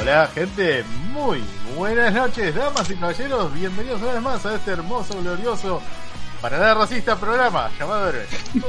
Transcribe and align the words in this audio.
Hola 0.00 0.28
gente, 0.32 0.84
muy 1.12 1.42
buenas 1.76 2.14
noches, 2.14 2.54
damas 2.54 2.88
y 2.88 2.94
caballeros, 2.94 3.52
bienvenidos 3.52 4.00
una 4.00 4.12
vez 4.12 4.22
más 4.22 4.46
a 4.46 4.54
este 4.54 4.70
hermoso, 4.70 5.20
glorioso, 5.20 5.82
para 6.40 6.58
nada 6.58 6.74
racista 6.74 7.16
programa 7.16 7.70
llamado 7.78 8.08
Héroes. 8.10 8.28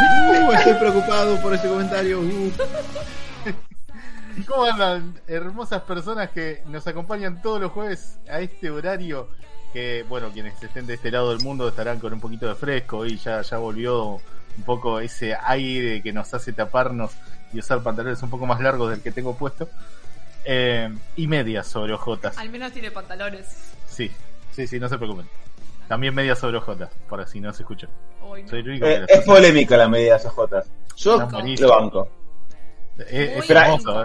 Uh, 0.00 0.52
estoy 0.52 0.74
preocupado 0.74 1.42
por 1.42 1.52
ese 1.52 1.66
comentario. 1.68 2.20
Uh. 2.20 2.52
¿Cómo 4.46 4.64
andan, 4.64 5.20
hermosas 5.26 5.82
personas 5.82 6.30
que 6.30 6.62
nos 6.68 6.86
acompañan 6.86 7.42
todos 7.42 7.60
los 7.60 7.72
jueves 7.72 8.20
a 8.30 8.38
este 8.38 8.70
horario? 8.70 9.28
Que, 9.72 10.04
bueno, 10.08 10.30
quienes 10.32 10.62
estén 10.62 10.86
de 10.86 10.94
este 10.94 11.10
lado 11.10 11.30
del 11.30 11.40
mundo 11.40 11.68
estarán 11.68 11.98
con 11.98 12.12
un 12.12 12.20
poquito 12.20 12.46
de 12.46 12.54
fresco 12.54 13.04
y 13.04 13.16
ya, 13.16 13.42
ya 13.42 13.58
volvió 13.58 14.20
un 14.58 14.64
poco 14.64 15.00
ese 15.00 15.34
aire 15.34 16.02
que 16.02 16.12
nos 16.12 16.34
hace 16.34 16.52
taparnos 16.52 17.12
y 17.52 17.60
usar 17.60 17.82
pantalones 17.82 18.22
un 18.22 18.30
poco 18.30 18.44
más 18.44 18.60
largos 18.60 18.90
del 18.90 19.00
que 19.00 19.12
tengo 19.12 19.34
puesto. 19.34 19.68
Eh, 20.44 20.88
y 21.16 21.26
medias 21.26 21.66
sobre 21.66 21.92
ojotas. 21.92 22.36
Al 22.38 22.50
menos 22.50 22.72
tiene 22.72 22.90
pantalones. 22.90 23.46
Sí, 23.86 24.10
sí, 24.52 24.66
sí, 24.66 24.78
no 24.78 24.88
se 24.88 24.96
preocupen. 24.96 25.26
También 25.88 26.14
medias 26.14 26.38
sobre 26.38 26.58
ojotas, 26.58 26.90
por 27.08 27.20
así 27.20 27.40
no 27.40 27.52
se 27.52 27.62
escucha. 27.62 27.88
Uy, 28.22 28.42
no. 28.42 28.48
Soy 28.48 28.60
el 28.60 28.68
único 28.68 28.86
Eh, 28.86 29.00
las 29.00 29.10
es 29.10 29.24
polémica 29.24 29.76
la 29.76 29.88
medida 29.88 30.12
de 30.12 30.18
esas 30.18 30.32
jotas. 30.32 30.66
Yo 30.96 31.18
lo 31.18 31.68
banco. 31.68 32.08
Es, 32.98 33.06
es 33.10 33.48
Muy 33.48 33.56
hermoso. 33.56 34.04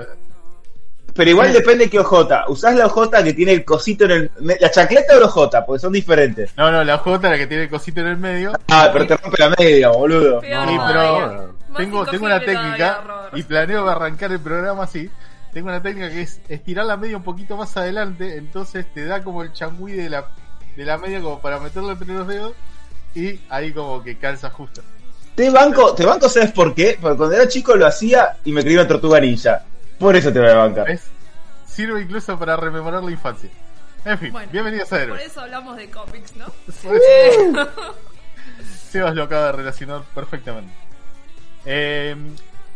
Pero 1.16 1.30
igual 1.30 1.54
depende 1.54 1.90
qué 1.90 2.00
ojota. 2.00 2.46
¿Usás 2.48 2.76
la 2.76 2.88
ojota 2.88 3.24
que 3.24 3.34
tiene 3.34 3.52
el 3.52 3.64
cosito 3.64 4.06
en 4.06 4.12
el. 4.12 4.32
¿La 4.60 4.72
chancleta 4.72 5.16
o 5.16 5.20
la 5.20 5.26
ojota? 5.28 5.66
Porque 5.66 5.80
son 5.80 5.94
diferentes. 5.94 6.52
No, 6.58 6.72
no, 6.72 6.84
la 6.84 6.96
ojota, 6.96 7.30
la 7.30 7.38
que 7.38 7.48
tiene 7.48 7.64
el 7.64 7.70
cosito 7.70 8.02
en 8.02 8.08
el 8.08 8.18
medio. 8.18 8.54
Ah, 8.70 8.90
pero 8.92 9.06
te 9.06 9.18
rompe 9.18 9.38
la 9.38 9.56
media, 9.58 9.90
boludo. 9.90 10.42
Peor 10.42 10.66
todavía. 10.66 10.88
pero 10.88 11.56
tengo, 11.78 12.06
tengo 12.06 12.26
una 12.26 12.40
técnica 12.40 13.30
y 13.34 13.44
planeo 13.44 13.88
arrancar 13.88 14.32
el 14.32 14.40
programa 14.40 14.84
así. 14.84 15.10
Tengo 15.54 15.68
una 15.68 15.82
técnica 15.84 16.10
que 16.10 16.22
es 16.22 16.42
estirar 16.50 16.86
la 16.86 16.98
media 16.98 17.16
un 17.16 17.24
poquito 17.24 17.56
más 17.56 17.78
adelante, 17.78 18.38
entonces 18.38 18.88
te 18.92 19.06
da 19.06 19.24
como 19.24 19.44
el 19.44 19.54
changüí 19.54 19.92
de 19.92 20.10
la, 20.10 20.26
de 20.76 20.84
la 20.84 20.98
media 20.98 21.22
como 21.22 21.40
para 21.42 21.60
meterlo 21.60 21.92
entre 21.92 22.08
los 22.08 22.28
dedos 22.28 22.54
y 23.14 23.40
ahí 23.50 23.72
como 23.72 24.02
que 24.02 24.18
calza 24.18 24.50
justo. 24.50 24.82
Te 25.36 25.52
banco, 25.52 25.94
te 25.94 26.06
banco, 26.06 26.28
¿sabes 26.28 26.52
por 26.52 26.74
qué? 26.74 26.98
Porque 27.00 27.18
cuando 27.18 27.36
era 27.36 27.48
chico 27.48 27.76
lo 27.76 27.86
hacía 27.86 28.38
y 28.44 28.52
me 28.52 28.62
creía 28.64 28.80
una 28.80 28.88
tortuga 28.88 29.20
ninja. 29.20 29.64
Por 30.00 30.16
eso 30.16 30.32
te 30.34 30.40
voy 30.40 30.50
a 30.50 30.56
bancar. 30.56 30.88
¿Ves? 30.88 31.10
Sirve 31.66 32.02
incluso 32.02 32.38
para 32.38 32.56
rememorar 32.56 33.04
la 33.04 33.12
infancia. 33.12 33.50
En 34.06 34.18
fin, 34.20 34.32
Bueno, 34.34 34.52
bienvenidos 34.52 34.88
a 34.92 34.96
Por 34.98 35.02
Héroes. 35.04 35.26
eso 35.28 35.42
hablamos 35.42 35.78
de 35.78 35.90
cómics, 35.90 36.36
¿no? 36.36 36.46
Por 36.84 36.96
eso- 36.96 37.70
Sebas 38.90 39.16
lo 39.16 39.24
acaba 39.24 39.48
de 39.48 39.52
relacionar 39.54 40.02
perfectamente. 40.14 40.72
Eh, 41.66 42.16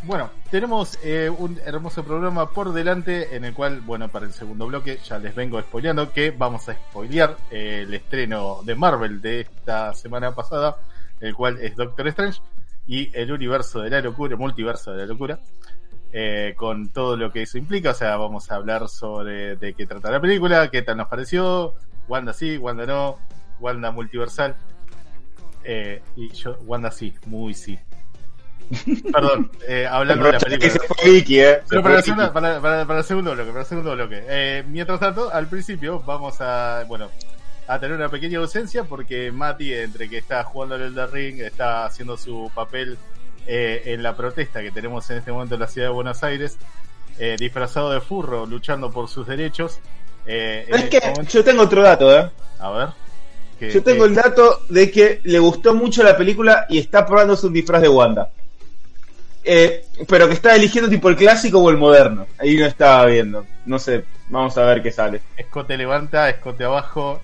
bueno, 0.04 0.30
tenemos 0.50 0.98
eh, 1.04 1.30
un 1.30 1.59
hermoso 1.66 2.04
programa 2.04 2.50
por 2.52 2.72
delante 2.72 3.36
en 3.36 3.44
el 3.44 3.54
cual, 3.54 3.81
bueno, 3.81 4.08
para 4.08 4.26
el 4.26 4.31
segundo 4.34 4.66
bloque 4.68 5.00
ya 5.04 5.20
les 5.20 5.36
vengo 5.36 5.59
spoileando 5.62 6.14
que 6.14 6.31
vamos 6.31 6.70
a 6.70 6.74
spoilear 6.74 7.36
eh, 7.52 7.84
el 7.86 7.94
estreno 7.94 8.62
de 8.64 8.76
Marvel 8.76 9.22
de 9.22 9.42
esta 9.42 9.94
semana 9.94 10.34
pasada, 10.34 10.78
el 11.20 11.36
cual 11.36 11.59
es 11.62 11.76
Doctor 11.76 12.08
Strange 12.08 12.40
y 12.88 13.09
el 13.18 13.31
universo 13.31 13.81
de 13.81 13.90
la 13.90 14.00
locura, 14.02 14.31
el 14.34 14.40
multiverso 14.40 14.92
de 14.94 15.00
la 15.00 15.06
locura, 15.08 15.40
eh, 16.13 16.53
con 16.58 16.89
todo 16.89 17.16
lo 17.17 17.31
que 17.31 17.44
eso 17.44 17.58
implica. 17.58 17.91
O 17.91 17.94
sea, 17.94 18.17
vamos 18.17 18.52
a 18.52 18.55
hablar 18.55 18.88
sobre 18.89 19.55
de 19.55 19.73
qué 19.73 19.86
trata 19.86 20.09
la 20.11 20.19
película, 20.22 20.69
qué 20.69 20.81
tal 20.81 20.97
nos 20.97 21.08
pareció, 21.08 21.73
Wanda 22.08 22.33
sí, 22.33 22.58
Wanda 22.58 22.86
no, 22.86 23.17
Wanda 23.59 23.91
multiversal. 23.91 24.55
Eh, 25.63 26.02
y 26.16 26.30
yo, 26.30 26.58
Wanda 26.66 26.91
sí, 26.91 27.13
muy 27.25 27.53
sí. 27.53 27.78
Perdón, 29.13 29.50
eh, 29.67 29.88
hablando 29.89 30.25
de 30.25 30.31
la 30.33 30.38
Que 30.39 30.45
película. 30.45 30.72
se 30.72 30.80
fue 30.80 31.11
Vicky, 31.11 31.39
eh. 31.39 31.59
Pero 31.69 31.81
para, 31.81 31.95
la 31.95 32.02
Vicky. 32.02 32.09
segunda- 32.11 32.33
para, 32.33 32.61
para- 32.61 32.85
para 32.85 33.00
el 33.00 33.05
segundo 33.05 33.31
bloque, 33.33 33.50
para 33.50 33.61
el 33.61 33.67
segundo 33.67 33.94
bloque. 33.94 34.23
Eh, 34.28 34.63
mientras 34.67 35.00
tanto, 35.00 35.31
al 35.33 35.47
principio 35.47 36.00
vamos 36.02 36.39
a, 36.41 36.83
bueno, 36.88 37.09
a 37.67 37.79
tener 37.79 37.96
una 37.97 38.09
pequeña 38.09 38.40
ausencia 38.40 38.84
porque 38.84 39.31
Mati, 39.31 39.73
entre 39.73 40.09
que 40.09 40.17
está 40.17 40.44
jugando 40.44 40.75
al 40.75 40.81
Elden 40.81 41.12
Ring, 41.12 41.40
está 41.41 41.85
haciendo 41.85 42.17
su 42.17 42.51
papel 42.53 42.97
eh, 43.47 43.84
en 43.94 44.03
la 44.03 44.16
protesta 44.16 44.62
que 44.62 44.72
tenemos 44.72 45.09
en 45.09 45.18
este 45.18 45.31
momento 45.31 45.56
en 45.56 45.62
la 45.62 45.68
ciudad 45.68 45.88
de 45.88 45.94
Buenos 45.94 46.22
Aires, 46.24 46.58
eh, 47.19 47.35
disfrazado 47.40 47.91
de 47.91 48.02
furro, 48.02 48.46
luchando 48.46 48.91
por 48.91 49.08
sus 49.09 49.25
derechos. 49.28 49.80
Eh, 50.25 50.66
Es 50.68 50.84
este 50.84 51.00
que 51.00 51.08
momento- 51.08 51.31
yo 51.31 51.44
tengo 51.44 51.63
otro 51.63 51.81
dato, 51.81 52.16
eh. 52.18 52.30
A 52.59 52.72
ver. 52.72 52.90
que- 53.59 53.72
Yo 53.72 53.81
tengo 53.81 54.06
el 54.06 54.13
dato 54.13 54.62
de 54.69 54.91
que 54.91 55.19
le 55.24 55.40
gustó 55.40 55.74
mucho 55.74 56.03
la 56.03 56.16
película 56.16 56.68
y 56.69 56.78
está 56.78 57.06
probándose 57.08 57.47
un 57.47 57.53
disfraz 57.53 57.81
de 57.81 57.90
Wanda. 57.90 58.30
Eh, 59.44 59.85
pero 60.08 60.28
que 60.28 60.34
está 60.34 60.56
eligiendo 60.56 60.90
tipo 60.90 61.08
el 61.09 61.16
clásico 61.16 61.59
o 61.59 61.69
el 61.72 61.78
moderno. 61.78 62.28
Ahí 62.38 62.56
no 62.58 62.66
estaba 62.66 63.06
viendo. 63.06 63.46
No 63.66 63.79
sé, 63.79 64.03
vamos 64.29 64.58
a 64.58 64.64
ver 64.66 64.84
qué 64.84 64.91
sale. 64.91 65.22
Escote 65.38 65.75
levanta, 65.78 66.29
escote 66.29 66.66
abajo. 66.66 67.22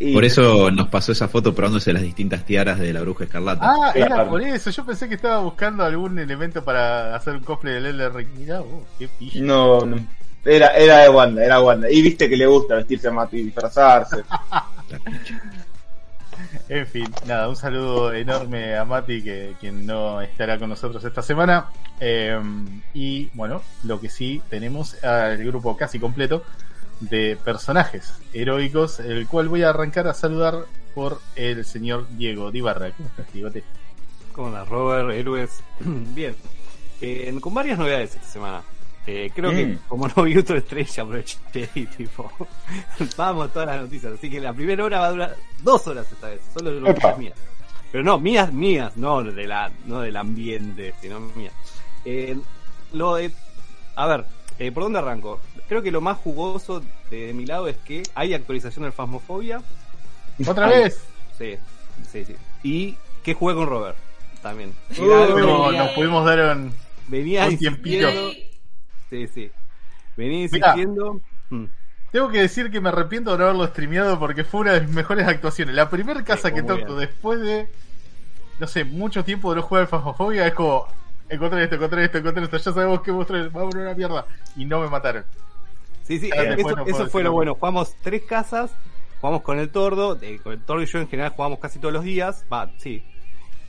Y- 0.00 0.14
Por 0.14 0.24
eso 0.24 0.70
nos 0.70 0.88
pasó 0.88 1.10
esa 1.12 1.26
foto 1.28 1.54
probándose 1.54 1.92
las 1.92 2.02
distintas 2.02 2.44
tiaras 2.44 2.78
de 2.78 2.92
la 2.92 3.00
bruja 3.00 3.24
escarlata. 3.24 3.60
Ah, 3.64 3.92
era 3.94 4.06
Claro. 4.06 4.30
por 4.30 4.42
eso. 4.42 4.70
Yo 4.70 4.84
pensé 4.86 5.08
que 5.08 5.16
estaba 5.16 5.40
buscando 5.40 5.84
algún 5.84 6.18
elemento 6.18 6.62
para 6.64 7.16
hacer 7.16 7.34
un 7.34 7.40
cosplay 7.40 7.82
del 7.82 8.12
Ring. 8.14 8.28
Mirá 8.36 8.60
vos, 8.60 8.84
qué 8.98 9.08
pillo. 9.08 9.44
No, 9.44 9.80
no. 9.84 9.96
Era, 10.44 10.68
era 10.68 10.98
de 10.98 11.08
Wanda, 11.08 11.44
era 11.44 11.60
Wanda. 11.60 11.90
Y 11.90 12.00
viste 12.00 12.28
que 12.28 12.36
le 12.36 12.46
gusta 12.46 12.76
vestirse 12.76 13.10
más 13.10 13.32
y 13.34 13.42
disfrazarse. 13.42 14.22
En 16.68 16.86
fin, 16.86 17.06
nada, 17.26 17.48
un 17.48 17.56
saludo 17.56 18.12
enorme 18.12 18.76
a 18.76 18.84
Mati, 18.84 19.22
que 19.22 19.54
quien 19.58 19.84
no 19.86 20.20
estará 20.20 20.58
con 20.58 20.68
nosotros 20.68 21.02
esta 21.02 21.20
semana. 21.22 21.66
Eh, 21.98 22.38
y 22.94 23.28
bueno, 23.34 23.62
lo 23.84 24.00
que 24.00 24.08
sí 24.08 24.40
tenemos 24.48 25.02
al 25.02 25.38
grupo 25.44 25.76
casi 25.76 25.98
completo 25.98 26.44
de 27.00 27.38
personajes 27.44 28.12
heroicos, 28.32 29.00
el 29.00 29.26
cual 29.26 29.48
voy 29.48 29.62
a 29.62 29.70
arrancar 29.70 30.08
a 30.08 30.14
saludar 30.14 30.64
por 30.94 31.20
el 31.36 31.64
señor 31.64 32.06
Diego 32.10 32.50
Dibarra. 32.50 32.90
¿Cómo 32.92 33.08
estás, 33.08 33.32
Diegote? 33.32 33.64
¿Cómo 34.32 34.48
andas, 34.48 34.68
Robert? 34.68 35.10
Héroes. 35.10 35.62
Bien. 35.80 36.34
Eh, 37.00 37.36
con 37.40 37.54
varias 37.54 37.78
novedades 37.78 38.14
esta 38.14 38.26
semana. 38.26 38.62
Eh, 39.06 39.30
creo 39.34 39.50
que 39.52 39.78
como 39.88 40.06
no 40.06 40.22
vi 40.24 40.36
otro 40.36 40.58
estrella, 40.58 41.02
aproveché 41.02 41.70
y 41.74 41.86
tipo. 41.86 42.30
vamos 43.16 43.52
todas 43.52 43.68
las 43.68 43.80
noticias. 43.82 44.12
Así 44.12 44.28
que 44.28 44.38
la 44.38 44.52
primera 44.52 44.84
hora 44.84 44.98
va 45.00 45.06
a 45.06 45.10
durar 45.10 45.36
dos 45.62 45.86
horas 45.86 46.10
esta 46.12 46.28
vez. 46.28 46.42
Solo 46.52 46.72
de 46.72 46.80
noticias 46.80 47.18
mías. 47.18 47.38
Pero 47.90 48.04
no, 48.04 48.18
mías, 48.18 48.52
mías, 48.52 48.96
no 48.96 49.22
de 49.22 49.46
la, 49.46 49.72
no 49.86 50.00
del 50.00 50.16
ambiente, 50.16 50.94
sino 51.00 51.20
mías. 51.20 51.54
Eh, 52.04 52.36
lo 52.92 53.14
de. 53.14 53.32
A 53.96 54.06
ver, 54.06 54.26
eh, 54.58 54.72
¿por 54.72 54.82
dónde 54.82 54.98
arranco? 54.98 55.40
Creo 55.68 55.82
que 55.82 55.90
lo 55.90 56.00
más 56.00 56.16
jugoso 56.16 56.82
de, 57.10 57.32
mi 57.34 57.44
lado 57.44 57.68
es 57.68 57.76
que 57.76 58.02
hay 58.14 58.34
actualización 58.34 58.84
del 58.84 58.92
Phasmophobia. 58.92 59.62
¿Otra 60.46 60.66
Ay. 60.66 60.84
vez? 60.84 61.04
Sí, 61.36 61.56
sí, 62.10 62.24
sí. 62.24 62.36
Y 62.62 62.96
que 63.22 63.34
jugué 63.34 63.54
con 63.54 63.68
Robert 63.68 63.98
también. 64.42 64.72
Uh, 64.98 65.72
nos 65.72 65.90
pudimos 65.90 66.24
dar 66.24 66.56
un... 66.56 66.72
venía 67.08 67.46
un 67.46 67.58
tiempito. 67.58 68.08
Sí, 69.10 69.26
sí. 69.26 69.50
Venía 70.16 70.42
insistiendo. 70.42 71.20
Mm. 71.50 71.64
Tengo 72.10 72.30
que 72.30 72.40
decir 72.40 72.70
que 72.70 72.80
me 72.80 72.88
arrepiento 72.88 73.32
de 73.32 73.38
no 73.38 73.44
haberlo 73.44 73.66
streameado 73.66 74.18
porque 74.18 74.44
fue 74.44 74.62
una 74.62 74.72
de 74.72 74.80
mis 74.80 74.90
mejores 74.90 75.26
actuaciones. 75.26 75.74
La 75.74 75.90
primera 75.90 76.24
casa 76.24 76.48
Sí, 76.48 76.54
que 76.54 76.62
toco 76.62 76.94
bien. 76.94 76.98
después 77.00 77.40
de, 77.40 77.68
no 78.58 78.66
sé, 78.66 78.84
mucho 78.84 79.24
tiempo 79.24 79.50
de 79.50 79.56
no 79.56 79.62
jugar 79.62 79.82
al 79.82 79.88
Fasmofobia 79.88 80.46
es 80.46 80.54
como, 80.54 80.86
encontré 81.28 81.64
esto, 81.64 81.76
encontré 81.76 82.04
esto, 82.04 82.18
encontré 82.18 82.44
esto, 82.44 82.56
ya 82.56 82.72
sabemos 82.72 83.02
que 83.02 83.12
monstruo 83.12 83.50
va 83.50 83.62
a 83.62 83.68
poner 83.68 83.86
una 83.86 83.94
mierda. 83.94 84.26
Y 84.56 84.64
no 84.64 84.80
me 84.80 84.88
mataron. 84.88 85.24
Sí, 86.08 86.18
sí, 86.18 86.26
eh, 86.34 86.54
eso, 86.58 86.70
no 86.76 86.82
eso 86.84 86.96
puedo 86.96 87.10
fue 87.10 87.22
lo 87.22 87.32
bueno. 87.32 87.54
Jugamos 87.54 87.94
tres 88.02 88.22
casas, 88.22 88.70
jugamos 89.20 89.42
con 89.42 89.58
el 89.60 89.68
tordo. 89.70 90.18
eh, 90.20 90.40
con 90.42 90.52
el 90.54 90.60
tordo 90.62 90.82
y 90.82 90.86
yo 90.86 90.98
en 90.98 91.08
general 91.08 91.30
jugamos 91.36 91.58
casi 91.60 91.78
todos 91.78 91.92
los 91.94 92.02
días. 92.02 92.44
Va, 92.52 92.68
sí. 92.78 93.02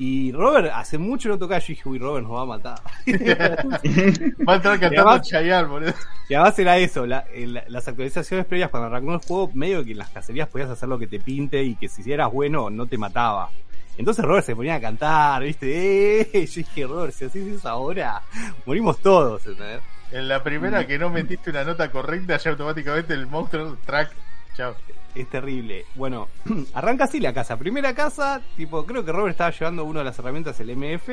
Y 0.02 0.32
Robert, 0.32 0.72
hace 0.74 0.98
mucho 0.98 1.28
no 1.28 1.38
tocaba. 1.38 1.60
Yo 1.60 1.68
dije, 1.68 1.90
uy, 1.90 2.00
Robert 2.00 2.26
nos 2.26 2.36
va 2.38 2.42
a 2.44 2.46
matar. 2.46 2.80
Va 4.48 4.54
a 4.54 4.56
estar 4.56 4.80
cantando 4.80 5.19
Chayanne, 5.19 5.68
boludo. 5.68 5.94
Y 6.30 6.34
además 6.36 6.58
era 6.60 6.78
eso, 6.78 7.06
la- 7.06 7.25
el- 7.34 7.62
las 7.68 7.88
actualizaciones 7.88 8.46
previas 8.46 8.69
cuando 8.69 8.88
arrancó 8.88 9.13
el 9.13 9.19
juego, 9.19 9.52
medio 9.54 9.84
que 9.84 9.92
en 9.92 9.98
las 9.98 10.10
cacerías 10.10 10.48
podías 10.48 10.69
hacer 10.69 10.88
lo 10.88 10.98
que 10.98 11.08
te 11.08 11.19
pinte 11.19 11.62
y 11.63 11.75
que 11.75 11.90
si 11.90 12.10
eras 12.12 12.31
bueno 12.31 12.69
no 12.69 12.86
te 12.86 12.98
mataba. 12.98 13.50
Entonces 13.98 14.24
Robert 14.24 14.46
se 14.46 14.56
ponía 14.56 14.75
a 14.75 14.80
cantar, 14.80 15.44
¿viste? 15.44 16.22
¡Eh! 16.34 16.46
Yo 16.46 16.54
dije, 16.56 16.88
Robert, 16.88 17.13
si 17.13 17.25
así 17.25 17.40
es 17.56 17.66
ahora, 17.66 18.22
morimos 18.66 19.00
todos, 19.00 19.46
¿entendés? 19.46 19.81
En 20.12 20.28
la 20.28 20.44
primera 20.44 20.88
que 20.88 20.98
no 20.98 21.10
metiste 21.10 21.52
una 21.52 21.64
nota 21.64 21.92
correcta, 21.92 22.38
ya 22.38 22.52
automáticamente 22.52 23.14
el 23.14 23.28
monstruo 23.28 23.78
track. 23.86 24.12
Chao. 24.56 24.76
Es 25.16 25.30
terrible. 25.30 25.86
Bueno, 25.96 26.28
arranca 26.74 27.06
así 27.06 27.20
la 27.20 27.34
casa. 27.34 27.58
Primera 27.58 27.94
casa, 27.94 28.42
tipo, 28.56 28.86
creo 28.86 29.06
que 29.06 29.12
Robert 29.12 29.32
estaba 29.32 29.52
llevando 29.52 29.84
una 29.84 30.00
de 30.00 30.06
las 30.06 30.20
herramientas, 30.20 30.60
el 30.60 30.76
MF. 30.76 31.10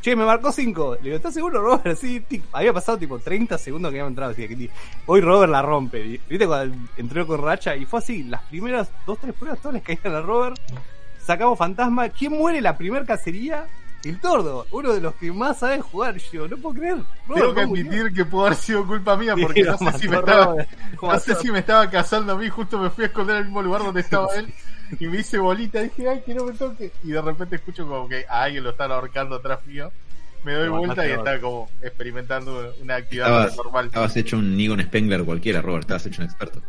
Che, 0.00 0.14
me 0.14 0.24
marcó 0.24 0.52
5. 0.52 0.96
Le 0.96 1.02
digo, 1.02 1.16
¿estás 1.16 1.34
seguro, 1.34 1.60
Robert? 1.60 1.98
Sí, 1.98 2.20
tic. 2.20 2.44
había 2.52 2.72
pasado 2.72 2.98
tipo 2.98 3.18
30 3.18 3.58
segundos 3.58 3.90
que 3.90 3.98
había 3.98 4.08
entrado. 4.08 4.32
Así 4.32 4.46
que, 4.46 4.70
hoy 5.06 5.20
Robert 5.20 5.50
la 5.50 5.62
rompe. 5.62 6.20
¿Viste 6.28 6.46
cuando 6.46 6.76
entró 6.96 7.26
con 7.26 7.42
racha? 7.42 7.74
Y 7.74 7.84
fue 7.86 7.98
así, 7.98 8.22
las 8.22 8.42
primeras 8.42 8.90
dos, 9.04 9.18
tres 9.18 9.34
pruebas, 9.34 9.60
todas 9.60 9.74
les 9.74 9.82
caían 9.82 10.14
a 10.14 10.20
Robert. 10.20 10.56
Sacamos 11.18 11.58
fantasma. 11.58 12.08
¿Quién 12.10 12.32
muere 12.32 12.60
la 12.60 12.78
primera 12.78 13.04
cacería? 13.04 13.66
El 14.04 14.20
tordo, 14.20 14.66
uno 14.70 14.92
de 14.92 15.00
los 15.00 15.14
que 15.16 15.32
más 15.32 15.58
sabe 15.58 15.80
jugar. 15.80 16.16
Yo 16.32 16.46
no 16.46 16.56
puedo 16.58 16.76
creer. 16.76 16.98
Robert, 17.26 17.40
Tengo 17.40 17.54
que 17.54 17.60
admitir 17.62 18.12
que 18.14 18.24
pudo 18.24 18.46
haber 18.46 18.56
sido 18.56 18.86
culpa 18.86 19.16
mía 19.16 19.34
porque 19.40 19.62
no 19.64 19.76
sé 19.78 19.98
si 19.98 20.08
me 20.08 20.16
estaba, 20.16 20.54
no 21.02 21.18
sé 21.20 21.34
si 21.36 21.50
me 21.50 21.58
estaba 21.58 21.90
cazando 21.90 22.32
a 22.32 22.36
mí, 22.36 22.48
justo 22.48 22.78
me 22.78 22.90
fui 22.90 23.04
a 23.04 23.06
esconder 23.08 23.36
el 23.36 23.44
mismo 23.44 23.62
lugar 23.62 23.82
donde 23.82 24.00
estaba 24.00 24.28
él 24.36 24.52
y 25.00 25.06
me 25.06 25.18
hice 25.18 25.38
bolita, 25.38 25.80
dije, 25.80 26.08
ay, 26.08 26.22
que 26.24 26.34
no 26.34 26.44
me 26.44 26.52
toque. 26.52 26.92
Y 27.02 27.08
de 27.10 27.20
repente 27.20 27.56
escucho 27.56 27.86
como 27.86 28.08
que 28.08 28.24
a 28.28 28.44
alguien 28.44 28.62
lo 28.62 28.70
están 28.70 28.92
ahorcando 28.92 29.36
atrás 29.36 29.64
mío. 29.66 29.90
Me 30.44 30.52
doy 30.52 30.68
vuelta 30.68 31.04
y 31.04 31.10
a 31.10 31.16
está 31.16 31.40
como 31.40 31.68
experimentando 31.82 32.72
una 32.80 32.94
actividad 32.96 33.26
Estabas, 33.26 33.56
normal. 33.56 33.86
estabas 33.86 34.16
hecho 34.16 34.36
un 34.36 34.56
Nigon 34.56 34.80
Spengler 34.80 35.24
cualquiera, 35.24 35.60
Robert. 35.60 35.82
Estabas 35.82 36.06
hecho 36.06 36.22
un 36.22 36.28
experto. 36.28 36.62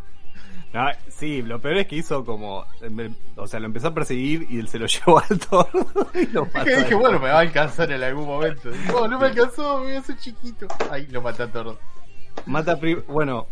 No, 0.74 0.86
sí, 1.10 1.42
lo 1.42 1.60
peor 1.62 1.78
es 1.78 1.88
que 1.88 1.96
hizo 1.96 2.26
como. 2.26 2.66
o 3.36 3.48
sea, 3.48 3.60
lo 3.60 3.66
empezó 3.68 3.88
a 3.88 3.94
perseguir 3.94 4.46
y 4.50 4.60
él 4.60 4.68
se 4.68 4.80
lo 4.80 4.86
llevó 4.88 5.20
al 5.20 5.40
tordo 5.40 6.08
y 6.14 6.26
lo 6.28 6.46
mató. 6.46 6.66
que 6.66 6.76
dije, 6.78 6.96
bueno, 6.96 7.20
me 7.20 7.30
va 7.30 7.38
a 7.38 7.40
alcanzar 7.40 7.92
en 7.92 8.04
algún 8.04 8.26
momento. 8.26 8.70
No, 8.88 9.08
no 9.08 9.18
me 9.20 9.28
alcanzó, 9.28 9.80
me 9.80 9.86
voy 9.86 9.96
a 9.96 10.00
hacer 10.00 10.18
chiquito. 10.18 10.68
Ay, 10.92 11.08
lo 11.08 11.22
maté 11.22 11.44
a 11.44 11.52
todo. 11.52 11.80
Mata 12.46 12.78
bueno, 13.08 13.48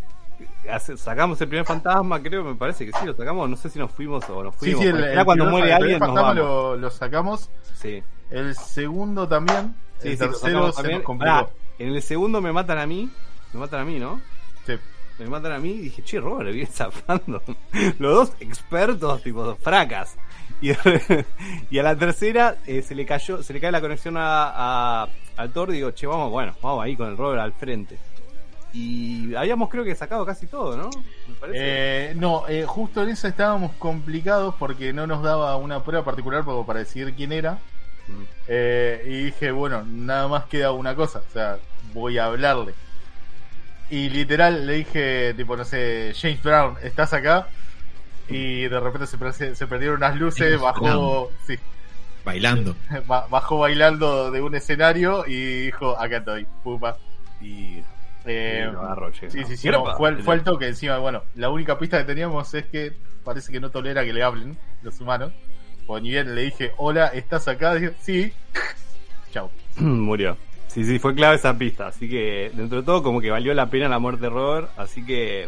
sacamos 0.97 1.39
el 1.41 1.47
primer 1.47 1.65
fantasma, 1.65 2.21
creo, 2.21 2.43
me 2.43 2.55
parece 2.55 2.85
que 2.85 2.91
sí, 2.91 3.05
lo 3.05 3.15
sacamos, 3.15 3.49
no 3.49 3.55
sé 3.55 3.69
si 3.69 3.79
nos 3.79 3.91
fuimos 3.91 4.29
o 4.29 4.43
nos 4.43 4.53
Sí, 4.55 4.73
fuimos. 4.73 4.81
sí, 4.81 4.87
el, 4.87 4.93
porque 4.95 5.09
el 5.09 5.15
ya 5.15 5.25
cuando 5.25 5.45
muere 5.45 5.67
el 5.67 5.73
alguien 5.73 5.99
nos 5.99 6.13
vamos. 6.13 6.35
lo, 6.35 6.75
lo 6.77 6.89
sacamos. 6.89 7.49
Sí. 7.73 8.03
El 8.29 8.55
segundo 8.55 9.27
también. 9.27 9.75
Sí, 9.99 10.09
el 10.09 10.13
sí, 10.17 10.19
tercero 10.19 10.71
se 10.71 10.81
también. 10.81 11.03
nos 11.07 11.49
en 11.77 11.89
el 11.89 12.01
segundo 12.01 12.41
me 12.41 12.51
matan 12.51 12.77
a 12.77 12.85
mí, 12.85 13.09
me 13.53 13.59
matan 13.59 13.81
a 13.81 13.85
mí, 13.85 13.99
¿no? 13.99 14.21
Sí. 14.65 14.73
Me 15.19 15.27
matan 15.27 15.53
a 15.53 15.59
mí 15.59 15.69
y 15.71 15.79
dije, 15.79 16.03
che, 16.03 16.19
Robert, 16.19 16.51
viene 16.51 16.69
zafando. 16.69 17.41
Los 17.99 18.13
dos 18.15 18.31
expertos, 18.39 19.21
tipo, 19.23 19.55
fracas. 19.55 20.15
Y, 20.61 20.71
y 21.69 21.79
a 21.79 21.83
la 21.83 21.95
tercera 21.95 22.57
eh, 22.65 22.81
se 22.81 22.95
le 22.95 23.05
cayó, 23.05 23.41
se 23.43 23.53
le 23.53 23.61
cae 23.61 23.71
la 23.71 23.81
conexión 23.81 24.17
a, 24.17 25.03
a- 25.03 25.07
al 25.37 25.51
Thor 25.51 25.69
y 25.71 25.73
digo, 25.75 25.91
che, 25.91 26.07
vamos, 26.07 26.31
bueno, 26.31 26.53
vamos 26.61 26.83
ahí 26.83 26.95
con 26.95 27.09
el 27.09 27.17
Robert 27.17 27.41
al 27.41 27.53
frente. 27.53 27.97
Y 28.73 29.33
habíamos 29.35 29.69
creo 29.69 29.85
que 29.85 29.95
sacado 29.95 30.25
casi 30.25 30.47
todo, 30.47 30.75
¿no? 30.75 30.89
Me 31.29 31.35
parece. 31.39 31.59
Eh, 32.11 32.13
no, 32.15 32.45
eh, 32.49 32.65
justo 32.65 33.03
en 33.03 33.09
eso 33.09 33.25
estábamos 33.27 33.71
complicados 33.79 34.53
porque 34.59 34.91
no 34.91 35.07
nos 35.07 35.23
daba 35.23 35.55
una 35.55 35.81
prueba 35.81 36.03
particular 36.03 36.43
para 36.65 36.79
decidir 36.79 37.13
quién 37.15 37.31
era. 37.31 37.53
Mm. 38.07 38.23
Eh, 38.49 39.03
y 39.07 39.23
dije, 39.25 39.51
bueno, 39.51 39.83
nada 39.85 40.27
más 40.27 40.45
queda 40.45 40.71
una 40.73 40.93
cosa, 40.93 41.19
o 41.19 41.31
sea, 41.31 41.57
voy 41.93 42.17
a 42.17 42.25
hablarle. 42.25 42.73
Y 43.89 44.09
literal 44.09 44.65
le 44.65 44.73
dije, 44.73 45.33
tipo, 45.35 45.55
no 45.55 45.63
sé, 45.63 46.13
James 46.19 46.41
Brown, 46.41 46.75
¿estás 46.81 47.13
acá? 47.13 47.47
Y 48.27 48.63
de 48.63 48.79
repente 48.79 49.05
se, 49.05 49.17
pre- 49.17 49.33
se 49.33 49.67
perdieron 49.67 49.97
unas 49.97 50.15
luces, 50.15 50.59
James 50.59 50.61
bajó, 50.61 51.31
sí, 51.45 51.57
Bailando. 52.23 52.75
ba- 53.07 53.27
bajó 53.29 53.59
bailando 53.59 54.31
de 54.31 54.41
un 54.41 54.55
escenario 54.55 55.25
y 55.27 55.65
dijo, 55.65 55.97
acá 55.99 56.17
estoy, 56.17 56.47
pupa. 56.63 56.97
Y, 57.41 57.83
Eh, 58.27 58.67
y 58.67 59.11
che, 59.11 59.29
Sí, 59.29 59.43
sí, 59.45 59.55
sí, 59.55 59.69
no, 59.69 59.95
fue, 59.95 60.09
al 60.33 60.43
toque 60.43 60.67
encima. 60.67 60.97
Bueno, 60.97 61.21
la 61.35 61.49
única 61.49 61.77
pista 61.77 61.99
que 61.99 62.05
teníamos 62.05 62.51
es 62.55 62.65
que 62.65 62.93
parece 63.23 63.51
que 63.51 63.59
no 63.59 63.69
tolera 63.69 64.03
que 64.03 64.13
le 64.13 64.23
hablen 64.23 64.57
los 64.81 64.99
humanos. 64.99 65.31
O 65.85 65.99
ni 65.99 66.09
bien 66.09 66.33
le 66.33 66.41
dije, 66.41 66.71
hola, 66.77 67.07
¿estás 67.09 67.47
acá? 67.47 67.75
Dije, 67.75 67.93
sí. 68.01 68.33
Chao. 69.31 69.51
Murió. 69.77 70.35
Sí, 70.75 70.83
sí, 70.83 70.99
fue 70.99 71.15
clave 71.15 71.37
esa 71.37 71.57
pista. 71.57 71.87
Así 71.87 72.09
que, 72.09 72.51
dentro 72.53 72.81
de 72.81 72.85
todo, 72.85 73.01
como 73.01 73.21
que 73.21 73.31
valió 73.31 73.53
la 73.53 73.69
pena 73.69 73.87
la 73.87 73.97
muerte 73.97 74.23
de 74.23 74.29
Robert. 74.29 74.69
Así 74.75 75.05
que, 75.05 75.47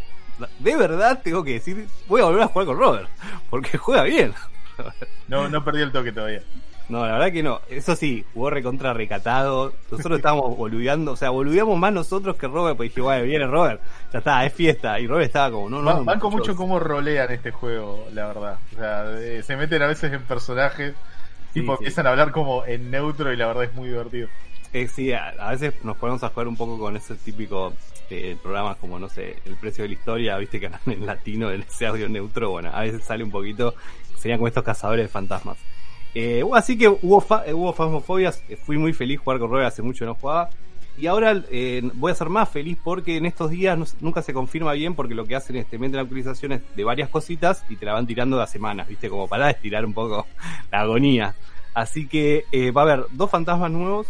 de 0.60 0.76
verdad, 0.78 1.20
tengo 1.22 1.44
que 1.44 1.52
decir, 1.52 1.86
voy 2.08 2.22
a 2.22 2.26
volver 2.26 2.44
a 2.44 2.48
jugar 2.48 2.68
con 2.68 2.80
Robert. 2.80 3.10
Porque 3.50 3.78
juega 3.78 4.04
bien. 4.04 4.34
No, 5.28 5.50
no 5.50 5.66
perdí 5.66 5.82
el 5.82 5.92
toque 5.92 6.14
todavía. 6.14 6.44
No, 6.88 7.06
la 7.06 7.14
verdad 7.14 7.34
que 7.34 7.44
no. 7.44 7.60
Eso 7.68 7.96
sí, 7.96 8.24
jugó 8.34 8.52
recontra 8.52 8.94
recatado. 8.94 9.74
Nosotros 9.92 10.18
estábamos 10.20 10.56
boludeando, 10.56 11.14
o 11.14 11.16
sea, 11.18 11.32
boludeamos 11.32 11.78
más 11.78 11.92
nosotros 11.92 12.38
que 12.38 12.48
Robert. 12.48 12.78
Pues 12.78 12.92
dije, 12.92 13.02
bueno, 13.02 13.24
viene 13.24 13.48
Robert, 13.48 13.82
ya 14.14 14.20
está, 14.20 14.46
es 14.46 14.54
fiesta. 14.54 15.00
Y 15.00 15.08
Robert 15.08 15.26
estaba 15.26 15.52
como, 15.52 15.68
no, 15.70 15.82
no. 15.82 16.30
Mucho 16.30 16.56
cómo 16.56 16.80
rolean 16.80 17.30
este 17.32 17.52
juego, 17.52 18.08
la 18.14 18.28
verdad. 18.28 18.60
O 18.74 18.78
sea, 18.78 19.20
eh, 19.20 19.44
se 19.44 19.58
meten 19.58 19.82
a 19.82 19.88
veces 19.88 20.14
en 20.14 20.22
personajes. 20.22 20.94
Sí, 21.54 21.62
tipo, 21.62 21.74
sí. 21.74 21.84
empiezan 21.84 22.08
a 22.08 22.12
hablar 22.12 22.32
como 22.32 22.64
en 22.66 22.92
neutro 22.92 23.34
y 23.34 23.36
la 23.36 23.48
verdad 23.48 23.64
es 23.64 23.74
muy 23.74 23.90
divertido. 23.90 24.30
Eh, 24.74 24.88
sí, 24.88 25.12
a, 25.14 25.34
veces 25.52 25.74
nos 25.84 25.98
ponemos 25.98 26.24
a 26.24 26.30
jugar 26.30 26.48
un 26.48 26.56
poco 26.58 26.78
con 26.78 26.96
ese 26.98 27.16
típico 27.16 27.74
eh, 28.10 28.38
programas 28.42 28.78
como, 28.78 29.00
no 29.00 29.10
sé, 29.10 29.38
El 29.46 29.56
precio 29.56 29.84
de 29.84 29.90
la 29.90 29.94
historia, 29.96 30.38
viste 30.38 30.60
que 30.60 30.70
en 30.86 31.06
latino, 31.06 31.52
en 31.52 31.62
ese 31.62 31.88
audio 31.88 32.08
neutro, 32.10 32.52
bueno, 32.52 32.70
a 32.74 32.82
veces 32.82 33.04
sale 33.04 33.24
un 33.24 33.32
poquito, 33.32 33.74
serían 34.20 34.40
como 34.40 34.48
estos 34.48 34.64
cazadores 34.64 35.06
de 35.06 35.10
fantasmas. 35.10 35.58
Eh, 36.14 36.44
así 36.54 36.78
que 36.78 36.88
hubo, 36.90 37.22
fa- 37.22 37.44
eh, 37.46 37.54
hubo 37.54 37.74
fasmofobias, 37.74 38.44
fui 38.66 38.78
muy 38.78 38.94
feliz 38.94 39.20
jugar 39.20 39.40
con 39.40 39.50
Robert, 39.50 39.68
hace 39.68 39.82
mucho 39.82 40.06
no 40.06 40.16
jugaba. 40.16 40.50
Y 40.98 41.06
ahora 41.06 41.44
voy 41.94 42.12
a 42.12 42.16
ser 42.16 42.28
más 42.28 42.50
feliz 42.50 42.76
porque 42.84 43.18
en 43.18 43.28
estos 43.28 43.52
días 43.52 43.78
nunca 44.02 44.24
se 44.24 44.34
confirma 44.34 44.74
bien 44.74 44.96
porque 44.96 45.14
lo 45.14 45.26
que 45.26 45.36
hacen 45.36 45.56
es 45.58 45.68
te 45.68 45.78
meten 45.78 46.00
actualizaciones 46.00 46.62
de 46.76 46.84
varias 46.84 47.10
cositas 47.10 47.64
y 47.70 47.76
te 47.76 47.86
la 47.86 47.94
van 47.94 48.08
tirando 48.08 48.42
a 48.42 48.48
semanas, 48.48 48.88
viste, 48.88 49.08
como 49.08 49.28
para 49.28 49.48
estirar 49.52 49.86
un 49.86 49.94
poco 49.94 50.26
la 50.72 50.80
agonía. 50.82 51.36
Así 51.76 52.08
que 52.08 52.46
va 52.76 52.82
a 52.82 52.86
haber 52.86 53.06
dos 53.12 53.30
fantasmas 53.30 53.70
nuevos, 53.70 54.08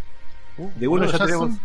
de 0.58 0.88
uno 0.88 0.98
Bueno, 1.00 1.06
ya, 1.12 1.18
ya 1.20 1.26
tenemos. 1.26 1.50
son- 1.52 1.60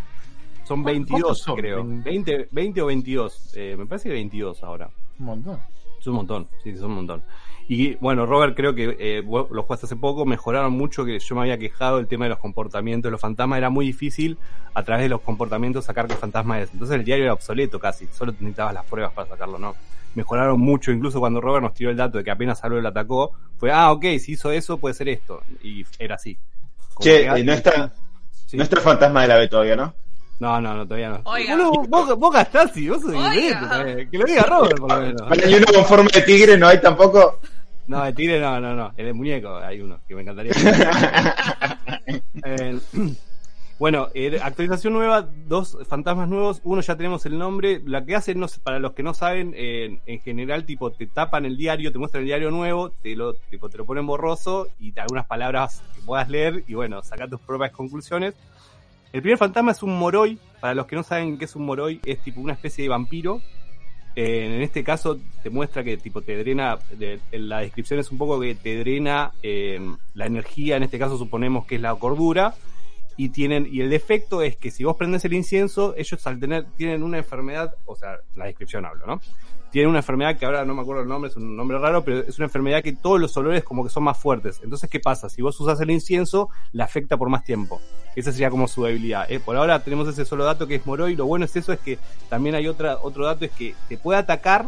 Son, 0.64 0.82
¿Cuántos 0.84 1.08
22, 1.08 1.38
son? 1.38 1.56
creo. 1.56 1.84
20, 1.84 2.48
20 2.52 2.82
o 2.82 2.86
22. 2.86 3.52
Eh, 3.56 3.74
me 3.76 3.84
parece 3.86 4.08
que 4.08 4.14
22 4.14 4.62
ahora. 4.62 4.88
Un 5.18 5.26
montón. 5.26 5.58
Es 5.98 6.06
un 6.06 6.14
montón, 6.14 6.48
sí, 6.62 6.76
son 6.76 6.90
un 6.90 6.96
montón. 6.98 7.22
Y 7.68 7.94
bueno, 7.96 8.26
Robert, 8.26 8.56
creo 8.56 8.74
que 8.74 8.96
eh, 8.98 9.22
vos 9.22 9.50
lo 9.50 9.62
jugaste 9.64 9.86
hace 9.86 9.96
poco, 9.96 10.24
mejoraron 10.24 10.72
mucho, 10.72 11.04
que 11.04 11.18
yo 11.18 11.34
me 11.34 11.42
había 11.42 11.58
quejado 11.58 11.98
el 11.98 12.06
tema 12.06 12.24
de 12.26 12.30
los 12.30 12.38
comportamientos 12.38 13.08
de 13.08 13.12
los 13.12 13.20
fantasmas, 13.20 13.58
era 13.58 13.70
muy 13.70 13.86
difícil 13.86 14.38
a 14.74 14.82
través 14.84 15.04
de 15.04 15.08
los 15.08 15.20
comportamientos 15.20 15.84
sacar 15.84 16.06
qué 16.06 16.14
fantasma 16.14 16.60
es. 16.60 16.72
Entonces 16.72 16.96
el 16.96 17.04
diario 17.04 17.24
era 17.24 17.32
obsoleto 17.34 17.78
casi, 17.80 18.06
solo 18.08 18.32
necesitabas 18.32 18.74
las 18.74 18.84
pruebas 18.84 19.12
para 19.12 19.28
sacarlo, 19.28 19.58
¿no? 19.58 19.74
Mejoraron 20.14 20.60
mucho, 20.60 20.92
incluso 20.92 21.18
cuando 21.20 21.40
Robert 21.40 21.62
nos 21.64 21.74
tiró 21.74 21.90
el 21.90 21.96
dato 21.96 22.18
de 22.18 22.24
que 22.24 22.30
apenas 22.30 22.62
algo 22.64 22.80
lo 22.80 22.88
atacó, 22.88 23.32
fue, 23.58 23.70
ah, 23.72 23.90
ok, 23.92 24.04
si 24.20 24.32
hizo 24.32 24.50
eso 24.52 24.78
puede 24.78 24.94
ser 24.94 25.08
esto. 25.08 25.40
Y 25.62 25.84
era 25.98 26.16
así. 26.16 26.36
Como 26.94 27.04
Che, 27.04 27.22
que- 27.22 27.40
eh, 27.40 27.44
no 27.44 27.52
está, 27.52 27.92
Sí. 28.52 28.58
no 28.58 28.64
está 28.64 28.76
el 28.76 28.82
fantasma 28.82 29.22
de 29.22 29.28
la 29.28 29.36
B 29.38 29.48
todavía, 29.48 29.76
¿no? 29.76 29.94
No, 30.38 30.60
no, 30.60 30.74
no, 30.74 30.84
todavía 30.84 31.08
no. 31.08 31.22
Oiga. 31.24 31.56
Boludo, 31.56 31.84
vos, 31.88 32.18
vos 32.18 32.34
gastás 32.34 32.76
y 32.76 32.86
vos 32.86 33.00
sos 33.00 33.14
también. 33.14 34.10
Que 34.10 34.18
lo 34.18 34.26
diga 34.26 34.42
Robert, 34.42 34.78
por 34.78 34.92
lo 34.92 35.00
menos. 35.00 35.26
Bueno, 35.26 35.48
y 35.48 35.54
uno 35.54 35.66
con 35.72 35.84
forma 35.86 36.10
de 36.12 36.20
tigre 36.20 36.58
no 36.58 36.68
hay 36.68 36.78
tampoco. 36.78 37.40
No, 37.86 38.04
el 38.04 38.14
tigre 38.14 38.38
no, 38.38 38.60
no, 38.60 38.74
no. 38.74 38.92
El 38.94 39.06
de 39.06 39.12
muñeco 39.14 39.56
hay 39.56 39.80
uno 39.80 40.00
que 40.06 40.14
me 40.14 40.20
encantaría. 40.20 40.52
Eh, 42.44 42.78
bueno, 43.78 44.08
eh, 44.14 44.38
actualización 44.42 44.92
nueva, 44.92 45.28
dos 45.48 45.76
fantasmas 45.88 46.28
nuevos. 46.28 46.60
Uno 46.64 46.80
ya 46.82 46.96
tenemos 46.96 47.26
el 47.26 47.36
nombre. 47.38 47.80
La 47.84 48.04
que 48.04 48.14
hacen, 48.14 48.38
no 48.38 48.46
para 48.62 48.78
los 48.78 48.92
que 48.92 49.02
no 49.02 49.12
saben, 49.14 49.54
en 49.56 50.20
general, 50.20 50.64
tipo, 50.64 50.90
te 50.92 51.06
tapan 51.06 51.44
el 51.46 51.56
diario, 51.56 51.90
te 51.90 51.98
muestran 51.98 52.22
el 52.22 52.26
diario 52.28 52.50
nuevo, 52.50 52.90
te 52.90 53.16
lo, 53.16 53.34
tipo, 53.34 53.68
te 53.68 53.78
lo 53.78 53.84
ponen 53.84 54.06
borroso 54.06 54.68
y 54.78 54.96
algunas 54.98 55.26
palabras 55.26 55.82
que 55.96 56.02
puedas 56.02 56.28
leer 56.28 56.62
y 56.68 56.74
bueno, 56.74 57.02
sacar 57.02 57.28
tus 57.28 57.40
propias 57.40 57.72
conclusiones. 57.72 58.34
El 59.12 59.20
primer 59.20 59.38
fantasma 59.38 59.72
es 59.72 59.82
un 59.82 59.98
moroi. 59.98 60.38
Para 60.60 60.74
los 60.74 60.86
que 60.86 60.94
no 60.94 61.02
saben 61.02 61.38
qué 61.38 61.46
es 61.46 61.56
un 61.56 61.64
moroi, 61.64 62.00
es 62.04 62.20
tipo 62.22 62.40
una 62.40 62.52
especie 62.52 62.82
de 62.84 62.88
vampiro. 62.88 63.40
Eh, 64.14 64.44
en 64.56 64.62
este 64.62 64.84
caso 64.84 65.18
te 65.42 65.48
muestra 65.50 65.82
que 65.82 65.96
tipo 65.96 66.20
te 66.20 66.36
drena, 66.36 66.78
de- 66.98 67.18
en 67.32 67.48
la 67.48 67.60
descripción 67.60 67.98
es 67.98 68.10
un 68.12 68.18
poco 68.18 68.38
que 68.38 68.54
te 68.54 68.78
drena 68.78 69.32
eh, 69.42 69.80
la 70.14 70.26
energía, 70.26 70.76
en 70.76 70.82
este 70.82 70.98
caso 70.98 71.16
suponemos 71.16 71.64
que 71.64 71.76
es 71.76 71.80
la 71.80 71.94
cordura, 71.94 72.54
y 73.22 73.28
tienen, 73.28 73.68
y 73.70 73.80
el 73.82 73.88
defecto 73.88 74.42
es 74.42 74.56
que 74.56 74.72
si 74.72 74.82
vos 74.82 74.96
prendes 74.96 75.24
el 75.24 75.32
incienso, 75.32 75.94
ellos 75.96 76.26
al 76.26 76.40
tener, 76.40 76.66
tienen 76.76 77.04
una 77.04 77.18
enfermedad, 77.18 77.76
o 77.86 77.94
sea, 77.94 78.18
la 78.34 78.46
descripción 78.46 78.84
hablo, 78.84 79.06
¿no? 79.06 79.20
Tienen 79.70 79.90
una 79.90 80.00
enfermedad 80.00 80.36
que 80.36 80.44
ahora 80.44 80.64
no 80.64 80.74
me 80.74 80.82
acuerdo 80.82 81.02
el 81.02 81.08
nombre, 81.08 81.30
es 81.30 81.36
un 81.36 81.56
nombre 81.56 81.78
raro, 81.78 82.02
pero 82.02 82.18
es 82.18 82.36
una 82.38 82.46
enfermedad 82.46 82.82
que 82.82 82.94
todos 82.94 83.20
los 83.20 83.36
olores 83.36 83.62
como 83.62 83.84
que 83.84 83.90
son 83.90 84.02
más 84.02 84.18
fuertes. 84.18 84.60
Entonces, 84.64 84.90
¿qué 84.90 84.98
pasa? 84.98 85.30
Si 85.30 85.40
vos 85.40 85.58
usas 85.60 85.80
el 85.80 85.92
incienso, 85.92 86.50
la 86.72 86.84
afecta 86.84 87.16
por 87.16 87.28
más 87.28 87.44
tiempo. 87.44 87.80
Esa 88.16 88.32
sería 88.32 88.50
como 88.50 88.66
su 88.66 88.82
debilidad. 88.82 89.30
Eh, 89.30 89.38
por 89.38 89.56
ahora 89.56 89.82
tenemos 89.84 90.08
ese 90.08 90.24
solo 90.24 90.44
dato 90.44 90.66
que 90.66 90.74
es 90.74 90.84
Moroi. 90.84 91.14
Lo 91.14 91.26
bueno 91.26 91.44
es 91.44 91.54
eso, 91.54 91.72
es 91.72 91.78
que 91.78 91.98
también 92.28 92.56
hay 92.56 92.66
otra, 92.66 92.98
otro 93.02 93.24
dato, 93.24 93.44
es 93.44 93.52
que 93.52 93.76
te 93.88 93.96
puede 93.96 94.18
atacar. 94.18 94.66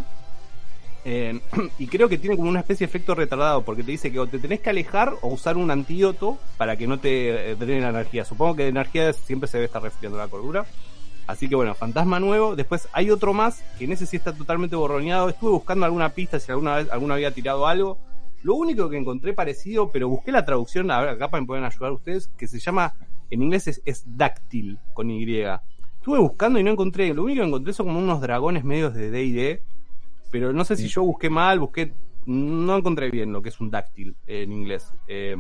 Eh, 1.05 1.41
y 1.79 1.87
creo 1.87 2.09
que 2.09 2.19
tiene 2.19 2.37
como 2.37 2.49
una 2.49 2.61
especie 2.61 2.87
de 2.87 2.91
efecto 2.91 3.15
retardado, 3.15 3.63
porque 3.63 3.83
te 3.83 3.91
dice 3.91 4.11
que 4.11 4.19
o 4.19 4.27
te 4.27 4.39
tenés 4.39 4.61
que 4.61 4.71
alejar 4.71 5.15
o 5.21 5.29
usar 5.29 5.57
un 5.57 5.71
antídoto 5.71 6.39
para 6.57 6.77
que 6.77 6.87
no 6.87 6.99
te 6.99 7.51
eh, 7.51 7.57
drene 7.57 7.83
la 7.83 7.91
energía. 7.91 8.25
Supongo 8.25 8.57
que 8.57 8.63
de 8.65 8.69
energía 8.71 9.13
siempre 9.13 9.49
se 9.49 9.59
debe 9.59 9.67
estar 9.67 9.83
refiriendo 9.83 10.19
la 10.19 10.29
cordura. 10.29 10.67
Así 11.27 11.49
que 11.49 11.55
bueno, 11.55 11.75
fantasma 11.75 12.21
nuevo. 12.21 12.57
Después 12.57 12.89
hay 12.93 13.11
otro 13.11 13.33
más 13.33 13.63
que 13.79 13.85
en 13.85 13.93
ese 13.93 14.07
sí 14.07 14.17
está 14.17 14.35
totalmente 14.35 14.77
borroneado. 14.77 15.29
Estuve 15.29 15.51
buscando 15.53 15.87
alguna 15.87 16.11
pista 16.11 16.39
si 16.39 16.53
alguna 16.53 16.77
vez 16.77 16.91
alguno 16.91 17.15
había 17.15 17.31
tirado 17.31 17.67
algo. 17.67 17.99
Lo 18.43 18.55
único 18.57 18.91
que 18.91 18.99
encontré 18.99 19.33
parecido, 19.33 19.91
pero 19.91 20.09
busqué 20.09 20.31
la 20.31 20.45
traducción, 20.45 20.91
a 20.91 21.01
ver, 21.01 21.09
acá 21.11 21.29
me 21.33 21.47
pueden 21.47 21.65
ayudar 21.65 21.93
ustedes, 21.93 22.29
que 22.37 22.47
se 22.47 22.59
llama, 22.59 22.93
en 23.31 23.43
inglés 23.43 23.69
es, 23.69 23.81
es 23.87 24.05
dáctil, 24.07 24.79
con 24.93 25.11
Y. 25.11 25.41
Estuve 25.41 26.19
buscando 26.19 26.59
y 26.59 26.63
no 26.63 26.71
encontré. 26.71 27.15
Lo 27.15 27.25
único 27.25 27.41
que 27.41 27.49
encontré 27.49 27.73
son 27.73 27.87
como 27.87 28.01
unos 28.01 28.21
dragones 28.21 28.63
medios 28.63 28.93
de 28.93 29.11
D&D, 29.11 29.63
pero 30.35 30.53
no 30.53 30.65
sé 30.65 30.75
si 30.77 30.89
yo 30.89 31.05
busqué 31.05 31.31
mal, 31.31 31.61
busqué... 31.61 31.93
No 32.27 32.77
encontré 32.77 33.09
bien 33.09 33.33
lo 33.33 33.41
que 33.41 33.51
es 33.51 33.61
un 33.61 33.71
dáctil 33.71 34.17
en 34.27 34.51
inglés. 34.51 34.89
Eh, 35.07 35.37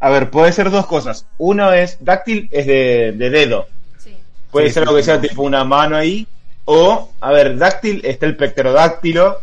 A 0.00 0.08
ver, 0.08 0.30
puede 0.30 0.50
ser 0.50 0.70
dos 0.70 0.86
cosas. 0.86 1.26
Uno 1.36 1.70
es, 1.74 1.98
dáctil 2.02 2.48
es 2.50 2.66
de, 2.66 3.12
de 3.14 3.28
dedo. 3.28 3.66
Sí. 3.98 4.16
Puede 4.50 4.68
Sí, 4.68 4.72
ser 4.72 4.84
sí, 4.84 4.88
algo 4.88 4.96
que 4.96 5.02
sí. 5.02 5.06
sea 5.10 5.20
tipo 5.20 5.42
una 5.42 5.62
mano 5.64 5.94
ahí. 5.96 6.26
O, 6.64 7.10
a 7.20 7.32
ver, 7.32 7.58
dáctil 7.58 8.00
está 8.02 8.24
el 8.24 8.36
pecterodáctilo, 8.38 9.40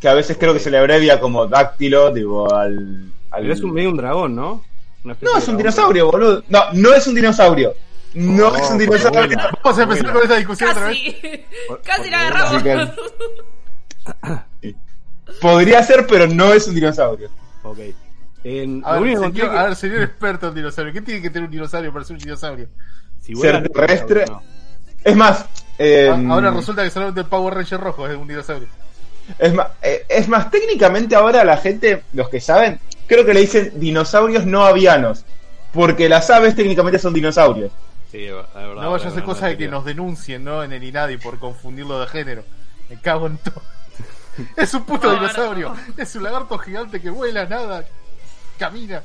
que 0.00 0.08
a 0.08 0.14
veces 0.14 0.38
creo 0.40 0.54
que 0.54 0.60
se 0.60 0.70
le 0.70 0.78
abrevia 0.78 1.20
como 1.20 1.46
dáctilo, 1.46 2.10
digo, 2.10 2.50
al... 2.54 3.10
al- 3.30 3.42
Pero 3.42 3.52
es 3.52 3.60
un 3.60 3.72
medio 3.74 3.90
un 3.90 3.96
dragón, 3.98 4.34
¿no? 4.34 4.64
No, 5.02 5.36
es 5.36 5.48
un 5.48 5.58
dinosaurio, 5.58 6.10
boludo. 6.10 6.42
No, 6.48 6.60
no 6.72 6.94
es 6.94 7.06
un 7.06 7.14
dinosaurio. 7.14 7.74
No 8.14 8.48
Oh, 8.48 8.56
es 8.56 8.70
un 8.70 8.78
dinosaurio. 8.78 9.36
Vamos 9.62 9.78
a 9.78 9.82
empezar 9.82 10.12
con 10.12 10.22
esta 10.22 10.36
discusión 10.36 10.70
otra 10.70 10.86
vez. 10.86 11.16
Casi. 11.84 12.08
La 12.10 12.20
agarramos. 12.28 12.62
Podría 15.40 15.82
ser, 15.82 16.06
pero 16.06 16.26
no 16.26 16.52
es 16.52 16.68
un 16.68 16.74
dinosaurio. 16.74 17.30
Ok. 17.62 17.78
En, 18.44 18.82
A 18.84 18.98
ver, 18.98 19.14
señor, 19.16 19.32
que- 19.32 19.42
a 19.42 19.62
ver, 19.64 19.76
señor 19.76 20.02
experto 20.02 20.48
en 20.48 20.54
dinosaurio, 20.54 20.92
¿qué 20.92 21.00
tiene 21.00 21.22
que 21.22 21.30
tener 21.30 21.46
un 21.46 21.50
dinosaurio 21.50 21.92
para 21.92 22.04
ser 22.04 22.14
un 22.16 22.22
dinosaurio? 22.22 22.68
si 23.20 23.34
ser 23.34 23.66
terrestre. 23.70 24.26
no. 24.28 24.42
Es 25.02 25.16
más, 25.16 25.46
eh, 25.78 26.10
Ah, 26.12 26.20
Ahora 26.28 26.50
resulta 26.50 26.84
que 26.84 26.90
solamente 26.90 27.20
el 27.20 27.26
Power 27.26 27.54
Ranger 27.54 27.80
rojo 27.80 28.06
es 28.06 28.16
un 28.16 28.28
dinosaurio. 28.28 28.68
es 29.38 29.54
más, 29.54 29.68
eh, 29.82 30.04
es 30.10 30.28
más, 30.28 30.50
técnicamente 30.50 31.14
ahora 31.16 31.42
la 31.42 31.56
gente, 31.56 32.02
los 32.12 32.28
que 32.28 32.40
saben, 32.40 32.78
creo 33.06 33.24
que 33.24 33.32
le 33.32 33.40
dicen 33.40 33.72
dinosaurios 33.76 34.44
no 34.44 34.64
avianos. 34.64 35.24
Porque 35.72 36.08
las 36.08 36.28
aves 36.30 36.54
técnicamente 36.54 36.98
son 37.00 37.12
dinosaurios. 37.14 37.72
Sí, 38.12 38.26
la 38.28 38.42
verdad. 38.54 38.82
No 38.82 38.92
vaya 38.92 39.08
a 39.08 39.10
ser 39.10 39.24
cosa 39.24 39.46
de 39.48 39.56
que 39.56 39.66
nos 39.68 39.84
denuncien, 39.84 40.44
¿no? 40.44 40.62
En 40.62 40.72
el 40.72 40.84
INADI 40.84 41.16
por 41.16 41.38
confundirlo 41.40 41.98
de 41.98 42.06
género. 42.06 42.44
Me 42.88 43.00
cago 43.00 43.26
en 43.26 43.38
todo. 43.38 43.60
Es 44.56 44.74
un 44.74 44.84
puto 44.84 45.08
No, 45.08 45.14
dinosaurio. 45.14 45.74
no. 45.96 46.02
Es 46.02 46.14
un 46.16 46.22
lagarto 46.22 46.58
gigante 46.58 47.00
que 47.00 47.10
vuela, 47.10 47.46
nada, 47.46 47.84
camina. 48.58 49.02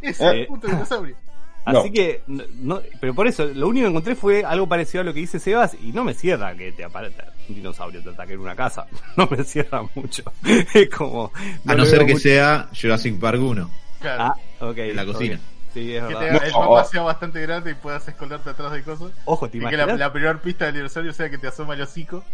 Es 0.00 0.20
Eh. 0.20 0.46
un 0.48 0.54
puto 0.56 0.66
dinosaurio. 0.68 1.16
Así 1.64 1.88
No. 1.88 1.92
que, 1.92 2.22
no, 2.26 2.80
pero 3.00 3.14
por 3.14 3.26
eso, 3.26 3.44
lo 3.44 3.68
único 3.68 3.84
que 3.84 3.90
encontré 3.90 4.14
fue 4.14 4.42
algo 4.44 4.66
parecido 4.66 5.02
a 5.02 5.04
lo 5.04 5.12
que 5.12 5.20
dice 5.20 5.38
Sebas 5.38 5.74
y 5.82 5.92
no 5.92 6.02
me 6.02 6.14
cierra 6.14 6.54
que 6.54 6.72
te 6.72 6.82
aparezca 6.84 7.24
un 7.48 7.54
dinosaurio 7.56 8.02
te 8.02 8.10
ataque 8.10 8.34
en 8.34 8.40
una 8.40 8.54
casa. 8.56 8.86
No 9.16 9.26
me 9.30 9.44
cierra 9.44 9.82
mucho. 9.94 10.22
Es 10.74 10.88
como. 10.88 11.30
A 11.66 11.74
no 11.74 11.84
ser 11.84 12.00
que 12.06 12.12
mucho- 12.14 12.22
sea 12.22 12.68
Jurassic 12.80 13.18
Park 13.20 13.40
1. 13.42 13.70
Claro. 14.00 14.22
Ah, 14.22 14.64
ok. 14.64 14.78
En 14.78 14.96
la 14.96 15.04
cocina. 15.04 15.40
Sí, 15.74 15.94
es 15.94 16.02
que 16.04 16.14
verdad. 16.14 16.40
te- 16.40 16.46
el 16.46 16.52
mapa 16.54 16.84
sea 16.84 17.02
bastante 17.02 17.42
grande 17.42 17.72
y 17.72 17.74
puedas 17.74 18.06
esconderte 18.08 18.48
atrás 18.50 18.72
de 18.72 18.82
cosas. 18.82 19.10
Ojo, 19.26 19.50
te 19.50 19.58
Y 19.58 19.60
que 19.66 19.76
la, 19.76 19.86
la 19.86 20.10
primera 20.12 20.40
pista 20.40 20.64
del 20.66 20.76
dinosaurio 20.76 21.12
sea 21.12 21.28
que 21.28 21.36
te 21.36 21.48
asoma 21.48 21.74
el 21.74 21.82
hocico, 21.82 22.24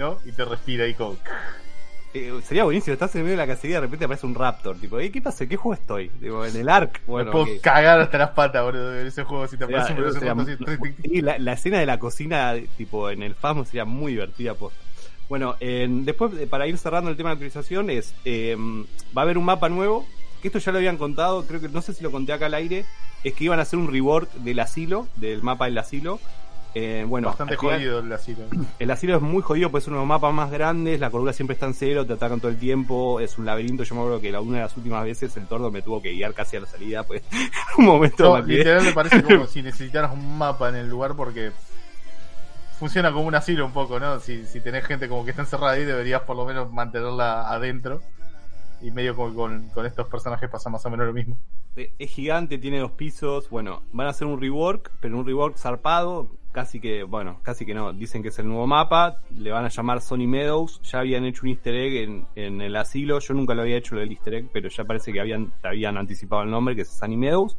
¿no? 0.00 0.18
Y 0.24 0.32
te 0.32 0.44
respira 0.44 0.84
ahí 0.84 0.94
como. 0.94 1.16
Eh, 2.12 2.32
sería 2.42 2.64
buenísimo, 2.64 2.94
estás 2.94 3.14
en 3.14 3.22
medio 3.22 3.36
de 3.36 3.46
la 3.46 3.46
cacería 3.46 3.74
y 3.74 3.76
de 3.76 3.80
repente 3.82 4.04
aparece 4.06 4.26
un 4.26 4.34
raptor. 4.34 4.76
Tipo, 4.78 4.98
"Ey, 4.98 5.10
¿qué 5.10 5.22
pasa? 5.22 5.46
¿Qué 5.46 5.56
juego 5.56 5.74
estoy? 5.74 6.10
Digo, 6.20 6.44
en 6.44 6.56
el 6.56 6.68
ARC. 6.68 6.94
Me 7.02 7.06
Bueno, 7.06 7.30
puedo 7.30 7.44
ok. 7.44 7.60
cagar 7.62 8.00
hasta 8.00 8.18
las 8.18 8.30
patas, 8.30 8.64
boludo, 8.64 8.98
en 8.98 9.06
ese 9.06 9.22
juego 9.22 9.46
si 9.46 9.56
te 9.56 9.64
aparece 9.64 9.92
un 9.92 10.58
trin. 10.58 10.96
sí, 11.04 11.20
la, 11.20 11.38
la 11.38 11.52
escena 11.52 11.78
de 11.78 11.86
la 11.86 12.00
cocina, 12.00 12.54
tipo 12.76 13.10
en 13.10 13.22
el 13.22 13.36
FASMO, 13.36 13.64
sería 13.64 13.84
muy 13.84 14.12
divertida. 14.12 14.54
posta. 14.54 14.76
Bueno, 15.28 15.54
en- 15.60 16.04
después, 16.04 16.32
eh, 16.40 16.48
para 16.48 16.66
ir 16.66 16.76
cerrando 16.78 17.10
el 17.10 17.16
tema 17.16 17.28
de 17.28 17.34
actualización, 17.34 17.90
es 17.90 18.12
eh, 18.24 18.56
va 19.16 19.22
a 19.22 19.24
haber 19.24 19.38
un 19.38 19.44
mapa 19.44 19.68
nuevo. 19.68 20.04
Que 20.42 20.48
esto 20.48 20.58
ya 20.58 20.72
lo 20.72 20.78
habían 20.78 20.96
contado, 20.96 21.46
creo 21.46 21.60
que 21.60 21.68
no 21.68 21.82
sé 21.82 21.92
si 21.92 22.02
lo 22.02 22.10
conté 22.10 22.32
acá 22.32 22.46
al 22.46 22.54
aire. 22.54 22.86
Es 23.22 23.34
que 23.34 23.44
iban 23.44 23.58
a 23.60 23.62
hacer 23.62 23.78
un 23.78 23.92
rework 23.92 24.32
del 24.32 24.58
asilo, 24.58 25.06
del 25.16 25.42
mapa 25.42 25.66
del 25.66 25.76
asilo. 25.78 26.18
Eh, 26.74 27.04
bueno, 27.08 27.28
Bastante 27.28 27.56
final- 27.56 27.76
jodido 27.76 27.98
el 27.98 28.12
asilo. 28.12 28.44
el 28.78 28.90
asilo 28.90 29.16
es 29.16 29.22
muy 29.22 29.42
jodido, 29.42 29.70
pues 29.70 29.84
es 29.84 29.88
uno 29.88 29.96
de 29.96 30.02
los 30.02 30.08
mapas 30.08 30.32
más 30.32 30.50
grandes, 30.50 31.00
la 31.00 31.10
cordura 31.10 31.32
siempre 31.32 31.54
está 31.54 31.66
en 31.66 31.74
cero, 31.74 32.06
te 32.06 32.12
atacan 32.12 32.38
todo 32.40 32.50
el 32.50 32.58
tiempo, 32.58 33.18
es 33.20 33.38
un 33.38 33.44
laberinto. 33.46 33.82
Yo 33.82 33.94
me 33.96 34.00
acuerdo 34.02 34.20
que 34.20 34.30
la, 34.30 34.40
una 34.40 34.58
de 34.58 34.62
las 34.64 34.76
últimas 34.76 35.04
veces 35.04 35.36
el 35.36 35.46
tordo 35.46 35.70
me 35.70 35.82
tuvo 35.82 36.00
que 36.00 36.12
guiar 36.12 36.32
casi 36.34 36.56
a 36.56 36.60
la 36.60 36.66
salida, 36.66 37.02
pues 37.02 37.22
un 37.78 37.86
momento 37.86 38.38
No, 38.38 38.44
literal 38.46 38.84
me 38.84 38.92
parece 38.92 39.22
como 39.22 39.46
si 39.48 39.62
necesitaras 39.62 40.12
un 40.12 40.38
mapa 40.38 40.68
en 40.68 40.76
el 40.76 40.88
lugar 40.88 41.16
porque 41.16 41.50
funciona 42.78 43.12
como 43.12 43.26
un 43.26 43.34
asilo 43.34 43.66
un 43.66 43.72
poco, 43.72 44.00
¿no? 44.00 44.20
Si, 44.20 44.46
si 44.46 44.60
tenés 44.60 44.84
gente 44.86 45.08
como 45.08 45.24
que 45.24 45.30
está 45.30 45.42
encerrada 45.42 45.72
ahí, 45.72 45.84
deberías 45.84 46.22
por 46.22 46.36
lo 46.36 46.46
menos 46.46 46.72
mantenerla 46.72 47.48
adentro. 47.50 48.00
Y 48.82 48.90
medio 48.92 49.14
con, 49.14 49.68
con 49.68 49.84
estos 49.84 50.06
personajes 50.08 50.48
pasa 50.48 50.70
más 50.70 50.86
o 50.86 50.90
menos 50.90 51.06
lo 51.06 51.12
mismo. 51.12 51.36
Eh, 51.76 51.92
es 51.98 52.10
gigante, 52.10 52.56
tiene 52.56 52.78
dos 52.78 52.92
pisos. 52.92 53.50
Bueno, 53.50 53.82
van 53.92 54.06
a 54.06 54.10
hacer 54.10 54.26
un 54.26 54.40
rework, 54.40 54.90
pero 55.00 55.18
un 55.18 55.26
rework 55.26 55.58
zarpado. 55.58 56.28
Casi 56.52 56.80
que, 56.80 57.04
bueno, 57.04 57.38
casi 57.42 57.64
que 57.64 57.74
no. 57.74 57.92
Dicen 57.92 58.22
que 58.22 58.28
es 58.28 58.38
el 58.38 58.48
nuevo 58.48 58.66
mapa. 58.66 59.18
Le 59.36 59.52
van 59.52 59.64
a 59.64 59.68
llamar 59.68 60.00
Sony 60.00 60.26
Meadows. 60.26 60.80
Ya 60.82 61.00
habían 61.00 61.24
hecho 61.24 61.42
un 61.44 61.50
easter 61.50 61.74
egg 61.74 62.26
en, 62.34 62.60
el 62.60 62.74
asilo. 62.76 63.20
Yo 63.20 63.34
nunca 63.34 63.54
lo 63.54 63.62
había 63.62 63.76
hecho 63.76 63.94
lo 63.94 64.00
del 64.00 64.10
easter 64.10 64.34
egg, 64.34 64.48
pero 64.52 64.68
ya 64.68 64.84
parece 64.84 65.12
que 65.12 65.20
habían, 65.20 65.52
habían 65.62 65.96
anticipado 65.96 66.42
el 66.42 66.50
nombre, 66.50 66.74
que 66.74 66.82
es 66.82 66.88
Sunny 66.88 67.16
Meadows. 67.16 67.56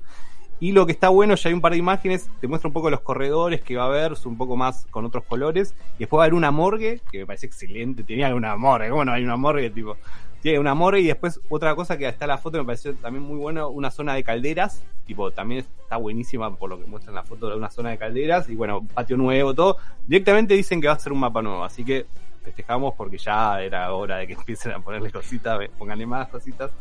Y 0.59 0.73
lo 0.73 0.85
que 0.85 0.91
está 0.91 1.09
bueno, 1.09 1.33
ya 1.33 1.49
hay 1.49 1.55
un 1.55 1.61
par 1.61 1.71
de 1.71 1.79
imágenes, 1.79 2.29
te 2.39 2.47
muestra 2.47 2.67
un 2.67 2.73
poco 2.73 2.91
los 2.91 3.01
corredores 3.01 3.61
que 3.61 3.77
va 3.77 3.85
a 3.85 3.87
haber, 3.87 4.13
un 4.25 4.37
poco 4.37 4.55
más 4.55 4.85
con 4.91 5.05
otros 5.05 5.23
colores. 5.23 5.73
Y 5.95 5.99
después 5.99 6.19
va 6.19 6.23
a 6.23 6.25
haber 6.25 6.35
una 6.35 6.51
morgue, 6.51 7.01
que 7.11 7.19
me 7.19 7.25
parece 7.25 7.47
excelente. 7.47 8.03
Tenía 8.03 8.35
una 8.35 8.55
morgue, 8.57 8.89
¿cómo 8.89 9.03
no 9.03 9.13
hay 9.13 9.23
una 9.23 9.37
morgue? 9.37 9.71
Tipo, 9.71 9.97
tiene 10.41 10.59
una 10.59 10.73
morgue 10.73 11.01
y 11.01 11.07
después 11.07 11.39
otra 11.49 11.75
cosa 11.75 11.97
que 11.97 12.07
está 12.07 12.25
en 12.25 12.29
la 12.29 12.37
foto 12.37 12.57
me 12.57 12.65
pareció 12.65 12.93
también 12.95 13.23
muy 13.23 13.37
bueno, 13.37 13.69
una 13.69 13.91
zona 13.91 14.15
de 14.15 14.23
calderas. 14.23 14.83
Tipo, 15.05 15.31
también 15.31 15.65
está 15.83 15.97
buenísima 15.97 16.55
por 16.55 16.69
lo 16.69 16.79
que 16.79 16.85
muestra 16.85 17.11
en 17.11 17.15
la 17.15 17.23
foto 17.23 17.49
de 17.49 17.55
una 17.55 17.69
zona 17.69 17.91
de 17.91 17.97
calderas. 17.97 18.49
Y 18.49 18.55
bueno, 18.55 18.85
patio 18.93 19.17
nuevo, 19.17 19.53
todo. 19.53 19.77
Directamente 20.07 20.55
dicen 20.55 20.81
que 20.81 20.87
va 20.87 20.93
a 20.93 20.99
ser 20.99 21.13
un 21.13 21.19
mapa 21.19 21.41
nuevo, 21.41 21.63
así 21.63 21.85
que 21.85 22.07
festejamos 22.43 22.95
porque 22.95 23.19
ya 23.19 23.61
era 23.61 23.93
hora 23.93 24.17
de 24.17 24.27
que 24.27 24.33
empiecen 24.39 24.71
a 24.71 24.79
ponerle 24.79 25.11
cositas, 25.11 25.59
pónganle 25.77 26.07
más 26.07 26.27
cositas. 26.29 26.71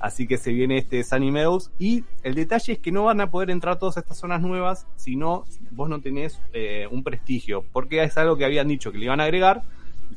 Así 0.00 0.28
que 0.28 0.36
se 0.36 0.52
viene 0.52 0.78
este 0.78 1.02
Sunny 1.02 1.30
Meadows. 1.30 1.70
Y 1.78 2.04
el 2.22 2.34
detalle 2.34 2.74
es 2.74 2.78
que 2.78 2.92
no 2.92 3.04
van 3.04 3.20
a 3.20 3.30
poder 3.30 3.50
entrar 3.50 3.78
todas 3.78 3.96
estas 3.96 4.18
zonas 4.18 4.40
nuevas 4.42 4.86
si 4.96 5.16
no 5.16 5.44
vos 5.70 5.88
no 5.88 6.00
tenés 6.00 6.40
eh, 6.52 6.86
un 6.90 7.02
prestigio. 7.02 7.64
Porque 7.72 8.02
es 8.02 8.16
algo 8.18 8.36
que 8.36 8.44
habían 8.44 8.68
dicho 8.68 8.92
que 8.92 8.98
le 8.98 9.06
iban 9.06 9.20
a 9.20 9.24
agregar. 9.24 9.62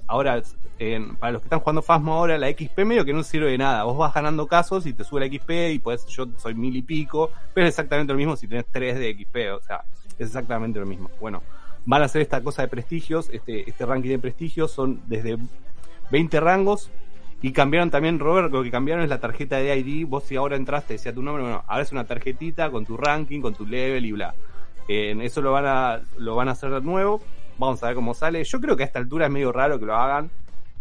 Ahora, 0.08 0.42
en- 0.80 1.16
para 1.16 1.34
los 1.34 1.42
que 1.42 1.46
están 1.46 1.60
jugando 1.60 1.82
Fasmo 1.82 2.14
ahora, 2.14 2.38
la 2.38 2.48
XP 2.50 2.86
medio 2.86 3.06
que 3.06 3.14
no 3.14 3.24
sirve 3.24 3.52
de 3.52 3.58
nada. 3.58 3.84
Vos 3.84 3.98
vas 3.98 4.14
ganando 4.14 4.48
casos 4.48 4.86
y 4.86 4.94
te 4.94 5.04
sube 5.04 5.22
la 5.22 5.28
XP 5.28 5.74
y 5.74 5.80
pues 5.80 6.06
yo 6.08 6.28
soy 6.38 6.54
mil 6.56 6.76
y 6.76 6.82
pico. 6.82 7.32
Pero 7.54 7.68
es 7.68 7.72
exactamente 7.74 8.14
lo 8.14 8.18
mismo 8.18 8.36
si 8.36 8.48
tenés 8.48 8.66
3 8.72 8.98
de 9.00 9.14
XP. 9.14 9.52
O 9.54 9.62
sea, 9.62 9.84
es 10.18 10.28
exactamente 10.28 10.80
lo 10.80 10.86
mismo. 10.86 11.10
Bueno, 11.20 11.42
van 11.86 12.02
a 12.02 12.06
hacer 12.06 12.22
esta 12.22 12.42
cosa 12.42 12.62
de 12.64 12.68
prestigios. 12.68 13.30
Este, 13.32 13.70
este 13.70 13.86
ranking 13.86 14.10
de 14.10 14.20
prestigios 14.20 14.72
son 14.72 15.02
desde 15.08 15.38
20 16.10 16.40
rangos 16.40 16.90
y 17.44 17.54
cambiaron 17.54 17.90
también, 17.90 18.20
Robert, 18.20 18.52
lo 18.52 18.62
que 18.62 18.70
cambiaron 18.70 19.04
es 19.04 19.10
la 19.10 19.20
tarjeta 19.20 19.58
de 19.58 19.76
ID. 19.78 20.06
Vos 20.08 20.24
si 20.26 20.36
ahora 20.36 20.56
entraste, 20.56 20.94
decía 20.94 21.14
tu 21.14 21.24
nombre, 21.24 21.44
bueno, 21.44 21.64
ahora 21.68 21.84
es 21.84 21.92
una 21.92 22.06
tarjetita 22.06 22.70
con 22.70 22.86
tu 22.86 22.98
ranking, 22.98 23.42
con 23.42 23.54
tu 23.56 23.66
level 23.66 24.06
y 24.06 24.12
bla. 24.12 24.34
Eh, 24.88 25.16
eso 25.22 25.42
lo 25.42 25.52
van 25.52 25.66
a 25.66 26.02
lo 26.18 26.36
van 26.36 26.50
a 26.50 26.52
hacer 26.52 26.70
de 26.72 26.82
nuevo. 26.82 27.22
Vamos 27.58 27.82
a 27.84 27.88
ver 27.88 27.96
cómo 27.96 28.14
sale. 28.14 28.44
Yo 28.44 28.60
creo 28.60 28.76
que 28.76 28.84
a 28.84 28.86
esta 28.86 29.00
altura 29.00 29.26
es 29.26 29.32
medio 29.32 29.52
raro 29.52 29.80
que 29.80 29.86
lo 29.86 29.96
hagan. 29.96 30.30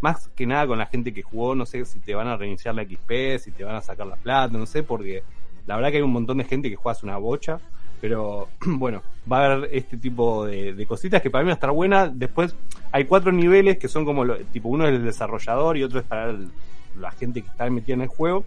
Más 0.01 0.29
que 0.29 0.47
nada 0.47 0.67
con 0.67 0.79
la 0.79 0.87
gente 0.87 1.13
que 1.13 1.23
jugó, 1.23 1.55
no 1.55 1.67
sé 1.67 1.85
si 1.85 1.99
te 1.99 2.15
van 2.15 2.27
a 2.27 2.37
reiniciar 2.37 2.75
la 2.75 2.85
XP, 2.85 3.39
si 3.39 3.51
te 3.51 3.65
van 3.65 3.77
a 3.77 3.83
sacar 3.83 4.07
la 4.07 4.17
plata, 4.17 4.57
no 4.57 4.65
sé, 4.65 4.83
porque 4.83 5.23
la 5.67 5.77
verdad 5.77 5.91
que 5.91 5.99
hay 5.99 6.03
un 6.03 6.13
montón 6.13 6.39
de 6.39 6.45
gente 6.45 6.71
que 6.71 6.77
juega 6.77 6.99
una 7.03 7.19
bocha. 7.19 7.61
Pero 8.01 8.49
bueno, 8.67 9.03
va 9.31 9.43
a 9.43 9.53
haber 9.53 9.71
este 9.75 9.99
tipo 9.99 10.47
de, 10.47 10.87
cositas 10.87 11.21
que 11.21 11.31
para 11.31 11.45
mí 11.45 11.49
va 11.49 11.53
a 11.53 11.55
estar 11.55 11.71
buena. 11.71 12.09
Después 12.09 12.57
hay 12.93 13.05
cuatro 13.05 13.31
niveles 13.31 13.77
que 13.79 13.89
son 13.89 14.07
como, 14.07 14.25
lo- 14.25 14.39
tipo, 14.39 14.71
uno 14.71 14.87
es 14.87 14.95
el 14.95 15.05
desarrollador 15.05 15.77
y 15.77 15.83
otro 15.83 16.01
es 16.01 16.07
para 16.07 16.35
la 16.99 17.11
gente 17.13 17.43
que 17.43 17.49
está 17.49 17.69
metida 17.69 17.95
en 17.95 18.03
el 18.03 18.09
juego. 18.09 18.45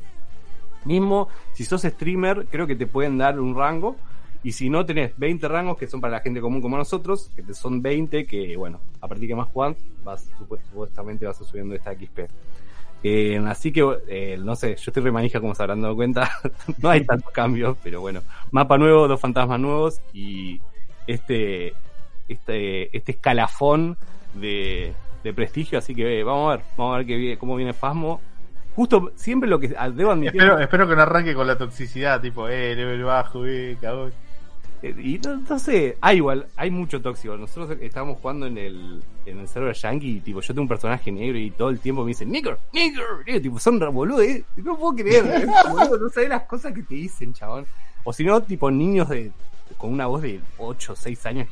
Mismo, 0.86 1.30
si 1.54 1.64
sos 1.64 1.84
streamer, 1.84 2.48
creo 2.50 2.66
que 2.68 2.76
te 2.76 2.88
pueden 2.88 3.18
dar 3.20 3.40
un 3.40 3.56
rango. 3.56 3.96
Y 4.44 4.52
si 4.52 4.70
no, 4.70 4.86
tenés 4.86 5.18
20 5.18 5.48
rangos 5.48 5.78
que 5.78 5.88
son 5.88 6.02
para 6.02 6.18
la 6.18 6.20
gente 6.20 6.42
común 6.42 6.62
como 6.62 6.78
nosotros, 6.78 7.32
que 7.36 7.42
te 7.44 7.54
son 7.54 7.82
20, 7.82 8.26
que 8.26 8.58
bueno, 8.58 8.80
a 9.00 9.08
partir 9.08 9.28
que 9.30 9.36
más 9.36 9.48
juegan, 9.48 9.76
vas, 10.04 10.30
supu- 10.38 10.60
supuestamente 10.70 11.26
vas 11.26 11.40
a 11.40 11.46
subiendo 11.46 11.74
esta 11.76 11.94
XP. 11.94 12.28
Eh, 13.06 13.42
así 13.48 13.72
que, 13.72 13.86
eh, 14.08 14.38
no 14.42 14.56
sé, 14.56 14.76
yo 14.76 14.84
estoy 14.88 15.04
remanija 15.04 15.40
como 15.42 15.56
se 15.56 15.64
habrán 15.64 15.82
dado 15.82 15.96
cuenta. 15.96 16.30
no 16.82 16.90
hay 16.90 17.06
tantos 17.06 17.32
cambios, 17.32 17.78
pero 17.84 18.02
bueno. 18.02 18.22
Mapa 18.52 18.78
nuevo, 18.78 19.08
dos 19.08 19.20
fantasmas 19.20 19.60
nuevos 19.60 20.02
y 20.14 20.60
este, 21.08 21.74
este, 22.28 22.96
este 22.96 23.12
escalafón 23.14 23.98
de, 24.34 24.94
de 25.24 25.34
prestigio. 25.34 25.80
Así 25.80 25.94
que 25.96 26.20
eh, 26.20 26.24
vamos 26.24 26.52
a 26.54 26.58
ver, 26.58 26.66
vamos 26.78 26.96
a 26.96 26.98
ver 27.00 27.08
qué 27.08 27.38
cómo 27.38 27.56
viene 27.56 27.74
Fasmo. 27.74 28.22
Justo, 28.76 29.12
siempre 29.16 29.50
lo 29.50 29.60
que 29.60 29.68
debo 29.68 30.12
admitir. 30.12 30.42
Espero, 30.42 30.60
espero 30.60 30.88
que 30.88 30.96
no 30.96 31.02
arranque 31.04 31.36
con 31.36 31.46
la 31.46 31.58
toxicidad, 31.58 32.20
tipo, 32.22 32.48
eh, 32.50 32.74
level 32.76 33.04
bajo, 33.04 33.46
eh, 33.46 33.78
cagón. 33.80 34.12
Eh, 34.84 34.94
Y 35.02 35.18
no, 35.20 35.60
sé, 35.60 35.98
hay 36.02 36.18
igual, 36.18 36.48
hay 36.58 36.70
mucho 36.70 37.02
tóxico. 37.02 37.38
Nosotros 37.38 37.78
estábamos 37.82 38.18
jugando 38.20 38.46
en 38.48 38.58
el, 38.58 39.02
en 39.26 39.40
el 39.40 39.48
server 39.48 39.74
yankee 39.74 40.18
y 40.18 40.20
tipo, 40.20 40.42
yo 40.42 40.48
tengo 40.54 40.64
un 40.64 40.68
personaje 40.68 41.10
negro 41.10 41.38
y 41.38 41.52
todo 41.52 41.70
el 41.70 41.80
tiempo 41.80 42.04
me 42.04 42.10
dicen, 42.10 42.30
nigger, 42.30 42.58
nigger, 42.74 43.06
nigger", 43.26 43.42
tipo, 43.42 43.60
son 43.60 43.80
boludo, 43.80 44.22
eh, 44.22 44.44
no 44.58 44.78
puedo 44.78 44.94
creer, 44.96 45.26
eh, 45.26 45.46
boludo, 45.72 45.98
no 45.98 46.10
sabes 46.10 46.30
las 46.30 46.44
cosas 46.44 46.74
que 46.74 46.84
te 46.84 46.96
dicen, 46.96 47.34
chabón. 47.34 47.66
O 48.04 48.12
si 48.12 48.26
no, 48.26 48.42
tipo, 48.44 48.70
niños 48.70 49.08
de, 49.08 49.32
con 49.78 49.94
una 49.94 50.08
voz 50.08 50.22
de 50.22 50.42
8 50.58 50.92
o 50.92 50.96
6 50.98 51.26
años, 51.28 51.48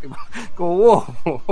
tipo, 0.00 0.16
como 0.54 0.76
vos, 0.76 1.04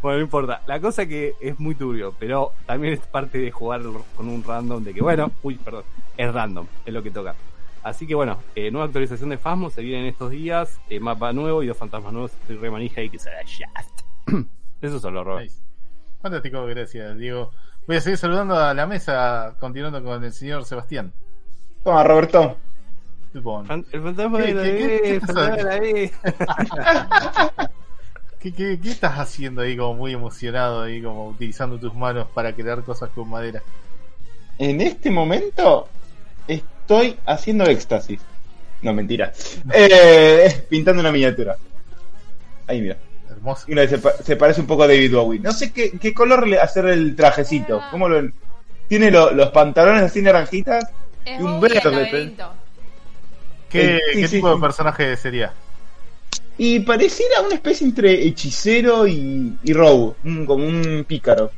bueno, 0.00 0.16
no 0.16 0.20
importa. 0.20 0.62
La 0.66 0.80
cosa 0.80 1.04
que 1.04 1.34
es 1.38 1.60
muy 1.60 1.74
turbio, 1.74 2.14
pero 2.18 2.54
también 2.64 2.94
es 2.94 3.00
parte 3.00 3.36
de 3.36 3.50
jugar 3.50 3.82
con 4.16 4.26
un 4.26 4.42
random 4.42 4.82
de 4.82 4.94
que, 4.94 5.02
bueno, 5.02 5.30
uy, 5.42 5.56
perdón, 5.56 5.84
es 6.16 6.32
random, 6.32 6.66
es 6.86 6.94
lo 6.94 7.02
que 7.02 7.10
toca. 7.10 7.34
Así 7.82 8.06
que 8.06 8.14
bueno, 8.14 8.38
eh, 8.54 8.70
nueva 8.70 8.86
actualización 8.86 9.30
de 9.30 9.38
Fasmo 9.38 9.70
se 9.70 9.80
viene 9.82 10.02
en 10.02 10.06
estos 10.08 10.30
días, 10.30 10.80
eh, 10.90 11.00
mapa 11.00 11.32
nuevo 11.32 11.62
y 11.62 11.66
dos 11.66 11.76
fantasmas 11.78 12.12
nuevos. 12.12 12.32
Estoy 12.32 12.56
re 12.56 12.70
manija 12.70 13.00
y 13.02 13.08
que 13.10 13.18
será 13.18 13.38
Shaft. 13.44 14.02
Eso 14.82 15.00
son 15.00 15.14
los 15.14 15.24
Robert. 15.24 15.44
Nice. 15.44 15.62
Fantástico, 16.20 16.64
gracias, 16.66 17.16
Diego. 17.16 17.50
Voy 17.86 17.96
a 17.96 18.00
seguir 18.00 18.18
saludando 18.18 18.54
a 18.56 18.74
la 18.74 18.86
mesa, 18.86 19.56
continuando 19.58 20.02
con 20.04 20.22
el 20.22 20.32
señor 20.32 20.64
Sebastián. 20.64 21.12
Toma, 21.82 22.04
Roberto. 22.04 22.56
El 23.32 23.42
fantasma 24.02 24.38
¿Qué- 24.38 24.46
de 24.46 24.54
la 24.54 24.62
qué- 24.64 24.76
qué- 24.76 25.00
qué 25.02 25.14
el 25.14 25.20
fantasma 25.20 25.56
de 25.56 26.12
la. 26.12 27.70
¿Qué, 28.40 28.52
qué, 28.52 28.80
qué 28.80 28.90
estás 28.90 29.18
haciendo 29.18 29.60
ahí 29.62 29.76
como 29.76 29.94
muy 29.94 30.12
emocionado, 30.14 30.82
ahí 30.82 31.02
como 31.02 31.28
utilizando 31.28 31.78
tus 31.78 31.94
manos 31.94 32.26
para 32.34 32.54
crear 32.54 32.82
cosas 32.82 33.10
con 33.10 33.28
madera? 33.28 33.62
En 34.58 34.80
este 34.80 35.10
momento 35.10 35.88
estoy 36.90 37.16
haciendo 37.26 37.64
éxtasis. 37.64 38.20
No, 38.82 38.92
mentira. 38.92 39.32
Eh, 39.72 40.66
pintando 40.68 41.00
una 41.00 41.12
miniatura. 41.12 41.56
Ahí 42.66 42.80
mira. 42.80 42.96
Hermoso. 43.30 43.66
Una 43.68 43.86
se, 43.86 43.98
pa- 43.98 44.12
se 44.14 44.36
parece 44.36 44.60
un 44.60 44.66
poco 44.66 44.82
a 44.82 44.88
David 44.88 45.14
Bowie. 45.14 45.40
No 45.40 45.52
sé 45.52 45.72
qué, 45.72 45.92
qué 45.98 46.12
color 46.12 46.46
le 46.48 46.58
hacer 46.58 46.86
el 46.86 47.14
trajecito. 47.14 47.80
¿Cómo 47.90 48.08
lo 48.08 48.16
ven? 48.16 48.34
Tiene 48.88 49.10
lo- 49.10 49.30
los 49.32 49.50
pantalones 49.50 50.02
así 50.02 50.20
naranjitas. 50.20 50.84
Es 51.24 51.38
Y 51.40 51.42
un 51.42 51.60
verde. 51.60 52.34
¿Qué, 53.68 53.94
Eh, 53.96 54.00
sí, 54.14 54.20
qué 54.22 54.28
sí, 54.28 54.36
tipo 54.36 54.48
sí. 54.48 54.54
de 54.56 54.60
personaje 54.60 55.16
sería? 55.16 55.52
Y 56.58 56.80
pareciera 56.80 57.40
una 57.42 57.54
especie 57.54 57.86
entre 57.86 58.26
hechicero 58.26 59.06
y, 59.06 59.56
y 59.62 59.72
robo. 59.72 60.16
Un- 60.24 60.44
como 60.44 60.66
un 60.66 61.04
pícaro. 61.06 61.52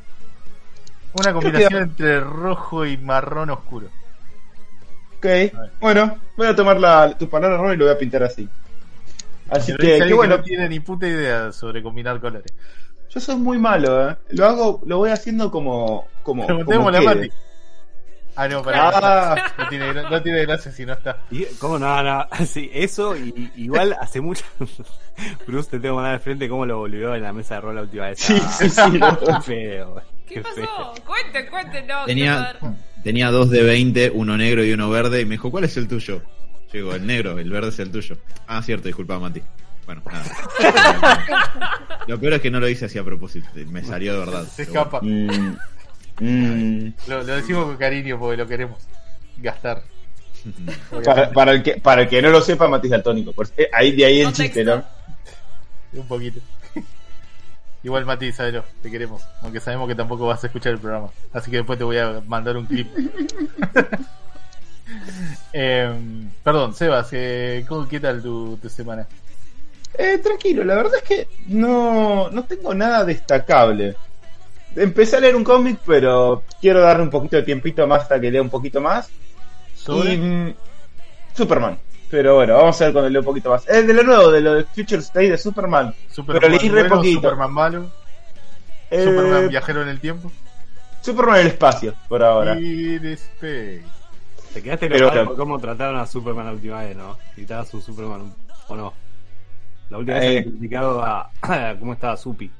Una 1.14 1.32
combinación 1.32 1.68
que- 1.70 1.78
entre 1.78 2.20
rojo 2.20 2.84
y 2.84 2.98
marrón 2.98 3.48
oscuro. 3.50 3.88
Ok. 5.22 5.52
Bueno, 5.80 6.18
voy 6.36 6.46
a 6.48 6.56
tomar 6.56 6.80
la, 6.80 7.16
tu 7.16 7.28
palabra 7.28 7.56
Ron 7.58 7.74
y 7.74 7.76
lo 7.76 7.84
voy 7.84 7.94
a 7.94 7.98
pintar 7.98 8.22
así. 8.24 8.48
Así 9.50 9.74
que, 9.76 9.94
alguien 10.00 10.16
bueno. 10.16 10.38
no 10.38 10.42
tiene 10.42 10.68
ni 10.68 10.80
puta 10.80 11.06
idea 11.06 11.52
sobre 11.52 11.82
combinar 11.82 12.20
colores. 12.20 12.52
Yo 13.10 13.20
soy 13.20 13.36
muy 13.36 13.58
malo, 13.58 14.10
¿eh? 14.10 14.16
Lo 14.30 14.46
hago, 14.46 14.80
lo 14.86 14.98
voy 14.98 15.10
haciendo 15.10 15.50
como. 15.50 16.08
como 16.22 16.46
Preguntémosle 16.46 16.98
a 16.98 17.02
Mati. 17.02 17.30
Ah, 18.34 18.48
no, 18.48 18.62
pará. 18.62 18.90
Ah. 18.94 19.52
No, 19.58 19.68
tiene, 19.68 19.92
no 19.92 20.22
tiene 20.22 20.40
gracia 20.46 20.72
si 20.72 20.86
no 20.86 20.94
está. 20.94 21.18
Y- 21.30 21.44
¿Cómo 21.60 21.78
no? 21.78 22.02
no? 22.02 22.26
Sí, 22.46 22.70
eso, 22.72 23.14
y, 23.14 23.52
igual 23.56 23.94
hace 24.00 24.22
mucho. 24.22 24.44
Bruce, 25.46 25.70
te 25.70 25.78
tengo 25.78 25.94
que 25.94 25.96
mandar 25.96 26.14
al 26.14 26.20
frente 26.20 26.48
cómo 26.48 26.64
lo 26.64 26.78
volvió 26.78 27.14
en 27.14 27.22
la 27.22 27.32
mesa 27.34 27.56
de 27.56 27.60
rol 27.60 27.74
la 27.76 27.82
última 27.82 28.06
vez. 28.06 28.18
Sí, 28.18 28.34
Ah, 28.42 28.48
sí, 28.50 28.70
sí. 28.70 28.90
no. 28.98 29.18
Qué 29.18 29.40
feo. 29.42 30.02
¿Qué 30.26 30.34
Qué 30.36 30.40
pasó? 30.40 30.54
feo. 30.54 30.94
Cuente, 31.06 31.50
cuente, 31.50 31.82
no. 31.82 32.06
Tenía, 32.06 32.56
tenía 33.04 33.30
dos 33.30 33.50
de 33.50 33.62
20, 33.62 34.10
uno 34.14 34.36
negro 34.36 34.64
y 34.64 34.72
uno 34.72 34.90
verde, 34.90 35.20
y 35.20 35.24
me 35.24 35.32
dijo, 35.32 35.50
¿cuál 35.50 35.64
es 35.64 35.76
el 35.76 35.88
tuyo? 35.88 36.22
Yo 36.68 36.72
digo, 36.72 36.94
el 36.94 37.06
negro, 37.06 37.38
el 37.38 37.50
verde 37.50 37.68
es 37.70 37.78
el 37.78 37.90
tuyo. 37.90 38.16
Ah, 38.46 38.62
cierto, 38.62 38.88
disculpa, 38.88 39.18
Mati. 39.18 39.42
Bueno, 39.84 40.02
nada. 40.10 40.24
Lo 42.06 42.18
peor 42.18 42.34
es 42.34 42.40
que 42.40 42.50
no 42.50 42.60
lo 42.60 42.68
hice 42.68 42.84
así 42.86 42.98
a 42.98 43.04
propósito, 43.04 43.48
me 43.68 43.82
salió 43.84 44.12
de 44.14 44.18
verdad. 44.20 44.44
Se 44.46 44.62
escapa. 44.62 45.00
Mm, 45.02 45.56
mm. 46.20 46.94
Lo, 47.08 47.22
lo 47.22 47.34
decimos 47.36 47.64
con 47.66 47.76
cariño 47.76 48.18
porque 48.18 48.36
lo 48.36 48.46
queremos 48.46 48.78
gastar. 49.38 49.82
Para, 51.04 51.30
para 51.30 51.52
el 51.52 51.62
que, 51.62 51.74
para 51.80 52.02
el 52.02 52.08
que 52.08 52.20
no 52.20 52.30
lo 52.30 52.40
sepa, 52.40 52.66
Matiz 52.68 52.90
Daltónico. 52.90 53.32
Por- 53.32 53.48
eh, 53.56 53.68
ahí, 53.72 53.92
de 53.92 54.04
ahí 54.04 54.18
el 54.20 54.24
Contexto. 54.26 54.42
chiste, 54.60 54.64
¿no? 54.64 54.84
Un 56.00 56.08
poquito. 56.08 56.40
Igual, 57.84 58.04
Mati, 58.04 58.30
sabelo, 58.32 58.64
te 58.82 58.90
queremos. 58.90 59.22
Aunque 59.42 59.58
sabemos 59.60 59.88
que 59.88 59.94
tampoco 59.94 60.26
vas 60.26 60.42
a 60.44 60.46
escuchar 60.46 60.72
el 60.72 60.78
programa. 60.78 61.08
Así 61.32 61.50
que 61.50 61.58
después 61.58 61.78
te 61.78 61.84
voy 61.84 61.98
a 61.98 62.22
mandar 62.26 62.56
un 62.56 62.66
clip. 62.66 62.88
Em, 65.52 66.30
perdón, 66.42 66.74
Sebas, 66.74 67.08
eh, 67.12 67.64
¿cómo- 67.68 67.88
¿qué 67.88 68.00
tal 68.00 68.22
tu, 68.22 68.56
tu 68.56 68.68
semana? 68.68 69.06
Eh, 69.98 70.18
tranquilo, 70.18 70.64
la 70.64 70.74
verdad 70.74 70.94
es 70.96 71.02
que 71.02 71.28
no, 71.48 72.30
no 72.30 72.44
tengo 72.44 72.74
nada 72.74 73.04
destacable. 73.04 73.94
Empecé 74.74 75.16
a 75.16 75.20
leer 75.20 75.36
un 75.36 75.44
cómic, 75.44 75.78
pero 75.86 76.42
quiero 76.60 76.80
darle 76.80 77.02
un 77.04 77.10
poquito 77.10 77.36
de 77.36 77.42
tiempito 77.42 77.86
más 77.86 78.02
hasta 78.02 78.20
que 78.20 78.30
lea 78.30 78.40
un 78.40 78.48
poquito 78.50 78.80
más. 78.80 79.10
¿Sobre? 79.76 80.14
Y, 80.14 80.16
mm, 80.18 80.54
Superman. 81.36 81.78
Pero 82.12 82.34
bueno, 82.34 82.54
vamos 82.56 82.78
a 82.78 82.84
ver 82.84 82.92
cuando 82.92 83.08
lea 83.08 83.20
un 83.20 83.24
poquito 83.24 83.48
más. 83.48 83.66
Es 83.66 83.86
de 83.86 83.94
lo 83.94 84.02
nuevo, 84.02 84.30
de 84.30 84.42
lo 84.42 84.52
de 84.52 84.64
Future 84.64 85.00
State 85.00 85.30
de 85.30 85.38
Superman. 85.38 85.94
Superman 86.10 86.40
pero 86.42 86.52
leí 86.58 86.68
re 86.68 86.80
bueno, 86.82 86.96
poquito. 86.96 87.20
Superman 87.22 87.52
malo, 87.52 87.90
Eh, 88.90 89.02
Superman 89.04 89.48
viajero 89.48 89.80
en 89.82 89.88
el 89.88 89.98
tiempo. 89.98 90.30
Superman 91.00 91.36
en 91.36 91.40
el 91.40 91.46
espacio, 91.48 91.94
por 92.10 92.22
ahora. 92.22 92.60
In 92.60 93.02
space. 93.06 93.82
Te 94.52 94.62
quedaste 94.62 94.88
Pero- 94.90 95.24
por 95.24 95.36
cómo 95.36 95.58
trataron 95.58 95.98
a 95.98 96.06
Superman 96.06 96.44
la 96.44 96.52
última 96.52 96.80
vez, 96.82 96.94
¿no? 96.94 97.16
Gritabas 97.34 97.72
un 97.72 97.80
Superman, 97.80 98.34
¿o 98.68 98.76
no? 98.76 98.92
La 99.88 99.96
última 99.96 100.18
vez 100.18 100.24
Eh. 100.24 100.28
había 100.28 100.42
criticado 100.50 101.02
a, 101.02 101.30
a 101.40 101.76
cómo 101.78 101.94
estaba 101.94 102.14
Supi. 102.18 102.50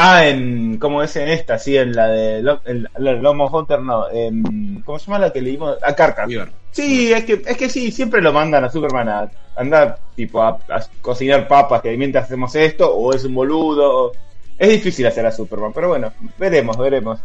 Ah, 0.00 0.26
en. 0.28 0.78
¿Cómo 0.78 1.02
es 1.02 1.16
en 1.16 1.28
esta? 1.28 1.58
Sí, 1.58 1.76
en 1.76 1.92
la 1.94 2.06
de. 2.06 2.40
Lo- 2.40 2.60
en 2.64 2.88
la 2.98 3.14
de 3.14 3.20
Lomo 3.20 3.46
Hunter, 3.48 3.80
no. 3.80 4.08
En, 4.08 4.80
¿Cómo 4.84 4.96
se 4.98 5.06
llama 5.06 5.18
la 5.18 5.32
que 5.32 5.42
leímos? 5.42 5.76
A 5.82 5.92
Carcas. 5.94 6.28
River. 6.28 6.52
Sí, 6.70 7.12
es 7.12 7.24
que, 7.24 7.42
es 7.44 7.56
que 7.56 7.68
sí, 7.68 7.90
siempre 7.90 8.22
lo 8.22 8.32
mandan 8.32 8.62
a 8.64 8.70
Superman 8.70 9.08
a 9.08 9.30
andar 9.56 9.98
tipo 10.14 10.40
a, 10.40 10.50
a 10.68 10.80
cocinar 11.00 11.48
papas 11.48 11.82
que 11.82 11.96
mientras 11.96 12.26
hacemos 12.26 12.54
esto, 12.54 12.94
o 12.94 13.12
es 13.12 13.24
un 13.24 13.34
boludo. 13.34 14.12
Es 14.56 14.68
difícil 14.68 15.04
hacer 15.06 15.26
a 15.26 15.32
Superman, 15.32 15.72
pero 15.74 15.88
bueno, 15.88 16.12
veremos, 16.36 16.76
veremos. 16.76 17.18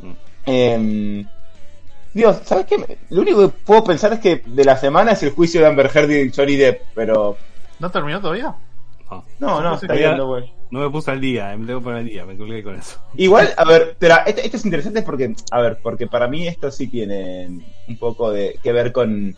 Mm. 0.00 0.12
Em, 0.46 1.26
Dios, 2.12 2.40
¿sabes 2.44 2.66
qué? 2.66 2.98
Lo 3.10 3.22
único 3.22 3.42
que 3.48 3.54
puedo 3.64 3.84
pensar 3.84 4.12
es 4.14 4.18
que 4.18 4.42
de 4.44 4.64
la 4.64 4.76
semana 4.76 5.12
es 5.12 5.22
el 5.22 5.30
juicio 5.30 5.60
de 5.60 5.68
Amber 5.68 5.90
Heard 5.94 6.10
y 6.10 6.32
Johnny 6.34 6.56
Depp, 6.56 6.82
pero 6.94 7.36
¿No 7.78 7.90
terminó 7.90 8.20
todavía? 8.20 8.52
No, 9.10 9.24
no, 9.38 9.60
no, 9.62 9.74
está 9.74 9.92
bien, 9.92 10.16
ya- 10.16 10.16
no, 10.70 10.80
me 10.80 10.90
puse 10.90 11.10
al 11.10 11.20
día, 11.20 11.52
eh, 11.52 11.56
me 11.56 11.66
tengo 11.66 11.80
poner 11.80 12.00
al 12.00 12.06
día, 12.06 12.24
me 12.24 12.36
colgué 12.36 12.62
con 12.62 12.74
eso. 12.76 12.98
Igual, 13.16 13.52
a 13.56 13.64
ver, 13.64 13.82
espera, 13.90 14.24
esto, 14.26 14.40
esto 14.42 14.56
es 14.56 14.64
interesante 14.64 15.02
porque, 15.02 15.34
a 15.50 15.60
ver, 15.60 15.78
porque 15.82 16.06
para 16.06 16.28
mí 16.28 16.46
esto 16.46 16.70
sí 16.70 16.88
tiene 16.88 17.48
un 17.86 17.96
poco 17.98 18.30
de 18.30 18.58
que 18.62 18.72
ver 18.72 18.92
con 18.92 19.34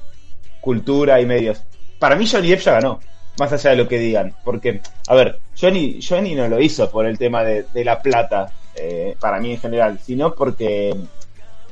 cultura 0.60 1.20
y 1.20 1.26
medios. 1.26 1.62
Para 1.98 2.16
mí 2.16 2.26
Johnny 2.26 2.48
Depp 2.50 2.60
ya 2.60 2.72
ganó, 2.72 3.00
más 3.38 3.52
allá 3.52 3.70
de 3.70 3.76
lo 3.76 3.88
que 3.88 3.98
digan, 3.98 4.34
porque, 4.44 4.80
a 5.06 5.14
ver, 5.14 5.38
Johnny, 5.58 6.00
Johnny 6.06 6.34
no 6.34 6.48
lo 6.48 6.60
hizo 6.60 6.90
por 6.90 7.06
el 7.06 7.18
tema 7.18 7.44
de, 7.44 7.64
de 7.72 7.84
la 7.84 8.00
plata, 8.00 8.52
eh, 8.74 9.16
para 9.20 9.40
mí 9.40 9.52
en 9.52 9.60
general, 9.60 9.98
sino 10.02 10.34
porque 10.34 10.94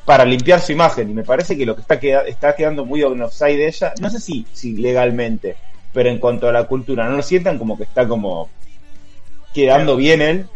para 0.04 0.24
limpiar 0.24 0.60
su 0.60 0.72
imagen, 0.72 1.10
y 1.10 1.14
me 1.14 1.24
parece 1.24 1.56
que 1.56 1.66
lo 1.66 1.74
que 1.74 1.80
está, 1.82 1.98
queda- 1.98 2.22
está 2.26 2.54
quedando 2.54 2.84
muy 2.84 3.02
on 3.02 3.20
offside 3.22 3.56
de 3.56 3.66
ella, 3.68 3.92
no 4.00 4.08
sé 4.10 4.20
si, 4.20 4.46
si 4.52 4.76
legalmente, 4.76 5.56
pero 5.92 6.08
en 6.08 6.18
cuanto 6.18 6.48
a 6.48 6.52
la 6.52 6.64
cultura, 6.64 7.08
no 7.08 7.16
lo 7.16 7.22
sientan 7.22 7.58
como 7.58 7.76
que 7.76 7.84
está 7.84 8.06
como 8.06 8.50
quedando 9.56 9.96
bien 9.96 10.22
él, 10.22 10.46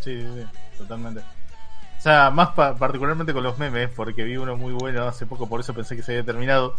Sí, 0.00 0.20
sí, 0.20 0.26
sí, 0.34 0.46
totalmente. 0.78 1.20
O 1.20 2.00
sea, 2.00 2.30
más 2.30 2.50
pa- 2.50 2.76
particularmente 2.76 3.32
con 3.32 3.42
los 3.42 3.58
memes, 3.58 3.90
porque 3.94 4.22
vi 4.22 4.36
uno 4.36 4.56
muy 4.56 4.72
bueno 4.72 5.06
hace 5.06 5.26
poco, 5.26 5.48
por 5.48 5.60
eso 5.60 5.74
pensé 5.74 5.96
que 5.96 6.02
se 6.02 6.12
había 6.12 6.24
terminado. 6.24 6.74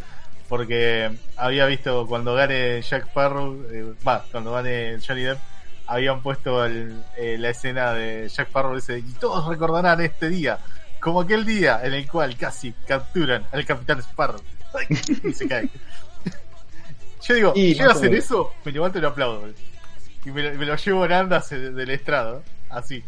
Porque 0.47 1.11
había 1.37 1.65
visto 1.67 2.07
cuando 2.07 2.33
gane 2.33 2.81
Jack 2.81 3.05
Sparrow, 3.07 3.63
eh, 3.71 3.93
va, 4.07 4.25
cuando 4.31 4.51
gane 4.53 4.97
Johnny 5.05 5.21
Depp, 5.21 5.39
habían 5.87 6.21
puesto 6.23 6.65
el- 6.65 7.03
eh, 7.17 7.37
la 7.37 7.49
escena 7.49 7.93
de 7.93 8.27
Jack 8.29 8.47
Sparrow 8.47 8.75
ese, 8.75 8.99
y 8.99 9.13
todos 9.19 9.47
recordarán 9.47 10.01
este 10.01 10.29
día, 10.29 10.57
como 10.99 11.21
aquel 11.21 11.45
día 11.45 11.81
en 11.83 11.93
el 11.93 12.09
cual 12.09 12.35
casi 12.35 12.73
capturan 12.87 13.45
al 13.51 13.65
Capitán 13.65 13.99
Sparrow. 13.99 14.41
y 15.23 15.33
se 15.33 15.47
cae. 15.47 15.69
Yo 17.21 17.35
digo, 17.35 17.53
Y 17.55 17.73
llega 17.73 17.83
a 17.83 17.87
más 17.87 17.95
o 17.97 17.99
hacer 17.99 18.15
eso, 18.15 18.53
me 18.65 18.71
levanto 18.71 18.97
y 18.97 19.01
lo 19.01 19.09
aplaudo. 19.09 19.47
Y 20.25 20.31
me, 20.31 20.43
lo- 20.43 20.57
me 20.59 20.65
lo 20.65 20.75
llevo 20.75 21.05
en 21.05 21.11
andas 21.13 21.51
eh, 21.51 21.57
del 21.71 21.89
estrado, 21.89 22.43
así. 22.69 23.03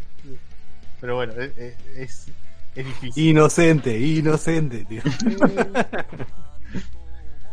Pero 0.99 1.15
bueno, 1.15 1.33
es, 1.33 1.57
es, 1.57 1.75
es- 1.97 2.31
es 2.75 2.85
difícil. 2.85 3.27
Inocente, 3.29 3.97
inocente, 3.99 4.85
tío. 4.85 5.01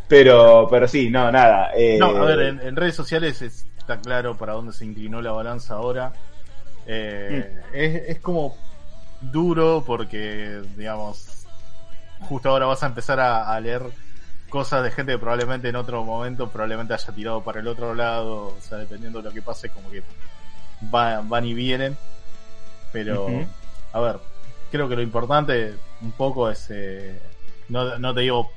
Pero, 0.07 0.67
pero 0.71 0.87
sí, 0.87 1.09
no, 1.09 1.31
nada. 1.31 1.71
eh, 1.75 1.97
No, 1.99 2.07
a 2.07 2.25
ver, 2.25 2.39
en, 2.39 2.59
en 2.61 2.75
redes 2.75 2.95
sociales 2.95 3.41
está 3.43 3.99
claro 3.99 4.35
para 4.37 4.53
dónde 4.53 4.73
se 4.73 4.85
inclinó 4.85 5.21
la 5.21 5.31
balanza 5.31 5.75
ahora. 5.75 6.13
Eh, 6.87 7.55
es, 7.73 8.03
es 8.09 8.19
como 8.19 8.55
duro 9.21 9.83
porque, 9.85 10.61
digamos, 10.75 11.45
justo 12.21 12.49
ahora 12.49 12.65
vas 12.65 12.81
a 12.81 12.87
empezar 12.87 13.19
a, 13.19 13.53
a 13.53 13.59
leer 13.59 13.83
cosas 14.49 14.83
de 14.83 14.91
gente 14.91 15.13
que 15.13 15.17
probablemente 15.19 15.69
en 15.69 15.75
otro 15.75 16.03
momento 16.03 16.49
probablemente 16.49 16.93
haya 16.93 17.13
tirado 17.13 17.43
para 17.43 17.59
el 17.61 17.67
otro 17.67 17.93
lado, 17.95 18.47
o 18.57 18.61
sea, 18.61 18.77
dependiendo 18.79 19.19
de 19.21 19.29
lo 19.29 19.33
que 19.33 19.41
pase, 19.41 19.69
como 19.69 19.89
que 19.91 20.03
va- 20.93 21.21
van 21.21 21.45
y 21.45 21.53
vienen. 21.53 21.95
Pero, 22.91 23.27
a 23.93 23.99
ver, 23.99 24.19
creo 24.71 24.89
que 24.89 24.95
lo 24.95 25.01
importante 25.01 25.75
un 26.01 26.11
poco 26.11 26.49
es, 26.49 26.67
eh, 26.71 27.19
no, 27.69 27.97
no 27.99 28.13
te 28.13 28.21
digo 28.21 28.49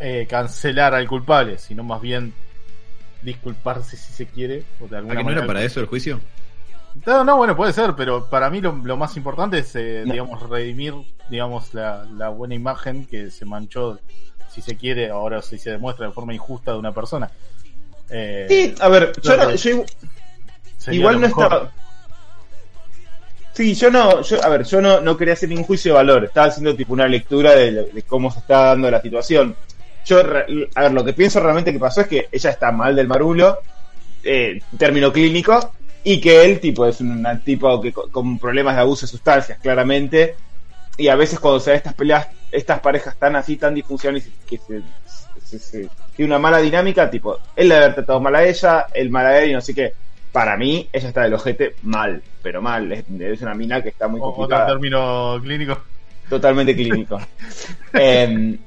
eh, 0.00 0.26
cancelar 0.28 0.94
al 0.94 1.06
culpable, 1.08 1.58
sino 1.58 1.82
más 1.82 2.00
bien 2.00 2.32
disculparse 3.22 3.96
si 3.96 4.12
se 4.12 4.26
quiere. 4.26 4.62
O 4.80 4.86
de 4.88 4.96
¿A 4.96 4.98
alguna 5.00 5.16
que 5.18 5.24
no 5.24 5.30
era 5.30 5.40
manera- 5.40 5.46
para 5.46 5.62
eso 5.64 5.80
el 5.80 5.86
juicio? 5.86 6.20
no, 7.04 7.24
no, 7.24 7.36
bueno, 7.36 7.54
puede 7.56 7.72
ser, 7.72 7.94
pero 7.94 8.28
para 8.30 8.48
mí 8.50 8.60
lo, 8.60 8.72
lo 8.72 8.96
más 8.96 9.16
importante 9.16 9.58
es, 9.58 9.74
eh, 9.76 10.02
No. 10.06 10.12
digamos, 10.12 10.48
redimir, 10.48 10.94
digamos, 11.28 11.74
la, 11.74 12.04
la 12.04 12.28
buena 12.30 12.54
imagen 12.54 13.04
que 13.06 13.30
se 13.30 13.44
manchó 13.44 13.98
si 14.56 14.62
se 14.62 14.76
quiere, 14.76 15.10
ahora 15.10 15.42
si 15.42 15.58
se 15.58 15.70
demuestra 15.70 16.06
de 16.06 16.12
forma 16.12 16.32
injusta 16.32 16.72
de 16.72 16.78
una 16.78 16.92
persona. 16.92 17.30
Eh, 18.10 18.46
Sí, 18.48 18.74
a 18.80 18.88
ver, 18.88 19.12
yo, 19.22 19.36
no- 19.36 19.54
yo 19.54 19.84
igual 20.92 21.20
no 21.20 21.26
estaba. 21.26 21.70
Sí, 23.52 23.74
yo 23.74 23.90
no, 23.90 24.22
yo, 24.22 24.42
a 24.44 24.48
ver, 24.48 24.64
yo 24.64 24.80
no, 24.80 25.00
no 25.00 25.16
quería 25.16 25.34
hacer 25.34 25.48
ningún 25.48 25.64
juicio 25.64 25.92
de 25.92 25.96
valor, 25.96 26.24
estaba 26.24 26.46
haciendo 26.48 26.74
tipo 26.74 26.92
una 26.94 27.06
lectura 27.08 27.54
de, 27.54 27.72
de 27.92 28.02
cómo 28.02 28.30
se 28.30 28.38
está 28.40 28.64
dando 28.66 28.90
la 28.90 29.00
situación. 29.00 29.54
Yo, 30.06 30.20
a 30.20 30.82
ver, 30.82 30.92
lo 30.92 31.04
que 31.04 31.12
pienso 31.12 31.40
realmente 31.40 31.72
que 31.72 31.78
pasó 31.78 32.02
es 32.02 32.06
que 32.08 32.28
ella 32.32 32.50
está 32.50 32.70
mal 32.72 32.94
del 32.96 33.08
marulo, 33.08 33.58
eh, 34.22 34.60
término 34.78 35.12
clínico, 35.12 35.74
y 36.04 36.20
que 36.20 36.44
él, 36.44 36.60
tipo, 36.60 36.86
es 36.86 37.00
un 37.00 37.26
tipo 37.44 37.80
que 37.80 37.92
co- 37.92 38.08
con 38.10 38.38
problemas 38.38 38.76
de 38.76 38.82
abuso 38.82 39.04
de 39.06 39.10
sustancias, 39.10 39.58
claramente, 39.60 40.36
y 40.96 41.08
a 41.08 41.16
veces 41.16 41.40
cuando 41.40 41.60
se 41.60 41.70
dan 41.70 41.76
estas 41.78 41.94
peleas, 41.94 42.28
estas 42.50 42.80
parejas 42.80 43.16
tan 43.18 43.36
así, 43.36 43.56
tan 43.56 43.74
disfuncionales, 43.74 44.32
que 44.46 44.58
se, 44.58 44.82
se- 45.04 45.58
se- 45.58 45.90
tiene 46.14 46.30
una 46.32 46.38
mala 46.38 46.58
dinámica, 46.58 47.10
tipo, 47.10 47.38
él 47.54 47.68
le 47.68 47.74
debe 47.74 47.84
haber 47.86 47.94
tratado 47.96 48.20
mal 48.20 48.34
a 48.34 48.44
ella, 48.44 48.86
él 48.94 49.10
mal 49.10 49.26
a 49.26 49.38
él, 49.40 49.50
y 49.50 49.52
no 49.54 49.60
sé 49.60 49.74
qué. 49.74 49.92
Para 50.32 50.56
mí, 50.56 50.88
ella 50.92 51.08
está 51.08 51.22
del 51.22 51.34
ojete 51.34 51.76
mal, 51.82 52.22
pero 52.42 52.62
mal. 52.62 52.90
Es, 52.92 53.04
es 53.20 53.42
una 53.42 53.54
mina 53.54 53.82
que 53.82 53.90
está 53.90 54.08
muy 54.08 54.20
O- 54.20 54.26
otro 54.44 54.62
complicada 54.64 54.66
término 54.66 55.38
clínico. 55.42 55.82
totalmente 56.28 56.74
clínico. 56.74 57.18
Em, 57.96 58.58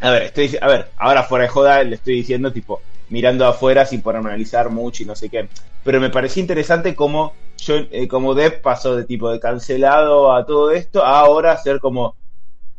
a 0.00 0.10
ver, 0.10 0.22
estoy, 0.24 0.56
a 0.60 0.66
ver, 0.68 0.92
ahora 0.96 1.24
fuera 1.24 1.44
de 1.44 1.48
joda 1.50 1.82
le 1.82 1.96
estoy 1.96 2.16
diciendo 2.16 2.52
tipo 2.52 2.86
mirando 3.10 3.46
afuera 3.46 3.84
sin 3.86 4.02
ponerme 4.02 4.28
a 4.28 4.32
analizar 4.32 4.70
mucho 4.70 5.02
y 5.02 5.06
no 5.06 5.14
sé 5.14 5.28
qué. 5.28 5.48
Pero 5.84 6.00
me 6.00 6.10
pareció 6.10 6.40
interesante 6.40 6.94
cómo 6.94 7.32
yo, 7.58 7.76
eh, 7.90 8.06
como 8.08 8.34
Depp 8.34 8.62
pasó 8.62 8.96
de 8.96 9.04
tipo 9.04 9.30
de 9.30 9.40
cancelado 9.40 10.32
a 10.32 10.46
todo 10.46 10.70
esto 10.70 11.04
a 11.04 11.20
ahora 11.20 11.56
ser 11.56 11.80
como 11.80 12.14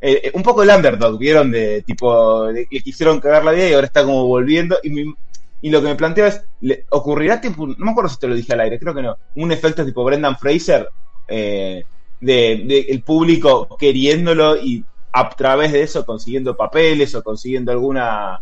eh, 0.01 0.21
eh, 0.25 0.31
un 0.33 0.43
poco 0.43 0.63
el 0.63 0.69
underdog, 0.69 1.17
vieron 1.17 1.51
de 1.51 1.81
tipo 1.81 2.45
de, 2.45 2.67
le 2.69 2.79
quisieron 2.81 3.19
cagar 3.19 3.43
la 3.43 3.51
vida 3.51 3.69
y 3.69 3.73
ahora 3.73 3.87
está 3.87 4.03
como 4.03 4.25
volviendo 4.25 4.77
y 4.83 5.13
y 5.61 5.69
lo 5.69 5.81
que 5.81 5.87
me 5.87 5.95
planteo 5.95 6.25
es, 6.25 6.41
¿le 6.61 6.85
¿ocurrirá 6.89 7.41
tipo, 7.41 7.67
no 7.67 7.75
me 7.77 7.91
acuerdo 7.91 8.09
si 8.09 8.19
te 8.19 8.27
lo 8.27 8.35
dije 8.35 8.53
al 8.53 8.61
aire, 8.61 8.79
creo 8.79 8.93
que 8.93 9.01
no, 9.01 9.17
un 9.35 9.51
efecto 9.51 9.85
tipo 9.85 10.03
Brendan 10.03 10.37
Fraser, 10.37 10.89
eh, 11.27 11.83
de, 12.21 12.63
de 12.65 12.79
el 12.89 13.03
público 13.03 13.77
queriéndolo 13.77 14.57
y 14.57 14.83
a 15.11 15.29
través 15.29 15.71
de 15.71 15.81
eso 15.81 16.05
consiguiendo 16.05 16.55
papeles 16.55 17.13
o 17.15 17.23
consiguiendo 17.23 17.71
alguna... 17.71 18.41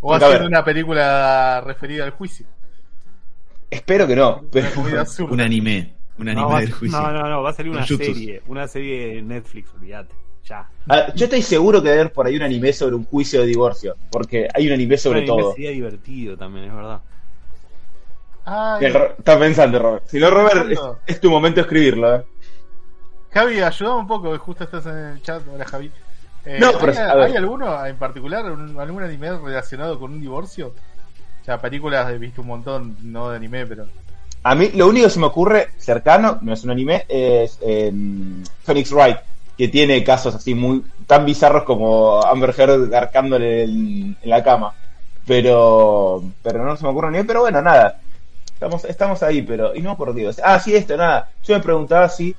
O 0.00 0.18
ver. 0.18 0.42
una 0.42 0.64
película 0.64 1.60
referida 1.60 2.04
al 2.04 2.10
juicio. 2.10 2.46
Espero 3.70 4.06
que 4.06 4.16
no, 4.16 4.42
pero... 4.50 4.68
Un 5.30 5.40
anime. 5.40 5.94
Un 6.18 6.28
anime 6.28 6.42
No, 6.42 6.48
va, 6.52 6.60
del 6.60 6.72
juicio. 6.72 7.00
no, 7.00 7.12
no, 7.12 7.28
no, 7.28 7.42
va 7.42 7.50
a 7.50 7.52
salir 7.52 7.70
una 7.72 7.82
jutsus. 7.82 7.98
serie, 7.98 8.42
una 8.46 8.66
serie 8.68 9.14
de 9.14 9.22
Netflix, 9.22 9.72
olvídate. 9.74 10.14
Ya. 10.44 10.68
Ah, 10.88 11.12
Yo 11.14 11.24
estoy 11.24 11.42
seguro 11.42 11.82
que 11.82 11.88
debe 11.88 12.00
haber 12.00 12.12
por 12.12 12.26
ahí 12.26 12.36
un 12.36 12.42
anime 12.42 12.72
sobre 12.72 12.94
un 12.96 13.04
juicio 13.04 13.40
de 13.40 13.46
divorcio, 13.46 13.96
porque 14.10 14.48
hay 14.52 14.66
un 14.66 14.72
anime 14.72 14.96
sobre 14.96 15.20
Un 15.20 15.24
anime 15.24 15.42
todo. 15.42 15.52
Sería 15.52 15.70
divertido 15.70 16.36
también, 16.36 16.66
es 16.66 16.74
verdad. 16.74 17.00
Ay, 18.44 18.86
Está 18.86 19.38
pensando, 19.38 19.78
Robert. 19.78 20.04
Si 20.08 20.18
no, 20.18 20.30
Robert, 20.30 20.72
es, 21.06 21.20
tu 21.20 21.30
momento 21.30 21.56
de 21.56 21.62
escribirlo. 21.62 22.16
¿eh? 22.16 22.24
Javi, 23.32 23.60
ayudame 23.60 24.00
un 24.00 24.06
poco, 24.08 24.32
que 24.32 24.38
justo 24.38 24.64
estás 24.64 24.86
en 24.86 24.96
el 24.96 25.22
chat. 25.22 25.42
Hola, 25.46 25.64
Javi. 25.66 25.90
Eh, 26.44 26.58
No, 26.58 26.72
pero, 26.78 26.92
¿hay, 27.22 27.36
alguno 27.36 27.84
en 27.84 27.96
particular, 27.96 28.50
un- 28.50 28.78
algún 28.78 29.02
anime 29.02 29.30
relacionado 29.38 29.98
con 29.98 30.12
un 30.12 30.20
divorcio? 30.20 30.72
O 31.40 31.44
sea, 31.44 31.60
películas 31.60 32.10
he 32.10 32.18
visto 32.18 32.40
un 32.42 32.48
montón, 32.48 32.96
no 33.02 33.30
de 33.30 33.36
anime, 33.36 33.66
pero. 33.66 33.86
A 34.42 34.54
mí 34.54 34.70
lo 34.74 34.88
único 34.88 35.06
que 35.06 35.10
se 35.12 35.20
me 35.20 35.26
ocurre 35.26 35.68
cercano, 35.76 36.38
no 36.40 36.52
es 36.52 36.64
un 36.64 36.70
anime, 36.70 37.04
es 37.08 37.58
eh, 37.60 37.92
Phoenix 38.64 38.90
Wright, 38.92 39.18
que 39.56 39.68
tiene 39.68 40.02
casos 40.02 40.34
así 40.34 40.54
muy 40.54 40.82
tan 41.06 41.26
bizarros 41.26 41.64
como 41.64 42.22
Amber 42.24 42.54
Heard 42.56 42.88
garcándole 42.88 43.64
en, 43.64 44.16
en 44.22 44.30
la 44.30 44.42
cama. 44.42 44.74
Pero 45.26 46.22
pero 46.42 46.64
no 46.64 46.76
se 46.76 46.84
me 46.84 46.90
ocurre 46.90 47.08
anime, 47.08 47.24
pero 47.24 47.40
bueno, 47.40 47.60
nada. 47.60 48.00
Estamos, 48.54 48.84
estamos 48.84 49.22
ahí, 49.22 49.42
pero. 49.42 49.74
Y 49.74 49.80
no 49.82 49.96
por 49.96 50.14
Dios. 50.14 50.40
Ah, 50.42 50.58
sí, 50.58 50.74
esto, 50.74 50.96
nada. 50.96 51.30
Yo 51.44 51.54
me 51.54 51.62
preguntaba 51.62 52.08
si 52.08 52.34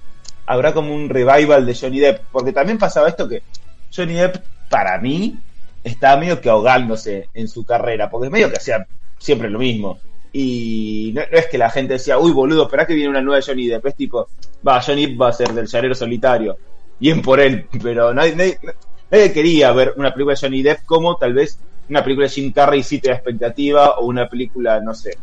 habrá 0.46 0.74
como 0.74 0.94
un 0.94 1.10
revival 1.10 1.66
de 1.66 1.76
Johnny 1.76 2.00
Depp, 2.00 2.26
porque 2.32 2.52
también 2.52 2.78
pasaba 2.78 3.08
esto 3.08 3.28
que 3.28 3.44
Johnny 3.94 4.14
Depp, 4.14 4.38
para 4.70 4.98
mí, 5.00 5.38
estaba 5.84 6.20
medio 6.20 6.40
que 6.40 6.50
ahogándose 6.50 7.30
en 7.34 7.48
su 7.48 7.66
carrera, 7.66 8.10
porque 8.10 8.30
medio 8.30 8.50
que 8.50 8.58
hacía 8.58 8.86
siempre 9.18 9.50
lo 9.50 9.60
mismo. 9.60 10.00
Y 10.34 11.12
no, 11.14 11.22
no 11.30 11.38
es 11.38 11.48
que 11.48 11.58
la 11.58 11.70
gente 11.70 11.94
decía, 11.94 12.18
uy, 12.18 12.32
boludo, 12.32 12.64
espera 12.64 12.86
que 12.88 12.94
viene 12.94 13.10
una 13.10 13.22
nueva 13.22 13.42
Johnny 13.46 13.68
Depp. 13.68 13.86
Es 13.88 13.96
tipo, 13.96 14.28
va, 14.66 14.82
Johnny 14.82 15.08
Depp 15.08 15.22
va 15.22 15.30
a 15.30 15.34
ser 15.34 15.54
del 15.54 15.68
llanero 15.68 15.96
solitario. 15.96 16.58
Bien 17.00 17.22
por 17.22 17.40
él, 17.40 17.68
pero 17.82 18.14
nadie, 18.14 18.36
nadie, 18.36 18.60
nadie 19.10 19.34
quería 19.34 19.72
ver 19.72 19.94
una 19.98 20.14
película 20.14 20.36
de 20.36 20.42
Johnny 20.42 20.62
Depp 20.62 20.86
como 20.86 21.18
tal 21.18 21.34
vez 21.34 21.60
una 21.90 22.04
película 22.04 22.28
de 22.28 22.34
Jim 22.34 22.52
Carrey 22.54 22.84
sí 22.84 23.00
te 23.00 23.10
da 23.10 23.16
expectativa 23.16 23.98
o 23.98 24.06
una 24.06 24.30
película, 24.30 24.80
no 24.80 24.94
sé. 24.94 25.18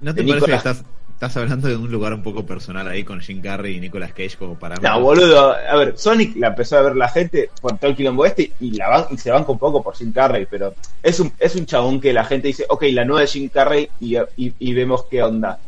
¿No 0.00 0.14
te 0.14 0.22
parece 0.22 0.34
Nicolas- 0.46 0.62
que 0.62 0.68
estás, 0.70 0.84
estás 1.16 1.34
hablando 1.38 1.66
de 1.66 1.76
un 1.76 1.90
lugar 1.90 2.12
un 2.12 2.22
poco 2.22 2.44
personal 2.44 2.86
ahí 2.88 3.02
con 3.02 3.20
Jim 3.20 3.40
Carrey 3.40 3.76
y 3.76 3.80
Nicolas 3.80 4.10
Cage 4.12 4.36
como 4.38 4.58
para 4.58 4.76
No, 4.76 5.00
boludo, 5.00 5.52
a 5.52 5.74
ver, 5.76 5.96
Sonic 5.96 6.36
la 6.36 6.48
empezó 6.48 6.76
a 6.76 6.82
ver 6.82 6.94
la 6.96 7.08
gente 7.08 7.48
por 7.62 7.78
todo 7.78 7.90
el 7.90 7.96
quilombo 7.96 8.26
este 8.26 8.52
y, 8.60 8.72
la 8.72 8.88
van, 8.88 9.06
y 9.10 9.16
se 9.16 9.30
banca 9.30 9.50
un 9.50 9.58
poco 9.58 9.82
por 9.82 9.96
Jim 9.96 10.12
Carrey, 10.12 10.46
pero 10.48 10.74
es 11.02 11.18
un, 11.18 11.32
es 11.38 11.56
un 11.56 11.64
chabón 11.64 12.00
que 12.02 12.12
la 12.12 12.24
gente 12.24 12.48
dice, 12.48 12.66
ok, 12.68 12.84
la 12.92 13.06
nueva 13.06 13.22
de 13.22 13.26
Jim 13.28 13.48
Carrey 13.48 13.88
y, 13.98 14.16
y, 14.36 14.52
y 14.58 14.74
vemos 14.74 15.06
qué 15.10 15.22
onda. 15.22 15.58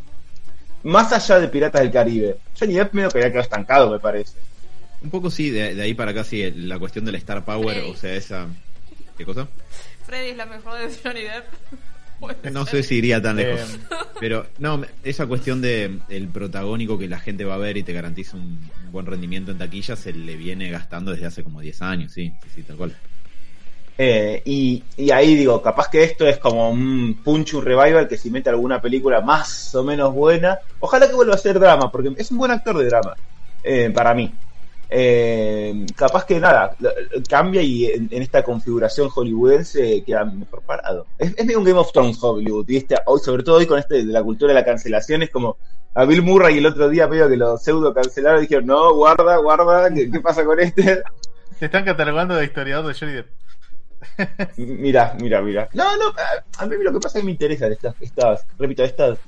Más 0.83 1.11
allá 1.11 1.39
de 1.39 1.47
Piratas 1.47 1.81
del 1.81 1.91
Caribe, 1.91 2.37
Johnny 2.57 2.75
Depp 2.75 2.93
medio 2.93 3.09
que 3.09 3.17
había 3.17 3.29
quedado 3.29 3.43
estancado, 3.43 3.89
me 3.91 3.99
parece. 3.99 4.37
Un 5.01 5.09
poco 5.09 5.31
sí, 5.31 5.49
de, 5.49 5.73
de 5.73 5.81
ahí 5.81 5.95
para 5.95 6.11
acá 6.11 6.23
sí, 6.23 6.43
el- 6.43 6.69
la 6.69 6.77
cuestión 6.77 7.05
del 7.05 7.15
Star 7.15 7.43
Power, 7.43 7.85
o 7.89 7.95
sea, 7.95 8.13
esa... 8.13 8.45
¿Qué 9.17 9.25
cosa? 9.25 9.47
Freddy 10.05 10.29
es 10.29 10.37
la 10.37 10.45
mejor 10.45 10.77
de 10.77 10.95
Johnny 11.03 11.21
Depp. 11.21 11.45
No 12.51 12.65
sé 12.65 12.83
si 12.83 12.95
iría 12.95 13.21
tan 13.21 13.37
lejos. 13.37 13.77
Eh, 13.91 13.95
Pero 14.19 14.45
no, 14.57 14.81
esa 15.03 15.27
cuestión 15.27 15.61
de 15.61 15.99
el 16.09 16.27
protagónico 16.29 16.97
que 16.97 17.07
la 17.07 17.19
gente 17.19 17.45
va 17.45 17.55
a 17.55 17.59
ver 17.59 17.77
y 17.77 17.83
te 17.83 17.93
garantiza 17.93 18.37
un, 18.37 18.69
un 18.85 18.91
buen 18.91 19.05
rendimiento 19.05 19.51
en 19.51 19.57
taquilla 19.57 19.95
se 19.95 20.11
le 20.13 20.35
viene 20.35 20.69
gastando 20.69 21.11
desde 21.11 21.25
hace 21.27 21.43
como 21.43 21.61
10 21.61 21.81
años, 21.81 22.11
sí, 22.11 22.31
sí, 22.43 22.49
sí, 22.49 22.63
tal 22.63 22.77
cual. 22.77 22.95
Eh, 24.01 24.41
y, 24.45 24.81
y 24.95 25.11
ahí 25.11 25.35
digo, 25.35 25.61
capaz 25.61 25.89
que 25.89 26.03
esto 26.03 26.25
es 26.25 26.37
como 26.39 26.69
un 26.69 27.21
Punchu 27.21 27.59
Revival 27.59 28.07
que 28.07 28.17
si 28.17 28.29
mete 28.31 28.49
alguna 28.49 28.81
película 28.81 29.19
más 29.19 29.75
o 29.75 29.83
menos 29.83 30.13
buena, 30.13 30.57
ojalá 30.79 31.07
que 31.07 31.15
vuelva 31.15 31.35
a 31.35 31.37
ser 31.37 31.59
drama, 31.59 31.91
porque 31.91 32.13
es 32.17 32.31
un 32.31 32.37
buen 32.37 32.51
actor 32.51 32.77
de 32.77 32.85
drama, 32.85 33.17
eh, 33.61 33.89
para 33.89 34.13
mí. 34.13 34.33
Eh, 34.91 35.85
capaz 35.95 36.25
que 36.25 36.39
nada, 36.39 36.75
cambia 37.29 37.61
y 37.61 37.85
en, 37.85 38.07
en 38.11 38.21
esta 38.23 38.41
configuración 38.43 39.07
hollywoodense 39.09 40.03
queda 40.03 40.25
mejor 40.25 40.61
parado. 40.63 41.05
Es, 41.17 41.33
es 41.37 41.45
medio 41.45 41.59
un 41.59 41.65
Game 41.65 41.79
of 41.79 41.91
Thrones 41.91 42.17
Hollywood, 42.21 42.65
¿viste? 42.65 42.95
Hoy, 43.05 43.19
sobre 43.19 43.43
todo 43.43 43.57
hoy 43.57 43.67
con 43.67 43.77
este 43.77 44.03
de 44.03 44.11
la 44.11 44.23
cultura 44.23 44.49
de 44.53 44.59
la 44.59 44.65
cancelación, 44.65 45.21
es 45.21 45.29
como 45.29 45.57
a 45.93 46.05
Bill 46.05 46.23
Murray 46.23 46.57
el 46.57 46.65
otro 46.65 46.89
día 46.89 47.07
medio 47.07 47.29
que 47.29 47.37
lo 47.37 47.57
pseudo 47.57 47.93
cancelaron 47.93 48.39
y 48.39 48.41
dijeron, 48.43 48.65
no, 48.65 48.93
guarda, 48.95 49.37
guarda, 49.37 49.93
¿qué, 49.93 50.09
qué 50.09 50.19
pasa 50.21 50.43
con 50.43 50.59
este? 50.59 51.03
te 51.59 51.65
están 51.65 51.85
catalogando 51.85 52.35
de 52.35 52.45
historiador 52.45 52.87
de 52.87 52.99
Johnny 52.99 53.13
Depp. 53.13 53.27
Mira, 54.57 55.15
mira, 55.21 55.41
mira. 55.41 55.69
No, 55.73 55.97
no, 55.97 56.05
a- 56.09 56.63
a 56.63 56.65
mí 56.65 56.75
lo 56.81 56.91
que 56.93 56.99
pasa 56.99 57.17
es 57.17 57.21
que 57.21 57.25
me 57.25 57.31
interesan 57.31 57.71
estas, 57.71 57.95
estas, 58.01 58.45
repito, 58.57 58.83
estas, 58.83 59.19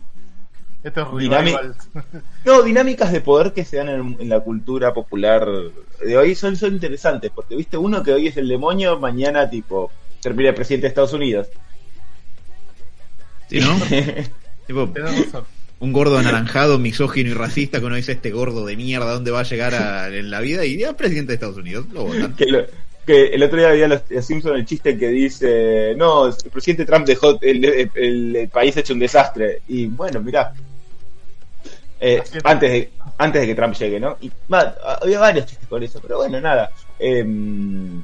Esto 0.84 1.02
es 1.02 1.08
Dinami- 1.08 1.74
no, 2.46 2.62
dinámicas 2.64 3.12
de 3.12 3.22
poder 3.22 3.54
que 3.54 3.64
se 3.66 3.78
dan 3.78 3.90
en, 3.90 4.18
en 4.20 4.30
la 4.30 4.40
cultura 4.40 4.94
popular 4.94 5.48
de 6.04 6.18
hoy 6.18 6.34
son, 6.36 6.56
son 6.56 6.74
interesantes, 6.74 7.32
porque 7.34 7.56
viste, 7.56 7.78
uno 7.78 8.02
que 8.02 8.14
hoy 8.14 8.28
es 8.28 8.38
el 8.38 8.48
demonio, 8.48 9.00
mañana 9.00 9.50
tipo 9.50 9.92
termina 10.22 10.50
el 10.50 10.56
presidente 10.56 10.84
de 10.84 10.88
Estados 10.90 11.14
Unidos. 11.14 11.48
¿Sí, 13.50 13.60
no? 13.60 13.78
tipo, 14.68 14.92
un 15.80 15.94
gordo 15.94 16.18
anaranjado, 16.18 16.80
misógino 16.80 17.30
y 17.32 17.34
racista 17.34 17.80
que 17.80 17.86
uno 17.86 17.96
dice 17.96 18.14
este 18.14 18.32
gordo 18.32 18.66
de 18.66 18.76
mierda, 18.78 19.14
¿dónde 19.14 19.32
va 19.32 19.42
a 19.42 19.44
llegar 19.44 19.74
a- 19.76 20.08
en 20.08 20.30
la 20.32 20.40
vida? 20.40 20.66
Y 20.66 20.78
ya 20.78 20.90
es 20.90 20.96
presidente 20.96 21.32
de 21.32 21.34
Estados 21.36 21.58
Unidos, 21.58 21.86
lo 21.92 22.06
votan. 22.06 22.36
que, 22.36 22.46
lo- 22.46 22.66
que 23.06 23.26
el 23.28 23.42
otro 23.44 23.58
día 23.58 23.70
había 23.70 23.88
los, 23.88 24.02
los 24.10 24.26
Simpson 24.26 24.56
el 24.56 24.66
chiste 24.66 24.98
que 24.98 25.08
dice, 25.10 25.96
no, 25.98 26.28
el 26.28 26.34
presidente 26.52 26.86
Trump 26.86 27.06
dejó 27.08 27.38
el, 27.42 27.66
el- 27.66 28.36
el 28.38 28.50
país 28.50 28.78
hecho 28.78 28.94
un 28.94 29.00
desastre. 29.00 29.62
Y 29.68 29.88
bueno, 29.88 30.22
mirá. 30.22 30.54
Eh, 32.04 32.24
antes, 32.44 32.72
de, 32.72 32.92
antes 33.20 33.42
de 33.42 33.48
que 33.48 33.56
Trump 33.56 33.76
llegue, 33.76 34.00
¿no? 34.00 34.18
Y 34.22 34.32
va, 34.52 34.76
había 35.02 35.20
varios 35.20 35.46
chistes 35.46 35.68
con 35.68 35.84
eso, 35.84 36.00
pero 36.02 36.18
bueno, 36.18 36.42
nada. 36.42 36.72
Em, 36.98 38.02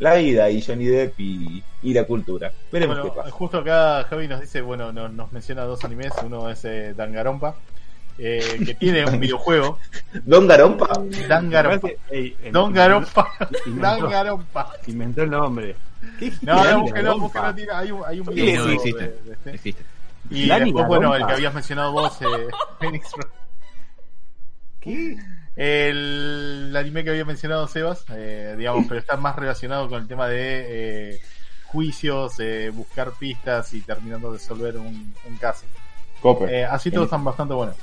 la 0.00 0.14
vida 0.14 0.50
y 0.50 0.60
Johnny 0.60 0.86
Depp 0.86 1.18
y, 1.20 1.62
y 1.82 1.94
la 1.94 2.02
cultura. 2.04 2.50
Veremos 2.72 2.96
Bueno, 2.98 3.12
qué 3.14 3.16
pasa. 3.20 3.30
justo 3.30 3.58
acá 3.58 4.04
Javi 4.10 4.26
nos 4.28 4.40
dice, 4.40 4.60
bueno, 4.60 4.92
no- 4.92 5.08
nos 5.08 5.32
menciona 5.32 5.62
dos 5.62 5.84
animes, 5.84 6.12
uno 6.24 6.50
es 6.50 6.64
eh, 6.64 6.94
Dangarompa, 6.96 7.54
eh, 8.18 8.60
que 8.64 8.74
tiene 8.78 9.04
un 9.06 9.20
videojuego, 9.20 9.78
Don 10.24 10.46
Garompa. 10.48 10.88
Dangarompa, 11.28 11.88
Ey, 12.10 12.36
el- 12.42 12.52
Dangarompa, 12.52 13.28
inventó- 13.66 13.80
Dangarompa. 13.80 14.72
Inventó 14.86 15.22
el 15.22 15.30
nombre. 15.30 15.76
¿Qué 16.18 16.32
No, 16.42 16.64
no, 16.64 16.80
búsquelo, 16.82 17.18
búsquelo, 17.18 17.46
hay 17.76 17.90
un, 17.92 18.02
hay 18.06 18.20
un 18.20 18.26
Sí, 18.26 18.32
Sí, 18.34 18.40
videojuego 18.40 18.64
no, 18.64 18.68
de- 18.68 18.74
existe. 18.74 19.04
de 19.04 19.32
este. 19.32 19.50
Existe. 19.50 19.84
Y 20.30 20.48
después, 20.48 20.86
bueno, 20.86 21.14
el 21.14 21.26
que 21.26 21.32
habías 21.32 21.54
mencionado 21.54 21.92
vos, 21.92 22.20
eh, 22.22 22.48
Phoenix 22.80 23.12
Wright. 23.16 23.32
¿Qué? 24.80 25.16
El, 25.56 26.72
anime 26.76 27.02
que 27.02 27.10
había 27.10 27.24
mencionado 27.24 27.66
Sebas, 27.66 28.04
eh, 28.10 28.54
digamos, 28.56 28.84
pero 28.88 29.00
está 29.00 29.16
más 29.16 29.34
relacionado 29.34 29.88
con 29.88 30.00
el 30.02 30.06
tema 30.08 30.28
de 30.28 31.14
eh, 31.14 31.20
juicios, 31.66 32.34
eh, 32.38 32.70
buscar 32.72 33.10
pistas 33.18 33.74
y 33.74 33.80
terminando 33.80 34.30
de 34.32 34.38
resolver 34.38 34.76
un, 34.76 35.12
un 35.24 35.36
caso. 35.38 35.64
Copper. 36.22 36.48
Eh, 36.48 36.64
así 36.64 36.90
todos 36.90 37.06
están 37.06 37.24
bastante 37.24 37.54
buenos. 37.54 37.76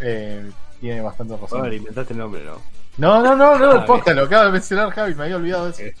Eh, 0.00 0.50
tiene 0.80 1.00
bastante 1.00 1.36
razón. 1.36 1.60
Bueno, 1.60 1.74
inventaste 1.74 2.12
el 2.12 2.18
nombre, 2.18 2.44
¿no? 2.44 2.60
No, 2.98 3.22
no, 3.22 3.34
no, 3.36 3.58
no, 3.58 3.70
Ah, 3.80 3.86
posta, 3.86 4.12
lo 4.12 4.24
acaba 4.24 4.46
de 4.46 4.52
mencionar 4.52 4.90
Javi, 4.90 5.14
me 5.14 5.24
había 5.24 5.36
olvidado 5.36 5.70
de 5.70 5.90
eso. 5.90 5.98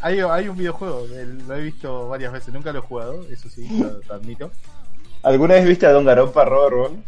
Hay, 0.00 0.18
hay 0.20 0.48
un 0.48 0.56
videojuego, 0.56 1.04
el- 1.14 1.46
lo 1.46 1.54
he 1.56 1.62
visto 1.62 2.08
varias 2.08 2.32
veces, 2.32 2.52
nunca 2.52 2.72
lo 2.72 2.78
he 2.80 2.82
jugado, 2.82 3.24
eso 3.30 3.48
sí, 3.48 3.66
lo, 3.78 4.00
lo 4.06 4.14
admito. 4.14 4.50
¿Alguna 5.26 5.54
vez 5.54 5.64
viste 5.66 5.84
a 5.86 5.90
Don 5.90 6.04
Garompa, 6.04 6.44
Robert 6.44 6.76
Ball? 6.76 7.04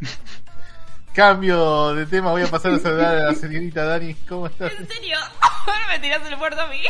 Cambio 1.14 1.94
de 1.94 2.06
tema, 2.06 2.30
voy 2.30 2.40
a 2.40 2.46
pasar 2.46 2.72
a 2.72 2.78
saludar 2.78 3.16
a 3.16 3.24
la 3.26 3.34
señorita 3.38 3.84
Dani, 3.84 4.14
¿cómo 4.26 4.46
estás? 4.46 4.72
¿En 4.72 4.88
serio? 4.88 5.18
Ahora 5.40 5.88
me 5.90 5.98
tiras 5.98 6.26
el 6.26 6.38
muerto 6.38 6.62
a 6.62 6.68
mí. 6.68 6.80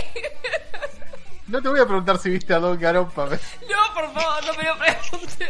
No 1.49 1.61
te 1.61 1.69
voy 1.69 1.81
a 1.81 1.87
preguntar 1.87 2.19
si 2.19 2.31
viste 2.31 2.55
a 2.55 2.61
Don 2.61 2.79
Garompa, 2.79 3.25
No, 3.25 3.95
por 3.95 4.13
favor, 4.13 4.47
no 4.47 4.55
me 4.55 4.63
lo 4.63 4.79
preguntes. 4.79 5.49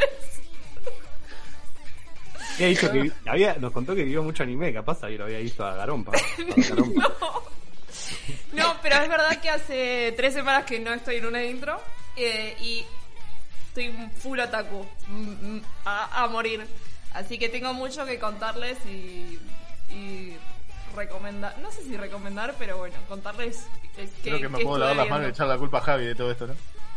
Había 2.55 2.69
dicho 2.69 2.91
que 2.91 3.13
había, 3.27 3.57
nos 3.57 3.73
contó 3.73 3.95
que 3.95 4.05
vio 4.05 4.23
mucho 4.23 4.43
anime, 4.43 4.73
capaz 4.73 5.05
ahí 5.05 5.19
lo 5.19 5.25
había 5.25 5.39
visto 5.41 5.67
a 5.67 5.75
Garompa. 5.75 6.13
Garompa. 6.57 7.13
No, 8.55 8.77
pero 8.81 8.97
es 9.03 9.09
verdad 9.11 9.39
que 9.39 9.51
hace 9.51 10.15
tres 10.17 10.33
semanas 10.33 10.65
que 10.65 10.81
no 10.81 10.95
estoy 10.95 11.17
en 11.17 11.27
una 11.27 11.45
intro 11.45 11.79
eh, 12.17 12.57
y 12.59 12.87
estoy 13.75 13.93
full 14.21 14.39
otaku 14.39 14.87
mm, 15.09 15.57
mm, 15.57 15.63
a, 15.85 16.25
a 16.25 16.29
morir. 16.29 16.67
Así 17.13 17.39
que 17.39 17.49
tengo 17.49 17.73
mucho 17.75 18.05
que 18.07 18.19
contarles 18.19 18.77
y, 18.87 19.39
y 19.91 20.37
recomendar. 20.97 21.57
No 21.59 21.71
sé 21.71 21.83
si 21.83 21.97
recomendar, 21.97 22.55
pero 22.59 22.79
bueno, 22.79 22.97
contarles 23.09 23.67
que, 23.97 24.09
Creo 24.23 24.39
que 24.41 24.49
me 24.49 24.59
que 24.59 24.65
puedo 24.65 24.79
lavar 24.79 24.97
las 24.97 25.09
manos 25.09 25.27
y 25.29 25.31
echar 25.31 25.47
la 25.47 25.59
culpa 25.59 25.79
a 25.79 25.83
Javi 25.83 26.07
de 26.07 26.15
todo 26.15 26.31
esto, 26.31 26.47
¿no? 26.47 26.55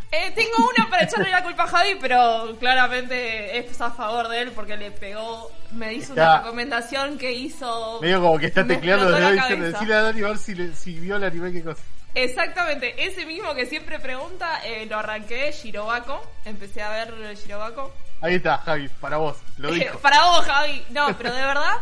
Eh, 0.10 0.32
tengo 0.36 0.52
una 0.74 0.90
para 0.90 1.04
echarle 1.04 1.30
la 1.30 1.44
culpa 1.44 1.64
a 1.64 1.68
Javi, 1.68 1.98
pero 2.00 2.56
claramente 2.60 3.58
es 3.60 3.82
a 3.82 3.92
favor 3.92 4.30
de 4.30 4.42
él 4.42 4.52
porque 4.54 4.78
le 4.78 4.90
pegó, 4.92 5.52
me 5.72 5.94
hizo 5.94 6.14
Está- 6.14 6.30
una 6.36 6.38
recomendación 6.44 7.18
que 7.18 7.34
hizo. 7.34 8.00
Medio 8.02 8.22
como 8.22 8.40
que 8.40 8.46
está 8.48 8.66
tecleando 8.66 9.12
desde 9.12 9.26
hoy 9.26 9.34
diciendo, 9.40 9.66
decirle 9.66 9.94
a 9.96 10.02
Dani 10.04 10.22
a 10.24 10.28
ver 10.30 10.38
si, 10.38 10.56
le- 10.56 10.74
si 10.76 10.98
vio 11.00 11.18
el 11.18 11.24
anime, 11.26 11.52
qué 11.52 11.62
cosa. 11.64 11.82
Exactamente, 12.16 13.06
ese 13.06 13.26
mismo 13.26 13.54
que 13.54 13.66
siempre 13.68 14.00
pregunta, 14.00 14.62
eh, 14.66 14.86
lo 14.88 14.98
arranqué, 14.98 15.52
Shirobako. 15.52 16.20
Empecé 16.46 16.82
a 16.82 16.90
ver 16.90 17.14
Shirobako. 17.36 17.94
Ahí 18.22 18.36
está, 18.36 18.58
Javi, 18.60 18.90
para 19.00 19.18
vos, 19.18 19.38
lo 19.58 19.72
dijo. 19.74 20.00
Para 20.00 20.26
vos, 20.26 20.46
Javi. 20.46 20.84
No, 20.90 21.08
pero 21.18 21.34
de 21.34 21.42
verdad 21.42 21.76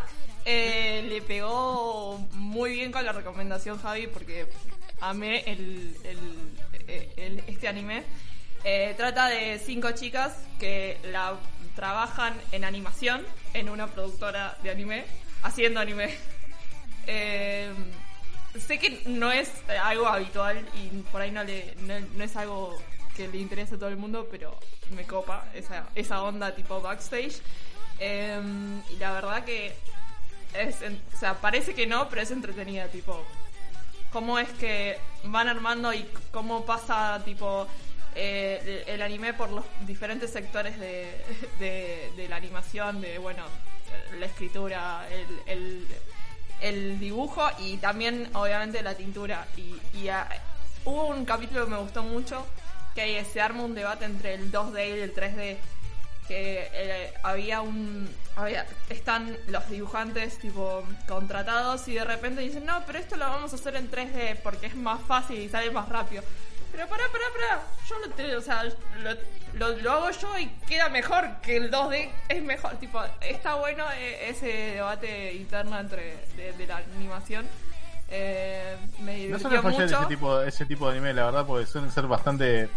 eh, 0.45 1.05
le 1.07 1.21
pegó 1.21 2.17
muy 2.33 2.71
bien 2.73 2.91
con 2.91 3.05
la 3.05 3.13
recomendación, 3.13 3.81
Javi, 3.81 4.07
porque 4.07 4.47
amé 4.99 5.39
el, 5.47 5.95
el- 6.03 6.49
eh, 6.87 7.13
el- 7.17 7.43
este 7.47 7.67
anime. 7.67 8.03
Eh, 8.65 8.93
trata 8.97 9.27
de 9.27 9.59
cinco 9.59 9.91
chicas 9.91 10.33
que 10.59 10.97
la 11.05 11.35
trabajan 11.75 12.35
en 12.51 12.65
animación 12.65 13.25
en 13.53 13.69
una 13.69 13.87
productora 13.87 14.57
de 14.63 14.71
anime, 14.71 15.05
haciendo 15.43 15.79
anime. 15.79 16.13
Eh, 17.07 17.71
sé 18.59 18.79
que 18.79 19.01
no 19.05 19.31
es 19.31 19.51
algo 19.83 20.07
habitual 20.07 20.65
y 20.73 20.97
por 21.11 21.21
ahí 21.21 21.31
no, 21.31 21.43
le, 21.43 21.75
no, 21.81 21.99
no 22.15 22.23
es 22.23 22.35
algo 22.35 22.77
que 23.15 23.27
le 23.27 23.37
interese 23.37 23.75
a 23.75 23.77
todo 23.77 23.89
el 23.89 23.97
mundo, 23.97 24.27
pero 24.29 24.57
me 24.91 25.03
copa 25.05 25.45
esa, 25.53 25.87
esa 25.95 26.23
onda 26.23 26.53
tipo 26.53 26.81
backstage. 26.81 27.41
Eh, 27.99 28.41
y 28.89 28.95
la 28.97 29.13
verdad 29.13 29.45
que 29.45 29.73
es, 30.53 30.77
o 30.81 31.17
sea, 31.17 31.35
parece 31.35 31.73
que 31.73 31.87
no, 31.87 32.09
pero 32.09 32.21
es 32.21 32.31
entretenida, 32.31 32.87
tipo, 32.87 33.23
cómo 34.11 34.39
es 34.39 34.49
que 34.49 34.97
van 35.25 35.47
armando 35.47 35.93
y 35.93 36.05
cómo 36.31 36.65
pasa, 36.65 37.21
tipo, 37.23 37.67
eh, 38.15 38.83
el, 38.87 38.95
el 38.95 39.01
anime 39.01 39.33
por 39.33 39.49
los 39.49 39.65
diferentes 39.81 40.31
sectores 40.31 40.79
de, 40.79 41.13
de, 41.59 42.11
de 42.15 42.27
la 42.27 42.37
animación, 42.37 43.01
de, 43.01 43.17
bueno, 43.17 43.43
la 44.19 44.25
escritura, 44.25 45.07
el, 45.09 45.41
el, 45.45 45.87
el 46.61 46.99
dibujo 46.99 47.47
y 47.59 47.77
también, 47.77 48.29
obviamente, 48.33 48.81
la 48.81 48.95
tintura. 48.95 49.47
Y, 49.57 49.75
y 49.97 50.09
ah, 50.09 50.27
hubo 50.85 51.07
un 51.07 51.25
capítulo 51.25 51.65
que 51.65 51.71
me 51.71 51.77
gustó 51.77 52.03
mucho, 52.03 52.45
que 52.93 53.23
se 53.25 53.41
arma 53.41 53.63
un 53.63 53.75
debate 53.75 54.05
entre 54.05 54.35
el 54.35 54.51
2D 54.51 54.97
y 54.97 55.01
el 55.01 55.13
3D 55.13 55.57
que 56.27 56.69
eh, 56.73 57.13
había 57.23 57.61
un 57.61 58.09
había, 58.35 58.65
están 58.89 59.37
los 59.47 59.69
dibujantes 59.69 60.39
tipo 60.39 60.83
contratados 61.07 61.87
y 61.87 61.93
de 61.93 62.03
repente 62.03 62.41
dicen 62.41 62.65
no 62.65 62.81
pero 62.87 62.99
esto 62.99 63.15
lo 63.15 63.25
vamos 63.25 63.53
a 63.53 63.55
hacer 63.55 63.75
en 63.75 63.91
3D 63.91 64.37
porque 64.41 64.67
es 64.67 64.75
más 64.75 65.01
fácil 65.01 65.39
y 65.39 65.49
sale 65.49 65.69
más 65.71 65.87
rápido 65.87 66.23
pero 66.75 66.87
pará 66.89 67.03
pará 67.11 67.25
pará. 67.33 67.63
Yo 67.89 67.99
lo, 67.99 68.09
te- 68.13 68.35
o 68.35 68.41
sea, 68.41 68.63
lo, 68.63 69.11
lo- 69.53 69.77
lo 69.81 69.91
hago 69.91 70.09
yo 70.11 70.37
y 70.39 70.47
queda 70.67 70.89
mejor 70.89 71.25
que 71.41 71.57
el 71.57 71.71
2D 71.71 72.09
es 72.29 72.43
mejor 72.43 72.73
tipo 72.75 73.01
está 73.21 73.55
bueno 73.55 73.85
eh, 73.97 74.29
ese 74.29 74.47
debate 74.75 75.33
interno 75.33 75.79
entre 75.79 76.17
de, 76.35 76.51
de 76.53 76.67
la 76.67 76.77
animación. 76.97 77.45
Eh, 78.09 78.75
me 78.99 79.13
No 79.13 79.37
divirtió 79.37 79.39
suele 79.39 79.61
fallar 79.61 79.81
mucho. 79.81 79.97
ese 79.97 80.05
tipo, 80.07 80.41
ese 80.41 80.65
tipo 80.65 80.85
de 80.87 80.91
anime, 80.97 81.13
la 81.13 81.25
verdad, 81.25 81.45
porque 81.45 81.65
suelen 81.65 81.91
ser 81.91 82.05
bastante. 82.07 82.69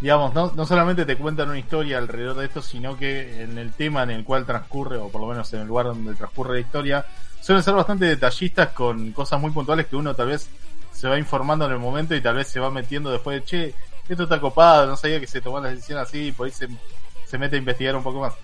Digamos, 0.00 0.34
no, 0.34 0.50
no 0.56 0.66
solamente 0.66 1.04
te 1.04 1.16
cuentan 1.16 1.48
una 1.50 1.58
historia 1.60 1.98
alrededor 1.98 2.36
de 2.36 2.46
esto, 2.46 2.60
sino 2.60 2.96
que 2.96 3.42
en 3.42 3.56
el 3.58 3.72
tema 3.72 4.02
en 4.02 4.10
el 4.10 4.24
cual 4.24 4.44
transcurre, 4.44 4.96
o 4.96 5.08
por 5.10 5.20
lo 5.20 5.28
menos 5.28 5.52
en 5.52 5.60
el 5.60 5.68
lugar 5.68 5.86
donde 5.86 6.14
transcurre 6.14 6.54
la 6.54 6.60
historia, 6.60 7.06
suelen 7.40 7.62
ser 7.62 7.74
bastante 7.74 8.06
detallistas 8.06 8.68
con 8.70 9.12
cosas 9.12 9.40
muy 9.40 9.52
puntuales 9.52 9.86
que 9.86 9.94
uno 9.94 10.12
tal 10.14 10.28
vez 10.28 10.48
se 11.02 11.08
va 11.08 11.18
informando 11.18 11.66
en 11.66 11.72
el 11.72 11.78
momento 11.80 12.14
y 12.14 12.20
tal 12.20 12.36
vez 12.36 12.46
se 12.46 12.60
va 12.60 12.70
metiendo 12.70 13.10
después 13.10 13.40
de, 13.40 13.44
che, 13.44 13.74
esto 14.08 14.22
está 14.22 14.40
copado, 14.40 14.86
no 14.86 14.96
sabía 14.96 15.18
que 15.18 15.26
se 15.26 15.40
tomaban 15.40 15.64
las 15.64 15.72
decisiones 15.74 16.06
así, 16.08 16.28
y 16.28 16.32
por 16.32 16.46
ahí 16.46 16.52
se, 16.52 16.68
se 17.26 17.38
mete 17.38 17.56
a 17.56 17.58
investigar 17.58 17.96
un 17.96 18.04
poco 18.04 18.20
más. 18.20 18.34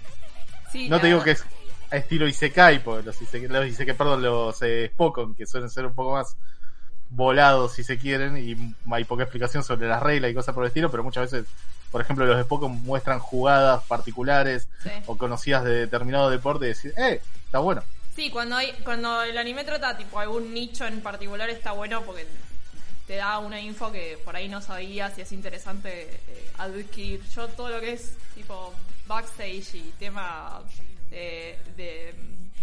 Sí, 0.72 0.88
No 0.88 1.00
te 1.00 1.06
digo 1.06 1.22
que 1.22 1.30
es 1.30 1.44
a 1.88 1.96
estilo 1.96 2.26
Isekai, 2.26 2.82
porque 2.82 3.06
los 3.06 3.22
Isekai, 3.22 3.46
los 3.48 3.64
Isekai, 3.66 3.96
perdón, 3.96 4.22
los 4.22 4.60
eh, 4.62 4.90
Spokon, 4.92 5.36
que 5.36 5.46
suelen 5.46 5.70
ser 5.70 5.86
un 5.86 5.94
poco 5.94 6.14
más 6.14 6.36
volados 7.10 7.74
si 7.74 7.84
se 7.84 7.96
quieren, 7.96 8.36
y 8.36 8.74
hay 8.92 9.04
poca 9.04 9.22
explicación 9.22 9.62
sobre 9.62 9.86
las 9.86 10.02
reglas 10.02 10.32
y 10.32 10.34
cosas 10.34 10.52
por 10.52 10.64
el 10.64 10.68
estilo, 10.68 10.90
pero 10.90 11.04
muchas 11.04 11.30
veces, 11.30 11.46
por 11.92 12.00
ejemplo, 12.00 12.26
los 12.26 12.42
Spokon 12.42 12.72
muestran 12.82 13.20
jugadas 13.20 13.84
particulares 13.84 14.68
Sí. 14.82 14.90
o 15.06 15.16
conocidas 15.16 15.62
de 15.62 15.74
determinado 15.74 16.28
deporte 16.28 16.64
y 16.64 16.68
decir, 16.70 16.92
eh, 16.96 17.22
está 17.44 17.60
bueno. 17.60 17.84
Sí, 18.18 18.31
cuando 18.31 18.57
hay, 18.57 18.72
cuando 18.83 19.22
el 19.22 19.38
anime 19.38 19.62
trata 19.62 19.96
tipo 19.96 20.18
algún 20.18 20.52
nicho 20.52 20.85
en 20.85 21.00
particular 21.02 21.48
está 21.50 21.70
bueno 21.70 22.02
porque 22.02 22.26
te 23.07 23.14
da 23.14 23.38
una 23.38 23.61
info 23.61 23.92
que 23.92 24.18
por 24.24 24.35
ahí 24.35 24.48
no 24.48 24.61
sabías 24.61 25.16
y 25.18 25.20
es 25.20 25.31
interesante 25.31 26.11
eh, 26.26 26.50
adquirir. 26.59 27.22
Yo 27.33 27.46
todo 27.46 27.68
lo 27.68 27.81
que 27.81 27.92
es 27.92 28.16
tipo 28.35 28.74
backstage 29.07 29.76
y 29.76 29.94
tema 30.00 30.62
de, 31.11 31.61
de 31.76 32.12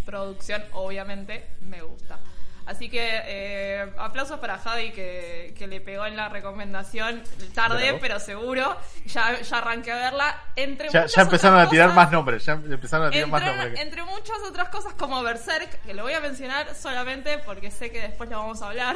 producción, 0.06 0.62
obviamente, 0.74 1.48
me 1.62 1.82
gusta. 1.82 2.20
Así 2.66 2.90
que 2.90 3.00
eh, 3.26 3.92
aplausos 4.00 4.40
para 4.40 4.58
Javi 4.58 4.92
que, 4.92 5.54
que 5.56 5.68
le 5.68 5.82
pegó 5.82 6.06
en 6.08 6.18
la 6.18 6.30
recomendación. 6.30 7.22
Tarde, 7.54 7.84
Bravo. 7.84 7.98
pero 8.02 8.20
seguro. 8.20 8.76
Ya, 9.06 9.40
ya 9.40 9.58
arranqué 9.60 9.92
a 9.92 9.96
verla. 9.98 10.42
Entre 10.56 10.90
Ya, 10.90 11.02
muchas 11.02 11.16
ya 11.16 11.22
empezaron 11.22 11.58
a 11.60 11.62
otras 11.62 11.72
tirar 11.72 11.88
cosas- 11.90 11.96
más 12.04 12.12
nombres, 12.12 12.46
ya 12.46 12.54
empezaron 12.54 13.08
a 13.08 13.12
tirar 13.12 13.28
más 13.28 13.42
entre, 13.44 13.56
nombres. 13.58 13.80
entre 13.82 14.04
muchas 14.04 14.38
otras 14.50 14.70
cosas 14.70 14.94
como 14.94 15.22
Berserk, 15.22 15.82
que 15.84 15.94
lo 15.94 16.04
voy 16.04 16.14
a 16.14 16.20
mencionar 16.22 16.74
solamente 16.74 17.38
porque 17.46 17.70
sé 17.70 17.92
que 17.92 18.02
después 18.02 18.30
lo 18.32 18.40
vamos 18.40 18.62
a 18.64 18.68
hablar. 18.70 18.96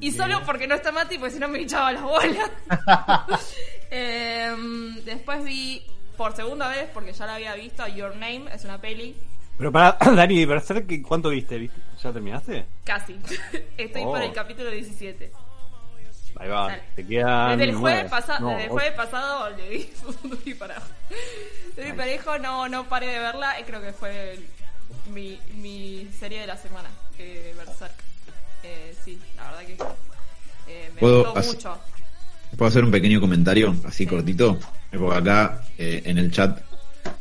Y 0.00 0.12
solo 0.12 0.42
porque 0.46 0.68
no 0.68 0.76
está 0.76 0.92
Mati, 0.92 1.18
porque 1.18 1.32
si 1.34 1.40
no 1.40 1.48
me 1.48 1.60
hinchaba 1.60 1.90
las 1.92 2.02
bolas. 2.02 2.50
Em, 3.90 4.94
después 5.04 5.44
vi 5.44 5.84
por 6.16 6.34
segunda 6.34 6.68
vez, 6.68 6.88
porque 6.92 7.12
ya 7.12 7.26
la 7.26 7.34
había 7.34 7.54
visto, 7.54 7.86
Your 7.88 8.14
Name, 8.16 8.44
es 8.52 8.64
una 8.64 8.80
peli. 8.80 9.16
Pero 9.58 9.72
para 9.72 9.92
Dani, 10.14 10.44
Berserk, 10.44 11.02
¿cuánto 11.02 11.30
viste? 11.30 11.58
¿Viste? 11.58 11.80
¿Ya 12.02 12.12
terminaste? 12.12 12.64
Casi. 12.84 13.18
Estoy 13.78 14.02
Oh. 14.04 14.12
por 14.12 14.22
el 14.22 14.32
capítulo 14.32 14.70
17. 14.70 15.32
Ahí 16.38 16.48
va, 16.50 16.68
Dale. 16.68 16.82
te 16.94 17.06
quedan. 17.06 17.58
Desde 17.58 17.70
el 17.70 17.76
jueves, 17.76 18.10
pasa- 18.10 18.38
No, 18.40 18.50
desde 18.50 18.64
el 18.64 18.68
jueves 18.70 18.92
pasado 18.92 19.56
le 19.56 19.70
di 19.70 19.90
y 20.44 20.54
parejo. 20.54 20.82
Le 21.76 21.84
di 21.86 21.92
parejo, 21.92 22.38
no, 22.38 22.68
no 22.68 22.84
paré 22.88 23.06
de 23.06 23.18
verla 23.18 23.58
y 23.58 23.64
creo 23.64 23.80
que 23.80 23.92
fue 23.92 24.34
el- 24.34 24.46
mi, 25.12 25.40
mi 25.54 26.08
serie 26.18 26.40
de 26.40 26.46
la 26.46 26.56
semana, 26.56 26.90
eh, 27.18 27.54
Berserk. 27.56 27.94
Eh, 28.64 28.94
sí, 29.04 29.18
la 29.36 29.44
verdad 29.44 29.60
que 29.60 29.72
eh, 30.68 30.90
me 30.94 31.00
¿Puedo 31.00 31.22
gustó 31.24 31.38
hacer- 31.38 31.54
mucho. 31.54 31.78
¿Puedo 32.58 32.68
hacer 32.68 32.84
un 32.84 32.90
pequeño 32.90 33.20
comentario 33.20 33.74
así 33.86 34.04
Sí. 34.04 34.06
cortito? 34.06 34.58
Eh, 34.92 34.98
Porque 34.98 35.18
acá 35.18 35.62
eh, 35.78 36.02
en 36.04 36.18
el 36.18 36.30
chat, 36.30 36.60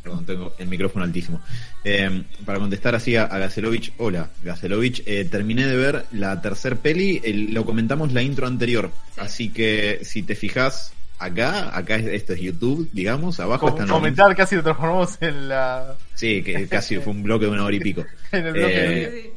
perdón, 0.03 0.25
tengo 0.25 0.53
el 0.57 0.67
micrófono 0.67 1.05
altísimo. 1.05 1.41
Eh, 1.83 2.23
para 2.45 2.59
contestar 2.59 2.95
así 2.95 3.15
a, 3.15 3.23
a 3.25 3.37
Gacelovich, 3.37 3.93
hola, 3.97 4.29
Gacelovich, 4.43 5.03
eh, 5.05 5.25
terminé 5.25 5.65
de 5.67 5.75
ver 5.77 6.05
la 6.11 6.41
tercer 6.41 6.77
peli, 6.77 7.21
el- 7.23 7.53
lo 7.53 7.65
comentamos 7.65 8.13
la 8.13 8.21
intro 8.21 8.47
anterior, 8.47 8.91
Sí. 9.15 9.21
así 9.21 9.49
que 9.49 9.99
si 10.03 10.23
te 10.23 10.35
fijas, 10.35 10.93
acá, 11.19 11.75
acá 11.77 11.95
es- 11.95 12.07
esto 12.07 12.33
es 12.33 12.41
YouTube, 12.41 12.89
digamos, 12.91 13.39
abajo 13.39 13.69
están 13.69 13.87
los 13.87 13.97
comentar 13.97 14.35
casi 14.35 14.55
lo 14.55 14.63
transformamos 14.63 15.17
en 15.21 15.47
la 15.49 15.95
Sí, 16.13 16.41
que 16.43 16.67
casi 16.67 16.97
fue 16.97 17.13
un 17.13 17.23
bloque 17.23 17.45
de 17.45 17.51
una 17.51 17.63
hora 17.65 17.75
y 17.75 17.79
pico. 17.79 18.05
en 18.31 18.45
el 18.47 18.53
bloque 18.53 18.73
Eh, 19.03 19.21
sí. 19.23 19.29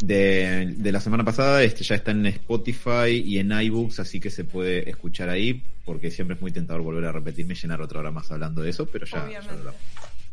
De, 0.00 0.74
de 0.76 0.92
la 0.92 1.00
semana 1.00 1.24
pasada, 1.24 1.62
este 1.62 1.84
ya 1.84 1.94
está 1.94 2.10
en 2.10 2.26
Spotify 2.26 3.22
y 3.24 3.38
en 3.38 3.52
iBooks, 3.52 4.00
así 4.00 4.20
que 4.20 4.30
se 4.30 4.44
puede 4.44 4.88
escuchar 4.90 5.28
ahí, 5.28 5.62
porque 5.84 6.10
siempre 6.10 6.34
es 6.34 6.42
muy 6.42 6.52
tentador 6.52 6.82
volver 6.82 7.04
a 7.06 7.12
repetirme 7.12 7.54
y 7.54 7.56
llenar 7.56 7.80
otra 7.80 8.00
hora 8.00 8.10
más 8.10 8.30
hablando 8.30 8.60
de 8.62 8.70
eso, 8.70 8.86
pero 8.86 9.06
ya, 9.06 9.28
ya 9.30 9.40
lo 9.42 9.50
hablamos. 9.50 9.80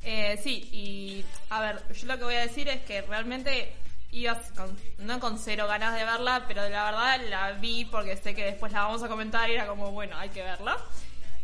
Eh, 0.04 0.40
sí, 0.44 0.68
y 0.72 1.26
a 1.50 1.62
ver, 1.62 1.82
yo 1.94 2.08
lo 2.08 2.18
que 2.18 2.24
voy 2.24 2.36
a 2.36 2.42
decir 2.42 2.68
es 2.68 2.82
que 2.82 3.04
realmente 3.04 3.70
iba 4.12 4.40
con, 4.56 4.76
no 5.00 5.20
con 5.20 5.38
cero 5.38 5.68
ganas 5.68 5.98
de 5.98 6.04
verla, 6.04 6.46
pero 6.48 6.68
la 6.70 6.86
verdad 6.86 7.22
la 7.30 7.52
vi 7.54 7.86
porque 7.86 8.18
sé 8.18 8.34
que 8.34 8.44
después 8.44 8.72
la 8.72 8.84
vamos 8.84 9.04
a 9.04 9.08
comentar 9.08 9.50
y 9.50 9.54
era 9.54 9.68
como, 9.68 9.92
bueno, 9.92 10.18
hay 10.18 10.30
que 10.30 10.42
verla. 10.42 10.78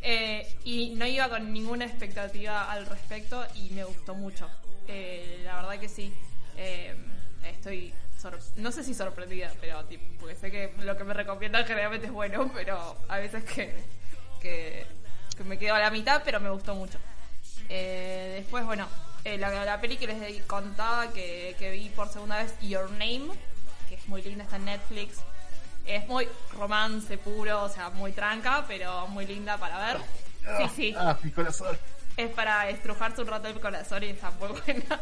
Eh, 0.02 0.48
y 0.64 0.90
no 0.96 1.06
iba 1.06 1.28
con 1.30 1.52
ninguna 1.52 1.86
expectativa 1.86 2.72
al 2.72 2.86
respecto 2.86 3.46
y 3.56 3.70
me 3.72 3.84
gustó 3.84 4.16
mucho. 4.16 4.48
Eh, 4.88 5.42
la 5.44 5.62
verdad 5.62 5.80
que 5.80 5.90
sí. 5.90 6.14
Eh, 6.56 6.96
estoy, 7.46 7.94
no 8.58 8.72
sé 8.72 8.84
si 8.84 8.94
sorprendida, 8.94 9.52
pero 9.62 9.84
tipo, 9.86 10.04
porque 10.20 10.36
sé 10.36 10.52
que 10.52 10.74
lo 10.80 10.98
que 10.98 11.04
me 11.04 11.14
recomiendan 11.14 11.66
generalmente 11.66 12.08
es 12.08 12.14
bueno, 12.14 12.50
pero 12.54 12.98
a 13.08 13.18
veces 13.18 13.44
que, 13.44 13.74
que, 14.42 14.86
que 15.36 15.44
me 15.44 15.58
quedo 15.58 15.76
a 15.76 15.80
la 15.80 15.92
mitad, 15.92 16.22
pero 16.26 16.40
me 16.40 16.50
gustó 16.50 16.76
mucho. 16.76 16.98
Eh, 17.70 18.36
después, 18.38 18.66
bueno, 18.66 18.88
eh, 19.24 19.38
la, 19.38 19.66
la 19.66 19.80
peli 19.82 19.98
que 19.98 20.08
les 20.08 20.42
contaba 20.44 21.12
que, 21.12 21.56
que 21.60 21.72
vi 21.72 21.90
por 21.90 22.10
segunda 22.10 22.38
vez, 22.38 22.54
Your 22.62 22.90
Name, 22.92 23.30
que 23.90 23.96
es 23.96 24.08
muy 24.08 24.22
linda, 24.22 24.44
está 24.44 24.56
en 24.56 24.66
Netflix. 24.66 25.18
Es 25.86 26.06
muy 26.08 26.28
romance 26.54 27.18
puro, 27.18 27.64
o 27.64 27.70
sea, 27.70 27.90
muy 27.90 28.12
tranca, 28.12 28.66
pero 28.68 29.08
muy 29.08 29.26
linda 29.26 29.58
para 29.58 29.94
ver. 29.94 30.02
Sí, 30.58 30.72
sí. 30.76 30.96
Ah, 30.98 31.18
mi 31.24 31.32
corazón. 31.32 31.78
Es 32.18 32.30
para 32.32 32.70
estrujarse 32.70 33.22
un 33.22 33.28
rato 33.28 33.48
el 33.48 33.60
corazón 33.60 34.04
y 34.04 34.08
está 34.08 34.32
muy 34.32 34.50
buena. 34.50 35.00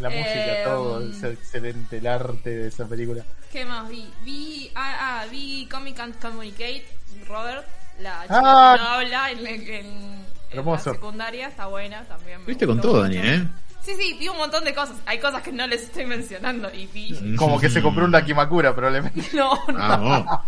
La 0.00 0.10
música, 0.10 0.60
Eh, 0.60 0.62
todo, 0.64 1.00
es 1.08 1.22
excelente, 1.22 1.98
el 1.98 2.06
arte 2.06 2.50
de 2.50 2.68
esa 2.68 2.86
película. 2.86 3.24
¿Qué 3.52 3.64
más 3.64 3.88
vi? 3.88 4.10
Vi, 4.22 4.70
ah, 4.74 4.96
ah, 5.22 5.26
vi 5.30 5.66
Comic 5.70 6.00
and 6.00 6.18
Communicate, 6.20 6.84
Robert, 7.28 7.64
la 8.00 8.22
chica 8.22 8.40
Ah. 8.42 8.74
que 8.76 8.82
no 8.82 8.88
habla 8.88 9.30
en, 9.30 9.46
en- 9.46 10.24
en 10.50 10.64
la 10.66 10.78
secundaria, 10.78 11.48
está 11.48 11.66
buena 11.66 12.02
también. 12.04 12.40
me 12.40 12.46
Viste 12.46 12.66
con 12.66 12.80
todo, 12.80 13.04
mucho. 13.04 13.14
Dani, 13.18 13.28
¿eh? 13.28 13.44
Sí, 13.82 13.92
sí, 13.98 14.16
vi 14.18 14.28
un 14.28 14.36
montón 14.38 14.64
de 14.64 14.74
cosas. 14.74 14.96
Hay 15.06 15.18
cosas 15.18 15.42
que 15.42 15.52
no 15.52 15.66
les 15.66 15.82
estoy 15.82 16.06
mencionando 16.06 16.72
y 16.74 16.86
vi. 16.86 17.36
Como 17.36 17.60
que 17.60 17.68
se 17.68 17.82
compró 17.82 18.04
un 18.06 18.10
Dakimakura, 18.10 18.74
probablemente. 18.74 19.20
No, 19.34 19.54
no. 19.68 19.78
Ah, 19.78 19.96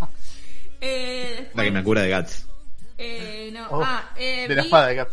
no. 0.00 0.08
Eh, 0.80 1.50
La 1.54 1.62
que 1.64 1.70
me 1.70 1.82
cura 1.84 2.02
de 2.02 2.08
Gats. 2.10 2.46
eh, 2.98 3.50
no. 3.52 3.66
Oh, 3.70 3.82
ah, 3.84 4.10
eh, 4.16 4.46
de 4.48 4.54
la 4.56 4.62
vi- 4.62 4.66
espada 4.68 4.86
de 4.88 4.94
Gat. 4.96 5.08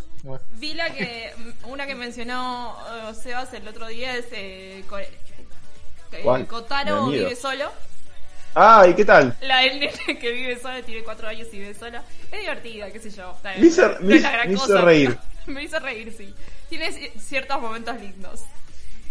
Vi 0.52 0.74
la 0.74 0.90
que. 0.90 1.32
Una 1.64 1.86
que 1.86 1.94
mencionó 1.94 2.76
eh, 3.10 3.14
Sebas 3.14 3.52
el 3.54 3.66
otro 3.68 3.86
día 3.88 4.16
es. 4.16 4.26
Eh, 4.32 4.84
Co- 4.88 4.98
eh, 4.98 5.08
¿Cuál? 6.22 6.46
Kotaro 6.46 7.06
Me 7.06 7.12
miedo. 7.12 7.24
vive 7.28 7.36
solo. 7.36 7.70
Ah, 8.54 8.86
¿y 8.88 8.94
qué 8.94 9.04
tal? 9.04 9.36
La 9.40 9.58
del 9.58 9.80
nene 9.80 10.18
que 10.20 10.30
vive 10.30 10.58
sola, 10.60 10.80
tiene 10.82 11.02
cuatro 11.02 11.26
años 11.28 11.48
y 11.52 11.58
vive 11.58 11.74
sola. 11.74 12.02
Es 12.30 12.40
divertida, 12.40 12.90
qué 12.90 13.00
sé 13.00 13.10
yo. 13.10 13.32
Está 13.32 13.50
bien. 13.50 13.62
Me 13.62 13.66
hizo- 13.66 13.88
No 13.88 14.00
me 14.00 14.14
es 14.14 14.20
hizo- 14.20 14.22
la 14.22 14.32
gran 14.32 14.48
me 14.48 14.54
hizo 14.54 14.66
cosa. 14.66 14.80
reír. 14.82 15.18
me 15.46 15.62
hizo 15.64 15.78
reír, 15.80 16.14
sí. 16.16 16.34
Tiene 16.68 16.90
ci- 16.92 17.18
ciertos 17.18 17.60
momentos 17.60 18.00
lindos. 18.00 18.40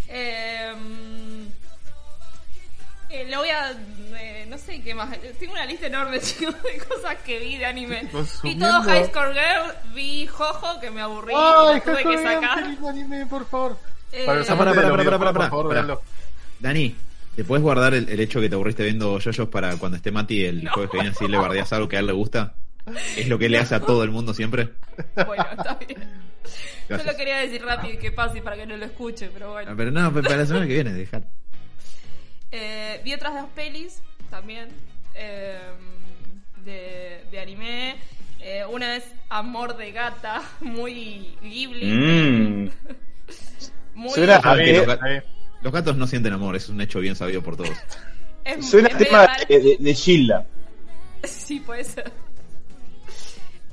Eh, 0.08 0.74
eh, 3.14 3.28
lo 3.30 3.38
voy 3.40 3.50
a. 3.50 3.72
eh, 4.20 4.46
no 4.50 4.58
sé 4.58 4.82
qué 4.82 4.94
más. 4.96 5.10
Tengo 5.40 5.54
una 5.54 5.66
lista 5.66 5.88
enorme, 5.88 6.20
chicos, 6.22 6.56
de 6.64 6.78
cosas 6.80 7.16
que 7.26 7.40
vi 7.40 7.58
de 7.58 7.66
anime. 7.66 8.10
Vi 8.44 8.56
todo 8.56 8.82
High 8.84 9.06
Score 9.06 9.34
Girl, 9.34 9.94
vi 9.94 10.28
Jojo, 10.28 10.80
que 10.80 10.92
me 10.92 11.02
aburrí, 11.02 11.34
¡Ay, 11.36 11.82
y 11.84 11.88
lo 11.88 11.94
tuve 11.98 12.04
que 12.16 12.24
sacar. 12.24 12.68
lindo 12.68 12.90
anime, 12.90 13.26
por 13.28 13.46
favor! 13.48 13.78
Eh, 14.12 14.26
Para 14.26 14.44
para, 14.44 14.74
para, 14.74 14.90
para, 14.98 15.20
para, 15.20 15.34
por 15.34 15.50
favor, 15.50 15.68
para. 15.70 15.98
Dani, 16.60 16.96
¿te 17.36 17.44
puedes 17.44 17.64
guardar 17.64 17.94
el, 17.94 18.08
el 18.10 18.20
hecho 18.20 18.40
que 18.40 18.48
te 18.50 18.56
aburriste 18.56 18.84
viendo 18.84 19.18
yoyos 19.20 19.48
para 19.50 19.76
cuando 19.78 19.98
esté 19.98 20.12
Mati 20.12 20.46
el 20.46 20.68
jueves 20.70 20.92
que 20.92 20.98
viene 20.98 21.10
así 21.10 21.28
le 21.28 21.38
bardeas 21.38 21.74
algo 21.74 21.88
que 21.90 21.98
a 21.98 22.00
él 22.00 22.06
le 22.08 22.14
gusta? 22.14 22.54
¿Es 23.16 23.28
lo 23.28 23.40
que 23.40 23.50
le 23.50 23.58
hace 23.60 23.76
a 23.76 23.80
todo 23.80 24.04
el 24.04 24.12
mundo 24.12 24.34
siempre? 24.34 24.70
Bueno, 25.26 25.46
está 25.58 25.76
bien. 25.76 26.00
Gracias. 26.90 27.02
Solo 27.02 27.18
quería 27.18 27.38
decir 27.38 27.64
rápido 27.64 27.98
que 27.98 28.12
pase 28.12 28.42
para 28.42 28.56
que 28.58 28.66
no 28.68 28.76
lo 28.78 28.86
escuche, 28.86 29.30
pero 29.34 29.54
bueno. 29.54 29.72
Ah, 29.72 29.74
Pero 29.76 29.90
no, 29.90 30.14
para 30.14 30.36
la 30.38 30.46
semana 30.46 30.68
que 30.68 30.74
viene, 30.74 30.92
dejar. 30.94 31.24
Eh, 32.56 33.02
vi 33.04 33.14
otras 33.16 33.34
dos 33.34 33.50
pelis 33.56 34.04
también 34.30 34.70
eh, 35.16 35.58
de, 36.64 37.24
de 37.32 37.40
anime. 37.40 37.96
Eh, 38.40 38.64
una 38.72 38.96
es 38.96 39.06
Amor 39.30 39.76
de 39.76 39.92
Gata, 39.92 40.44
muy 40.62 41.36
Ghibli. 41.42 41.86
Mmm. 41.86 42.70
Muy, 43.96 44.10
Suena 44.10 44.38
a 44.44 44.58
que-. 44.58 45.24
Los 45.62 45.72
gatos 45.72 45.96
no 45.96 46.08
sienten 46.08 46.34
amor, 46.34 46.56
es 46.56 46.68
un 46.68 46.82
hecho 46.82 47.00
bien 47.00 47.16
sabido 47.16 47.44
por 47.44 47.56
todos. 47.56 47.78
es, 48.44 48.68
Suena 48.68 48.90
es 48.90 48.98
tema 48.98 49.28
de, 49.48 49.78
de 49.80 49.94
Gilda. 49.94 50.46
Sí, 51.24 51.60
puede 51.60 51.84
ser. 51.86 52.12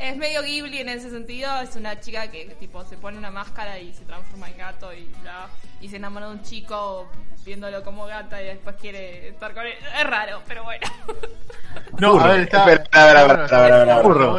Es 0.00 0.16
medio 0.16 0.42
Ghibli 0.42 0.78
en 0.78 0.88
ese 0.88 1.10
sentido. 1.10 1.60
Es 1.60 1.76
una 1.76 2.00
chica 2.00 2.30
que 2.30 2.46
tipo 2.58 2.84
se 2.84 2.96
pone 2.96 3.18
una 3.18 3.30
máscara 3.30 3.78
y 3.78 3.92
se 3.92 4.04
transforma 4.04 4.48
en 4.48 4.56
gato 4.56 4.92
y 4.94 5.04
bla. 5.22 5.46
Y 5.80 5.88
se 5.88 5.96
enamora 5.96 6.26
de 6.26 6.32
un 6.32 6.42
chico 6.42 7.06
viéndolo 7.44 7.82
como 7.82 8.06
gata 8.06 8.40
y 8.42 8.46
después 8.46 8.76
quiere 8.80 9.28
estar 9.28 9.52
con 9.52 9.66
él. 9.66 9.74
Es 9.98 10.06
raro, 10.06 10.40
pero 10.48 10.64
bueno. 10.64 10.86
No, 11.98 12.18
a 12.18 12.28
ver, 12.28 12.40
está. 12.40 12.72
Espera, 12.72 13.98
Furro. 14.02 14.36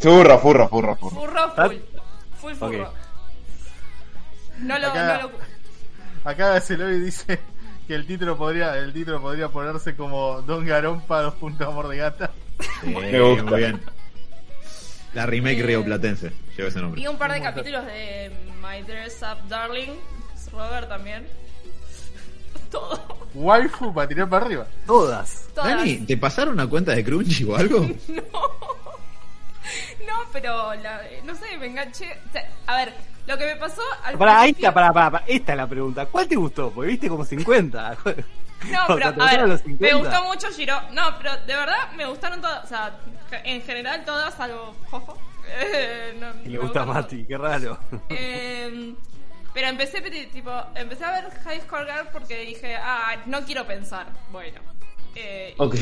Furro, 0.00 0.38
furro, 0.38 0.68
furro, 0.68 0.96
furro. 0.96 1.16
Furro 1.20 1.50
full. 1.54 1.76
Full 2.40 2.54
furro. 2.54 2.92
No 4.58 4.78
lo, 4.78 4.88
Acá- 4.88 5.20
no 5.22 5.22
lo. 5.22 6.30
Acá 6.30 6.60
Celoy 6.60 7.00
dice 7.00 7.40
que 7.86 7.94
el 7.94 8.06
título 8.06 8.36
podría 8.36 8.76
el 8.76 8.92
título 8.92 9.20
podría 9.22 9.48
ponerse 9.48 9.96
como 9.96 10.42
Don 10.42 10.66
Garompa, 10.66 11.22
dos 11.22 11.34
puntos 11.34 11.66
amor 11.66 11.88
de 11.88 11.96
gata. 11.96 12.30
Sí, 12.82 12.88
Me 12.94 13.18
gusta. 13.20 13.42
Muy 13.44 13.58
bien. 13.60 13.80
La 15.14 15.26
remake 15.26 15.60
Eh, 15.60 15.66
rioplatense, 15.66 16.32
lleva 16.56 16.68
ese 16.68 16.80
nombre. 16.80 17.00
Vi 17.00 17.06
un 17.06 17.16
par 17.18 17.32
de 17.32 17.40
capítulos 17.40 17.84
de 17.86 18.30
My 18.62 18.82
Dress 18.82 19.20
Up 19.22 19.48
Darling. 19.48 19.90
Robert 20.52 20.88
también. 20.88 21.26
Todo. 22.70 23.00
Waifu 23.34 23.92
para 23.94 24.08
tirar 24.08 24.28
para 24.28 24.46
arriba. 24.46 24.66
Todas. 24.86 25.48
Todas. 25.54 25.76
Dani, 25.76 25.98
¿te 25.98 26.16
pasaron 26.16 26.54
una 26.54 26.66
cuenta 26.66 26.92
de 26.94 27.04
Crunchy 27.04 27.44
o 27.44 27.56
algo? 27.56 27.86
No, 30.06 30.14
pero 30.32 30.74
la- 30.76 31.02
no 31.24 31.34
sé, 31.34 31.58
me 31.58 31.66
enganché. 31.66 32.06
O 32.28 32.32
sea, 32.32 32.48
a 32.66 32.76
ver, 32.76 32.94
lo 33.26 33.36
que 33.36 33.44
me 33.44 33.56
pasó 33.56 33.82
al 34.02 34.16
Para, 34.16 34.40
ahí 34.40 34.52
principio- 34.54 34.68
está, 34.68 34.74
para, 34.74 34.92
para, 34.94 35.10
para. 35.10 35.24
Esta 35.26 35.52
es 35.52 35.58
la 35.58 35.66
pregunta. 35.66 36.06
¿Cuál 36.06 36.26
te 36.26 36.36
gustó? 36.36 36.70
Porque 36.70 36.90
viste 36.92 37.08
como 37.10 37.24
50. 37.24 37.96
No, 38.72 38.84
O 38.84 38.86
pero 38.88 38.98
sea, 38.98 39.14
¿te 39.14 39.22
a 39.22 39.26
ver, 39.26 39.46
me 39.48 39.58
50? 39.58 39.96
gustó 39.98 40.24
mucho 40.24 40.48
Giro. 40.50 40.80
No, 40.92 41.16
pero 41.18 41.36
de 41.38 41.54
verdad 41.54 41.92
me 41.96 42.06
gustaron 42.06 42.40
todas. 42.40 42.64
O 42.64 42.66
sea, 42.66 42.98
en 43.44 43.62
general 43.62 44.04
todas, 44.04 44.34
salvo 44.34 44.74
Jojo. 44.90 45.18
Eh, 45.48 46.16
no, 46.20 46.30
Y 46.44 46.48
le 46.48 46.58
me 46.58 46.58
gusta 46.58 46.84
Mati, 46.84 47.24
qué 47.24 47.38
raro. 47.38 47.78
Eh, 48.10 48.94
pero 49.54 49.68
empecé 49.68 50.00
tipo 50.02 50.52
empecé 50.74 51.04
a 51.04 51.12
ver 51.12 51.30
High 51.44 51.60
Score 51.62 51.86
Girl 51.86 52.08
porque 52.12 52.38
dije 52.40 52.76
ah 52.76 53.16
no 53.26 53.42
quiero 53.44 53.66
pensar 53.66 54.06
bueno 54.30 54.60
Eh, 55.14 55.54
y- 55.58 55.62
Ok. 55.62 55.74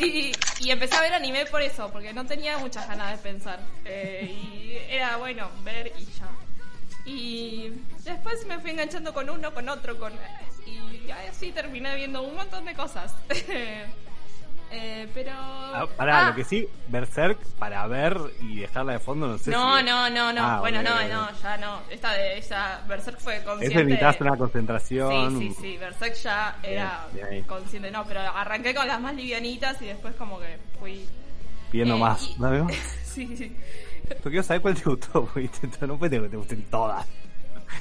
y, 0.00 0.32
y 0.60 0.70
empecé 0.70 0.96
a 0.96 1.00
ver 1.02 1.14
anime 1.14 1.46
por 1.46 1.62
eso 1.62 1.88
porque 1.92 2.12
no 2.12 2.26
tenía 2.26 2.58
muchas 2.58 2.86
ganas 2.88 3.12
de 3.12 3.18
pensar 3.18 3.60
Eh, 3.84 4.26
y 4.28 4.76
era 4.92 5.16
bueno 5.18 5.48
ver 5.62 5.92
y 5.96 6.04
ya 6.04 6.26
y 7.06 7.70
después 8.02 8.46
me 8.46 8.58
fui 8.60 8.70
enganchando 8.70 9.12
con 9.12 9.28
uno 9.30 9.52
con 9.52 9.68
otro 9.68 9.98
con 9.98 10.12
y 10.66 11.10
así 11.10 11.52
terminé 11.52 11.94
viendo 11.96 12.22
un 12.22 12.34
montón 12.34 12.64
de 12.64 12.74
cosas 12.74 13.14
Eh, 14.76 15.06
pero 15.14 15.30
Ah, 15.36 15.86
pará, 15.96 16.18
Ah, 16.26 16.28
lo 16.30 16.34
que 16.34 16.42
sí, 16.42 16.66
Berserk 16.88 17.38
para 17.60 17.86
ver 17.86 18.16
y 18.40 18.56
dejarla 18.60 18.94
de 18.94 18.98
fondo, 18.98 19.28
no 19.28 19.38
sé 19.38 19.50
no, 19.52 19.78
si. 19.78 19.84
no, 19.84 20.10
no, 20.10 20.32
no. 20.32 20.42
Ah, 20.42 20.58
bueno, 20.60 20.82
no, 20.82 20.90
no, 21.06 21.28
ya 21.40 21.56
no. 21.58 21.80
Esta 21.90 22.12
de 22.14 22.38
esa 22.38 22.80
Berserk 22.88 23.20
fue 23.20 23.44
consciente. 23.44 23.76
Ese 23.76 23.84
necesitas 23.84 24.20
una 24.20 24.36
concentración. 24.36 25.38
Sí, 25.38 25.48
sí, 25.50 25.56
sí. 25.60 25.76
Berserk 25.76 26.14
ya 26.14 26.56
era 26.64 27.06
Bien, 27.12 27.28
bien. 27.30 27.42
consciente. 27.44 27.90
No, 27.92 28.04
pero 28.04 28.20
arranqué 28.22 28.74
con 28.74 28.88
las 28.88 29.00
más 29.00 29.14
livianitas 29.14 29.80
y 29.80 29.86
después 29.86 30.16
como 30.16 30.40
que 30.40 30.58
fui. 30.80 31.06
Pidiendo 31.70 31.94
Eh, 31.96 32.00
más. 32.00 32.30
y- 32.30 32.36
¿No 32.40 32.50
veo? 32.50 32.66
Sí, 33.04 33.36
sí. 33.36 33.56
Pero 34.08 34.22
quiero 34.22 34.42
saber 34.42 34.62
cuál 34.62 34.74
te 34.74 34.82
gustó, 34.84 35.24
porque 35.32 35.50
no 35.86 35.98
puede 35.98 36.20
que 36.20 36.28
te 36.28 36.36
gusten 36.36 36.62
todas. 36.70 37.06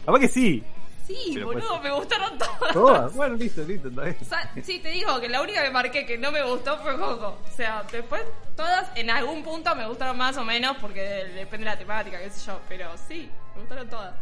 Capaz 0.06 0.20
que 0.20 0.28
sí. 0.28 0.64
Sí, 1.06 1.38
boludo, 1.44 1.68
pues- 1.70 1.84
me 1.84 1.92
gustaron 1.92 2.38
todas. 2.38 2.74
Todas. 2.74 3.14
Bueno, 3.14 3.36
listo, 3.36 3.62
listo, 3.64 3.90
está 3.90 4.04
bien. 4.04 4.18
O 4.22 4.26
sea, 4.26 4.52
sí, 4.64 4.80
te 4.80 4.90
digo 4.90 5.20
que 5.20 5.28
la 5.28 5.42
única 5.42 5.62
que 5.62 5.70
marqué 5.70 6.06
que 6.06 6.18
no 6.18 6.32
me 6.32 6.42
gustó 6.44 6.78
fue 6.78 6.98
Coco. 6.98 7.38
O 7.46 7.56
sea, 7.56 7.84
después 7.92 8.22
todas 8.56 8.90
en 8.96 9.10
algún 9.10 9.44
punto 9.44 9.76
me 9.76 9.86
gustaron 9.86 10.18
más 10.18 10.38
o 10.38 10.46
menos 10.46 10.78
porque 10.80 11.02
depende 11.36 11.66
de 11.66 11.72
la 11.72 11.78
temática, 11.78 12.20
qué 12.20 12.30
sé 12.30 12.46
yo. 12.46 12.60
Pero 12.70 12.90
sí, 13.08 13.30
me 13.54 13.62
gustaron 13.62 13.90
todas. 13.90 14.16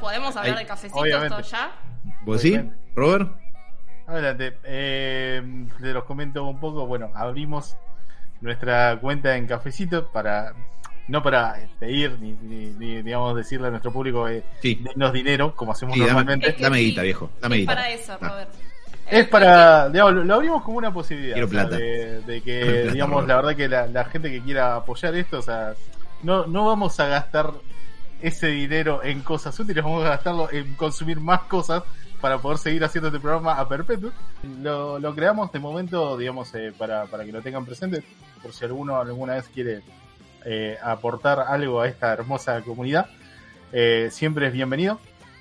¿Podemos 0.00 0.36
hablar 0.36 0.56
Ay, 0.56 0.64
de 0.64 0.68
cafecitos 0.68 1.28
todo 1.28 1.40
ya? 1.40 1.72
¿Vos 2.24 2.40
sí. 2.40 2.60
Robert? 2.94 3.32
Adelante. 4.06 4.56
Eh, 4.64 5.66
te 5.80 5.92
los 5.92 6.04
comento 6.04 6.44
un 6.44 6.60
poco. 6.60 6.86
Bueno, 6.86 7.10
abrimos 7.14 7.76
nuestra 8.40 8.98
cuenta 9.00 9.36
en 9.36 9.46
cafecito 9.46 10.10
para 10.12 10.54
no 11.10 11.22
para 11.22 11.56
pedir 11.78 12.18
ni, 12.20 12.32
ni- 12.40 12.70
ni, 12.78 13.02
digamos 13.02 13.36
decirle 13.36 13.66
a 13.68 13.70
nuestro 13.70 13.92
público 13.92 14.26
eh, 14.28 14.42
Sí. 14.62 14.76
denos 14.82 15.12
dinero 15.12 15.54
como 15.54 15.72
hacemos 15.72 15.94
Sí, 15.94 16.00
dame- 16.00 16.12
normalmente. 16.12 16.48
Es 16.50 16.54
que 16.56 16.62
Dame 16.62 16.78
sí, 16.78 16.84
guita, 16.86 17.02
viejo, 17.02 17.30
dame 17.40 17.56
es 17.56 17.60
guita. 17.62 17.74
para 17.74 17.90
eso, 17.90 18.18
Ah. 18.20 18.28
Robert. 18.28 18.50
Es 19.10 19.26
para, 19.28 19.88
digamos, 19.88 20.24
lo, 20.24 20.34
abrimos 20.34 20.62
como 20.62 20.78
una 20.78 20.92
posibilidad. 20.94 21.34
Quiero 21.34 21.48
o 21.48 21.50
sea, 21.50 21.60
plata. 21.66 21.76
de, 21.76 22.20
de 22.20 22.40
que, 22.42 22.60
Quiero 22.60 22.76
plata, 22.82 22.92
digamos, 22.92 23.14
Robert. 23.14 23.28
la 23.28 23.36
verdad 23.36 23.56
que 23.56 23.68
la, 23.68 23.86
la 23.88 24.04
gente 24.04 24.30
que 24.30 24.40
quiera 24.40 24.76
apoyar 24.76 25.14
esto, 25.16 25.38
o 25.38 25.42
sea, 25.42 25.74
no, 26.22 26.46
no 26.46 26.66
vamos 26.66 26.98
a 27.00 27.06
gastar 27.06 27.52
ese 28.22 28.46
dinero 28.48 29.02
en 29.02 29.22
cosas 29.22 29.58
útiles, 29.58 29.82
vamos 29.82 30.04
a 30.04 30.10
gastarlo 30.10 30.48
en 30.52 30.74
consumir 30.74 31.18
más 31.20 31.40
cosas 31.42 31.82
para 32.20 32.36
poder 32.38 32.58
seguir 32.58 32.84
haciendo 32.84 33.08
este 33.08 33.18
programa 33.18 33.54
a 33.54 33.66
perpetuo. 33.66 34.10
Lo, 34.62 34.98
lo 34.98 35.14
creamos 35.14 35.50
de 35.50 35.58
momento, 35.58 36.16
digamos, 36.18 36.54
eh, 36.54 36.72
para, 36.76 37.06
para 37.06 37.24
que 37.24 37.32
lo 37.32 37.40
tengan 37.42 37.64
presente, 37.64 38.04
por 38.42 38.52
si 38.52 38.64
alguno 38.64 39.00
alguna 39.00 39.34
vez 39.34 39.48
quiere 39.52 39.80
eh, 40.44 40.76
aportar 40.82 41.40
algo 41.40 41.80
a 41.80 41.88
esta 41.88 42.12
hermosa 42.12 42.60
comunidad, 42.62 43.06
eh, 43.72 44.08
siempre 44.10 44.46
es 44.48 44.52
bienvenido. 44.52 45.00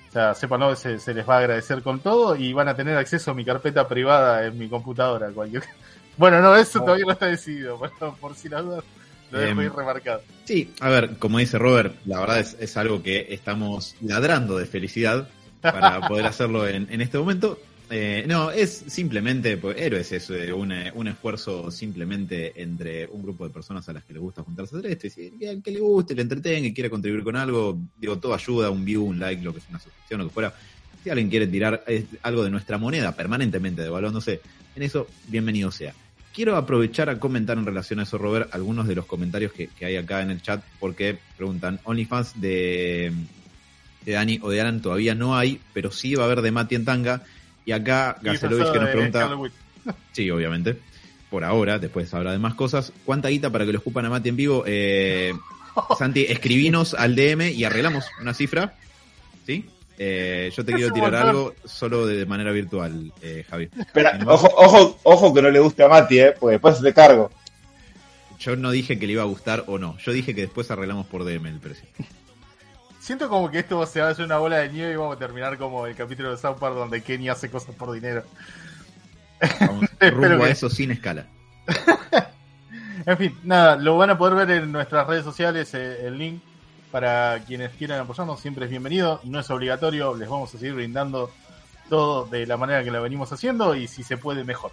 O 0.10 0.12
sea, 0.12 0.34
sépanlo, 0.34 0.76
se, 0.76 1.00
se 1.00 1.14
les 1.14 1.28
va 1.28 1.36
a 1.36 1.39
agradecer 1.39 1.84
con 1.84 2.00
todo 2.00 2.36
y 2.36 2.52
van 2.52 2.68
a 2.68 2.76
tener 2.76 2.97
acceso 2.97 3.32
a 3.32 3.34
mi 3.36 3.45
carpeta 3.45 3.88
privada 3.88 4.45
en 4.45 4.58
mi 4.58 4.68
computadora. 4.68 5.30
Cualquier... 5.32 5.64
Bueno, 6.18 6.41
no, 6.41 6.54
eso 6.54 6.82
todavía 6.82 7.06
no 7.06 7.14
está 7.14 7.28
decidido, 7.28 7.80
pero 8.00 8.14
por 8.16 8.36
si 8.36 8.50
las 8.50 8.62
dudas 8.62 8.84
lo 9.32 9.39
dejo 9.39 9.52
Em, 9.52 9.60
ahí 9.60 9.68
remarcado. 9.70 10.22
Sí, 10.43 10.74
a 10.82 10.89
ver, 10.89 11.18
como 11.18 11.38
dice 11.38 11.58
Robert, 11.58 11.95
la 12.06 12.20
verdad 12.20 12.39
es, 12.39 12.58
es 12.60 12.76
algo 12.76 13.02
que 13.02 13.28
estamos 13.30 13.95
ladrando 14.02 14.58
de 14.58 14.66
felicidad 14.66 15.30
para 15.62 16.06
poder 16.10 16.26
hacerlo 16.26 16.68
en, 16.68 16.88
en 16.91 17.00
este 17.00 17.18
momento. 17.18 17.58
Eh, 17.91 18.23
no, 18.27 18.51
es 18.51 18.83
simplemente, 18.87 19.57
pues, 19.57 19.75
Héroes 19.77 20.11
es 20.11 20.29
eh, 20.29 20.53
un, 20.53 20.71
eh, 20.71 20.91
un 20.93 21.07
esfuerzo 21.07 21.71
simplemente 21.71 22.61
entre 22.61 23.07
un 23.07 23.23
grupo 23.23 23.47
de 23.47 23.53
personas 23.53 23.89
a 23.89 23.93
las 23.93 24.03
que 24.03 24.13
les 24.13 24.21
gusta 24.21 24.43
juntarse 24.43 24.75
a 24.75 24.79
esto. 24.87 25.07
Y 25.07 25.31
que, 25.31 25.49
al 25.49 25.63
que 25.63 25.71
le 25.71 25.79
guste, 25.79 26.13
le 26.13 26.21
entretenga 26.21 26.67
y 26.67 26.73
quiera 26.73 26.89
contribuir 26.89 27.23
con 27.23 27.35
algo, 27.35 27.79
digo, 27.97 28.19
todo 28.19 28.35
ayuda, 28.35 28.69
un 28.69 28.85
view, 28.85 29.03
un 29.03 29.17
like, 29.19 29.41
lo 29.41 29.53
que 29.53 29.59
es 29.59 29.69
una 29.69 29.79
suscripción, 29.79 30.19
lo 30.19 30.27
que 30.27 30.33
fuera. 30.33 30.53
Si 31.03 31.09
alguien 31.09 31.29
quiere 31.29 31.47
tirar 31.47 31.83
algo 32.21 32.43
de 32.43 32.49
nuestra 32.51 32.77
moneda 32.77 33.15
permanentemente 33.15 33.81
devaluándose, 33.81 34.41
en 34.75 34.83
eso, 34.83 35.07
bienvenido 35.27 35.71
sea. 35.71 35.93
Quiero 36.33 36.57
aprovechar 36.57 37.09
a 37.09 37.19
comentar 37.19 37.57
en 37.57 37.65
relación 37.65 37.99
a 37.99 38.03
eso, 38.03 38.17
Robert, 38.17 38.53
algunos 38.53 38.87
de 38.87 38.95
los 38.95 39.05
comentarios 39.05 39.51
que, 39.51 39.67
que 39.67 39.85
hay 39.85 39.95
acá 39.95 40.21
en 40.21 40.29
el 40.29 40.41
chat, 40.41 40.63
porque 40.79 41.17
preguntan, 41.37 41.79
OnlyFans 41.85 42.39
de, 42.39 43.11
de 44.05 44.11
Dani 44.11 44.39
o 44.41 44.49
de 44.49 44.61
Alan 44.61 44.81
todavía 44.81 45.15
no 45.15 45.37
hay, 45.37 45.59
pero 45.73 45.89
sí 45.89 46.15
va 46.15 46.23
a 46.23 46.25
haber 46.27 46.41
de 46.41 46.51
Mati 46.51 46.75
en 46.75 46.85
tanga. 46.85 47.23
Y 47.70 47.72
acá 47.72 48.17
Gacelovich 48.24 48.72
que 48.72 48.80
nos 48.80 48.89
pregunta, 48.89 49.30
sí, 50.11 50.32
obviamente, 50.32 50.76
por 51.30 51.43
ahora, 51.43 51.78
después 51.78 52.11
habrá 52.15 52.32
de 52.32 52.39
más 52.39 52.55
cosas. 52.55 52.91
¿Cuánta 53.05 53.28
guita 53.28 53.51
para 53.51 53.63
que 53.63 53.72
lo 53.72 53.78
escupan 53.78 54.07
a 54.07 54.09
Mati 54.09 54.30
en 54.30 54.36
vivo? 54.36 54.63
Eh, 54.65 55.34
Santi, 55.99 56.26
escribinos 56.28 56.95
al 56.95 57.15
DM 57.15 57.51
y 57.51 57.63
arreglamos 57.65 58.05
una 58.20 58.34
cifra, 58.34 58.74
¿sí? 59.45 59.70
Eh, 59.99 60.51
yo 60.57 60.65
te 60.65 60.74
quiero 60.78 60.91
tirar 60.91 61.13
algo 61.13 61.53
solo 61.63 62.07
de 62.07 62.26
manera 62.26 62.51
virtual, 62.51 63.13
eh, 63.22 63.45
Javi. 63.47 63.70
Espera, 63.78 64.17
No. 64.17 64.32
ojo, 64.34 64.49
ojo, 64.57 64.99
ojo 65.03 65.32
que 65.36 65.43
no 65.43 65.51
le 65.51 65.59
guste 65.59 65.84
a 65.84 65.89
Mati, 65.89 66.22
eh, 66.22 66.34
porque 66.39 66.53
después 66.53 66.82
te 66.82 66.91
cargo. 66.91 67.30
Yo 68.39 68.55
no 68.55 68.72
dije 68.72 68.97
que 68.97 69.05
le 69.05 69.13
iba 69.13 69.22
a 69.22 69.28
gustar 69.28 69.65
o 69.67 69.78
no. 69.78 69.95
Yo 69.99 70.11
dije 70.11 70.34
que 70.34 70.41
después 70.41 70.72
arreglamos 70.72 71.05
por 71.05 71.24
DM 71.24 71.45
el 71.49 71.59
precio. 71.59 71.88
Siento 73.10 73.28
como 73.28 73.49
que 73.49 73.57
esto 73.57 73.84
se 73.88 74.01
va 74.01 74.10
a 74.10 74.12
hacer 74.12 74.24
una 74.24 74.38
bola 74.38 74.57
de 74.57 74.70
nieve 74.70 74.93
y 74.93 74.95
vamos 74.95 75.16
a 75.16 75.18
terminar 75.18 75.57
como 75.57 75.88
el 75.88 75.95
capítulo 75.95 76.30
de 76.30 76.38
South 76.38 76.60
Park 76.60 76.76
donde 76.76 77.01
Kenny 77.01 77.28
hace 77.28 77.49
cosas 77.49 77.74
por 77.74 77.91
dinero. 77.91 78.24
Vamos 79.62 79.86
rumbo 80.14 80.43
a 80.43 80.49
eso 80.49 80.70
sin 80.70 80.91
escala. 80.91 81.26
En 83.07 83.18
fin, 83.18 83.36
nada, 83.43 83.78
lo 83.78 83.97
van 83.97 84.12
a 84.12 84.18
poder 84.20 84.45
ver 84.45 84.62
en 84.62 84.72
nuestras 84.72 85.07
redes 85.07 85.24
sociales, 85.24 85.74
eh, 85.74 86.05
el 86.05 86.20
link 86.20 86.43
para 86.91 87.39
quienes 87.47 87.72
quieran 87.72 87.99
apoyarnos, 87.99 88.39
siempre 88.39 88.66
es 88.66 88.70
bienvenido, 88.70 89.20
no 89.24 89.39
es 89.39 89.49
obligatorio, 89.49 90.14
les 90.14 90.30
vamos 90.30 90.53
a 90.53 90.60
seguir 90.60 90.76
brindando 90.76 91.32
todo 91.89 92.26
de 92.26 92.45
la 92.45 92.57
manera 92.57 92.84
que 92.84 92.91
lo 92.91 93.01
venimos 93.01 93.32
haciendo 93.32 93.74
y 93.74 93.88
si 93.88 94.03
se 94.03 94.18
puede 94.18 94.43
mejor. 94.43 94.72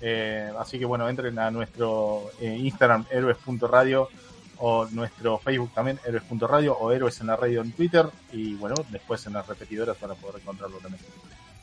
Eh, 0.00 0.50
así 0.58 0.78
que 0.78 0.86
bueno, 0.86 1.06
entren 1.06 1.38
a 1.38 1.50
nuestro 1.50 2.30
eh, 2.40 2.56
Instagram 2.56 3.04
héroes.radio 3.10 4.08
o 4.58 4.86
nuestro 4.90 5.38
Facebook 5.38 5.72
también 5.74 5.98
héroes.radio 6.04 6.76
o 6.76 6.92
héroes 6.92 7.20
en 7.20 7.28
la 7.28 7.36
radio 7.36 7.62
en 7.62 7.72
Twitter 7.72 8.06
y 8.32 8.54
bueno, 8.54 8.74
después 8.90 9.26
en 9.26 9.34
las 9.34 9.46
repetidoras 9.46 9.96
para 9.96 10.14
poder 10.14 10.40
encontrarlo 10.40 10.78
también. 10.78 11.02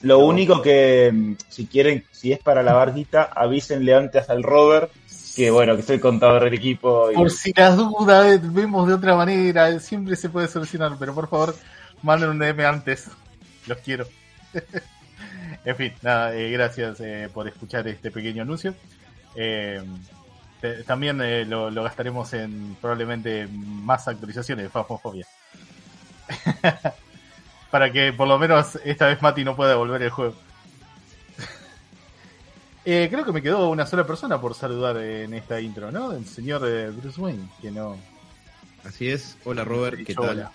Lo 0.01 0.19
único 0.19 0.61
que, 0.61 1.11
mm, 1.13 1.33
si 1.47 1.67
quieren, 1.67 2.03
si 2.11 2.31
es 2.31 2.39
para 2.39 2.63
la 2.63 2.73
barquita, 2.73 3.29
avísenle 3.35 3.93
antes 3.93 4.29
al 4.29 4.41
Robert 4.43 4.91
que, 5.35 5.49
bueno, 5.49 5.75
que 5.75 5.83
soy 5.83 5.99
contador 5.99 6.43
del 6.43 6.53
equipo. 6.53 7.11
Y... 7.11 7.15
Por 7.15 7.31
si 7.31 7.53
las 7.55 7.77
dudas 7.77 8.53
vemos 8.53 8.87
de 8.87 8.93
otra 8.93 9.15
manera, 9.15 9.79
siempre 9.79 10.15
se 10.15 10.29
puede 10.29 10.47
solucionar, 10.47 10.95
pero 10.99 11.13
por 11.13 11.29
favor, 11.29 11.55
manden 12.01 12.29
un 12.29 12.39
DM 12.39 12.65
antes. 12.65 13.09
Los 13.67 13.77
quiero. 13.79 14.07
en 15.65 15.75
fin, 15.75 15.93
nada, 16.01 16.35
eh, 16.35 16.51
gracias 16.51 16.99
eh, 16.99 17.29
por 17.33 17.47
escuchar 17.47 17.87
este 17.87 18.11
pequeño 18.11 18.41
anuncio. 18.41 18.73
Eh, 19.35 19.81
te- 20.61 20.83
también 20.83 21.19
eh, 21.21 21.43
lo, 21.45 21.69
lo 21.71 21.83
gastaremos 21.83 22.31
en 22.33 22.77
probablemente 22.79 23.47
más 23.51 24.07
actualizaciones 24.07 24.63
de 24.65 24.69
Phasmophobia. 24.69 25.25
Para 27.71 27.91
que 27.91 28.13
por 28.13 28.27
lo 28.27 28.37
menos 28.37 28.77
esta 28.83 29.07
vez 29.07 29.21
Mati 29.21 29.43
no 29.43 29.55
pueda 29.55 29.71
devolver 29.71 30.01
el 30.01 30.09
juego. 30.09 30.35
Eh, 32.83 33.09
creo 33.11 33.23
que 33.23 33.31
me 33.31 33.43
quedó 33.43 33.69
una 33.69 33.85
sola 33.85 34.07
persona 34.07 34.41
por 34.41 34.55
saludar 34.55 34.97
en 34.97 35.35
esta 35.35 35.61
intro, 35.61 35.91
¿no? 35.91 36.13
El 36.13 36.25
señor 36.25 36.63
eh, 36.65 36.89
Bruce 36.89 37.21
Wayne, 37.21 37.43
que 37.61 37.69
no. 37.69 37.95
Así 38.83 39.07
es. 39.07 39.37
Hola 39.43 39.63
Robert, 39.63 40.03
¿qué 40.03 40.15
tal? 40.15 40.29
hola. 40.29 40.51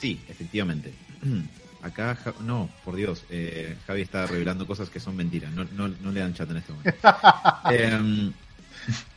Sí, 0.00 0.18
efectivamente. 0.26 0.94
Acá, 1.82 2.14
Ja- 2.14 2.32
no, 2.40 2.70
por 2.82 2.96
Dios, 2.96 3.24
eh, 3.28 3.76
Javi 3.86 4.00
está 4.00 4.26
revelando 4.26 4.66
cosas 4.66 4.88
que 4.88 5.00
son 5.00 5.16
mentiras. 5.16 5.52
No, 5.52 5.64
no, 5.72 5.88
no 5.88 6.10
le 6.10 6.20
dan 6.20 6.32
chat 6.32 6.50
en 6.50 6.56
este 6.56 6.72
momento. 6.72 6.98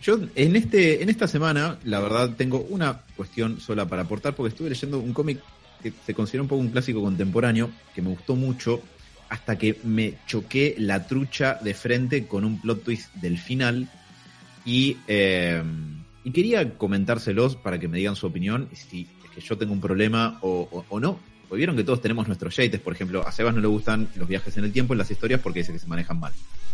Yo 0.01 0.20
en 0.36 0.55
este, 0.55 1.01
en 1.01 1.09
esta 1.09 1.28
semana, 1.28 1.78
la 1.86 1.99
verdad, 1.99 2.36
tengo 2.36 2.59
una 2.70 3.01
cuestión 3.16 3.59
sola 3.59 3.86
para 3.86 4.03
aportar 4.03 4.36
porque 4.36 4.49
estuve 4.49 4.70
leyendo 4.70 4.99
un 4.99 5.14
cómic 5.14 5.39
que 5.82 5.91
se 6.05 6.14
considera 6.14 6.41
un 6.43 6.47
poco 6.47 6.61
un 6.61 6.70
clásico 6.70 7.01
contemporáneo 7.01 7.72
que 7.95 8.01
me 8.01 8.09
gustó 8.09 8.36
mucho 8.36 8.82
hasta 9.30 9.57
que 9.57 9.80
me 9.84 10.16
choqué 10.28 10.76
la 10.78 11.07
trucha 11.07 11.57
de 11.61 11.74
frente 11.74 12.28
con 12.28 12.45
un 12.45 12.59
plot 12.59 12.84
twist 12.84 13.14
del 13.16 13.38
final 13.38 13.88
y, 14.66 14.97
em, 15.07 16.03
y 16.24 16.32
quería 16.32 16.78
comentárselos 16.78 17.55
para 17.55 17.80
que 17.80 17.88
me 17.88 17.97
digan 17.97 18.16
su 18.16 18.28
opinión 18.28 18.70
si 18.74 19.07
es 19.24 19.30
que 19.32 19.41
yo 19.41 19.57
tengo 19.57 19.74
un 19.74 19.82
problema 19.82 20.38
o, 20.41 20.68
o- 20.72 20.86
o 20.89 20.99
no. 20.99 21.20
Porque 21.47 21.57
vieron 21.59 21.76
que 21.76 21.84
todos 21.84 22.01
tenemos 22.01 22.28
nuestros 22.28 22.55
yates, 22.55 22.80
por 22.80 22.93
ejemplo, 22.93 23.28
a 23.28 23.32
Sebas 23.32 23.53
no 23.53 23.61
le 23.61 23.68
gustan 23.68 24.07
los 24.16 24.28
viajes 24.28 24.55
en 24.57 24.64
el 24.64 24.72
tiempo 24.72 24.93
en 24.93 24.97
las 24.99 25.11
historias 25.11 25.39
porque 25.41 25.59
dice 25.59 25.74
que 25.74 25.80
se 25.80 25.88
manejan 25.88 26.20
mal. 26.20 26.32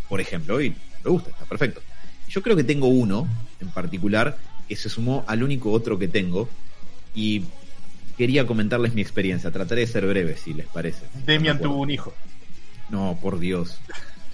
Por 0.08 0.22
ejemplo, 0.22 0.62
y 0.62 0.70
le 0.70 1.10
gusta, 1.10 1.32
está 1.32 1.46
perfecto. 1.46 1.82
Yo 2.30 2.42
creo 2.42 2.56
que 2.56 2.64
tengo 2.64 2.88
uno 2.88 3.28
en 3.60 3.70
particular 3.70 4.38
que 4.68 4.76
se 4.76 4.90
sumó 4.90 5.24
al 5.28 5.44
único 5.44 5.72
otro 5.72 5.98
que 5.98 6.08
tengo 6.08 6.48
y 7.16 7.44
quería 8.18 8.46
comentarles 8.46 8.94
mi 8.94 9.02
experiencia. 9.02 9.52
Trataré 9.52 9.82
de 9.82 9.88
ser 9.88 10.06
breve, 10.06 10.38
si 10.38 10.54
les 10.54 10.68
parece. 10.68 11.06
Demian 11.26 11.58
No 11.58 11.64
tuvo 11.64 11.82
un 11.82 11.90
hijo. 11.92 12.14
No, 12.90 13.18
por 13.22 13.40
Dios. 13.40 13.80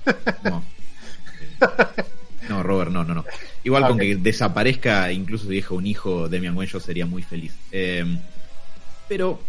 No. 0.44 0.64
No, 2.50 2.62
Robert, 2.62 2.92
no, 2.92 3.04
no, 3.04 3.16
no. 3.16 3.26
Igual 3.64 3.86
Ah, 3.86 3.88
con 3.88 3.96
ok. 3.98 4.02
que 4.02 4.16
desaparezca, 4.18 5.12
incluso 5.12 5.46
si 5.48 5.56
deja 5.56 5.74
un 5.74 5.88
hijo 5.88 6.30
Demian 6.30 6.56
Wayne, 6.56 6.72
yo 6.72 6.80
sería 6.80 7.06
muy 7.08 7.24
feliz. 7.24 7.54
Eh, 7.72 8.06
pero, 9.08 9.42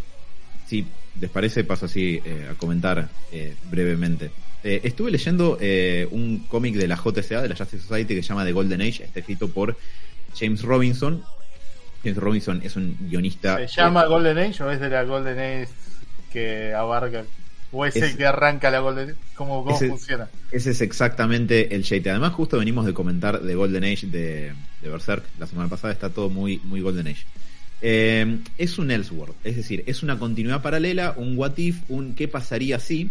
si 0.66 0.86
les 1.20 1.28
parece, 1.30 1.64
paso 1.64 1.86
así 1.86 2.20
eh, 2.24 2.48
a 2.50 2.54
comentar 2.54 3.08
eh, 3.32 3.54
brevemente. 3.70 4.30
Eh, 4.66 4.80
estuve 4.84 5.10
leyendo 5.12 5.58
eh, 5.60 6.08
un 6.10 6.40
cómic 6.48 6.74
de 6.74 6.88
la 6.88 6.96
JSA, 6.96 7.40
de 7.42 7.48
la 7.48 7.56
Justice 7.56 7.82
Society, 7.86 8.14
que 8.16 8.22
se 8.22 8.28
llama 8.30 8.44
The 8.44 8.52
Golden 8.52 8.80
Age. 8.82 9.04
Está 9.04 9.20
escrito 9.20 9.48
por 9.48 9.76
James 10.38 10.62
Robinson. 10.62 11.22
James 12.02 12.18
Robinson 12.18 12.60
es 12.64 12.74
un 12.76 12.96
guionista. 13.00 13.56
¿Se 13.68 13.80
llama 13.80 14.06
Golden 14.06 14.38
Age 14.38 14.62
o 14.64 14.70
es 14.70 14.80
de 14.80 14.88
la 14.90 15.04
Golden 15.04 15.38
Age 15.38 15.68
que 16.32 16.74
abarca? 16.74 17.24
¿O 17.72 17.84
es, 17.86 17.96
Es- 17.96 18.02
el 18.12 18.16
que 18.16 18.26
arranca 18.26 18.70
la 18.70 18.80
Golden 18.80 19.10
Age? 19.10 19.18
¿Cómo, 19.34 19.64
cómo 19.64 19.76
Ese- 19.76 19.88
funciona? 19.88 20.28
Ese 20.50 20.70
es 20.70 20.80
exactamente 20.80 21.74
el 21.74 21.82
shade. 21.82 22.10
Además, 22.10 22.32
justo 22.32 22.58
venimos 22.58 22.86
de 22.86 22.92
comentar 22.94 23.40
de 23.42 23.54
Golden 23.54 23.84
Age 23.84 24.06
de, 24.08 24.52
de 24.82 24.88
Berserk 24.88 25.24
la 25.38 25.46
semana 25.46 25.68
pasada. 25.68 25.92
Está 25.92 26.10
todo 26.10 26.28
muy, 26.28 26.58
muy 26.64 26.80
Golden 26.80 27.06
Age. 27.08 27.24
Eh, 27.82 28.38
es 28.56 28.78
un 28.78 28.90
Elseworld, 28.90 29.34
es 29.44 29.54
decir, 29.56 29.84
es 29.86 30.02
una 30.02 30.18
continuidad 30.18 30.62
paralela, 30.62 31.12
un 31.16 31.36
what 31.36 31.58
if, 31.58 31.76
un 31.88 32.14
qué 32.14 32.26
pasaría 32.26 32.78
si, 32.78 33.10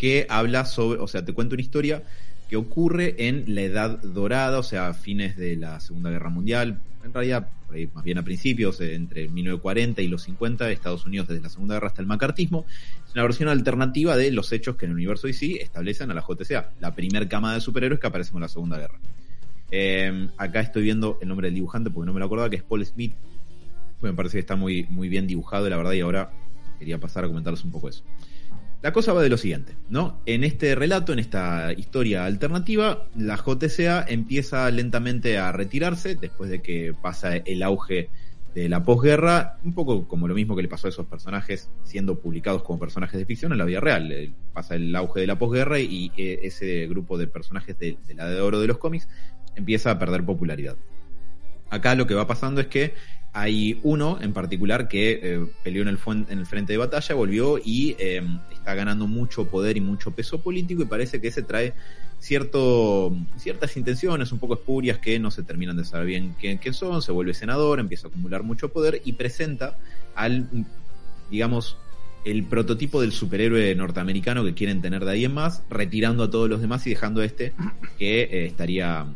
que 0.00 0.26
habla 0.30 0.64
sobre, 0.64 0.98
o 0.98 1.06
sea, 1.06 1.26
te 1.26 1.34
cuento 1.34 1.54
una 1.54 1.60
historia 1.60 2.02
que 2.48 2.56
ocurre 2.56 3.16
en 3.28 3.44
la 3.54 3.60
Edad 3.60 3.98
Dorada, 4.02 4.58
o 4.58 4.62
sea, 4.62 4.94
fines 4.94 5.36
de 5.36 5.56
la 5.56 5.78
Segunda 5.78 6.08
Guerra 6.08 6.30
Mundial, 6.30 6.80
en 7.04 7.12
realidad, 7.12 7.50
ahí, 7.70 7.86
más 7.92 8.02
bien 8.02 8.16
a 8.16 8.22
principios, 8.22 8.80
eh, 8.80 8.94
entre 8.94 9.28
1940 9.28 10.00
y 10.00 10.08
los 10.08 10.22
50, 10.22 10.70
Estados 10.70 11.04
Unidos 11.04 11.28
desde 11.28 11.42
la 11.42 11.50
Segunda 11.50 11.74
Guerra 11.74 11.88
hasta 11.88 12.00
el 12.00 12.08
macartismo, 12.08 12.64
es 13.06 13.12
una 13.12 13.24
versión 13.24 13.50
alternativa 13.50 14.16
de 14.16 14.30
los 14.32 14.50
hechos 14.52 14.76
que 14.76 14.86
en 14.86 14.92
el 14.92 14.96
universo 14.96 15.26
DC 15.26 15.60
establecen 15.60 16.10
a 16.10 16.14
la 16.14 16.24
JCA, 16.26 16.70
la 16.80 16.94
primer 16.94 17.28
cama 17.28 17.52
de 17.52 17.60
superhéroes 17.60 18.00
que 18.00 18.06
aparecen 18.06 18.36
en 18.36 18.40
la 18.40 18.48
Segunda 18.48 18.78
Guerra. 18.78 18.98
Eh, 19.70 20.30
acá 20.38 20.60
estoy 20.60 20.82
viendo 20.82 21.18
el 21.20 21.28
nombre 21.28 21.48
del 21.48 21.56
dibujante 21.56 21.90
porque 21.90 22.06
no 22.06 22.14
me 22.14 22.20
lo 22.20 22.24
acordaba, 22.24 22.48
que 22.48 22.56
es 22.56 22.62
Paul 22.62 22.86
Smith. 22.86 23.12
Me 24.00 24.14
parece 24.14 24.38
que 24.38 24.40
está 24.40 24.56
muy, 24.56 24.86
muy 24.88 25.10
bien 25.10 25.26
dibujado, 25.26 25.68
la 25.68 25.76
verdad, 25.76 25.92
y 25.92 26.00
ahora 26.00 26.30
quería 26.78 26.98
pasar 26.98 27.24
a 27.24 27.28
comentarles 27.28 27.62
un 27.64 27.70
poco 27.70 27.90
eso. 27.90 28.02
La 28.82 28.92
cosa 28.92 29.12
va 29.12 29.22
de 29.22 29.28
lo 29.28 29.36
siguiente, 29.36 29.76
¿no? 29.90 30.22
En 30.24 30.42
este 30.42 30.74
relato, 30.74 31.12
en 31.12 31.18
esta 31.18 31.72
historia 31.74 32.24
alternativa, 32.24 33.04
la 33.14 33.36
JCA 33.36 34.06
empieza 34.08 34.70
lentamente 34.70 35.36
a 35.36 35.52
retirarse 35.52 36.14
después 36.14 36.48
de 36.48 36.62
que 36.62 36.94
pasa 36.94 37.36
el 37.36 37.62
auge 37.62 38.08
de 38.54 38.68
la 38.70 38.82
posguerra, 38.82 39.58
un 39.64 39.74
poco 39.74 40.08
como 40.08 40.26
lo 40.26 40.34
mismo 40.34 40.56
que 40.56 40.62
le 40.62 40.68
pasó 40.68 40.86
a 40.86 40.90
esos 40.90 41.06
personajes 41.06 41.70
siendo 41.84 42.18
publicados 42.20 42.62
como 42.62 42.78
personajes 42.78 43.18
de 43.18 43.26
ficción 43.26 43.52
en 43.52 43.58
la 43.58 43.66
vida 43.66 43.80
real. 43.80 44.10
Eh, 44.12 44.32
Pasa 44.54 44.76
el 44.76 44.96
auge 44.96 45.20
de 45.20 45.26
la 45.26 45.38
posguerra 45.38 45.78
y 45.78 46.10
eh, 46.16 46.40
ese 46.42 46.86
grupo 46.86 47.18
de 47.18 47.26
personajes 47.26 47.78
de, 47.78 47.98
de 48.08 48.14
la 48.14 48.26
de 48.28 48.40
oro 48.40 48.60
de 48.60 48.66
los 48.66 48.78
cómics 48.78 49.08
empieza 49.56 49.90
a 49.90 49.98
perder 49.98 50.24
popularidad. 50.24 50.76
Acá 51.68 51.94
lo 51.94 52.06
que 52.06 52.14
va 52.14 52.26
pasando 52.26 52.60
es 52.62 52.66
que 52.66 52.94
hay 53.32 53.78
uno 53.84 54.18
en 54.20 54.32
particular 54.32 54.88
que 54.88 55.20
eh, 55.22 55.46
peleó 55.62 55.82
en 55.82 55.88
el, 55.88 55.98
frente 56.46 56.72
de 56.72 56.78
batalla, 56.78 57.14
volvió 57.14 57.58
y 57.58 57.94
eh, 57.98 58.22
está 58.52 58.74
ganando 58.74 59.06
mucho 59.06 59.46
poder 59.46 59.76
y 59.76 59.80
mucho 59.80 60.10
peso 60.10 60.40
político 60.42 60.82
y 60.82 60.86
parece 60.86 61.20
que 61.20 61.28
ese 61.28 61.42
trae 61.42 61.74
cierto, 62.18 63.16
ciertas 63.36 63.76
intenciones 63.76 64.32
un 64.32 64.38
poco 64.38 64.54
espurias 64.54 64.98
que 64.98 65.18
no 65.18 65.30
se 65.30 65.42
terminan 65.42 65.76
de 65.76 65.84
saber 65.84 66.06
bien 66.06 66.34
qué, 66.40 66.58
qué 66.58 66.72
son, 66.72 67.02
se 67.02 67.12
vuelve 67.12 67.34
senador, 67.34 67.78
empieza 67.78 68.08
a 68.08 68.10
acumular 68.10 68.42
mucho 68.42 68.70
poder 68.70 69.00
y 69.04 69.12
presenta 69.12 69.78
al, 70.14 70.48
digamos, 71.30 71.76
el 72.24 72.44
prototipo 72.44 73.00
del 73.00 73.12
superhéroe 73.12 73.74
norteamericano 73.74 74.44
que 74.44 74.54
quieren 74.54 74.82
tener 74.82 75.04
de 75.04 75.12
ahí 75.12 75.24
en 75.24 75.32
más, 75.32 75.62
retirando 75.70 76.24
a 76.24 76.30
todos 76.30 76.50
los 76.50 76.60
demás 76.60 76.86
y 76.86 76.90
dejando 76.90 77.22
a 77.22 77.24
este 77.24 77.54
que 77.98 78.22
eh, 78.22 78.46
estaría, 78.46 79.06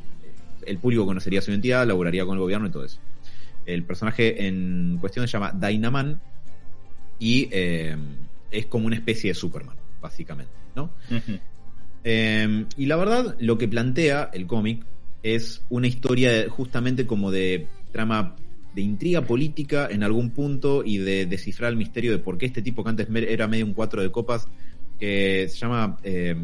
el 0.65 0.79
público 0.79 1.05
conocería 1.05 1.43
su 1.43 1.51
identidad, 1.51 1.87
laburaría 1.87 2.25
con 2.25 2.35
el 2.35 2.41
gobierno 2.41 2.69
y 2.69 2.71
todo 2.71 2.85
eso. 2.85 2.99
El 3.67 3.85
personaje 3.85 4.47
en 4.47 4.99
cuestión 5.01 5.27
se 5.27 5.33
llama 5.33 5.53
Dynaman 5.53 6.21
y 7.19 7.49
eh, 7.51 7.97
es 8.51 8.67
como 8.67 8.87
una 8.87 8.97
especie 8.97 9.31
de 9.31 9.35
Superman, 9.35 9.77
básicamente, 10.01 10.53
¿no? 10.75 10.91
Eh, 12.05 12.67
y 12.77 12.87
la 12.87 12.97
verdad, 12.97 13.37
lo 13.41 13.57
que 13.57 13.69
plantea 13.69 14.31
el 14.33 14.47
cómic 14.47 14.85
es 15.23 15.63
una 15.71 15.87
historia 15.87 16.49
justamente 16.51 17.07
como 17.07 17.31
de 17.31 17.67
trama 17.93 18.37
de 18.75 18.83
intriga 18.83 19.23
política 19.23 19.89
en 19.91 20.03
algún 20.03 20.31
punto 20.31 20.83
y 20.85 20.99
de 20.99 21.27
descifrar 21.27 21.71
el 21.71 21.77
misterio 21.77 22.13
de 22.13 22.19
por 22.19 22.37
qué 22.37 22.47
este 22.47 22.61
tipo 22.61 22.83
que 22.83 22.91
antes 22.91 23.09
era 23.11 23.47
medio 23.47 23.65
un 23.65 23.73
cuatro 23.73 24.03
de 24.03 24.11
copas, 24.11 24.49
que 24.99 25.49
se 25.49 25.57
llama 25.57 25.97
eh, 26.03 26.35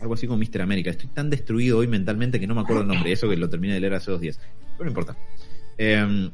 algo 0.00 0.14
así 0.14 0.26
como 0.26 0.38
Mister 0.38 0.60
América. 0.60 0.90
Estoy 0.90 1.08
tan 1.08 1.30
destruido 1.30 1.78
hoy 1.78 1.86
mentalmente 1.86 2.38
que 2.38 2.46
no 2.46 2.54
me 2.54 2.60
acuerdo 2.60 2.82
el 2.82 2.88
nombre, 2.88 3.12
eso 3.12 3.28
que 3.28 3.36
lo 3.36 3.48
terminé 3.48 3.74
de 3.74 3.80
leer 3.80 3.94
hace 3.94 4.10
dos 4.10 4.20
días. 4.20 4.38
Pero 4.76 4.84
no 4.84 4.90
importa. 4.90 5.16
Eh, 5.78 6.30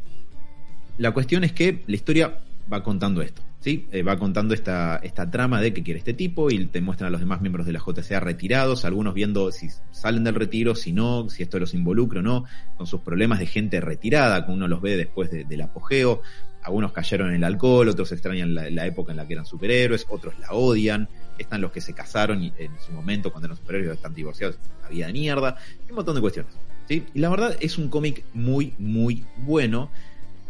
la 0.99 1.13
cuestión 1.13 1.45
es 1.45 1.53
que 1.53 1.83
la 1.87 1.95
historia 1.97 2.41
va 2.71 2.83
contando 2.83 3.23
esto, 3.23 3.43
¿sí? 3.61 3.87
Eh, 3.91 4.03
va 4.03 4.19
contando 4.19 4.53
esta, 4.55 4.97
esta 5.03 5.31
trama 5.31 5.61
de 5.61 5.73
que 5.73 5.83
quiere 5.83 5.99
este 5.99 6.13
tipo 6.15 6.51
y 6.51 6.67
te 6.67 6.81
muestran 6.81 7.09
a 7.09 7.11
los 7.11 7.21
demás 7.21 7.41
miembros 7.41 7.67
de 7.67 7.73
la 7.73 7.81
JCA 7.81 8.21
retirados, 8.21 8.85
algunos 8.85 9.15
viendo 9.15 9.51
si 9.51 9.69
salen 9.93 10.25
del 10.25 10.35
retiro, 10.35 10.75
si 10.75 10.93
no, 10.93 11.29
si 11.31 11.43
esto 11.43 11.59
los 11.59 11.73
involucra 11.75 12.21
o 12.21 12.23
no, 12.23 12.45
con 12.77 12.87
sus 12.87 13.01
problemas 13.01 13.39
de 13.39 13.47
gente 13.47 13.81
retirada, 13.81 14.45
que 14.45 14.53
uno 14.53 14.69
los 14.69 14.83
ve 14.83 14.97
después 14.97 15.31
de- 15.31 15.45
del 15.45 15.63
apogeo. 15.63 16.21
Algunos 16.63 16.93
cayeron 16.93 17.31
en 17.31 17.37
el 17.37 17.45
alcohol, 17.45 17.89
otros 17.89 18.13
extrañan 18.13 18.55
la, 18.55 18.87
época 18.87 19.13
en 19.13 19.17
la 19.17 19.27
que 19.27 19.33
eran 19.33 19.47
superhéroes, 19.47 20.05
otros 20.11 20.39
la 20.39 20.53
odian. 20.53 21.09
Están 21.39 21.63
los 21.63 21.73
que 21.73 21.81
se 21.81 21.95
casaron 21.95 22.45
y 22.45 22.53
en 22.59 22.73
su 22.79 22.93
momento, 22.93 23.31
cuando 23.33 23.47
eran 23.47 23.57
superhéroes, 23.57 23.97
están 23.97 24.13
divorciados, 24.13 24.59
la 24.83 24.91
vida 24.91 25.07
de 25.07 25.15
mierda. 25.15 25.57
Un 25.89 25.97
montón 25.97 26.15
de 26.15 26.21
cuestiones. 26.21 26.53
¿Sí? 26.91 27.05
Y 27.15 27.21
la 27.21 27.31
verdad 27.31 27.57
es 27.61 27.79
un 27.79 27.89
cómic 27.89 28.25
muy, 28.35 28.75
muy 28.79 29.25
bueno 29.39 29.89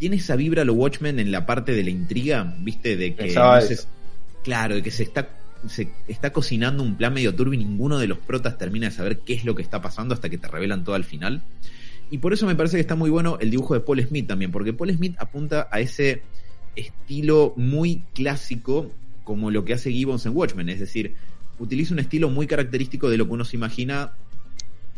tiene 0.00 0.16
esa 0.16 0.34
vibra 0.34 0.64
lo 0.64 0.72
Watchmen 0.72 1.20
en 1.20 1.30
la 1.30 1.44
parte 1.44 1.72
de 1.72 1.84
la 1.84 1.90
intriga, 1.90 2.54
viste, 2.60 2.96
de 2.96 3.14
que 3.14 3.24
no 3.60 3.60
se- 3.76 3.86
claro, 4.42 4.74
de 4.74 4.82
que 4.82 4.90
se 4.90 5.02
está 5.02 5.28
se 5.68 5.90
está 6.08 6.32
cocinando 6.32 6.82
un 6.82 6.96
plan 6.96 7.12
medio 7.12 7.34
turbio 7.34 7.60
y 7.60 7.62
ninguno 7.62 7.98
de 7.98 8.06
los 8.06 8.16
protas 8.16 8.56
termina 8.56 8.86
de 8.88 8.92
saber 8.92 9.18
qué 9.18 9.34
es 9.34 9.44
lo 9.44 9.54
que 9.54 9.60
está 9.60 9.82
pasando 9.82 10.14
hasta 10.14 10.30
que 10.30 10.38
te 10.38 10.48
revelan 10.48 10.84
todo 10.84 10.94
al 10.94 11.04
final. 11.04 11.42
Y 12.10 12.16
por 12.16 12.32
eso 12.32 12.46
me 12.46 12.54
parece 12.56 12.78
que 12.78 12.80
está 12.80 12.94
muy 12.96 13.10
bueno 13.10 13.36
el 13.42 13.50
dibujo 13.50 13.74
de 13.74 13.80
Paul 13.80 14.02
Smith 14.02 14.26
también, 14.26 14.50
porque 14.52 14.72
Paul 14.72 14.90
Smith 14.90 15.16
apunta 15.18 15.68
a 15.70 15.80
ese 15.80 16.22
estilo 16.76 17.52
muy 17.56 18.02
clásico 18.14 18.90
como 19.22 19.50
lo 19.50 19.66
que 19.66 19.74
hace 19.74 19.92
Gibbons 19.92 20.24
en 20.24 20.34
Watchmen, 20.34 20.70
es 20.70 20.80
decir, 20.80 21.14
utiliza 21.58 21.92
un 21.92 22.00
estilo 22.00 22.30
muy 22.30 22.46
característico 22.46 23.10
de 23.10 23.18
lo 23.18 23.26
que 23.26 23.32
uno 23.32 23.44
se 23.44 23.56
imagina 23.56 24.12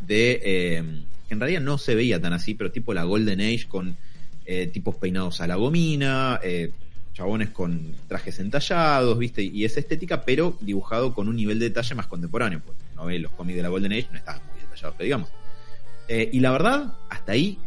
de 0.06 0.40
eh, 0.44 0.84
en 1.32 1.40
realidad 1.40 1.60
no 1.60 1.78
se 1.78 1.94
veía 1.94 2.20
tan 2.20 2.32
así, 2.32 2.54
pero 2.54 2.70
tipo 2.70 2.94
la 2.94 3.04
Golden 3.04 3.40
Age 3.40 3.66
con 3.68 3.96
eh, 4.44 4.66
tipos 4.66 4.96
peinados 4.96 5.40
a 5.40 5.46
la 5.46 5.56
gomina, 5.56 6.40
eh, 6.42 6.72
chabones 7.14 7.50
con 7.50 7.94
trajes 8.08 8.38
entallados, 8.38 9.18
¿viste? 9.18 9.42
Y 9.42 9.64
esa 9.64 9.80
estética, 9.80 10.24
pero 10.24 10.56
dibujado 10.60 11.14
con 11.14 11.28
un 11.28 11.36
nivel 11.36 11.58
de 11.58 11.66
detalle 11.66 11.94
más 11.94 12.06
contemporáneo, 12.06 12.60
pues 12.64 12.76
no 12.96 13.04
ve 13.06 13.18
los 13.18 13.32
cómics 13.32 13.56
de 13.56 13.62
la 13.62 13.68
Golden 13.68 13.92
Age, 13.92 14.08
no 14.10 14.18
estaban 14.18 14.42
muy 14.50 14.60
detallados, 14.60 14.96
que 14.96 15.04
digamos. 15.04 15.30
Eh, 16.08 16.30
y 16.32 16.40
la 16.40 16.50
verdad, 16.50 16.94
hasta 17.08 17.32
ahí, 17.32 17.58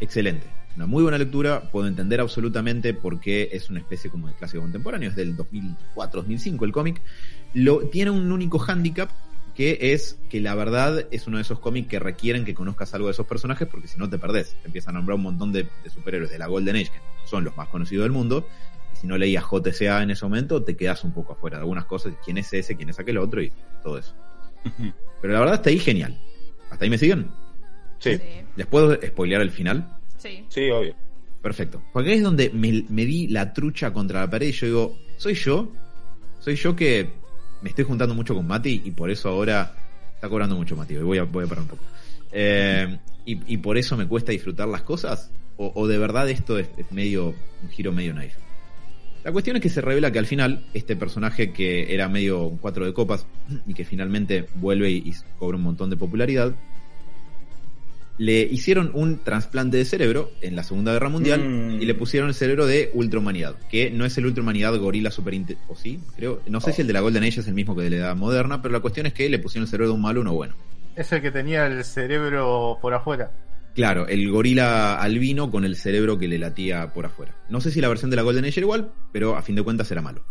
excelente. 0.00 0.46
Una 0.76 0.86
muy 0.86 1.02
buena 1.02 1.16
lectura, 1.16 1.70
puedo 1.70 1.86
entender 1.86 2.20
absolutamente 2.20 2.92
por 2.92 3.18
qué 3.18 3.48
es 3.52 3.70
una 3.70 3.80
especie 3.80 4.10
como 4.10 4.28
de 4.28 4.34
clásico 4.34 4.60
contemporáneo, 4.62 5.08
es 5.08 5.16
del 5.16 5.36
2004-2005 5.36 6.64
el 6.64 6.72
cómic. 6.72 7.00
Lo, 7.54 7.88
tiene 7.88 8.10
un 8.10 8.30
único 8.30 8.58
hándicap, 8.58 9.10
que 9.56 9.78
es 9.92 10.18
que 10.28 10.40
la 10.40 10.54
verdad 10.54 11.06
es 11.10 11.26
uno 11.26 11.38
de 11.38 11.42
esos 11.42 11.58
cómics 11.58 11.88
que 11.88 11.98
requieren 11.98 12.44
que 12.44 12.52
conozcas 12.52 12.92
algo 12.92 13.06
de 13.06 13.12
esos 13.12 13.26
personajes 13.26 13.66
porque 13.66 13.88
si 13.88 13.98
no 13.98 14.08
te 14.08 14.18
perdés. 14.18 14.54
Te 14.60 14.66
empiezan 14.66 14.94
a 14.94 14.98
nombrar 14.98 15.16
un 15.16 15.22
montón 15.22 15.50
de, 15.50 15.66
de 15.82 15.90
superhéroes 15.90 16.30
de 16.30 16.38
la 16.38 16.46
Golden 16.46 16.76
Age, 16.76 16.90
que 16.90 17.00
son 17.24 17.42
los 17.42 17.56
más 17.56 17.68
conocidos 17.68 18.04
del 18.04 18.12
mundo, 18.12 18.46
y 18.92 18.96
si 18.96 19.06
no 19.06 19.16
leías 19.16 19.44
JCA 19.50 20.02
en 20.02 20.10
ese 20.10 20.26
momento, 20.26 20.62
te 20.62 20.76
quedas 20.76 21.04
un 21.04 21.12
poco 21.12 21.32
afuera 21.32 21.56
de 21.56 21.62
algunas 21.62 21.86
cosas, 21.86 22.12
quién 22.22 22.36
es 22.36 22.52
ese, 22.52 22.76
quién 22.76 22.90
es 22.90 22.98
aquel 22.98 23.16
otro 23.16 23.42
y 23.42 23.50
todo 23.82 23.96
eso. 23.96 24.14
Pero 25.22 25.32
la 25.32 25.40
verdad 25.40 25.54
hasta 25.54 25.70
ahí 25.70 25.78
genial. 25.78 26.20
¿Hasta 26.70 26.84
ahí 26.84 26.90
me 26.90 26.98
siguen? 26.98 27.30
Sí, 27.98 28.20
¿Les 28.56 28.66
puedo 28.66 28.94
spoilear 28.94 29.40
el 29.40 29.50
final? 29.50 29.98
Sí. 30.18 30.44
sí, 30.48 30.68
obvio. 30.70 30.94
Perfecto. 31.40 31.82
Porque 31.94 32.10
ahí 32.10 32.16
es 32.18 32.22
donde 32.22 32.50
me, 32.50 32.84
me 32.90 33.06
di 33.06 33.28
la 33.28 33.54
trucha 33.54 33.92
contra 33.92 34.20
la 34.20 34.30
pared 34.30 34.48
y 34.48 34.52
yo 34.52 34.66
digo, 34.66 34.98
¿soy 35.16 35.34
yo? 35.34 35.72
¿Soy 36.40 36.56
yo 36.56 36.76
que 36.76 37.10
me 37.62 37.70
estoy 37.70 37.84
juntando 37.84 38.14
mucho 38.14 38.34
con 38.34 38.46
Mati 38.46 38.82
y 38.84 38.90
por 38.90 39.10
eso 39.10 39.28
ahora 39.28 39.72
está 40.14 40.28
cobrando 40.28 40.56
mucho 40.56 40.76
Mati? 40.76 40.94
Y 40.94 40.98
voy 40.98 41.18
a, 41.18 41.24
voy 41.24 41.44
a 41.44 41.46
parar 41.46 41.62
un 41.62 41.68
poco. 41.68 41.82
Eh, 42.32 42.98
y, 43.24 43.56
por 43.56 43.76
eso 43.76 43.96
me 43.96 44.06
cuesta 44.06 44.30
disfrutar 44.30 44.68
las 44.68 44.82
cosas? 44.82 45.30
¿O, 45.56 45.86
de 45.86 45.98
verdad 45.98 46.28
esto 46.28 46.58
es, 46.58 46.68
medio 46.90 47.34
un 47.62 47.70
giro 47.70 47.92
medio 47.92 48.14
naif? 48.14 48.34
La 49.24 49.32
cuestión 49.32 49.56
es 49.56 49.62
que 49.62 49.70
se 49.70 49.80
revela 49.80 50.12
que 50.12 50.20
al 50.20 50.26
final 50.26 50.64
este 50.74 50.94
personaje 50.94 51.52
que 51.52 51.92
era 51.92 52.08
medio 52.08 52.44
un 52.44 52.58
cuatro 52.58 52.84
de 52.84 52.92
copas 52.92 53.26
y 53.66 53.74
que 53.74 53.84
finalmente 53.84 54.46
vuelve 54.54 54.90
y 54.90 55.12
cobra 55.38 55.56
un 55.56 55.64
montón 55.64 55.90
de 55.90 55.96
popularidad, 55.96 56.54
le 58.18 58.40
hicieron 58.42 58.90
un 58.94 59.18
trasplante 59.22 59.76
de 59.76 59.84
cerebro 59.84 60.30
en 60.40 60.56
la 60.56 60.62
Segunda 60.62 60.92
Guerra 60.92 61.08
Mundial 61.08 61.40
Mm. 61.46 61.82
y 61.82 61.84
le 61.84 61.94
pusieron 61.94 62.28
el 62.28 62.34
cerebro 62.34 62.66
de 62.66 62.90
ultrahumanidad, 62.94 63.56
que 63.68 63.90
no 63.90 64.04
es 64.04 64.16
el 64.18 64.26
ultrahumanidad 64.26 64.76
gorila 64.78 65.10
super 65.10 65.34
o 65.68 65.74
sí, 65.74 66.00
creo, 66.16 66.40
no 66.48 66.60
sé 66.60 66.72
si 66.72 66.80
el 66.80 66.86
de 66.86 66.92
la 66.92 67.00
Golden 67.00 67.24
Age 67.24 67.40
es 67.40 67.48
el 67.48 67.54
mismo 67.54 67.76
que 67.76 67.82
de 67.82 67.90
la 67.90 67.96
edad 67.96 68.16
moderna, 68.16 68.62
pero 68.62 68.72
la 68.72 68.80
cuestión 68.80 69.06
es 69.06 69.12
que 69.12 69.28
le 69.28 69.38
pusieron 69.38 69.64
el 69.64 69.68
cerebro 69.68 69.88
de 69.88 69.94
un 69.94 70.02
malo 70.02 70.20
uno 70.20 70.32
bueno. 70.34 70.54
Es 70.94 71.12
el 71.12 71.20
que 71.20 71.30
tenía 71.30 71.66
el 71.66 71.84
cerebro 71.84 72.78
por 72.80 72.94
afuera. 72.94 73.30
Claro, 73.74 74.08
el 74.08 74.30
gorila 74.30 74.98
albino 74.98 75.50
con 75.50 75.66
el 75.66 75.76
cerebro 75.76 76.16
que 76.16 76.28
le 76.28 76.38
latía 76.38 76.94
por 76.94 77.04
afuera. 77.04 77.34
No 77.50 77.60
sé 77.60 77.70
si 77.70 77.82
la 77.82 77.88
versión 77.88 78.08
de 78.10 78.16
la 78.16 78.22
Golden 78.22 78.46
Age 78.46 78.60
era 78.60 78.64
igual, 78.64 78.92
pero 79.12 79.36
a 79.36 79.42
fin 79.42 79.54
de 79.56 79.62
cuentas 79.62 79.90
era 79.90 80.00
malo. 80.00 80.24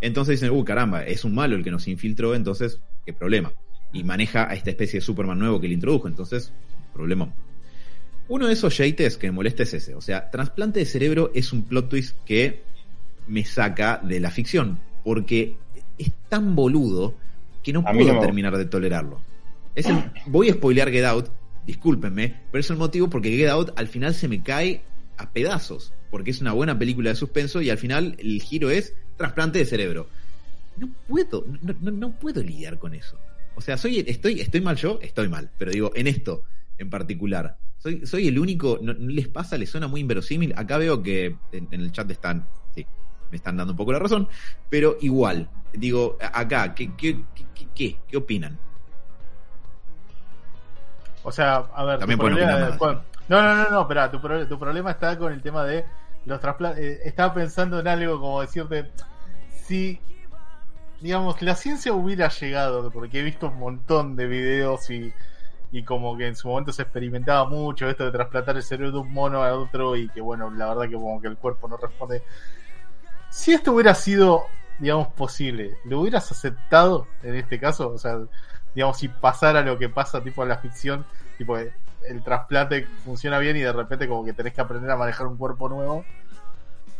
Entonces 0.00 0.40
dicen, 0.40 0.56
uh, 0.56 0.64
caramba, 0.64 1.04
es 1.04 1.24
un 1.24 1.34
malo 1.34 1.54
el 1.54 1.62
que 1.62 1.70
nos 1.70 1.86
infiltró, 1.86 2.34
entonces, 2.34 2.80
qué 3.06 3.12
problema. 3.12 3.52
Y 3.92 4.02
maneja 4.02 4.50
a 4.50 4.54
esta 4.54 4.70
especie 4.70 4.98
de 4.98 5.04
Superman 5.06 5.38
nuevo 5.38 5.60
que 5.60 5.68
le 5.68 5.74
introdujo, 5.74 6.08
entonces, 6.08 6.52
problema. 6.92 7.32
Uno 8.28 8.46
de 8.46 8.52
esos 8.52 8.76
yates 8.78 9.16
que 9.16 9.26
me 9.28 9.32
molesta 9.32 9.64
es 9.64 9.74
ese. 9.74 9.94
O 9.94 10.00
sea, 10.00 10.30
trasplante 10.30 10.78
de 10.80 10.86
cerebro 10.86 11.32
es 11.34 11.52
un 11.52 11.64
plot 11.64 11.88
twist 11.88 12.16
que 12.24 12.62
me 13.26 13.44
saca 13.44 14.00
de 14.02 14.20
la 14.20 14.30
ficción. 14.30 14.78
Porque 15.02 15.56
es 15.98 16.12
tan 16.28 16.54
boludo 16.54 17.14
que 17.62 17.72
no 17.72 17.80
A 17.80 17.92
puedo 17.92 18.14
no 18.14 18.20
terminar 18.20 18.56
de 18.56 18.66
tolerarlo. 18.66 19.20
Es 19.74 19.86
el- 19.86 20.10
voy 20.26 20.48
a 20.48 20.54
spoilear 20.54 20.90
Get 20.90 21.04
Out, 21.04 21.28
discúlpenme, 21.66 22.36
pero 22.50 22.60
es 22.60 22.70
el 22.70 22.76
motivo 22.76 23.08
porque 23.10 23.30
Get 23.36 23.48
Out 23.48 23.72
al 23.76 23.88
final 23.88 24.14
se 24.14 24.28
me 24.28 24.42
cae 24.42 24.82
a 25.16 25.30
pedazos. 25.30 25.92
Porque 26.10 26.30
es 26.30 26.40
una 26.40 26.52
buena 26.52 26.78
película 26.78 27.10
de 27.10 27.16
suspenso 27.16 27.60
y 27.60 27.70
al 27.70 27.78
final 27.78 28.16
el 28.18 28.40
giro 28.42 28.70
es 28.70 28.94
trasplante 29.16 29.58
de 29.58 29.64
cerebro. 29.64 30.06
No 30.76 30.88
puedo, 31.08 31.44
no, 31.62 31.74
no- 31.80 31.90
no 31.90 32.12
puedo 32.12 32.42
lidiar 32.42 32.78
con 32.78 32.94
eso. 32.94 33.18
O 33.56 33.60
sea, 33.60 33.76
soy, 33.76 34.04
estoy, 34.06 34.40
estoy 34.40 34.60
mal 34.60 34.76
yo, 34.76 34.98
estoy 35.02 35.28
mal. 35.28 35.50
Pero 35.58 35.70
digo, 35.72 35.92
en 35.94 36.06
esto 36.06 36.44
en 36.80 36.90
particular, 36.90 37.56
soy, 37.78 38.06
soy 38.06 38.28
el 38.28 38.38
único, 38.38 38.78
no, 38.82 38.92
no 38.94 39.08
les 39.10 39.28
pasa, 39.28 39.56
les 39.56 39.70
suena 39.70 39.86
muy 39.86 40.00
inverosímil. 40.00 40.52
Acá 40.56 40.78
veo 40.78 41.02
que 41.02 41.36
en, 41.52 41.68
en 41.70 41.80
el 41.80 41.92
chat 41.92 42.10
están, 42.10 42.44
sí, 42.74 42.86
me 43.30 43.36
están 43.36 43.56
dando 43.56 43.72
un 43.72 43.76
poco 43.76 43.92
la 43.92 43.98
razón, 43.98 44.28
pero 44.68 44.96
igual, 45.00 45.48
digo, 45.72 46.16
acá, 46.20 46.74
¿qué, 46.74 46.90
qué, 46.96 47.22
qué, 47.34 47.66
qué, 47.74 47.96
qué, 48.08 48.16
opinan? 48.16 48.58
O 51.22 51.30
sea, 51.30 51.56
a 51.74 51.84
ver, 51.84 51.98
También 51.98 52.18
tu 52.18 52.26
problema- 52.26 52.78
no, 53.28 53.42
no, 53.42 53.54
no, 53.54 53.70
no, 53.70 53.80
espera, 53.82 54.10
tu, 54.10 54.20
pro- 54.20 54.46
tu 54.48 54.58
problema 54.58 54.90
está 54.90 55.16
con 55.18 55.32
el 55.32 55.40
tema 55.42 55.64
de 55.64 55.84
los 56.26 56.40
trasplantes. 56.40 57.00
estaba 57.04 57.32
pensando 57.34 57.78
en 57.78 57.88
algo 57.88 58.18
como 58.20 58.40
decirte, 58.40 58.90
si, 59.64 60.00
digamos, 61.00 61.40
la 61.42 61.54
ciencia 61.54 61.92
hubiera 61.92 62.28
llegado, 62.28 62.90
porque 62.90 63.20
he 63.20 63.22
visto 63.22 63.48
un 63.48 63.58
montón 63.58 64.16
de 64.16 64.26
videos 64.26 64.90
y, 64.90 65.12
y 65.72 65.84
como 65.84 66.16
que 66.16 66.26
en 66.26 66.36
su 66.36 66.48
momento 66.48 66.72
se 66.72 66.82
experimentaba 66.82 67.48
mucho 67.48 67.88
esto 67.88 68.04
de 68.04 68.10
trasplantar 68.10 68.56
el 68.56 68.62
cerebro 68.62 68.92
de 68.92 68.98
un 68.98 69.12
mono 69.12 69.42
a 69.42 69.54
otro 69.54 69.96
y 69.96 70.08
que 70.08 70.20
bueno, 70.20 70.50
la 70.50 70.68
verdad 70.68 70.88
que 70.88 70.94
como 70.94 71.20
que 71.20 71.28
el 71.28 71.36
cuerpo 71.36 71.68
no 71.68 71.76
responde. 71.76 72.22
Si 73.30 73.52
esto 73.52 73.72
hubiera 73.72 73.94
sido, 73.94 74.46
digamos, 74.78 75.08
posible, 75.08 75.78
¿lo 75.84 76.00
hubieras 76.00 76.30
aceptado 76.32 77.06
en 77.22 77.36
este 77.36 77.60
caso? 77.60 77.90
O 77.90 77.98
sea, 77.98 78.18
digamos, 78.74 78.98
si 78.98 79.08
pasara 79.08 79.62
lo 79.62 79.78
que 79.78 79.88
pasa 79.88 80.22
tipo 80.22 80.42
en 80.42 80.48
la 80.48 80.58
ficción, 80.58 81.04
tipo 81.38 81.56
el 81.56 82.22
trasplante 82.24 82.86
funciona 83.04 83.38
bien 83.38 83.56
y 83.56 83.60
de 83.60 83.72
repente 83.72 84.08
como 84.08 84.24
que 84.24 84.32
tenés 84.32 84.52
que 84.52 84.60
aprender 84.60 84.90
a 84.90 84.96
manejar 84.96 85.28
un 85.28 85.36
cuerpo 85.36 85.68
nuevo. 85.68 86.04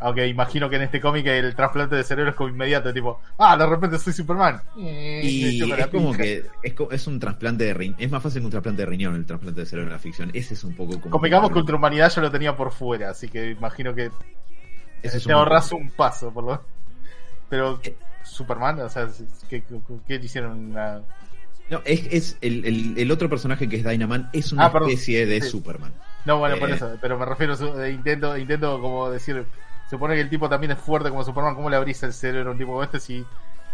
Aunque 0.03 0.27
imagino 0.27 0.71
que 0.71 0.77
en 0.77 0.83
este 0.83 1.01
cómic 1.01 1.27
el 1.27 1.55
trasplante 1.55 1.95
de 1.95 2.03
cerebro 2.05 2.31
es 2.31 2.37
como 2.37 2.49
inmediato, 2.49 2.91
tipo, 2.93 3.21
ah, 3.39 3.55
de 3.57 3.67
repente 3.67 3.99
soy 3.99 4.15
Superman. 4.15 4.61
Y 4.77 5.63
es 5.79 5.87
como 5.89 6.13
que 6.13 6.45
es, 6.63 6.75
es 6.91 7.07
un 7.07 7.21
trasplante 7.21 7.65
de 7.65 7.75
riñón. 7.75 7.97
Es 7.99 8.11
más 8.11 8.23
fácil 8.23 8.41
que 8.41 8.47
un 8.47 8.51
trasplante 8.51 8.83
de 8.83 8.87
riñón 8.87 9.15
el 9.15 9.27
trasplante 9.27 9.61
de 9.61 9.67
cerebro 9.67 9.89
en 9.89 9.93
la 9.93 9.99
ficción. 9.99 10.31
Ese 10.33 10.55
es 10.55 10.65
un 10.65 10.75
poco 10.75 10.99
como. 11.01 11.11
Convengamos 11.11 11.51
que 11.53 11.59
Ultrahumanidad 11.59 12.11
ya 12.11 12.23
lo 12.23 12.31
tenía 12.31 12.57
por 12.57 12.73
fuera, 12.73 13.11
así 13.11 13.29
que 13.29 13.51
imagino 13.51 13.95
que 13.95 14.11
Ese 15.03 15.19
es 15.19 15.25
te 15.25 15.29
un- 15.35 15.39
ahorras 15.39 15.71
un 15.73 15.91
paso, 15.91 16.33
por 16.33 16.45
lo 16.45 16.63
Pero 17.51 17.79
Eh. 17.83 17.95
Superman, 18.23 18.81
o 18.81 18.89
sea, 18.89 19.09
¿qué, 19.49 19.63
qué, 20.07 20.15
hicieron? 20.17 20.71
Una... 20.71 21.01
No, 21.69 21.81
es, 21.85 22.07
es 22.11 22.39
el, 22.41 22.65
el- 22.65 22.99
el 22.99 23.11
otro 23.11 23.29
personaje 23.29 23.69
que 23.69 23.77
es 23.77 23.85
Dynaman 23.85 24.31
es 24.33 24.53
una 24.53 24.67
Ah, 24.67 24.73
especie 24.81 25.27
de 25.27 25.41
Sí. 25.43 25.51
Superman. 25.51 25.93
No, 26.25 26.39
bueno, 26.39 26.57
por 26.59 26.71
Eh. 26.71 26.75
eso, 26.75 26.97
pero 27.01 27.19
me 27.19 27.25
refiero, 27.27 27.57
su- 27.57 27.81
eh, 27.83 27.91
intento, 27.93 28.37
intento 28.39 28.81
como 28.81 29.11
decir, 29.11 29.45
supone 29.91 30.15
que 30.15 30.21
el 30.23 30.31
tipo 30.31 30.49
también 30.49 30.71
es 30.73 30.79
fuerte 30.79 31.11
como 31.11 31.25
Superman, 31.25 31.55
¿cómo 31.55 31.69
le 31.69 31.77
abrís 31.77 32.03
el 32.03 32.13
cerebro 32.13 32.51
a 32.51 32.53
un 32.53 32.59
tipo 32.59 32.71
como 32.73 32.83
este 32.85 33.01
si 33.01 33.25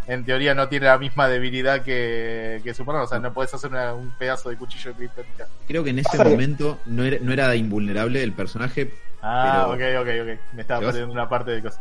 en 0.08 0.24
teoría 0.24 0.54
no 0.54 0.68
tiene 0.68 0.86
la 0.86 0.98
misma 0.98 1.28
debilidad 1.28 1.82
que, 1.82 2.60
que 2.64 2.74
Superman? 2.74 3.02
O 3.04 3.06
sea, 3.06 3.18
no 3.18 3.32
puedes 3.32 3.52
hacer 3.54 3.70
una- 3.70 3.94
un 3.94 4.10
pedazo 4.18 4.48
de 4.50 4.56
cuchillo 4.56 4.90
de 4.92 4.96
kriptonita. 4.96 5.46
Creo 5.68 5.84
que 5.84 5.90
en 5.90 5.98
ese 6.00 6.22
momento 6.24 6.78
no 6.86 7.04
era, 7.04 7.18
no 7.20 7.32
era 7.32 7.54
invulnerable 7.54 8.22
el 8.22 8.32
personaje. 8.32 8.92
Ah, 9.22 9.68
Pero- 9.76 10.00
ok, 10.00 10.02
ok, 10.02 10.08
ok. 10.22 10.40
Me 10.54 10.62
estaba 10.62 10.80
perdiendo 10.86 11.12
una 11.12 11.28
parte 11.28 11.50
de 11.52 11.62
cosas. 11.62 11.80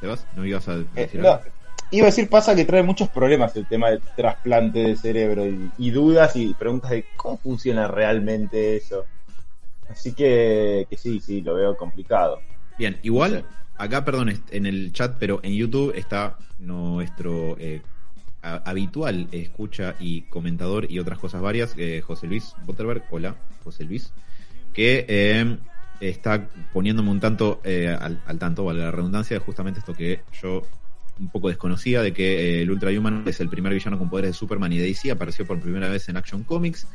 ¿Te 0.00 0.06
vas? 0.06 0.26
¿No 0.34 0.44
ibas 0.44 0.66
a 0.68 0.74
Eh, 0.76 0.84
decir 0.94 1.20
no, 1.20 1.28
algo? 1.32 1.44
iba 1.90 2.06
a 2.06 2.10
decir, 2.10 2.28
pasa 2.28 2.54
que 2.56 2.64
trae 2.64 2.82
muchos 2.82 3.08
problemas 3.08 3.54
el 3.56 3.66
tema 3.66 3.90
del 3.90 4.00
trasplante 4.16 4.80
de 4.80 4.96
cerebro 4.96 5.46
y, 5.46 5.70
y 5.78 5.90
dudas 5.90 6.34
y 6.36 6.54
preguntas 6.54 6.90
de 6.90 7.04
cómo 7.16 7.38
funciona 7.38 7.86
realmente 7.86 8.76
eso. 8.76 9.04
Así 9.92 10.12
que, 10.12 10.86
que 10.88 10.96
sí, 10.96 11.20
sí, 11.20 11.40
lo 11.42 11.54
veo 11.54 11.76
complicado. 11.76 12.40
Bien, 12.78 12.98
igual, 13.02 13.44
acá, 13.76 14.04
perdón, 14.04 14.42
en 14.50 14.66
el 14.66 14.92
chat, 14.92 15.16
pero 15.18 15.40
en 15.42 15.54
YouTube 15.54 15.92
está 15.94 16.38
nuestro 16.58 17.56
eh, 17.58 17.82
habitual 18.42 19.28
escucha 19.32 19.94
y 20.00 20.22
comentador 20.22 20.90
y 20.90 20.98
otras 20.98 21.18
cosas 21.18 21.42
varias, 21.42 21.74
eh, 21.76 22.00
José 22.00 22.26
Luis 22.26 22.54
Botterberg. 22.64 23.04
Hola, 23.10 23.36
José 23.62 23.84
Luis. 23.84 24.12
Que 24.72 25.04
eh, 25.06 25.58
está 26.00 26.48
poniéndome 26.72 27.10
un 27.10 27.20
tanto 27.20 27.60
eh, 27.64 27.88
al, 27.88 28.22
al 28.26 28.38
tanto, 28.38 28.64
vale 28.64 28.80
la 28.80 28.90
redundancia, 28.90 29.38
de 29.38 29.44
justamente 29.44 29.80
esto 29.80 29.92
que 29.92 30.22
yo 30.40 30.62
un 31.20 31.28
poco 31.28 31.48
desconocía, 31.48 32.02
de 32.02 32.12
que 32.12 32.58
eh, 32.58 32.62
el 32.62 32.70
Ultrahuman 32.70 33.24
es 33.26 33.40
el 33.40 33.48
primer 33.48 33.72
villano 33.72 33.98
con 33.98 34.10
poderes 34.10 34.30
de 34.30 34.34
Superman 34.34 34.72
y 34.72 34.78
de 34.78 34.86
DC, 34.86 35.10
apareció 35.10 35.46
por 35.46 35.60
primera 35.60 35.88
vez 35.88 36.08
en 36.08 36.16
Action 36.16 36.42
Comics. 36.42 36.86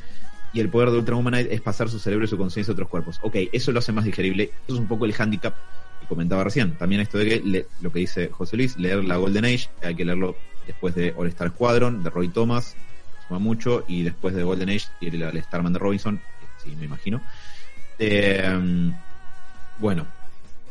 Y 0.54 0.60
el 0.60 0.70
poder 0.70 0.92
de 0.92 0.98
Ultrahumanite 0.98 1.54
es 1.54 1.62
pasar 1.62 1.90
su 1.90 2.00
cerebro 2.00 2.26
y 2.26 2.28
su 2.28 2.38
conciencia 2.38 2.72
a 2.72 2.74
otros 2.74 2.88
cuerpos. 2.88 3.20
Ok, 3.22 3.36
eso 3.52 3.72
lo 3.72 3.80
hace 3.80 3.92
más 3.92 4.06
digerible. 4.06 4.52
Eso 4.66 4.76
es 4.76 4.80
un 4.80 4.88
poco 4.88 5.06
el 5.06 5.14
handicap 5.18 5.56
que 6.00 6.08
comentaba 6.08 6.44
recién. 6.44 6.78
También 6.78 7.02
esto 7.02 7.18
de 7.18 7.26
que 7.28 7.66
lo 7.82 7.92
que 7.92 8.00
dice 8.00 8.30
José 8.30 8.58
Luis, 8.58 8.78
leer 8.78 9.04
la 9.04 9.18
Golden 9.18 9.46
Age, 9.46 9.70
hay 9.84 9.96
que 9.96 10.06
leerlo 10.06 10.36
después 10.66 10.96
de 10.96 11.14
All 11.18 11.28
Star 11.28 11.50
Squadron, 11.50 12.04
de 12.04 12.10
Roy 12.10 12.30
Thomas, 12.30 12.76
suma 13.28 13.40
mucho, 13.40 13.84
y 13.88 14.04
después 14.04 14.34
de 14.36 14.44
Golden 14.44 14.70
Age, 14.70 14.88
y 15.00 15.08
el, 15.08 15.44
Starman 15.44 15.74
de 15.74 15.80
Robinson, 15.80 16.22
sí, 16.64 16.76
me 16.76 16.86
imagino. 16.86 17.22
Eh, 18.00 18.92
bueno, 19.80 20.08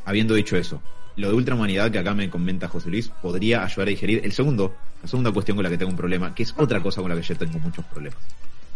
habiendo 0.04 0.34
dicho 0.34 0.56
eso, 0.56 0.80
lo 1.16 1.28
de 1.28 1.34
ultrahumanidad 1.34 1.90
que 1.90 1.98
acá 1.98 2.14
me 2.14 2.28
comenta 2.28 2.68
José 2.68 2.90
Luis 2.90 3.08
podría 3.08 3.64
ayudar 3.64 3.88
a 3.88 3.90
digerir 3.90 4.20
el 4.24 4.32
segundo, 4.32 4.76
la 5.02 5.08
segunda 5.08 5.32
cuestión 5.32 5.56
con 5.56 5.64
la 5.64 5.70
que 5.70 5.78
tengo 5.78 5.90
un 5.90 5.96
problema, 5.96 6.34
que 6.34 6.42
es 6.42 6.54
otra 6.56 6.80
cosa 6.80 7.00
con 7.00 7.10
la 7.10 7.16
que 7.16 7.22
yo 7.22 7.36
tengo 7.36 7.58
muchos 7.58 7.84
problemas. 7.86 8.18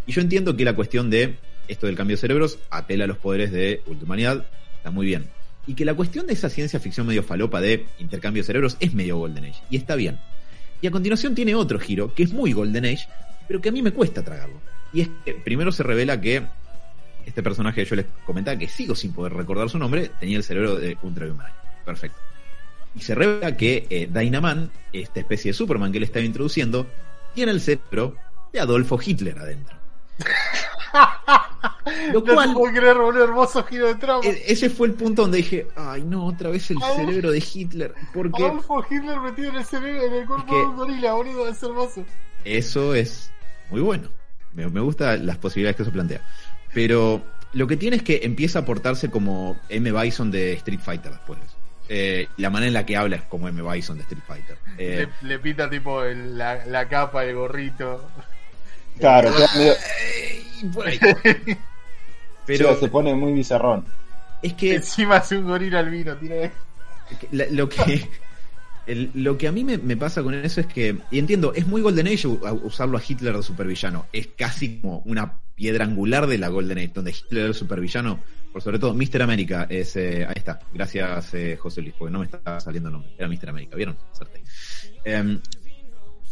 Y 0.06 0.12
yo 0.12 0.20
entiendo 0.20 0.56
que 0.56 0.64
la 0.64 0.74
cuestión 0.74 1.10
de 1.10 1.36
esto 1.68 1.86
del 1.86 1.96
cambio 1.96 2.16
de 2.16 2.20
cerebros 2.20 2.58
apela 2.70 3.04
a 3.04 3.06
los 3.06 3.18
poderes 3.18 3.52
de 3.52 3.82
ultrahumanidad, 3.86 4.44
está 4.76 4.90
muy 4.90 5.06
bien. 5.06 5.26
Y 5.66 5.74
que 5.74 5.84
la 5.84 5.94
cuestión 5.94 6.26
de 6.26 6.32
esa 6.32 6.50
ciencia 6.50 6.80
ficción 6.80 7.06
medio 7.06 7.22
falopa 7.22 7.60
de 7.60 7.86
intercambio 7.98 8.42
de 8.42 8.46
cerebros 8.46 8.76
es 8.80 8.92
medio 8.92 9.18
Golden 9.18 9.44
Age, 9.44 9.62
y 9.70 9.76
está 9.76 9.94
bien. 9.94 10.18
Y 10.82 10.86
a 10.86 10.90
continuación 10.90 11.34
tiene 11.34 11.54
otro 11.54 11.78
giro, 11.78 12.14
que 12.14 12.22
es 12.22 12.32
muy 12.32 12.52
Golden 12.52 12.86
Age, 12.86 13.06
pero 13.46 13.60
que 13.60 13.68
a 13.68 13.72
mí 13.72 13.82
me 13.82 13.92
cuesta 13.92 14.24
tragarlo. 14.24 14.60
Y 14.92 15.02
es 15.02 15.08
que 15.24 15.34
primero 15.34 15.70
se 15.70 15.82
revela 15.82 16.20
que 16.20 16.42
este 17.26 17.42
personaje 17.42 17.84
yo 17.84 17.96
les 17.96 18.06
comentaba, 18.24 18.58
que 18.58 18.68
sigo 18.68 18.94
sin 18.94 19.12
poder 19.12 19.34
recordar 19.34 19.68
su 19.70 19.78
nombre, 19.78 20.10
tenía 20.18 20.38
el 20.38 20.44
cerebro 20.44 20.76
de 20.76 20.96
Ultrahumanite. 21.02 21.56
Perfecto. 21.84 22.18
Y 22.94 23.00
se 23.00 23.14
revela 23.14 23.56
que 23.56 23.86
eh, 23.90 24.08
Dynaman, 24.12 24.70
esta 24.92 25.20
especie 25.20 25.50
de 25.50 25.52
Superman 25.52 25.92
que 25.92 25.98
él 25.98 26.04
estaba 26.04 26.24
introduciendo, 26.24 26.88
tiene 27.34 27.52
el 27.52 27.60
cerebro 27.60 28.16
de 28.52 28.60
Adolfo 28.60 28.98
Hitler 29.04 29.38
adentro. 29.38 29.79
Lo 32.12 32.20
No 32.20 32.34
cual, 32.34 32.52
puedo 32.52 32.72
creer, 32.74 32.96
boludo, 32.96 33.24
hermoso 33.24 33.64
giro 33.64 33.86
de 33.86 33.94
trama. 33.96 34.20
e- 34.24 34.42
ese 34.46 34.70
fue 34.70 34.86
el 34.88 34.94
punto 34.94 35.22
donde 35.22 35.38
dije, 35.38 35.66
ay 35.76 36.02
no, 36.02 36.26
otra 36.26 36.50
vez 36.50 36.70
el 36.70 36.78
Adolfo- 36.78 36.96
cerebro 36.96 37.30
de 37.30 37.44
Hitler. 37.54 37.94
Porque 38.12 38.44
Adolfo 38.44 38.84
Hitler 38.88 39.20
metido 39.20 39.50
en 39.50 39.56
el 39.56 39.64
cerebro, 39.64 40.02
en 40.06 40.12
el 40.14 40.26
cuerpo 40.26 40.54
de 40.56 40.62
un 40.66 40.76
gorila, 40.76 41.12
boludo, 41.14 41.48
es 41.48 41.62
hermoso. 41.62 42.04
Eso 42.44 42.94
es 42.94 43.30
muy 43.70 43.80
bueno. 43.80 44.08
Me, 44.54 44.68
me 44.68 44.80
gustan 44.80 45.26
las 45.26 45.38
posibilidades 45.38 45.76
que 45.76 45.82
eso 45.82 45.92
plantea. 45.92 46.20
Pero 46.74 47.22
lo 47.52 47.66
que 47.66 47.76
tiene 47.76 47.96
es 47.96 48.02
que 48.02 48.20
empieza 48.22 48.60
a 48.60 48.64
portarse 48.64 49.10
como 49.10 49.58
M. 49.68 49.90
Bison 49.92 50.30
de 50.30 50.52
Street 50.54 50.80
Fighter 50.80 51.12
después. 51.12 51.38
Eh, 51.88 52.28
la 52.36 52.50
manera 52.50 52.68
en 52.68 52.74
la 52.74 52.86
que 52.86 52.96
habla 52.96 53.16
es 53.16 53.22
como 53.22 53.48
M. 53.48 53.62
Bison 53.62 53.96
de 53.96 54.02
Street 54.02 54.22
Fighter. 54.26 54.56
Eh, 54.78 55.08
Le, 55.22 55.28
le 55.28 55.38
pinta 55.40 55.68
tipo 55.68 56.02
el- 56.04 56.38
la, 56.38 56.64
la 56.66 56.88
capa, 56.88 57.24
el 57.24 57.34
gorrito. 57.34 58.08
Claro, 58.98 59.34
queda 59.34 59.48
medio- 59.56 59.74
por 60.74 60.86
ahí. 60.86 60.98
pero 61.00 61.56
Pero 62.46 62.76
se 62.80 62.88
pone 62.88 63.14
muy 63.14 63.32
bizarrón. 63.32 63.84
es 64.42 64.52
que 64.54 64.74
Encima 64.76 65.16
hace 65.16 65.38
un 65.38 65.46
gorila 65.46 65.78
albino, 65.80 66.16
tiene 66.16 66.50
lo 67.50 67.68
que 67.68 68.08
el- 68.86 69.10
lo 69.14 69.36
que 69.36 69.48
a 69.48 69.52
mí 69.52 69.64
me, 69.64 69.78
me 69.78 69.96
pasa 69.96 70.22
con 70.22 70.34
eso 70.34 70.60
es 70.60 70.66
que 70.66 70.96
y 71.10 71.18
entiendo 71.18 71.52
es 71.54 71.66
muy 71.66 71.80
Golden 71.82 72.06
Age 72.08 72.26
usarlo 72.28 72.98
a 72.98 73.02
Hitler 73.06 73.36
de 73.36 73.42
supervillano 73.42 74.06
es 74.12 74.28
casi 74.36 74.80
como 74.80 74.98
una 75.06 75.40
piedra 75.54 75.84
angular 75.84 76.26
de 76.26 76.38
la 76.38 76.48
Golden 76.48 76.78
Age 76.78 76.92
donde 76.94 77.10
Hitler 77.12 77.40
era 77.40 77.48
el 77.48 77.54
supervillano 77.54 78.20
por 78.52 78.62
sobre 78.62 78.78
todo 78.78 78.94
Mr. 78.94 79.22
América 79.22 79.66
es 79.68 79.94
eh, 79.96 80.24
ahí 80.26 80.34
está 80.36 80.58
gracias 80.72 81.34
eh, 81.34 81.56
José 81.60 81.82
Luis 81.82 81.94
porque 81.98 82.12
no 82.12 82.20
me 82.20 82.24
está 82.26 82.58
saliendo 82.60 82.88
el 82.88 82.94
nombre 82.94 83.12
era 83.18 83.28
Mr. 83.28 83.50
América 83.50 83.76
vieron 83.76 83.96
Acerté. 84.12 84.42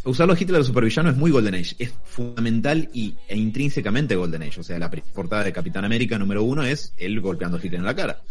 Usarlo 0.05 0.33
a 0.33 0.37
Hitler 0.39 0.59
de 0.59 0.63
supervillano 0.63 1.09
es 1.09 1.17
muy 1.17 1.29
Golden 1.29 1.55
Age 1.55 1.75
es 1.77 1.93
fundamental 2.05 2.89
y, 2.93 3.15
e 3.27 3.37
intrínsecamente 3.37 4.15
Golden 4.15 4.43
Age 4.43 4.61
o 4.61 4.63
sea 4.63 4.79
la 4.79 4.89
portada 4.89 5.43
de 5.43 5.51
Capitán 5.51 5.83
América 5.85 6.17
número 6.17 6.43
uno 6.43 6.63
es 6.63 6.93
él 6.97 7.19
golpeando 7.19 7.57
a 7.57 7.59
Hitler 7.59 7.79
en 7.79 7.85
la 7.85 7.95
cara 7.95 8.21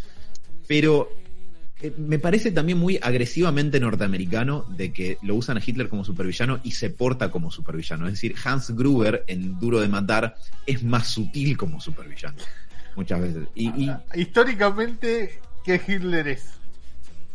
pero 0.66 1.10
eh, 1.80 1.92
me 1.96 2.18
parece 2.18 2.50
también 2.50 2.78
muy 2.78 2.98
agresivamente 3.00 3.78
norteamericano 3.78 4.64
de 4.68 4.92
que 4.92 5.18
lo 5.22 5.36
usan 5.36 5.58
a 5.58 5.62
Hitler 5.64 5.88
como 5.88 6.04
supervillano 6.04 6.58
y 6.64 6.72
se 6.72 6.90
porta 6.90 7.30
como 7.30 7.52
supervillano. 7.52 8.06
Es 8.06 8.14
decir, 8.14 8.34
Hans 8.44 8.74
Gruber 8.74 9.24
en 9.28 9.60
Duro 9.60 9.80
de 9.80 9.86
Matar 9.86 10.36
es 10.66 10.82
más 10.82 11.06
sutil 11.06 11.56
como 11.56 11.80
supervillano. 11.80 12.36
Muchas 12.96 13.20
veces. 13.20 13.48
Y, 13.54 13.68
y 13.68 13.92
Históricamente, 14.14 15.40
¿qué 15.64 15.80
Hitler 15.86 16.26
es? 16.26 16.46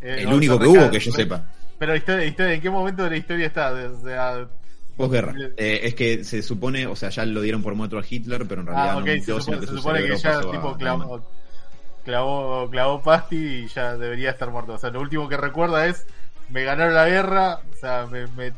Eh, 0.02 0.18
el 0.20 0.26
vamos 0.26 0.38
único 0.40 0.60
que 0.60 0.68
hubo 0.68 0.92
que 0.92 1.00
yo 1.00 1.12
sepa. 1.14 1.50
Pero 1.84 1.98
historia, 1.98 2.26
historia, 2.26 2.54
¿en 2.54 2.62
qué 2.62 2.70
momento 2.70 3.04
de 3.04 3.10
la 3.10 3.18
historia 3.18 3.46
está? 3.48 3.74
O 3.74 4.02
sea, 4.02 4.48
Posguerra. 4.96 5.34
Eh, 5.58 5.82
es 5.84 5.96
que 5.96 6.24
se 6.24 6.42
supone, 6.42 6.88
o 6.88 6.96
sea, 6.96 7.10
ya 7.10 7.26
lo 7.26 7.42
dieron 7.42 7.62
por 7.62 7.76
muerto 7.76 7.98
a 7.98 8.04
Hitler, 8.10 8.46
pero 8.48 8.62
en 8.62 8.68
realidad 8.68 8.90
ah, 8.92 8.94
no 8.94 9.02
ok, 9.02 9.08
se 9.08 9.42
supone, 9.42 9.60
se 9.60 9.68
su 9.68 9.78
supone 9.78 10.04
que 10.04 10.16
ya 10.16 10.40
tipo 10.40 10.78
clavó, 10.78 11.28
clavó, 12.06 12.70
clavó 12.70 13.02
pasti 13.02 13.36
y 13.36 13.68
ya 13.68 13.98
debería 13.98 14.30
estar 14.30 14.50
muerto. 14.50 14.76
O 14.76 14.78
sea, 14.78 14.92
lo 14.92 15.02
último 15.02 15.28
que 15.28 15.36
recuerda 15.36 15.86
es, 15.88 16.06
me 16.48 16.64
ganaron 16.64 16.94
la 16.94 17.10
guerra, 17.10 17.60
o 17.70 17.76
sea, 17.76 18.08
me... 18.08 18.54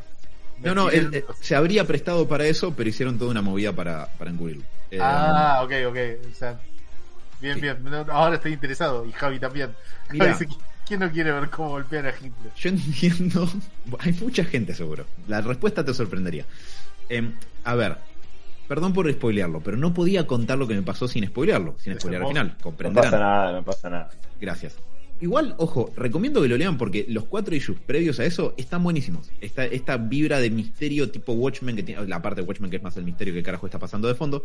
No, 0.60 0.76
no, 0.76 0.92
él, 0.92 1.10
eh, 1.12 1.26
se 1.42 1.56
habría 1.56 1.84
prestado 1.86 2.28
para 2.28 2.46
eso, 2.46 2.76
pero 2.78 2.92
hicieron 2.92 3.18
toda 3.18 3.32
una 3.32 3.42
movida 3.42 3.74
para, 3.74 4.06
para 4.20 4.30
encubrirlo. 4.30 4.66
Eh, 4.92 5.00
Ah, 5.02 5.62
ok, 5.64 5.72
ok. 5.88 5.98
O 6.32 6.36
sea, 6.36 6.60
bien, 7.42 7.56
Sí. 7.56 7.62
bien. 7.62 7.84
No, 7.84 8.06
ahora 8.12 8.36
estoy 8.36 8.54
interesado. 8.54 9.04
Y 9.04 9.12
Javi 9.14 9.40
también. 9.40 9.72
Mirá. 10.12 10.34
Javi 10.34 10.46
dice, 10.46 10.60
¿quién 10.86 11.00
no 11.00 11.12
quiere 11.12 11.32
ver 11.32 11.50
cómo 11.50 11.70
golpean 11.70 12.06
a 12.06 12.10
Hitler? 12.10 12.54
Yo 12.56 12.70
entiendo. 12.70 13.50
Hay 14.00 14.14
mucha 14.14 14.44
gente 14.46 14.74
seguro. 14.74 15.06
La 15.28 15.42
respuesta 15.42 15.84
te 15.84 15.94
sorprendería. 15.94 16.46
Em, 17.10 17.34
a 17.64 17.76
ver, 17.76 17.98
perdón 18.68 18.94
por 18.94 19.12
spoilearlo, 19.12 19.62
pero 19.62 19.78
no 19.78 19.94
podía 19.94 20.26
contar 20.26 20.58
lo 20.58 20.68
que 20.68 20.74
me 20.76 20.82
pasó 20.82 21.08
sin 21.08 21.26
spoilearlo, 21.28 21.76
sin 21.80 22.00
spoilear 22.00 22.24
al 22.24 22.28
final. 22.30 22.48
No 22.58 22.64
Comprenderán. 22.64 23.12
pasa 23.12 23.24
nada, 23.24 23.52
no 23.52 23.64
pasa 23.64 23.90
nada. 23.90 24.10
Gracias. 24.40 24.76
Igual, 25.26 25.56
ojo, 25.58 25.92
recomiendo 25.98 26.40
que 26.40 26.48
lo 26.48 26.56
lean 26.56 26.78
porque 26.78 27.08
los 27.10 27.24
cuatro 27.24 27.56
issues 27.56 27.80
previos 27.84 28.20
a 28.20 28.26
eso 28.26 28.54
están 28.58 28.84
buenísimos. 28.84 29.32
Esta, 29.42 29.98
vibra 29.98 30.40
de 30.40 30.52
misterio 30.52 31.10
tipo 31.10 31.34
Watchmen, 31.34 31.76
que 31.76 31.82
tiene, 31.82 32.06
la 32.06 32.22
parte 32.22 32.42
de 32.42 32.48
Watchmen 32.48 32.70
que 32.70 32.78
es 32.78 32.84
más 32.84 32.96
el 32.96 33.06
misterio 33.06 33.34
que 33.34 33.42
carajo 33.42 33.66
está 33.66 33.80
pasando 33.80 34.08
de 34.08 34.14
fondo, 34.14 34.44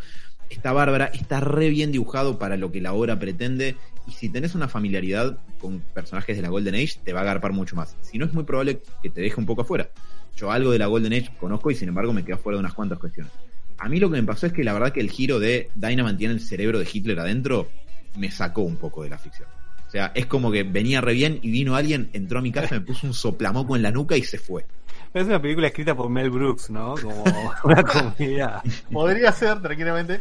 está 0.48 0.72
bárbara, 0.72 1.10
está 1.12 1.38
re 1.40 1.68
bien 1.68 1.92
dibujado 1.92 2.38
para 2.38 2.56
lo 2.56 2.72
que 2.72 2.80
la 2.80 2.94
obra 2.94 3.18
pretende. 3.18 3.76
Y 4.08 4.12
si 4.12 4.30
tenés 4.30 4.54
una 4.54 4.68
familiaridad 4.68 5.36
con 5.60 5.80
personajes 5.80 6.34
de 6.34 6.40
la 6.40 6.48
Golden 6.48 6.74
Age, 6.74 6.98
te 7.04 7.12
va 7.12 7.18
a 7.18 7.22
agarpar 7.24 7.52
mucho 7.52 7.76
más. 7.76 7.94
Si 8.00 8.16
no, 8.16 8.24
es 8.24 8.32
muy 8.32 8.44
probable 8.44 8.80
que 9.02 9.10
te 9.10 9.20
deje 9.20 9.38
un 9.38 9.44
poco 9.44 9.60
afuera. 9.60 9.90
Yo 10.34 10.50
algo 10.50 10.72
de 10.72 10.78
la 10.78 10.86
Golden 10.86 11.12
Age 11.12 11.30
conozco 11.38 11.70
y 11.70 11.74
sin 11.74 11.90
embargo 11.90 12.14
me 12.14 12.24
quedo 12.24 12.38
fuera 12.38 12.56
de 12.56 12.60
unas 12.60 12.72
cuantas 12.72 12.98
cuestiones. 12.98 13.34
A 13.76 13.90
mí 13.90 14.00
lo 14.00 14.10
que 14.10 14.16
me 14.16 14.26
pasó 14.26 14.46
es 14.46 14.54
que 14.54 14.64
la 14.64 14.72
verdad 14.72 14.94
que 14.94 15.00
el 15.00 15.10
giro 15.10 15.40
de 15.40 15.68
Dynamite 15.74 16.16
tiene 16.16 16.32
el 16.32 16.40
cerebro 16.40 16.78
de 16.78 16.88
Hitler 16.90 17.20
adentro 17.20 17.68
me 18.16 18.30
sacó 18.30 18.62
un 18.62 18.76
poco 18.76 19.02
de 19.02 19.10
la 19.10 19.18
ficción. 19.18 19.59
O 19.90 19.92
sea, 19.92 20.12
es 20.14 20.26
como 20.26 20.52
que 20.52 20.62
venía 20.62 21.00
re 21.00 21.14
bien 21.14 21.40
y 21.42 21.50
vino 21.50 21.74
alguien, 21.74 22.10
entró 22.12 22.38
a 22.38 22.42
mi 22.42 22.52
casa, 22.52 22.76
me 22.76 22.80
puso 22.80 23.08
un 23.08 23.12
soplamoco 23.12 23.74
en 23.74 23.82
la 23.82 23.90
nuca 23.90 24.16
y 24.16 24.22
se 24.22 24.38
fue. 24.38 24.64
Es 25.12 25.26
una 25.26 25.42
película 25.42 25.66
escrita 25.66 25.96
por 25.96 26.08
Mel 26.08 26.30
Brooks, 26.30 26.70
¿no? 26.70 26.94
Como 27.02 27.24
una 27.64 27.82
comedia. 27.82 28.62
Podría 28.92 29.32
ser, 29.32 29.60
tranquilamente. 29.60 30.20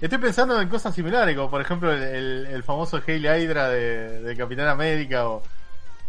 Estoy 0.00 0.16
pensando 0.18 0.58
en 0.58 0.70
cosas 0.70 0.94
similares, 0.94 1.36
como 1.36 1.50
por 1.50 1.60
ejemplo 1.60 1.92
el, 1.92 2.02
el- 2.02 2.46
el 2.46 2.62
famoso 2.62 3.02
Hail 3.06 3.22
Hydra 3.26 3.68
de, 3.68 4.22
de 4.22 4.36
Capitán 4.36 4.68
América 4.68 5.28
o, 5.28 5.42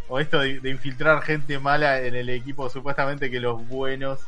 o 0.08 0.18
esto 0.22 0.40
de, 0.40 0.62
de 0.62 0.70
infiltrar 0.70 1.22
gente 1.22 1.60
mala 1.60 2.00
en 2.00 2.16
el 2.16 2.30
equipo 2.30 2.70
supuestamente 2.70 3.30
que 3.30 3.42
los 3.42 3.68
buenos, 3.68 4.22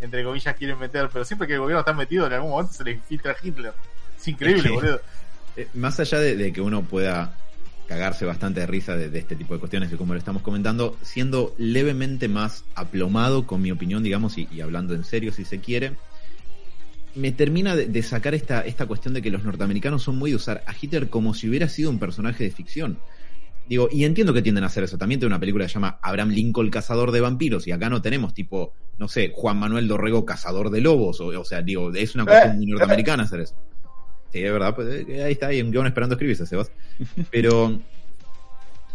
entre 0.00 0.24
comillas, 0.24 0.56
quieren 0.56 0.78
meter, 0.78 1.10
pero 1.12 1.26
siempre 1.26 1.46
que 1.46 1.52
el 1.52 1.60
gobierno 1.60 1.80
está 1.80 1.92
metido 1.92 2.26
en 2.26 2.32
algún 2.32 2.48
momento 2.52 2.72
se 2.72 2.84
le 2.84 2.92
infiltra 2.92 3.32
a 3.32 3.36
Hitler. 3.46 3.74
Es 4.18 4.26
increíble, 4.28 4.60
Es 4.62 4.66
que- 4.68 4.72
boludo. 4.72 5.00
Eh, 5.58 5.68
más 5.74 6.00
allá 6.00 6.18
de, 6.18 6.34
de 6.34 6.50
que 6.50 6.62
uno 6.62 6.80
pueda 6.82 7.34
cagarse 7.88 8.24
bastante 8.24 8.60
de 8.60 8.66
risa 8.66 8.96
de, 8.96 9.10
de 9.10 9.18
este 9.18 9.36
tipo 9.36 9.54
de 9.54 9.60
cuestiones 9.60 9.90
que 9.90 9.96
como 9.96 10.14
lo 10.14 10.18
estamos 10.18 10.42
comentando, 10.42 10.96
siendo 11.02 11.54
levemente 11.58 12.28
más 12.28 12.64
aplomado 12.74 13.46
con 13.46 13.60
mi 13.60 13.70
opinión, 13.70 14.02
digamos, 14.02 14.38
y, 14.38 14.48
y 14.50 14.60
hablando 14.60 14.94
en 14.94 15.04
serio 15.04 15.32
si 15.32 15.44
se 15.44 15.60
quiere, 15.60 15.92
me 17.14 17.32
termina 17.32 17.76
de, 17.76 17.86
de 17.86 18.02
sacar 18.02 18.34
esta, 18.34 18.62
esta 18.62 18.86
cuestión 18.86 19.14
de 19.14 19.22
que 19.22 19.30
los 19.30 19.44
norteamericanos 19.44 20.02
son 20.02 20.16
muy 20.16 20.30
de 20.30 20.36
usar 20.36 20.64
a 20.66 20.74
Hitler 20.80 21.08
como 21.08 21.34
si 21.34 21.48
hubiera 21.48 21.68
sido 21.68 21.90
un 21.90 21.98
personaje 21.98 22.44
de 22.44 22.50
ficción. 22.50 22.98
Digo, 23.68 23.88
y 23.92 24.04
entiendo 24.04 24.34
que 24.34 24.42
tienden 24.42 24.64
a 24.64 24.66
hacer 24.66 24.84
eso. 24.84 24.98
También 24.98 25.20
tengo 25.20 25.28
una 25.28 25.38
película 25.38 25.64
que 25.64 25.68
se 25.68 25.74
llama 25.74 25.98
Abraham 26.02 26.30
Lincoln, 26.30 26.68
cazador 26.70 27.12
de 27.12 27.20
vampiros, 27.20 27.66
y 27.66 27.72
acá 27.72 27.88
no 27.88 28.02
tenemos 28.02 28.34
tipo, 28.34 28.74
no 28.98 29.08
sé, 29.08 29.32
Juan 29.34 29.58
Manuel 29.58 29.86
Dorrego, 29.86 30.24
cazador 30.26 30.70
de 30.70 30.80
lobos. 30.80 31.20
O, 31.20 31.26
o 31.26 31.44
sea, 31.44 31.62
digo, 31.62 31.92
es 31.94 32.14
una 32.14 32.24
cuestión 32.24 32.56
muy 32.56 32.66
norteamericana 32.66 33.22
hacer 33.22 33.40
eso. 33.40 33.54
Sí, 34.32 34.42
es 34.42 34.52
verdad, 34.52 34.74
pues, 34.74 34.88
eh, 35.08 35.22
ahí 35.24 35.32
está, 35.32 35.48
hay 35.48 35.60
un 35.60 35.70
guion 35.70 35.86
esperando 35.86 36.14
escribirse, 36.14 36.46
Sebas. 36.46 36.72
Pero 37.30 37.86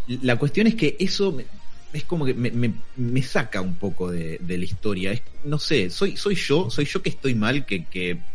la 0.06 0.38
cuestión 0.38 0.66
es 0.66 0.74
que 0.74 0.96
eso 1.00 1.32
me- 1.32 1.50
es 1.92 2.04
como 2.04 2.24
que 2.24 2.34
me, 2.34 2.50
me- 2.50 2.82
me 2.94 3.22
saca 3.22 3.60
un 3.60 3.78
poco 3.78 4.10
de, 4.10 4.38
de 4.40 4.58
la 4.58 4.64
historia. 4.64 5.12
Es- 5.12 5.24
no 5.42 5.58
sé, 5.58 5.90
soy, 5.90 6.16
soy 6.16 6.34
yo, 6.34 6.70
soy 6.70 6.84
yo 6.86 7.02
que 7.02 7.10
estoy 7.10 7.34
mal, 7.34 7.66
que, 7.66 7.88
que 7.88 8.26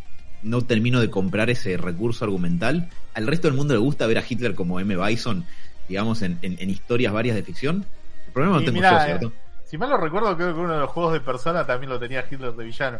no 0.41 0.65
termino 0.65 0.99
de 1.01 1.09
comprar 1.09 1.49
ese 1.49 1.77
recurso 1.77 2.25
argumental. 2.25 2.89
Al 3.13 3.27
resto 3.27 3.47
del 3.47 3.57
mundo 3.57 3.73
le 3.73 3.79
gusta 3.79 4.07
ver 4.07 4.17
a 4.17 4.25
Hitler 4.27 4.55
como 4.55 4.79
M. 4.79 4.95
Bison, 4.97 5.47
digamos, 5.87 6.21
en, 6.21 6.39
en- 6.41 6.55
en 6.59 6.69
historias 6.69 7.13
varias 7.13 7.35
de 7.35 7.43
ficción. 7.43 7.91
El 8.25 8.33
problema 8.33 8.57
no 8.57 8.63
tengo 8.63 8.79
mirá, 8.79 8.89
yo, 8.89 8.99
¿cierto? 8.99 9.33
Si 9.63 9.77
mal 9.77 9.89
lo 9.89 9.97
recuerdo, 9.97 10.35
creo 10.35 10.53
que 10.53 10.59
uno 10.59 10.73
de 10.73 10.79
los 10.81 10.89
juegos 10.91 11.13
de 11.13 11.21
persona 11.21 11.65
también 11.65 11.89
lo 11.91 11.99
tenía 11.99 12.25
Hitler 12.29 12.53
de 12.53 12.63
villano. 12.63 12.99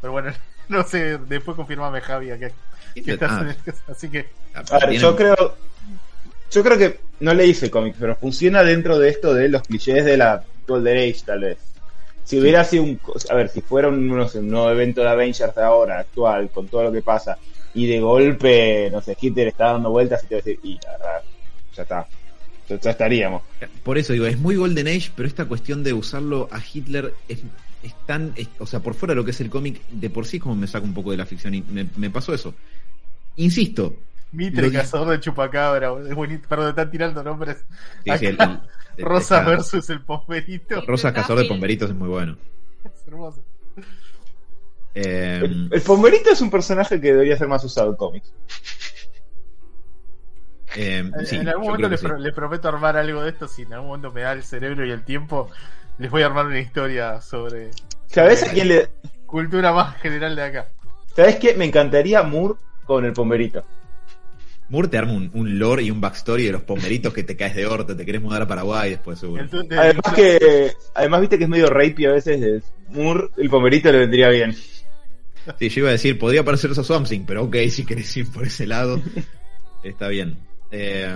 Pero 0.00 0.12
bueno, 0.12 0.32
no 0.68 0.82
sé, 0.84 1.18
después 1.18 1.56
confirmame 1.56 2.00
Javi. 2.00 2.26
Que 2.38 2.52
Hitler- 2.94 3.14
estás 3.14 3.32
ah, 3.32 3.40
en 3.42 3.48
el- 3.48 3.56
Así 3.88 4.08
que 4.08 4.26
A 4.54 4.78
ver, 4.78 4.98
yo 4.98 5.16
creo. 5.16 5.56
Yo 6.50 6.62
creo 6.62 6.76
que 6.76 7.00
no 7.20 7.32
leí 7.32 7.50
ese 7.52 7.70
cómic, 7.70 7.94
pero 7.98 8.14
funciona 8.16 8.62
dentro 8.62 8.98
de 8.98 9.08
esto 9.08 9.32
de 9.32 9.48
los 9.48 9.62
clichés 9.62 10.04
de 10.04 10.18
la 10.18 10.44
Golden 10.66 10.98
Age, 10.98 11.22
tal 11.24 11.40
vez. 11.40 11.58
Si 12.24 12.38
hubiera 12.38 12.62
sido 12.64 12.82
un. 12.84 13.00
A 13.30 13.34
ver, 13.34 13.48
si 13.48 13.62
fuera 13.62 13.88
un, 13.88 14.06
no 14.06 14.28
sé, 14.28 14.40
un 14.40 14.48
nuevo 14.50 14.70
evento 14.70 15.00
de 15.00 15.08
Avengers 15.08 15.54
de 15.54 15.62
ahora, 15.62 16.00
actual, 16.00 16.50
con 16.50 16.68
todo 16.68 16.84
lo 16.84 16.92
que 16.92 17.02
pasa, 17.02 17.38
y 17.74 17.86
de 17.86 18.00
golpe, 18.00 18.90
no 18.90 19.00
sé, 19.00 19.16
Hitler 19.18 19.48
está 19.48 19.72
dando 19.72 19.90
vueltas 19.90 20.22
y 20.24 20.26
te 20.26 20.34
va 20.34 20.40
a 20.40 20.42
decir, 20.44 20.60
y 20.62 20.78
la 20.84 20.92
verdad, 20.92 21.22
ya 21.74 21.82
está. 21.82 22.06
Ya, 22.68 22.78
ya 22.78 22.90
estaríamos. 22.90 23.42
Por 23.82 23.98
eso 23.98 24.12
digo, 24.12 24.26
es 24.26 24.38
muy 24.38 24.56
Golden 24.56 24.88
Age, 24.88 25.10
pero 25.16 25.26
esta 25.26 25.46
cuestión 25.46 25.82
de 25.82 25.94
usarlo 25.94 26.48
a 26.52 26.60
Hitler 26.60 27.14
es, 27.28 27.38
es 27.82 27.94
tan. 28.06 28.32
es- 28.36 28.48
o 28.58 28.66
sea, 28.66 28.80
por 28.80 28.94
fuera 28.94 29.12
de 29.12 29.16
lo 29.16 29.24
que 29.24 29.30
es 29.32 29.40
el 29.40 29.50
cómic, 29.50 29.80
de 29.88 30.10
por 30.10 30.26
sí 30.26 30.38
como 30.38 30.54
me 30.56 30.66
saca 30.66 30.84
un 30.84 30.94
poco 30.94 31.10
de 31.10 31.16
la 31.16 31.26
ficción 31.26 31.54
y 31.54 31.62
me, 31.62 31.88
me 31.96 32.10
pasó 32.10 32.32
eso. 32.34 32.54
Insisto. 33.36 33.96
Mitre, 34.32 34.70
cazador 34.72 35.08
de 35.10 35.20
chupacabra. 35.20 35.92
Es 36.08 36.14
bonito. 36.14 36.48
Perdón, 36.48 36.70
están 36.70 36.90
tirando 36.90 37.22
nombres. 37.22 37.64
sí, 38.04 38.10
sí, 38.18 38.26
el- 38.26 38.34
Acá, 38.34 38.62
el- 38.96 39.04
Rosa 39.04 39.38
está- 39.40 39.50
versus 39.50 39.90
el 39.90 40.00
pomperito. 40.02 40.80
Rosa 40.86 41.12
Cazador 41.12 41.42
de 41.42 41.48
Pomberitos 41.48 41.90
es 41.90 41.96
muy 41.96 42.08
bueno. 42.08 42.36
Es 42.84 43.06
hermoso. 43.08 43.42
Eh, 44.94 45.40
El, 45.42 45.68
el 45.72 45.80
Pomberito 45.82 46.30
es 46.30 46.40
un 46.42 46.50
personaje 46.50 47.00
que 47.00 47.12
debería 47.12 47.36
ser 47.38 47.48
más 47.48 47.64
usado 47.64 47.90
en 47.90 47.96
cómics. 47.96 48.30
eh, 50.74 50.98
En, 50.98 51.26
sí, 51.26 51.36
en 51.36 51.48
algún 51.48 51.64
yo 51.64 51.70
momento 51.72 51.96
sí. 51.96 52.06
pro- 52.06 52.18
les 52.18 52.34
prometo 52.34 52.68
armar 52.68 52.96
algo 52.96 53.22
de 53.22 53.30
esto. 53.30 53.48
Si 53.48 53.62
en 53.62 53.72
algún 53.74 53.88
momento 53.88 54.12
me 54.12 54.22
da 54.22 54.32
el 54.32 54.42
cerebro 54.42 54.86
y 54.86 54.90
el 54.90 55.04
tiempo, 55.04 55.50
les 55.98 56.10
voy 56.10 56.22
a 56.22 56.26
armar 56.26 56.46
una 56.46 56.58
historia 56.60 57.20
sobre 57.20 57.70
¿Sabes 58.06 58.42
a 58.42 58.50
quién 58.50 58.68
le.? 58.68 58.88
cultura 59.26 59.72
más 59.72 59.96
general 60.00 60.36
de 60.36 60.42
acá. 60.42 60.68
¿Sabes 61.16 61.36
qué? 61.36 61.54
Me 61.54 61.64
encantaría 61.64 62.22
Moore 62.22 62.54
con 62.84 63.04
el 63.04 63.12
Pomberito. 63.12 63.64
Moore 64.68 64.88
te 64.88 64.96
arma 64.98 65.12
un, 65.12 65.30
un 65.34 65.58
lore 65.58 65.82
y 65.82 65.90
un 65.90 66.00
backstory 66.00 66.44
de 66.46 66.52
los 66.52 66.62
pomeritos 66.62 67.12
que 67.12 67.22
te 67.24 67.36
caes 67.36 67.54
de 67.54 67.66
orto, 67.66 67.94
te 67.96 68.06
querés 68.06 68.22
mudar 68.22 68.42
a 68.42 68.46
Paraguay 68.48 68.90
después, 68.90 69.18
seguro. 69.18 69.42
Entonces, 69.42 69.78
Además 69.78 70.14
que. 70.14 70.72
Además, 70.94 71.20
viste 71.20 71.38
que 71.38 71.44
es 71.44 71.50
medio 71.50 71.68
rapey 71.68 72.06
a 72.06 72.12
veces. 72.12 72.40
es- 72.42 72.72
Moore, 72.88 73.28
el 73.36 73.48
Pomberito 73.50 73.90
le 73.92 73.98
vendría 73.98 74.28
bien. 74.28 74.54
Sí, 75.58 75.68
yo 75.68 75.80
iba 75.80 75.88
a 75.88 75.92
decir, 75.92 76.18
podría 76.18 76.44
parecer 76.44 76.70
eso 76.70 76.84
Swamp 76.84 77.06
Thing, 77.06 77.24
pero 77.26 77.44
ok, 77.44 77.56
si 77.70 77.84
querés 77.84 78.16
ir 78.16 78.30
por 78.30 78.46
ese 78.46 78.66
lado, 78.66 79.00
está 79.82 80.08
bien. 80.08 80.38
Eh, 80.70 81.10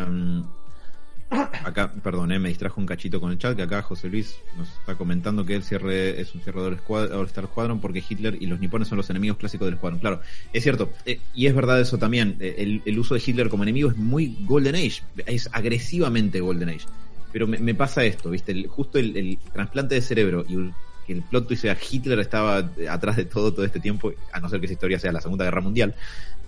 acá, 1.30 1.92
perdón, 1.92 2.32
eh, 2.32 2.38
me 2.38 2.48
distrajo 2.48 2.80
un 2.80 2.86
cachito 2.86 3.20
con 3.20 3.32
el 3.32 3.38
chat, 3.38 3.56
que 3.56 3.62
acá 3.62 3.82
José 3.82 4.08
Luis 4.08 4.36
nos 4.56 4.68
está 4.68 4.94
comentando 4.94 5.44
que 5.44 5.54
el 5.56 5.62
cierre 5.64 6.20
es 6.20 6.34
un 6.34 6.40
cierre 6.42 6.60
de 6.62 6.68
All 6.88 7.28
Squadron 7.28 7.80
porque 7.80 8.02
Hitler 8.08 8.36
y 8.40 8.46
los 8.46 8.60
nipones 8.60 8.88
son 8.88 8.98
los 8.98 9.10
enemigos 9.10 9.36
clásicos 9.38 9.66
del 9.66 9.76
Squadron. 9.76 9.98
Claro, 10.00 10.20
es 10.52 10.62
cierto, 10.62 10.90
eh, 11.04 11.18
y 11.34 11.46
es 11.46 11.54
verdad 11.54 11.80
eso 11.80 11.98
también, 11.98 12.36
eh, 12.40 12.54
el, 12.58 12.82
el 12.84 12.98
uso 12.98 13.14
de 13.14 13.22
Hitler 13.24 13.48
como 13.48 13.64
enemigo 13.64 13.90
es 13.90 13.96
muy 13.96 14.36
Golden 14.42 14.76
Age, 14.76 15.02
es 15.26 15.48
agresivamente 15.52 16.40
Golden 16.40 16.68
Age. 16.68 16.86
Pero 17.32 17.46
me, 17.46 17.74
pasa 17.74 18.04
esto, 18.04 18.30
¿viste? 18.30 18.52
El- 18.52 18.66
justo 18.68 18.98
el, 18.98 19.16
el 19.16 19.38
trasplante 19.52 19.94
de 19.96 20.00
cerebro 20.00 20.44
y 20.48 20.70
que 21.06 21.12
el 21.12 21.22
plot 21.22 21.46
twist 21.48 21.62
sea 21.62 21.76
Hitler 21.90 22.18
estaba 22.18 22.68
eh, 22.78 22.88
atrás 22.88 23.16
de 23.16 23.26
todo 23.26 23.52
todo 23.52 23.64
este 23.64 23.78
tiempo, 23.78 24.12
a 24.32 24.40
no 24.40 24.48
ser 24.48 24.58
que 24.58 24.66
esa 24.66 24.72
historia 24.72 24.98
sea 24.98 25.12
la 25.12 25.20
Segunda 25.20 25.44
Guerra 25.44 25.60
Mundial, 25.60 25.94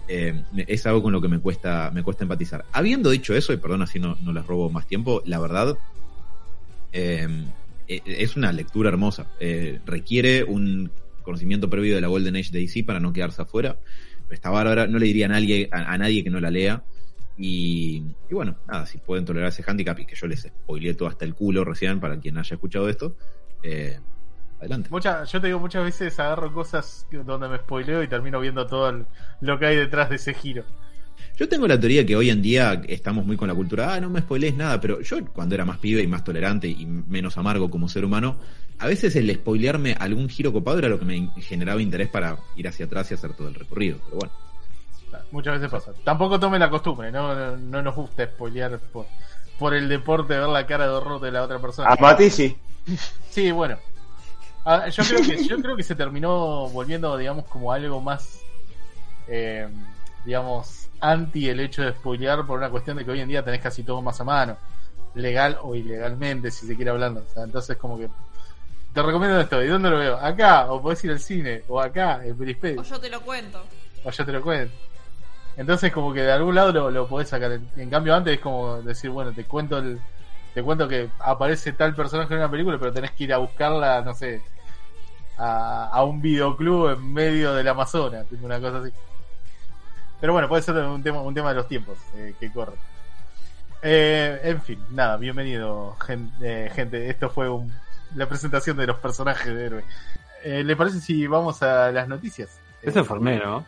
eh, 0.08 0.42
es 0.66 0.86
algo 0.86 1.02
con 1.02 1.12
lo 1.12 1.20
que 1.20 1.28
me 1.28 1.38
cuesta, 1.38 1.90
me 1.92 2.02
cuesta 2.02 2.24
empatizar. 2.24 2.64
Habiendo 2.72 3.10
dicho 3.10 3.34
eso, 3.34 3.52
y 3.52 3.58
perdón 3.58 3.82
así 3.82 3.98
no, 3.98 4.16
no 4.22 4.32
les 4.32 4.46
robo 4.46 4.70
más 4.70 4.86
tiempo, 4.86 5.22
la 5.26 5.38
verdad 5.38 5.78
eh, 6.92 7.28
eh, 7.88 8.02
es 8.04 8.36
una 8.36 8.52
lectura 8.52 8.90
hermosa. 8.90 9.26
Eh, 9.40 9.80
requiere 9.86 10.44
un 10.44 10.90
conocimiento 11.22 11.68
previo 11.68 11.94
de 11.94 12.00
la 12.00 12.08
Golden 12.08 12.36
Age 12.36 12.50
de 12.52 12.60
DC 12.60 12.84
para 12.84 13.00
no 13.00 13.12
quedarse 13.12 13.42
afuera. 13.42 13.78
Está 14.30 14.50
bárbara, 14.50 14.86
no 14.86 14.98
le 14.98 15.06
diría 15.06 15.26
a 15.26 15.30
nadie, 15.30 15.68
a, 15.72 15.96
nadie 15.96 16.22
que 16.22 16.30
no 16.30 16.38
la 16.38 16.50
lea. 16.50 16.82
Y, 17.38 18.02
y 18.28 18.34
bueno, 18.34 18.56
nada, 18.66 18.84
si 18.84 18.98
pueden 18.98 19.24
tolerar 19.24 19.48
ese 19.48 19.64
handicap 19.66 19.98
y 19.98 20.04
que 20.06 20.16
yo 20.16 20.26
les 20.26 20.42
spoileé 20.42 20.94
todo 20.94 21.08
hasta 21.08 21.24
el 21.24 21.34
culo 21.34 21.64
recién 21.64 22.00
para 22.00 22.18
quien 22.18 22.36
haya 22.36 22.54
escuchado 22.54 22.88
esto, 22.88 23.16
eh, 23.62 23.98
adelante. 24.58 24.88
Mucha, 24.90 25.24
yo 25.24 25.40
te 25.40 25.46
digo, 25.48 25.58
muchas 25.58 25.84
veces 25.84 26.18
agarro 26.18 26.52
cosas 26.52 27.06
donde 27.10 27.48
me 27.48 27.58
spoileo 27.58 28.02
y 28.02 28.08
termino 28.08 28.40
viendo 28.40 28.66
todo 28.66 28.88
el- 28.90 29.06
lo 29.40 29.58
que 29.58 29.66
hay 29.66 29.76
detrás 29.76 30.10
de 30.10 30.16
ese 30.16 30.34
giro. 30.34 30.64
Yo 31.36 31.48
tengo 31.48 31.68
la 31.68 31.78
teoría 31.78 32.04
que 32.04 32.16
hoy 32.16 32.30
en 32.30 32.42
día 32.42 32.82
estamos 32.88 33.24
muy 33.24 33.36
con 33.36 33.48
la 33.48 33.54
cultura, 33.54 33.94
ah, 33.94 34.00
no 34.00 34.10
me 34.10 34.20
spoilees 34.20 34.56
nada, 34.56 34.80
pero 34.80 35.00
yo 35.00 35.24
cuando 35.26 35.54
era 35.54 35.64
más 35.64 35.78
pibe 35.78 36.02
y 36.02 36.06
más 36.06 36.24
tolerante 36.24 36.66
y 36.68 36.84
menos 36.86 37.38
amargo 37.38 37.70
como 37.70 37.88
ser 37.88 38.04
humano, 38.04 38.36
a 38.78 38.86
veces 38.86 39.14
el 39.16 39.32
spoilearme 39.34 39.96
algún 39.98 40.28
giro 40.28 40.52
copado 40.52 40.78
era 40.78 40.88
lo 40.88 40.98
que 40.98 41.04
me 41.04 41.30
generaba 41.40 41.80
interés 41.80 42.08
para 42.08 42.36
ir 42.56 42.66
hacia 42.66 42.86
atrás 42.86 43.10
y 43.10 43.14
hacer 43.14 43.34
todo 43.34 43.48
el 43.48 43.54
recorrido. 43.54 43.98
Pero 44.04 44.16
bueno, 44.18 44.32
Muchas 45.30 45.54
veces 45.54 45.70
pasa. 45.70 45.92
Tampoco 46.04 46.38
tomen 46.38 46.60
la 46.60 46.70
costumbre, 46.70 47.10
no, 47.10 47.34
no, 47.34 47.56
no 47.56 47.82
nos 47.82 47.94
gusta 47.94 48.26
spoilear 48.26 48.78
por, 48.92 49.06
por 49.58 49.74
el 49.74 49.88
deporte, 49.88 50.38
ver 50.38 50.48
la 50.48 50.66
cara 50.66 50.84
de 50.84 50.90
horror 50.90 51.20
de 51.20 51.32
la 51.32 51.42
otra 51.42 51.58
persona. 51.58 51.90
A 51.90 51.96
Mati 52.00 52.30
sí. 52.30 52.56
Sí, 53.30 53.50
bueno. 53.50 53.78
Ah, 54.70 54.86
yo 54.90 55.02
creo 55.02 55.22
que 55.22 55.44
yo 55.44 55.56
creo 55.62 55.76
que 55.76 55.82
se 55.82 55.94
terminó 55.94 56.68
volviendo, 56.68 57.16
digamos, 57.16 57.46
como 57.46 57.72
algo 57.72 58.02
más, 58.02 58.42
eh, 59.26 59.66
digamos, 60.26 60.88
anti 61.00 61.48
el 61.48 61.60
hecho 61.60 61.80
de 61.80 61.92
spoilear 61.92 62.44
por 62.44 62.58
una 62.58 62.68
cuestión 62.68 62.98
de 62.98 63.04
que 63.06 63.10
hoy 63.12 63.20
en 63.20 63.28
día 63.28 63.42
tenés 63.42 63.62
casi 63.62 63.82
todo 63.82 64.02
más 64.02 64.20
a 64.20 64.24
mano, 64.24 64.58
legal 65.14 65.56
o 65.62 65.74
ilegalmente, 65.74 66.50
si 66.50 66.66
se 66.66 66.76
quiere 66.76 66.90
hablando. 66.90 67.24
O 67.26 67.32
sea, 67.32 67.44
entonces 67.44 67.78
como 67.78 67.98
que 67.98 68.10
te 68.92 69.02
recomiendo 69.02 69.40
esto. 69.40 69.62
¿Y 69.62 69.68
dónde 69.68 69.88
lo 69.88 69.98
veo? 70.00 70.16
Acá, 70.18 70.70
o 70.70 70.82
podés 70.82 71.02
ir 71.02 71.12
al 71.12 71.20
cine, 71.20 71.62
o 71.66 71.80
acá, 71.80 72.20
en 72.22 72.36
Perispedio. 72.36 72.82
O 72.82 72.84
yo 72.84 73.00
te 73.00 73.08
lo 73.08 73.22
cuento. 73.22 73.64
o 74.04 74.10
yo 74.10 74.26
te 74.26 74.32
lo 74.32 74.42
cuento. 74.42 74.74
Entonces 75.56 75.90
como 75.90 76.12
que 76.12 76.20
de 76.20 76.32
algún 76.32 76.54
lado 76.54 76.72
lo, 76.72 76.90
lo 76.90 77.08
podés 77.08 77.30
sacar. 77.30 77.52
En, 77.52 77.70
en 77.74 77.88
cambio 77.88 78.14
antes 78.14 78.34
es 78.34 78.40
como 78.40 78.82
decir, 78.82 79.08
bueno, 79.08 79.32
te 79.32 79.44
cuento 79.44 79.78
el, 79.78 79.98
te 80.52 80.62
cuento 80.62 80.86
que 80.86 81.08
aparece 81.20 81.72
tal 81.72 81.94
personaje 81.94 82.34
en 82.34 82.40
una 82.40 82.50
película, 82.50 82.78
pero 82.78 82.92
tenés 82.92 83.12
que 83.12 83.24
ir 83.24 83.32
a 83.32 83.38
buscarla, 83.38 84.02
no 84.02 84.12
sé, 84.12 84.42
a, 85.38 85.88
a 85.92 86.04
un 86.04 86.20
videoclub 86.20 86.90
en 86.90 87.12
medio 87.12 87.54
del 87.54 87.68
Amazonas, 87.68 88.26
tipo 88.28 88.44
una 88.46 88.60
cosa 88.60 88.78
así. 88.78 88.90
Pero 90.20 90.32
bueno, 90.32 90.48
puede 90.48 90.62
ser 90.62 90.74
un 90.76 91.02
tema, 91.02 91.22
un 91.22 91.32
tema 91.34 91.50
de 91.50 91.54
los 91.56 91.68
tiempos 91.68 91.96
eh, 92.14 92.34
que 92.40 92.50
corren. 92.52 92.78
Eh, 93.82 94.40
en 94.42 94.60
fin, 94.62 94.84
nada, 94.90 95.16
bienvenido, 95.16 95.96
gen- 96.04 96.32
eh, 96.42 96.70
gente. 96.74 97.08
Esto 97.08 97.30
fue 97.30 97.48
un- 97.48 97.72
la 98.16 98.28
presentación 98.28 98.76
de 98.76 98.86
los 98.88 98.98
personajes 98.98 99.54
de 99.54 99.64
héroe. 99.66 99.84
Eh, 100.42 100.64
¿Le 100.64 100.74
parece 100.76 101.00
si 101.00 101.26
vamos 101.26 101.62
a 101.62 101.92
las 101.92 102.08
noticias? 102.08 102.58
Es 102.82 102.96
enfermero, 102.96 103.46
¿no? 103.50 103.66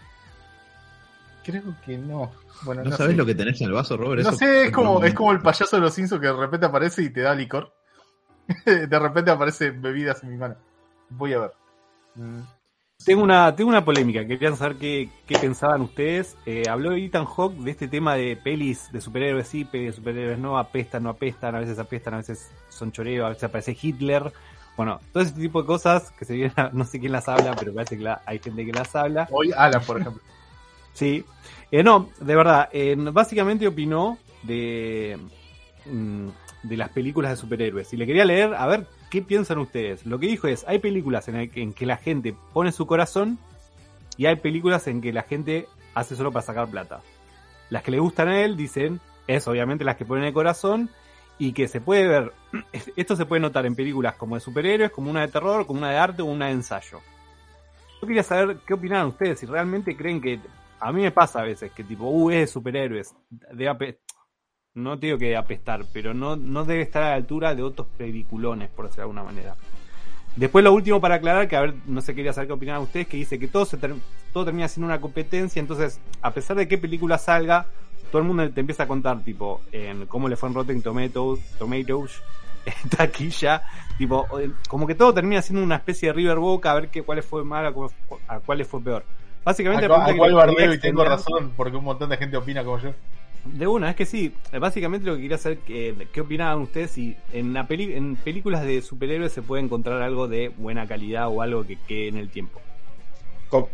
Creo 1.44 1.62
que 1.84 1.96
no. 1.96 2.30
Bueno, 2.62 2.82
¿No, 2.84 2.90
no, 2.90 2.96
sabes 2.96 3.12
sé. 3.12 3.16
lo 3.18 3.24
que 3.26 3.34
tenés 3.34 3.60
en 3.60 3.68
el 3.68 3.72
vaso, 3.72 3.96
Robert? 3.96 4.22
No 4.22 4.28
Eso 4.30 4.38
sé, 4.38 4.64
es 4.64 4.70
como, 4.72 5.02
es 5.04 5.14
como 5.14 5.32
el 5.32 5.40
payaso 5.40 5.76
de 5.76 5.82
los 5.82 5.94
Simpsons 5.94 6.20
que 6.20 6.26
de 6.26 6.32
repente 6.34 6.66
aparece 6.66 7.02
y 7.02 7.10
te 7.10 7.20
da 7.22 7.34
licor. 7.34 7.72
de 8.66 8.98
repente 8.98 9.30
aparece 9.30 9.70
bebidas 9.70 10.22
en 10.22 10.30
mi 10.30 10.36
mano. 10.36 10.56
Voy 11.08 11.32
a 11.32 11.38
ver. 11.40 11.52
Mm, 12.20 12.40
Tengo 13.04 13.22
una, 13.22 13.54
tengo 13.56 13.70
una 13.70 13.84
polémica, 13.84 14.26
quería 14.26 14.54
saber 14.54 14.76
qué, 14.76 15.08
qué 15.26 15.38
pensaban 15.38 15.80
ustedes. 15.80 16.36
Eh, 16.44 16.64
habló 16.68 16.92
Ethan 16.92 17.24
Hawke 17.24 17.56
de 17.56 17.70
este 17.70 17.88
tema 17.88 18.14
de 18.14 18.36
pelis 18.36 18.92
de 18.92 19.00
superhéroes 19.00 19.48
sí, 19.48 19.64
pelis 19.64 19.88
de 19.88 19.92
superhéroes 19.94 20.38
no, 20.38 20.58
apestan, 20.58 21.04
no 21.04 21.10
apestan, 21.10 21.54
a 21.54 21.60
veces 21.60 21.78
apestan, 21.78 22.14
a 22.14 22.18
veces 22.18 22.50
son 22.68 22.92
choreo, 22.92 23.24
a 23.24 23.30
veces 23.30 23.44
aparece 23.44 23.76
Hitler. 23.80 24.30
Bueno, 24.76 25.00
todo 25.12 25.22
ese 25.22 25.32
tipo 25.32 25.62
de 25.62 25.66
cosas 25.66 26.10
que 26.12 26.24
se 26.26 26.34
vienen, 26.34 26.52
a- 26.56 26.70
no 26.72 26.84
sé 26.84 27.00
quién 27.00 27.12
las 27.12 27.26
habla, 27.28 27.56
pero 27.58 27.72
parece 27.72 27.96
que 27.96 28.04
la- 28.04 28.20
hay 28.26 28.38
gente 28.38 28.66
que 28.66 28.72
las 28.72 28.94
habla. 28.94 29.26
Hoy 29.30 29.50
Alan, 29.56 29.82
por 29.82 30.00
ejemplo. 30.00 30.22
Sí. 30.92 31.24
Eh, 31.70 31.82
no, 31.82 32.10
de 32.20 32.36
verdad, 32.36 32.68
eh, 32.72 32.94
básicamente 32.98 33.66
opinó 33.66 34.18
de, 34.42 35.18
mm, 35.86 36.28
de 36.64 36.76
las 36.76 36.90
películas 36.90 37.30
de 37.32 37.36
superhéroes. 37.36 37.92
Y 37.92 37.96
le 37.96 38.06
quería 38.06 38.24
leer, 38.24 38.54
a 38.54 38.66
ver 38.66 38.86
qué 39.10 39.22
piensan 39.22 39.58
ustedes. 39.58 40.06
Lo 40.06 40.18
que 40.18 40.26
dijo 40.28 40.46
es, 40.48 40.64
hay 40.68 40.78
películas 40.78 41.28
en, 41.28 41.36
el 41.36 41.50
que- 41.50 41.86
la 41.86 41.96
gente 41.96 42.34
pone 42.52 42.72
su 42.72 42.86
corazón 42.86 43.38
y 44.16 44.26
hay 44.26 44.36
películas 44.36 44.86
en 44.86 45.00
que 45.00 45.12
la 45.12 45.22
gente 45.22 45.66
hace 45.94 46.16
solo 46.16 46.32
para 46.32 46.44
sacar 46.46 46.68
plata. 46.68 47.00
Las 47.68 47.82
que 47.82 47.90
le 47.90 47.98
gustan 47.98 48.28
a 48.28 48.40
él, 48.42 48.56
dicen, 48.56 49.00
es 49.26 49.46
obviamente 49.48 49.84
las 49.84 49.96
que 49.96 50.04
ponen 50.04 50.24
el 50.24 50.32
corazón 50.32 50.90
y 51.38 51.52
que 51.52 51.68
se 51.68 51.80
puede 51.80 52.06
ver, 52.06 52.32
esto 52.96 53.16
se 53.16 53.26
puede 53.26 53.40
notar 53.40 53.66
en 53.66 53.74
películas 53.74 54.14
como 54.14 54.34
de 54.34 54.40
superhéroes, 54.40 54.90
como 54.90 55.10
una 55.10 55.22
de 55.22 55.28
terror, 55.28 55.66
como 55.66 55.78
una 55.80 55.90
de 55.90 55.96
arte 55.98 56.22
o 56.22 56.26
una 56.26 56.46
de 56.46 56.52
ensayo. 56.52 57.00
Yo 58.00 58.06
quería 58.06 58.22
saber 58.22 58.58
qué 58.66 58.74
opinan 58.74 59.06
ustedes, 59.08 59.40
si 59.40 59.46
realmente 59.46 59.96
creen 59.96 60.20
que 60.20 60.40
a 60.78 60.92
mí 60.92 61.02
me 61.02 61.10
pasa 61.10 61.40
a 61.40 61.44
veces 61.44 61.70
que 61.72 61.84
tipo, 61.84 62.04
uh, 62.08 62.30
es 62.30 62.38
de 62.40 62.46
superhéroes, 62.46 63.14
ape- 63.52 63.98
no 64.74 64.96
digo 64.96 65.18
que 65.18 65.36
apestar, 65.36 65.84
pero 65.92 66.14
no, 66.14 66.36
no 66.36 66.64
debe 66.64 66.82
estar 66.82 67.02
a 67.02 67.10
la 67.10 67.14
altura 67.16 67.54
de 67.54 67.62
otros 67.62 67.88
peliculones, 67.96 68.68
por 68.70 68.86
decirlo 68.86 69.02
de 69.04 69.10
alguna 69.18 69.22
manera. 69.24 69.56
Después 70.36 70.62
lo 70.64 70.72
último 70.72 71.00
para 71.00 71.16
aclarar, 71.16 71.48
que 71.48 71.56
a 71.56 71.60
ver, 71.62 71.74
no 71.86 72.00
sé, 72.00 72.14
quería 72.14 72.32
saber 72.32 72.46
qué 72.48 72.52
opinan 72.54 72.80
ustedes, 72.82 73.08
que 73.08 73.16
dice 73.16 73.38
que 73.38 73.48
todo, 73.48 73.64
se 73.64 73.76
ter- 73.78 73.94
todo 74.32 74.44
termina 74.44 74.68
siendo 74.68 74.86
una 74.86 75.00
competencia, 75.00 75.58
entonces, 75.58 76.00
a 76.22 76.30
pesar 76.30 76.56
de 76.56 76.68
qué 76.68 76.78
película 76.78 77.18
salga, 77.18 77.66
todo 78.12 78.22
el 78.22 78.28
mundo 78.28 78.48
te 78.50 78.60
empieza 78.60 78.84
a 78.84 78.88
contar, 78.88 79.20
tipo, 79.22 79.60
en 79.72 80.06
cómo 80.06 80.28
le 80.28 80.36
fue 80.36 80.48
en 80.48 80.54
Rotten 80.54 80.82
Tomatoes, 80.82 81.40
Tomatoes 81.58 82.22
en 82.66 82.90
taquilla, 82.90 83.62
tipo, 83.98 84.26
como 84.68 84.86
que 84.86 84.94
todo 84.94 85.12
termina 85.12 85.42
siendo 85.42 85.64
una 85.64 85.76
especie 85.76 86.08
de 86.08 86.12
River 86.12 86.38
Boca, 86.38 86.70
a 86.70 86.74
ver 86.74 86.88
qué, 86.90 87.02
cuáles 87.02 87.24
fue 87.24 87.44
mal, 87.44 87.66
a, 87.66 87.72
cu- 87.72 87.90
a 88.28 88.38
cuáles 88.38 88.68
fue 88.68 88.80
peor. 88.80 89.04
Básicamente, 89.44 89.86
A, 89.86 90.04
a 90.04 90.12
que 90.12 90.18
cuál 90.18 90.30
y 90.74 90.78
tengo 90.78 91.04
razón, 91.04 91.52
porque 91.56 91.76
un 91.76 91.84
montón 91.84 92.08
de 92.10 92.16
gente 92.18 92.36
opina 92.36 92.62
como 92.62 92.78
yo. 92.78 92.92
De 93.44 93.66
una, 93.66 93.90
es 93.90 93.96
que 93.96 94.06
sí. 94.06 94.32
Básicamente 94.58 95.06
lo 95.06 95.16
que 95.16 95.22
quería 95.22 95.38
saber, 95.38 95.58
que, 95.58 96.08
¿qué 96.12 96.20
opinaban 96.20 96.60
ustedes 96.60 96.90
si 96.92 97.16
en, 97.32 97.54
peli- 97.66 97.94
en 97.94 98.16
películas 98.16 98.64
de 98.64 98.82
superhéroes 98.82 99.32
se 99.32 99.42
puede 99.42 99.62
encontrar 99.62 100.02
algo 100.02 100.28
de 100.28 100.48
buena 100.50 100.86
calidad 100.86 101.28
o 101.28 101.42
algo 101.42 101.66
que 101.66 101.76
quede 101.76 102.08
en 102.08 102.16
el 102.16 102.28
tiempo? 102.28 102.60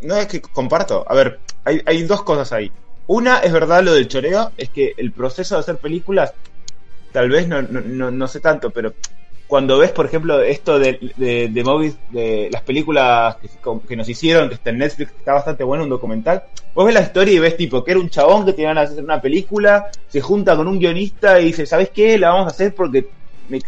No 0.03 0.17
es 0.17 0.27
que 0.27 0.41
comparto. 0.41 1.05
A 1.09 1.15
ver, 1.15 1.41
hay, 1.65 1.81
hay 1.85 2.03
dos 2.05 2.23
cosas 2.23 2.53
ahí. 2.53 2.73
Una 3.09 3.39
es 3.41 3.53
verdad 3.53 3.83
lo 3.83 3.93
del 3.93 4.09
choreo, 4.09 4.53
es 4.57 4.71
que 4.71 4.95
el 4.97 5.13
proceso 5.13 5.55
de 5.55 5.61
hacer 5.61 5.77
películas, 5.79 6.33
tal 7.13 7.29
vez 7.29 7.47
no, 7.47 7.63
no, 7.63 7.81
no, 7.81 8.11
no 8.11 8.29
sé 8.29 8.41
tanto, 8.41 8.71
pero 8.71 8.95
cuando 9.47 9.79
ves, 9.79 9.93
por 9.93 10.07
ejemplo, 10.07 10.41
esto 10.43 10.79
de, 10.79 11.13
de, 11.17 11.49
de 11.49 11.65
movies, 11.65 11.97
de 12.11 12.49
las 12.51 12.63
películas 12.63 13.37
que, 13.37 13.49
que 13.87 13.97
nos 13.97 14.09
hicieron, 14.09 14.49
que 14.49 14.57
está 14.57 14.71
en 14.71 14.79
Netflix, 14.79 15.13
está 15.13 15.35
bastante 15.35 15.63
bueno, 15.63 15.85
un 15.85 15.91
documental, 15.91 16.43
vos 16.77 16.85
ves 16.85 16.95
la 16.95 17.01
historia 17.01 17.33
y 17.35 17.39
ves 17.39 17.57
tipo 17.57 17.83
que 17.83 17.93
era 17.93 18.01
un 18.01 18.11
chabón 18.11 18.45
que 18.45 18.53
tenían 18.53 18.77
a 18.77 18.83
hacer 18.83 19.03
una 19.03 19.19
película, 19.21 19.87
se 20.09 20.21
junta 20.21 20.55
con 20.55 20.69
un 20.69 20.79
guionista 20.79 21.41
y 21.41 21.47
dice, 21.47 21.65
¿sabes 21.65 21.91
qué? 21.91 22.19
La 22.19 22.29
vamos 22.29 22.49
a 22.49 22.51
hacer 22.51 22.75
porque 22.75 23.07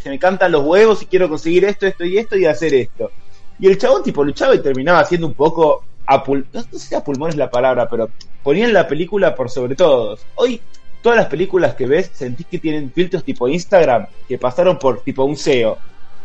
se 0.02 0.11
me 0.11 0.18
cantan 0.18 0.52
los 0.52 0.62
huevos 0.62 1.02
y 1.02 1.06
quiero 1.06 1.26
conseguir 1.28 1.64
esto, 1.64 1.86
esto 1.86 2.04
y 2.04 2.18
esto 2.18 2.36
y 2.36 2.44
hacer 2.44 2.74
esto. 2.74 3.11
Y 3.59 3.66
el 3.66 3.78
chabón 3.78 4.02
tipo 4.02 4.22
luchaba 4.22 4.54
y 4.54 4.59
terminaba 4.62 5.00
haciendo 5.00 5.26
un 5.26 5.32
poco 5.32 5.84
a 6.06 6.22
pul- 6.22 6.46
no 6.52 6.62
sé 6.62 6.78
si 6.78 6.94
a 6.94 7.00
pulmón 7.00 7.30
es 7.30 7.36
la 7.36 7.50
palabra, 7.50 7.88
pero 7.88 8.11
ponían 8.42 8.74
la 8.74 8.86
película 8.86 9.34
por 9.34 9.48
sobre 9.50 9.74
todos. 9.74 10.26
Hoy 10.34 10.61
todas 11.02 11.16
las 11.16 11.26
películas 11.28 11.74
que 11.76 11.86
ves 11.86 12.11
sentís 12.12 12.46
que 12.46 12.59
tienen 12.59 12.92
filtros 12.92 13.24
tipo 13.24 13.48
Instagram 13.48 14.06
que 14.28 14.36
pasaron 14.36 14.78
por 14.78 15.00
tipo 15.00 15.24
un 15.24 15.34
SEO. 15.34 15.78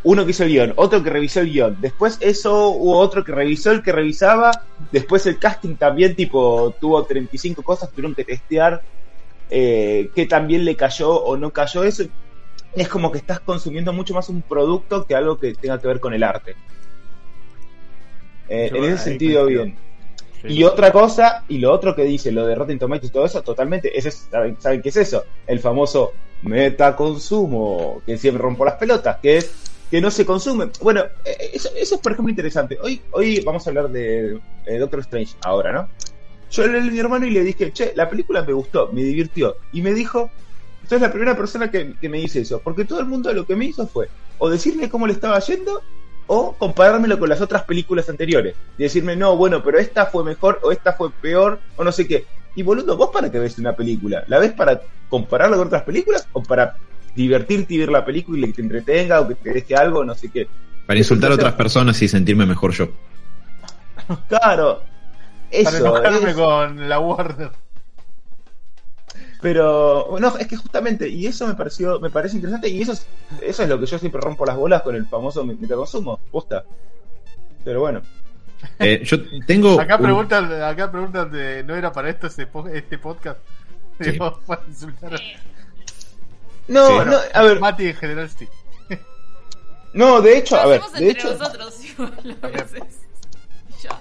Uno 0.05 0.25
que 0.25 0.31
hizo 0.31 0.43
el 0.43 0.49
guion, 0.49 0.73
otro 0.75 1.01
que 1.01 1.09
revisó 1.09 1.39
el 1.39 1.49
guion. 1.51 1.77
Después 1.79 2.17
eso 2.19 2.69
hubo 2.69 2.97
otro 2.97 3.23
que 3.23 3.31
revisó 3.31 3.71
el 3.71 3.81
que 3.81 3.91
revisaba. 3.93 4.51
Después 4.91 5.25
el 5.27 5.39
casting 5.39 5.75
también 5.75 6.15
tipo 6.15 6.75
tuvo 6.79 7.03
35 7.05 7.63
cosas, 7.63 7.89
tuvieron 7.89 8.13
que 8.13 8.25
testear 8.25 8.81
eh, 9.49 10.09
qué 10.13 10.25
también 10.25 10.65
le 10.65 10.75
cayó 10.75 11.11
o 11.13 11.37
no 11.37 11.51
cayó 11.51 11.83
eso. 11.83 12.03
Es 12.75 12.87
como 12.89 13.11
que 13.11 13.19
estás 13.19 13.39
consumiendo 13.39 13.93
mucho 13.93 14.13
más 14.13 14.27
un 14.29 14.41
producto 14.41 15.05
que 15.05 15.15
algo 15.15 15.37
que 15.39 15.53
tenga 15.53 15.79
que 15.79 15.87
ver 15.87 15.99
con 15.99 16.13
el 16.13 16.23
arte. 16.23 16.55
Eh, 18.49 18.69
en 18.73 18.83
ese 18.83 18.97
sentido, 19.03 19.45
bien. 19.45 19.77
Y 20.49 20.63
otra 20.65 20.91
cosa, 20.91 21.45
y 21.47 21.59
lo 21.59 21.71
otro 21.71 21.95
que 21.95 22.03
dice, 22.03 22.31
lo 22.31 22.45
de 22.45 22.55
Rotten 22.55 22.77
Tomatoes 22.77 23.09
y 23.09 23.13
todo 23.13 23.25
eso, 23.25 23.41
totalmente, 23.41 23.97
ese 23.97 24.09
es- 24.09 24.27
¿saben, 24.29 24.57
¿saben 24.59 24.81
qué 24.81 24.89
es 24.89 24.97
eso? 24.97 25.23
El 25.47 25.59
famoso 25.59 26.11
metaconsumo, 26.41 28.01
que 28.05 28.17
siempre 28.17 28.41
rompo 28.43 28.65
las 28.65 28.75
pelotas, 28.75 29.17
que 29.21 29.37
es 29.37 29.51
que 29.93 30.01
no 30.01 30.09
se 30.09 30.25
consume. 30.25 30.71
Bueno, 30.81 31.03
eh, 31.23 31.51
eso, 31.53 31.69
eso 31.75 31.93
es 31.93 32.01
por 32.01 32.13
ejemplo 32.13 32.31
interesante. 32.31 32.79
Hoy, 32.81 32.99
hoy 33.11 33.41
vamos 33.41 33.67
a 33.67 33.69
hablar 33.69 33.89
de 33.89 34.39
eh, 34.65 34.77
Doctor 34.79 35.01
Strange 35.01 35.35
ahora, 35.43 35.71
¿no? 35.71 35.87
Yo 36.49 36.65
le 36.65 36.79
a 36.79 36.81
mi 36.81 36.97
hermano 36.97 37.27
y 37.27 37.29
le 37.29 37.43
dije, 37.43 37.71
che, 37.71 37.93
la 37.95 38.09
película 38.09 38.41
me 38.41 38.53
gustó, 38.53 38.89
me 38.91 39.03
divirtió. 39.03 39.55
Y 39.71 39.83
me 39.83 39.93
dijo, 39.93 40.31
usted 40.81 40.95
es 40.95 41.01
la 41.03 41.11
primera 41.11 41.37
persona 41.37 41.69
que, 41.69 41.93
que 42.01 42.09
me 42.09 42.17
dice 42.17 42.41
eso, 42.41 42.59
porque 42.63 42.85
todo 42.85 43.01
el 43.01 43.05
mundo 43.05 43.31
lo 43.33 43.45
que 43.45 43.55
me 43.55 43.65
hizo 43.65 43.85
fue 43.85 44.09
o 44.39 44.49
decirme 44.49 44.89
cómo 44.89 45.05
le 45.05 45.13
estaba 45.13 45.37
yendo 45.41 45.83
o 46.25 46.53
comparármelo 46.53 47.19
con 47.19 47.29
las 47.29 47.41
otras 47.41 47.61
películas 47.61 48.09
anteriores. 48.09 48.55
Y 48.79 48.81
decirme, 48.81 49.15
no, 49.15 49.37
bueno, 49.37 49.61
pero 49.61 49.77
esta 49.77 50.07
fue 50.07 50.23
mejor 50.23 50.59
o 50.63 50.71
esta 50.71 50.93
fue 50.93 51.11
peor 51.11 51.59
o 51.75 51.83
no 51.83 51.91
sé 51.91 52.07
qué. 52.07 52.25
Y 52.55 52.63
boludo, 52.63 52.97
¿vos 52.97 53.11
para 53.13 53.31
qué 53.31 53.37
ves 53.37 53.59
una 53.59 53.75
película? 53.75 54.23
¿La 54.25 54.39
ves 54.39 54.53
para 54.53 54.81
compararla 55.07 55.55
con 55.55 55.67
otras 55.67 55.83
películas 55.83 56.27
o 56.33 56.41
para 56.41 56.77
divertirte 57.15 57.73
y 57.73 57.77
ver 57.79 57.89
la 57.89 58.03
película 58.05 58.39
y 58.39 58.49
que 58.49 58.53
te 58.53 58.61
entretenga 58.61 59.21
o 59.21 59.27
que 59.27 59.35
te 59.35 59.51
deje 59.53 59.75
algo, 59.75 60.03
no 60.03 60.15
sé 60.15 60.29
qué? 60.31 60.47
Para 60.85 60.99
insultar 60.99 61.31
a 61.31 61.35
otras 61.35 61.53
personas 61.53 62.01
y 62.01 62.07
sentirme 62.07 62.45
mejor 62.45 62.71
yo. 62.71 62.89
Claro, 64.27 64.79
Para 64.79 65.59
eso 65.61 65.77
enojarme 65.77 66.29
es. 66.31 66.35
con 66.35 66.89
la 66.89 66.99
Warner. 66.99 67.51
Pero, 69.41 70.15
no, 70.19 70.37
es 70.37 70.47
que 70.47 70.55
justamente, 70.55 71.07
y 71.09 71.27
eso 71.27 71.45
me 71.47 71.53
pareció, 71.53 71.99
me 71.99 72.09
parece 72.09 72.37
interesante, 72.37 72.69
y 72.69 72.81
eso 72.81 72.93
es, 72.93 73.05
eso 73.41 73.63
es 73.63 73.69
lo 73.69 73.77
que 73.79 73.85
yo 73.85 73.99
siempre 73.99 74.21
rompo 74.21 74.45
las 74.45 74.55
bolas 74.55 74.81
con 74.81 74.95
el 74.95 75.05
famoso 75.05 75.43
metaconsumo, 75.43 76.17
posta. 76.31 76.63
Pero 77.63 77.81
bueno. 77.81 78.01
Eh, 78.79 79.01
yo 79.03 79.17
tengo. 79.45 79.79
Acá 79.81 79.97
un- 79.97 80.03
preguntan, 80.03 80.61
acá 80.63 80.89
preguntan 80.89 81.29
de, 81.31 81.63
¿no 81.65 81.75
era 81.75 81.91
para 81.91 82.09
esto 82.09 82.27
ese 82.27 82.47
este 82.73 82.97
podcast? 82.97 83.39
Sí. 83.99 84.11
Digo, 84.11 84.39
para 84.45 84.61
insultar 84.67 85.15
a- 85.15 85.19
No, 86.67 86.87
Sí. 87.03 87.09
no, 87.09 87.17
a 87.33 87.43
ver, 87.43 87.59
Mati 87.59 87.87
en 87.87 87.95
general 87.95 88.29
sí. 88.29 88.47
no, 89.93 90.21
de 90.21 90.37
hecho, 90.37 90.55
a 90.55 90.65
ver, 90.65 90.79
hacemos 90.81 90.99
de 90.99 91.09
entre 91.09 91.21
hecho, 91.29 91.37
nosotros 91.37 91.85
igual 91.85 92.37
a 92.41 92.47
veces. 92.47 92.83
Y 93.79 93.83
Ya. 93.83 93.99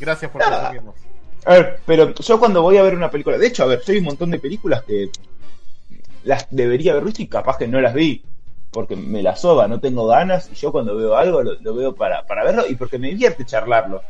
Gracias 0.00 0.30
por 0.30 0.42
consumirnos. 0.42 0.94
a 1.46 1.52
ver, 1.54 1.80
pero 1.86 2.14
yo 2.14 2.38
cuando 2.38 2.62
voy 2.62 2.76
a 2.76 2.82
ver 2.82 2.94
una 2.94 3.10
película, 3.10 3.38
de 3.38 3.46
hecho, 3.46 3.62
a 3.64 3.66
ver, 3.66 3.82
yo 3.84 3.92
hay 3.92 3.98
un 4.00 4.04
montón 4.06 4.30
de 4.30 4.38
películas 4.38 4.82
que 4.84 5.10
las 6.24 6.46
debería 6.50 6.92
haber 6.92 7.04
visto 7.04 7.22
y 7.22 7.26
capaz 7.28 7.56
que 7.58 7.68
no 7.68 7.80
las 7.80 7.94
vi, 7.94 8.22
porque 8.70 8.96
me 8.96 9.22
la 9.22 9.34
soba, 9.36 9.66
no 9.68 9.80
tengo 9.80 10.06
ganas, 10.06 10.48
y 10.52 10.54
yo 10.56 10.72
cuando 10.72 10.96
veo 10.96 11.16
algo 11.16 11.42
lo, 11.42 11.54
lo 11.60 11.74
veo 11.74 11.94
para, 11.94 12.26
para 12.26 12.44
verlo 12.44 12.64
y 12.68 12.74
porque 12.76 12.98
me 12.98 13.08
divierte 13.08 13.44
charlarlo. 13.44 14.02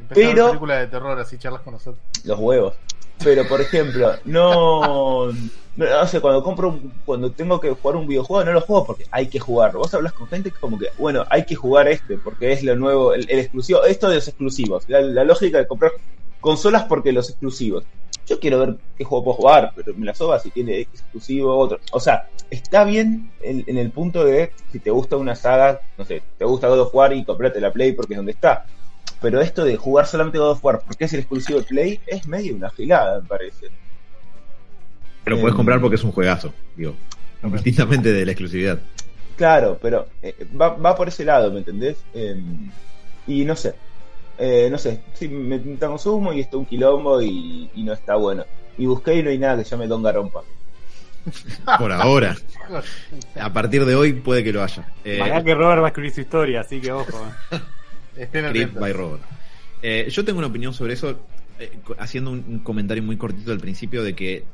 Empezar 0.00 0.24
Pero- 0.34 0.46
película 0.48 0.76
de 0.78 0.86
terror 0.88 1.18
así 1.18 1.38
charlas 1.38 1.62
con 1.62 1.72
nosotros. 1.74 2.02
los 2.24 2.38
huevos. 2.38 2.74
Pero, 3.24 3.48
por 3.48 3.60
ejemplo, 3.62 4.14
no. 4.24 5.30
No, 5.76 6.06
sea, 6.06 6.20
cuando 6.22 6.42
compro, 6.42 6.70
un- 6.70 7.02
cuando 7.04 7.32
tengo 7.32 7.60
que 7.60 7.70
jugar 7.70 7.96
un 7.96 8.06
videojuego, 8.06 8.44
no 8.44 8.52
lo 8.52 8.60
juego 8.62 8.86
porque 8.86 9.04
hay 9.10 9.28
que 9.28 9.38
jugarlo. 9.38 9.80
Vos 9.80 9.92
hablas 9.92 10.14
con 10.14 10.26
gente 10.26 10.50
como 10.50 10.78
que, 10.78 10.86
bueno, 10.96 11.26
hay 11.28 11.44
que 11.44 11.54
jugar 11.54 11.86
este 11.88 12.16
porque 12.16 12.52
es 12.52 12.62
lo 12.62 12.74
nuevo, 12.76 13.12
el, 13.12 13.28
exclusivo. 13.28 13.84
Esto 13.84 14.08
de 14.08 14.16
los 14.16 14.28
exclusivos, 14.28 14.84
la, 14.88 15.00
lógica 15.24 15.58
de 15.58 15.66
comprar 15.66 15.92
consolas 16.40 16.84
porque 16.84 17.12
los 17.12 17.28
exclusivos. 17.28 17.84
Yo 18.26 18.40
quiero 18.40 18.58
ver 18.58 18.76
qué 18.96 19.04
juego 19.04 19.24
puedo 19.24 19.36
jugar, 19.36 19.72
pero 19.76 19.94
me 19.94 20.06
la 20.06 20.14
soba 20.14 20.38
si 20.40 20.50
tiene 20.50 20.80
exclusivo 20.80 21.56
otro. 21.56 21.78
O 21.92 22.00
sea, 22.00 22.28
está 22.50 22.84
bien 22.84 23.30
en, 23.42 23.62
en 23.66 23.76
el 23.78 23.90
punto 23.90 24.24
de 24.24 24.52
si 24.72 24.80
te 24.80 24.90
gusta 24.90 25.16
una 25.16 25.36
saga, 25.36 25.80
no 25.98 26.04
sé, 26.06 26.22
te 26.38 26.44
gusta 26.46 26.68
God 26.68 26.80
of 26.80 26.94
War 26.94 27.12
y 27.12 27.24
comprate 27.24 27.60
la 27.60 27.70
Play 27.72 27.92
porque 27.92 28.14
es 28.14 28.18
donde 28.18 28.32
está. 28.32 28.64
Pero 29.20 29.40
esto 29.42 29.64
de 29.64 29.76
jugar 29.76 30.06
solamente 30.06 30.38
God 30.38 30.52
of 30.52 30.64
War 30.64 30.80
porque 30.84 31.04
es 31.04 31.12
el 31.12 31.20
exclusivo 31.20 31.58
de 31.60 31.66
Play 31.66 32.00
es 32.06 32.26
medio 32.26 32.54
una 32.56 32.70
gilada, 32.70 33.20
me 33.20 33.28
parece. 33.28 33.66
Pero 35.26 35.36
Eh, 35.36 35.40
puedes 35.40 35.56
comprar 35.56 35.80
porque 35.80 35.96
es 35.96 36.04
un 36.04 36.12
juegazo, 36.12 36.54
digo. 36.76 36.94
Distintamente 37.42 38.12
de 38.12 38.24
la 38.24 38.30
exclusividad. 38.32 38.78
Claro, 39.36 39.78
pero 39.82 40.06
eh, 40.22 40.34
va, 40.58 40.70
va 40.70 40.94
por 40.96 41.08
ese 41.08 41.24
lado, 41.24 41.52
¿me 41.52 41.58
entendés? 41.58 41.96
Eh, 42.14 42.40
y 43.26 43.44
no 43.44 43.54
sé, 43.56 43.74
eh, 44.38 44.68
no 44.70 44.78
sé, 44.78 45.00
sí, 45.14 45.28
me, 45.28 45.60
consumo 45.78 46.32
y 46.32 46.40
está 46.40 46.56
un 46.56 46.64
quilombo 46.64 47.20
y, 47.20 47.68
y 47.74 47.82
no 47.82 47.92
está 47.92 48.14
bueno. 48.16 48.44
Y 48.78 48.86
busqué 48.86 49.16
y 49.16 49.22
no 49.22 49.30
hay 49.30 49.38
nada 49.38 49.62
que 49.62 49.68
llame 49.68 49.86
Don 49.88 50.02
Garompa. 50.02 50.42
Por 51.78 51.90
ahora. 51.92 52.36
A 53.38 53.52
partir 53.52 53.84
de 53.84 53.94
hoy 53.96 54.12
puede 54.12 54.44
que 54.44 54.52
lo 54.52 54.62
haya. 54.62 54.86
Eh, 55.04 55.20
Acá 55.20 55.42
que 55.42 55.54
Robert 55.54 55.82
va 55.82 55.86
a 55.86 55.88
escribir 55.88 56.12
su 56.14 56.20
historia, 56.20 56.60
así 56.60 56.80
que 56.80 56.92
ojo. 56.92 57.18
eh. 57.50 57.58
Estén 58.16 58.48
Script 58.48 58.78
by 58.78 58.92
Robert. 58.92 59.22
Eh, 59.82 60.06
yo 60.08 60.24
tengo 60.24 60.38
una 60.38 60.46
opinión 60.48 60.72
sobre 60.72 60.94
eso, 60.94 61.18
eh, 61.58 61.78
haciendo 61.98 62.30
un 62.30 62.60
comentario 62.60 63.02
muy 63.02 63.16
cortito 63.18 63.52
al 63.52 63.58
principio 63.60 64.02
de 64.02 64.14
que 64.14 64.44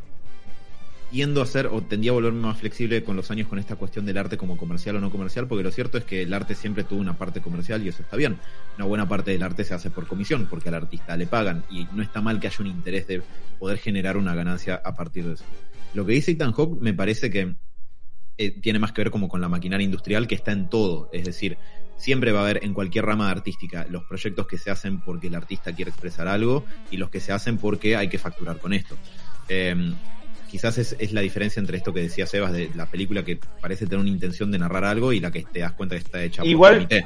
tiendo 1.13 1.43
a 1.43 1.47
ser 1.47 1.67
o 1.67 1.83
tendía 1.83 2.11
a 2.11 2.15
volverme 2.15 2.41
más 2.41 2.59
flexible 2.59 3.05
con 3.05 3.17
los 3.17 3.31
años 3.31 3.47
con 3.47 3.59
esta 3.59 3.77
cuestión 3.77 4.07
del 4.07 4.17
arte 4.17 4.39
como 4.39 4.57
comercial 4.57 4.97
o 4.97 5.01
no 5.01 5.11
comercial, 5.11 5.47
porque 5.47 5.63
lo 5.63 5.71
cierto 5.71 5.99
es 5.99 6.05
que 6.05 6.23
el 6.23 6.33
arte 6.33 6.55
siempre 6.55 6.85
tuvo 6.85 7.01
una 7.01 7.19
parte 7.19 7.43
comercial 7.43 7.85
y 7.85 7.89
eso 7.89 8.03
está 8.03 8.17
bien. 8.17 8.39
Una 8.79 8.87
buena 8.87 9.07
parte 9.07 9.31
del 9.31 9.43
arte 9.43 9.63
se 9.63 9.75
hace 9.75 9.91
por 9.91 10.07
comisión, 10.07 10.47
porque 10.49 10.71
al 10.71 10.75
artista 10.75 11.15
le 11.19 11.27
pagan 11.27 11.65
y 11.71 11.87
no 11.93 12.03
está 12.03 12.23
mal 12.23 12.41
que 12.41 12.47
haya 12.47 12.57
un 12.61 12.67
interés 12.67 13.07
de 13.09 13.23
poder 13.59 13.77
generar 13.77 14.17
una 14.17 14.35
ganancia 14.35 14.81
a 14.83 14.97
partir 14.97 15.27
de 15.27 15.35
eso. 15.35 15.45
Lo 15.93 16.07
que 16.07 16.13
dice 16.13 16.31
Ethan 16.31 16.53
Hawke 16.53 16.81
me 16.81 16.95
parece 16.95 17.31
que 17.31 17.57
eh, 18.39 18.51
tiene 18.63 18.79
más 18.79 18.93
que 18.93 19.03
ver 19.03 19.11
como 19.11 19.29
con 19.29 19.43
la 19.43 19.51
maquinaria 19.51 19.85
industrial 19.85 20.27
que 20.27 20.35
está 20.35 20.53
en 20.53 20.71
todo, 20.71 21.11
es 21.13 21.27
decir, 21.27 21.59
siempre 21.99 22.33
va 22.33 22.41
a 22.41 22.45
haber 22.45 22.65
en 22.65 22.73
cualquier 22.73 23.05
rama 23.05 23.31
artística 23.31 23.87
los 23.91 24.05
proyectos 24.05 24.47
que 24.47 24.57
se 24.57 24.71
hacen 24.71 25.03
porque 25.03 25.27
el 25.27 25.35
artista 25.35 25.75
quiere 25.75 25.91
expresar 25.91 26.27
algo 26.27 26.65
y 26.91 26.97
los 26.97 27.11
que 27.11 27.21
se 27.21 27.33
hacen 27.33 27.59
porque 27.59 27.97
hay 27.97 28.09
que 28.09 28.19
facturar 28.19 28.59
con 28.59 28.73
esto. 28.73 28.97
Eh, 29.51 29.93
quizás 30.53 30.77
es, 30.77 30.95
es 30.99 31.13
la 31.15 31.23
diferencia 31.23 31.59
entre 31.61 31.79
esto 31.79 31.95
que 31.95 32.01
decía 32.03 32.27
Sebas 32.27 32.53
de 32.53 32.71
la 32.75 32.85
película 32.87 33.25
que 33.25 33.39
parece 33.61 33.87
tener 33.87 34.01
una 34.01 34.11
intención 34.11 34.53
de 34.53 34.59
narrar 34.59 34.85
algo 34.85 35.13
y 35.15 35.19
la 35.19 35.31
que 35.31 35.45
te 35.51 35.61
das 35.61 35.73
cuenta 35.73 35.95
que 35.97 36.03
está 36.03 36.23
hecha 36.23 36.45
Igual- 36.45 36.73
por 36.75 36.89
comité. 36.89 37.05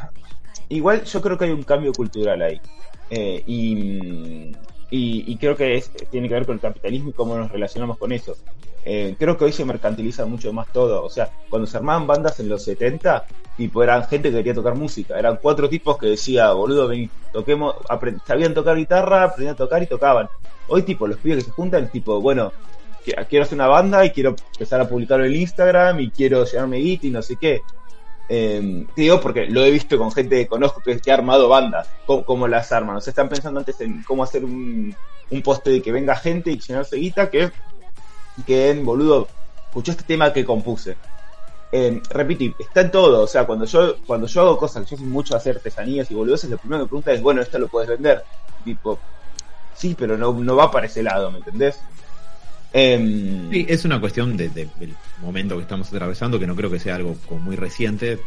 Igual 0.68 1.04
yo 1.04 1.22
creo 1.22 1.38
que 1.38 1.44
hay 1.44 1.52
un 1.52 1.62
cambio 1.62 1.92
cultural 1.92 2.42
ahí. 2.42 2.60
Eh, 3.08 3.40
y, 3.46 4.52
y, 4.90 5.24
y 5.32 5.36
creo 5.36 5.56
que 5.56 5.76
es- 5.76 5.90
tiene 6.10 6.26
que 6.28 6.34
ver 6.34 6.44
con 6.44 6.56
el 6.56 6.60
capitalismo 6.60 7.10
y 7.10 7.12
cómo 7.12 7.36
nos 7.36 7.50
relacionamos 7.52 7.98
con 7.98 8.10
eso. 8.10 8.36
Eh, 8.84 9.14
creo 9.18 9.36
que 9.38 9.44
hoy 9.44 9.52
se 9.52 9.64
mercantiliza 9.64 10.26
mucho 10.26 10.52
más 10.52 10.66
todo. 10.72 11.04
O 11.04 11.08
sea, 11.08 11.30
cuando 11.48 11.66
se 11.68 11.76
armaban 11.76 12.06
bandas 12.08 12.40
en 12.40 12.48
los 12.48 12.64
70, 12.64 13.26
tipo, 13.56 13.80
eran 13.82 14.04
gente 14.08 14.30
que 14.30 14.38
quería 14.38 14.54
tocar 14.54 14.74
música. 14.74 15.16
Eran 15.18 15.38
cuatro 15.40 15.68
tipos 15.68 15.96
que 15.98 16.06
decía, 16.06 16.50
boludo, 16.52 16.88
vení, 16.88 17.08
toquemos, 17.32 17.76
sabían 18.26 18.54
tocar 18.54 18.76
guitarra, 18.76 19.22
aprendían 19.24 19.54
a 19.54 19.56
tocar 19.56 19.82
y 19.82 19.86
tocaban. 19.86 20.28
Hoy, 20.68 20.82
tipo, 20.82 21.06
los 21.06 21.18
pibes 21.18 21.38
que 21.44 21.50
se 21.50 21.50
juntan, 21.52 21.88
tipo, 21.92 22.20
bueno, 22.20 22.52
quiero 23.28 23.44
hacer 23.44 23.54
una 23.54 23.66
banda 23.66 24.04
y 24.04 24.10
quiero 24.10 24.36
empezar 24.52 24.80
a 24.80 24.88
publicarlo 24.88 25.24
en 25.24 25.34
Instagram 25.34 26.00
y 26.00 26.10
quiero 26.10 26.44
llenarme 26.44 26.78
guita 26.78 27.06
y 27.06 27.10
no 27.10 27.22
sé 27.22 27.36
qué. 27.36 27.62
Eh, 28.28 28.86
digo 28.96 29.20
porque 29.20 29.46
lo 29.46 29.64
he 29.64 29.70
visto 29.70 29.96
con 29.98 30.10
gente 30.10 30.36
que 30.36 30.48
conozco 30.48 30.80
que, 30.80 30.98
que 30.98 31.10
ha 31.12 31.14
armado 31.14 31.48
bandas, 31.48 31.88
cómo, 32.06 32.24
cómo 32.24 32.48
las 32.48 32.72
arman. 32.72 32.96
O 32.96 33.00
sea, 33.00 33.12
están 33.12 33.28
pensando 33.28 33.60
antes 33.60 33.80
en 33.80 34.02
cómo 34.02 34.22
hacer 34.22 34.44
un, 34.44 34.94
un 35.30 35.42
poste 35.42 35.70
de 35.70 35.82
que 35.82 35.92
venga 35.92 36.16
gente 36.16 36.50
y 36.50 36.58
llenarse 36.58 36.96
guita 36.96 37.30
que, 37.30 37.50
que 38.46 38.70
en 38.70 38.84
boludo, 38.84 39.28
escuchó 39.68 39.92
este 39.92 40.04
tema 40.04 40.32
que 40.32 40.44
compuse. 40.44 40.96
Eh, 41.72 42.00
repito, 42.10 42.56
está 42.58 42.80
en 42.82 42.90
todo. 42.90 43.22
O 43.22 43.26
sea, 43.26 43.46
cuando 43.46 43.64
yo, 43.64 43.96
cuando 44.06 44.26
yo 44.26 44.40
hago 44.42 44.58
cosas, 44.58 44.88
yo 44.88 44.96
soy 44.96 45.06
mucho 45.06 45.36
hacer 45.36 45.56
artesanías 45.56 46.10
y 46.10 46.14
boludeces, 46.14 46.50
lo 46.50 46.58
primero 46.58 46.80
que 46.80 46.84
me 46.84 46.88
pregunta 46.88 47.12
es, 47.12 47.22
bueno, 47.22 47.42
esto 47.42 47.58
lo 47.58 47.68
puedes 47.68 47.88
vender. 47.88 48.24
Tipo, 48.64 48.98
sí, 49.74 49.94
pero 49.98 50.16
no, 50.16 50.32
no 50.32 50.56
va 50.56 50.70
para 50.70 50.86
ese 50.86 51.02
lado, 51.02 51.30
¿me 51.30 51.38
entendés? 51.38 51.80
Em, 52.78 53.50
Sí, 53.50 53.64
es 53.68 53.84
una 53.84 54.00
cuestión 54.00 54.36
de- 54.36 54.48
de- 54.50 54.68
del 54.78 54.94
momento 55.22 55.56
que 55.56 55.62
estamos 55.62 55.88
atravesando, 55.88 56.38
que 56.38 56.46
no 56.46 56.54
creo 56.56 56.70
que 56.70 56.78
sea 56.78 56.96
algo 56.96 57.16
como 57.26 57.40
muy 57.40 57.56
reciente, 57.56 58.18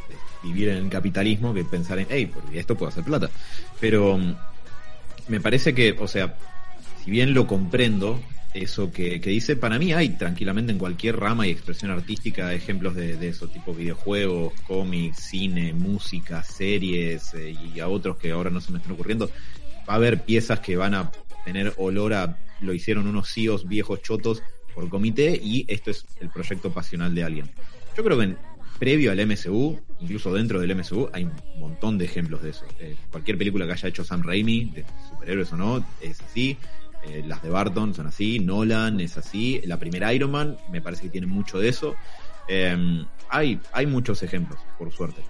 vivir 0.44 0.70
en 0.70 0.78
el 0.78 0.90
capitalismo, 0.90 1.54
que 1.54 1.64
pensar 1.66 2.00
en, 2.00 2.08
hey, 2.10 2.26
por 2.26 2.44
esto 2.56 2.76
puedo 2.76 2.90
hacer 2.90 3.04
plata. 3.04 3.30
Pero 3.80 4.18
mm, 4.18 4.34
me 5.28 5.40
parece 5.42 5.74
que, 5.76 5.96
o 6.00 6.08
sea, 6.08 6.34
si 7.04 7.12
bien 7.12 7.34
lo 7.34 7.46
comprendo, 7.48 8.20
eso 8.54 8.92
que, 8.92 9.22
que 9.22 9.30
dice, 9.30 9.56
para 9.56 9.78
mí 9.78 9.94
hay 9.94 10.10
tranquilamente 10.10 10.72
en 10.72 10.80
cualquier 10.80 11.18
rama 11.18 11.46
y 11.46 11.52
expresión 11.52 11.92
artística 11.92 12.52
ejemplos 12.54 12.96
de, 12.96 13.18
de 13.18 13.30
eso, 13.30 13.48
tipo 13.48 13.76
videojuegos, 13.76 14.54
cómics, 14.64 15.20
cine, 15.30 15.74
música, 15.74 16.44
series 16.44 17.34
eh, 17.36 17.52
y 17.52 17.80
a 17.80 17.88
otros 17.88 18.18
que 18.18 18.32
ahora 18.32 18.50
no 18.50 18.62
se 18.62 18.72
me 18.72 18.80
están 18.80 18.94
ocurriendo. 18.94 19.30
Va 19.88 19.94
a 19.94 19.96
haber 19.98 20.24
piezas 20.24 20.60
que 20.62 20.76
van 20.78 20.96
a 20.96 21.12
tener 21.46 21.74
olor 21.78 22.14
a 22.14 22.38
lo 22.62 22.74
hicieron 22.74 23.08
unos 23.08 23.32
CEOs 23.34 23.68
viejos 23.68 24.02
chotos 24.02 24.44
por 24.74 24.90
comité 24.90 25.40
y 25.42 25.66
esto 25.68 25.92
es 25.92 26.06
el 26.20 26.30
proyecto 26.30 26.72
pasional 26.72 27.14
de 27.16 27.24
alguien. 27.24 27.50
Yo 27.96 28.04
creo 28.04 28.18
que 28.18 28.24
en- 28.26 28.38
previo 28.78 29.12
al 29.12 29.20
MCU, 29.20 29.78
incluso 30.00 30.34
dentro 30.34 30.62
del 30.62 30.72
MCU, 30.72 31.10
hay 31.12 31.26
un 31.26 31.34
montón 31.60 31.98
de 31.98 32.06
ejemplos 32.06 32.42
de 32.42 32.52
eso. 32.52 32.66
Eh, 32.80 32.96
cualquier 33.12 33.38
película 33.38 33.66
que 33.66 33.74
haya 33.74 33.90
hecho 33.90 34.06
Sam 34.06 34.24
Raimi, 34.24 34.66
de 34.74 34.86
superhéroes 35.10 35.52
o 35.52 35.58
no, 35.58 35.86
es 36.00 36.22
así. 36.22 36.56
Eh, 37.04 37.24
las 37.26 37.42
de 37.44 37.50
Barton 37.50 37.94
son 37.94 38.08
así, 38.08 38.40
Nolan 38.40 39.00
es 39.02 39.18
así, 39.18 39.62
la 39.66 39.78
primera 39.78 40.14
Iron 40.14 40.32
Man 40.32 40.58
me 40.72 40.82
parece 40.82 41.04
que 41.04 41.10
tiene 41.10 41.28
mucho 41.28 41.60
de 41.60 41.70
eso. 41.70 41.96
Eh, 42.48 43.04
hay, 43.30 43.60
hay 43.74 43.86
muchos 43.86 44.24
ejemplos, 44.24 44.60
por 44.78 44.92
suerte. 44.94 45.22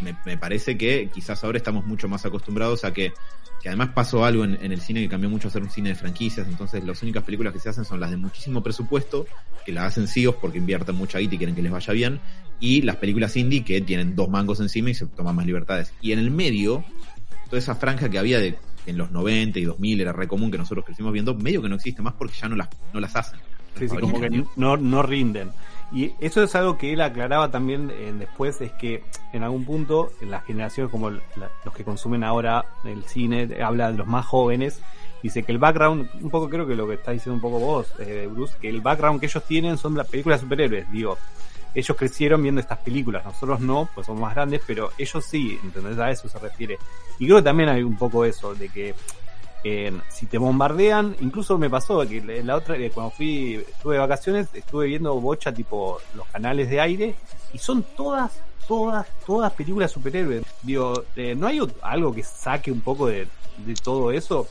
Me, 0.00 0.16
me 0.24 0.36
parece 0.38 0.76
que 0.78 1.10
quizás 1.14 1.44
ahora 1.44 1.58
estamos 1.58 1.84
mucho 1.86 2.08
más 2.08 2.24
acostumbrados 2.26 2.84
a 2.84 2.92
que, 2.92 3.12
que 3.62 3.68
además 3.68 3.90
pasó 3.94 4.24
algo 4.24 4.44
en, 4.44 4.58
en 4.62 4.72
el 4.72 4.80
cine 4.80 5.00
que 5.00 5.08
cambió 5.08 5.28
mucho 5.28 5.48
a 5.48 5.50
ser 5.50 5.62
un 5.62 5.70
cine 5.70 5.90
de 5.90 5.94
franquicias, 5.94 6.46
entonces 6.48 6.84
las 6.84 7.02
únicas 7.02 7.22
películas 7.24 7.52
que 7.52 7.58
se 7.58 7.68
hacen 7.68 7.84
son 7.84 8.00
las 8.00 8.10
de 8.10 8.16
muchísimo 8.16 8.62
presupuesto, 8.62 9.26
que 9.64 9.72
las 9.72 9.84
hacen 9.84 10.08
CEOs 10.08 10.36
porque 10.36 10.58
invierten 10.58 10.94
mucha 10.94 11.18
guita 11.18 11.34
y 11.34 11.38
quieren 11.38 11.54
que 11.54 11.62
les 11.62 11.72
vaya 11.72 11.92
bien, 11.92 12.20
y 12.58 12.82
las 12.82 12.96
películas 12.96 13.36
indie 13.36 13.64
que 13.64 13.80
tienen 13.80 14.16
dos 14.16 14.28
mangos 14.28 14.60
encima 14.60 14.90
y 14.90 14.94
se 14.94 15.06
toman 15.06 15.36
más 15.36 15.46
libertades. 15.46 15.92
Y 16.00 16.12
en 16.12 16.18
el 16.18 16.30
medio, 16.30 16.84
toda 17.46 17.58
esa 17.58 17.74
franja 17.74 18.08
que 18.08 18.18
había 18.18 18.38
de 18.38 18.56
en 18.86 18.96
los 18.96 19.10
90 19.10 19.58
y 19.58 19.64
2000 19.64 20.00
era 20.00 20.12
re 20.12 20.26
común 20.26 20.50
que 20.50 20.58
nosotros 20.58 20.84
crecimos 20.84 21.12
viendo, 21.12 21.34
medio 21.34 21.62
que 21.62 21.68
no 21.68 21.76
existe 21.76 22.02
más 22.02 22.14
porque 22.14 22.34
ya 22.40 22.48
no 22.48 22.56
las, 22.56 22.68
no 22.92 23.00
las 23.00 23.14
hacen. 23.16 23.38
Sí, 23.78 23.88
sí, 23.88 23.96
como 23.96 24.20
que 24.20 24.44
no, 24.56 24.76
no 24.76 25.02
rinden. 25.02 25.50
Y 25.92 26.14
eso 26.20 26.42
es 26.42 26.54
algo 26.54 26.78
que 26.78 26.92
él 26.92 27.00
aclaraba 27.00 27.50
también 27.50 27.90
eh, 27.92 28.12
después, 28.16 28.60
es 28.60 28.70
que 28.72 29.02
en 29.32 29.42
algún 29.42 29.64
punto, 29.64 30.12
en 30.20 30.30
las 30.30 30.44
generaciones 30.44 30.90
como 30.90 31.10
la- 31.10 31.20
los 31.64 31.74
que 31.74 31.84
consumen 31.84 32.22
ahora 32.22 32.64
el 32.84 33.04
cine, 33.04 33.48
habla 33.62 33.90
de 33.90 33.98
los 33.98 34.06
más 34.06 34.24
jóvenes, 34.24 34.80
dice 35.22 35.42
que 35.42 35.50
el 35.52 35.58
background, 35.58 36.08
un 36.22 36.30
poco 36.30 36.48
creo 36.48 36.66
que 36.66 36.76
lo 36.76 36.86
que 36.86 36.94
está 36.94 37.10
diciendo 37.10 37.34
un 37.34 37.40
poco 37.40 37.58
vos, 37.58 37.92
eh, 37.98 38.28
Bruce, 38.30 38.54
que 38.60 38.68
el 38.68 38.80
background 38.80 39.18
que 39.20 39.26
ellos 39.26 39.42
tienen 39.44 39.76
son 39.78 39.96
las 39.96 40.06
películas 40.08 40.40
de 40.40 40.44
superhéroes, 40.46 40.90
digo. 40.92 41.18
Ellos 41.72 41.96
crecieron 41.96 42.42
viendo 42.42 42.60
estas 42.60 42.78
películas, 42.78 43.24
nosotros 43.24 43.60
no, 43.60 43.88
pues 43.94 44.04
somos 44.06 44.22
más 44.22 44.34
grandes, 44.34 44.60
pero 44.66 44.90
ellos 44.98 45.24
sí, 45.24 45.56
¿entendés? 45.62 45.98
A 45.98 46.10
eso 46.10 46.28
se 46.28 46.36
refiere. 46.40 46.78
Y 47.20 47.26
creo 47.26 47.36
que 47.36 47.42
también 47.44 47.68
hay 47.68 47.82
un 47.84 47.96
poco 47.96 48.24
eso, 48.24 48.54
de 48.56 48.68
que 48.70 48.92
eh, 49.62 49.92
si 50.08 50.26
te 50.26 50.38
bombardean, 50.38 51.16
incluso 51.20 51.58
me 51.58 51.68
pasó 51.68 52.06
que 52.08 52.42
la- 52.42 52.56
otra, 52.56 52.76
eh, 52.76 52.90
cuando 52.90 53.10
fui, 53.10 53.54
estuve 53.54 53.94
de 53.94 54.00
vacaciones, 54.00 54.48
estuve 54.54 54.86
viendo 54.86 55.20
bocha 55.20 55.52
tipo 55.52 56.00
los 56.14 56.26
canales 56.28 56.70
de 56.70 56.80
aire 56.80 57.14
y 57.52 57.58
son 57.58 57.84
todas, 57.96 58.32
todas, 58.66 59.06
todas 59.26 59.52
películas 59.52 59.90
superhéroes. 59.90 60.44
Digo, 60.62 61.04
eh, 61.14 61.34
no 61.34 61.46
hay 61.46 61.60
algo 61.82 62.14
que 62.14 62.22
saque 62.22 62.72
un 62.72 62.80
poco 62.80 63.06
de, 63.08 63.28
todo 63.82 64.10
eso. 64.10 64.48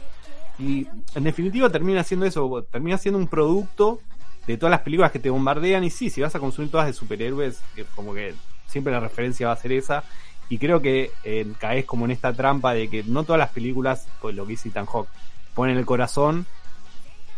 Y 0.60 0.88
en 1.16 1.24
definitiva 1.24 1.70
termina 1.72 2.04
siendo 2.04 2.26
eso, 2.28 2.68
termina 2.70 2.98
siendo 2.98 3.18
un 3.18 3.28
producto 3.28 4.00
de 4.46 4.58
todas 4.58 4.72
las 4.72 4.82
películas 4.82 5.12
que 5.12 5.20
te 5.20 5.30
bombardean 5.30 5.84
y 5.84 5.90
sí, 5.90 6.10
si 6.10 6.22
vas 6.22 6.36
a 6.36 6.40
consumir 6.40 6.70
todas 6.70 6.86
de 6.86 6.94
superhéroes, 6.94 7.62
que 7.76 7.86
como 7.96 8.14
que 8.14 8.36
siempre 8.68 8.94
la 8.94 9.00
referencia 9.00 9.48
va 9.48 9.54
a 9.54 9.58
ser 9.58 9.72
esa. 9.72 10.04
Y 10.50 10.58
creo 10.58 10.82
que 10.82 11.12
eh, 11.24 11.52
caes 11.60 11.86
como 11.86 12.06
en 12.06 12.12
esta 12.12 12.34
trampa 12.34 12.74
de 12.74 12.90
que 12.90 13.04
no 13.04 13.24
todas 13.24 13.40
las 13.40 13.52
películas, 13.52 14.08
pues 14.22 14.36
lo 14.36 14.46
que 14.46 14.52
dice 14.52 14.70
Ethan 14.70 14.88
Hawke, 14.88 15.10
ponen 15.54 15.78
el 15.78 15.86
corazón 15.86 16.46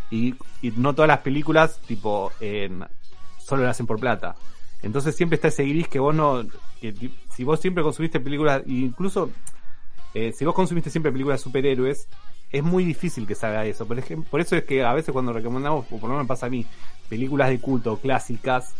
y, 0.09 0.35
no 0.75 0.95
todas 0.95 1.07
las 1.09 1.19
películas, 1.19 1.79
tipo, 1.87 2.31
solo 3.39 3.63
las 3.63 3.71
hacen 3.71 3.87
por 3.87 3.99
plata. 3.99 4.35
Entonces 4.81 5.15
siempre 5.15 5.35
está 5.35 5.49
ese 5.49 5.63
gris 5.63 5.87
que 5.87 5.99
vos 5.99 6.15
no, 6.15 6.43
que 6.79 7.11
si 7.29 7.43
vos 7.43 7.59
siempre 7.59 7.83
consumiste 7.83 8.19
películas, 8.19 8.63
incluso 8.65 9.29
eh, 10.13 10.33
si 10.33 10.43
vos 10.43 10.55
consumiste 10.55 10.89
siempre 10.89 11.11
películas 11.11 11.39
de 11.39 11.43
superhéroes, 11.43 12.07
es 12.51 12.63
muy 12.63 12.83
difícil 12.83 13.27
que 13.27 13.35
se 13.35 13.45
haga 13.45 13.65
eso. 13.65 13.85
Por 13.85 13.97
ejemplo, 13.97 14.29
por 14.29 14.41
eso 14.41 14.55
es 14.55 14.63
que 14.63 14.83
a 14.83 14.93
veces 14.93 15.13
cuando 15.13 15.31
recomendamos, 15.31 15.85
o 15.85 15.89
por 15.89 16.01
lo 16.03 16.07
menos 16.09 16.23
me 16.23 16.27
pasa 16.27 16.47
a 16.47 16.49
mí, 16.49 16.65
películas 17.07 17.49
de 17.49 17.59
culto 17.59 17.97
clásicas, 17.97 18.73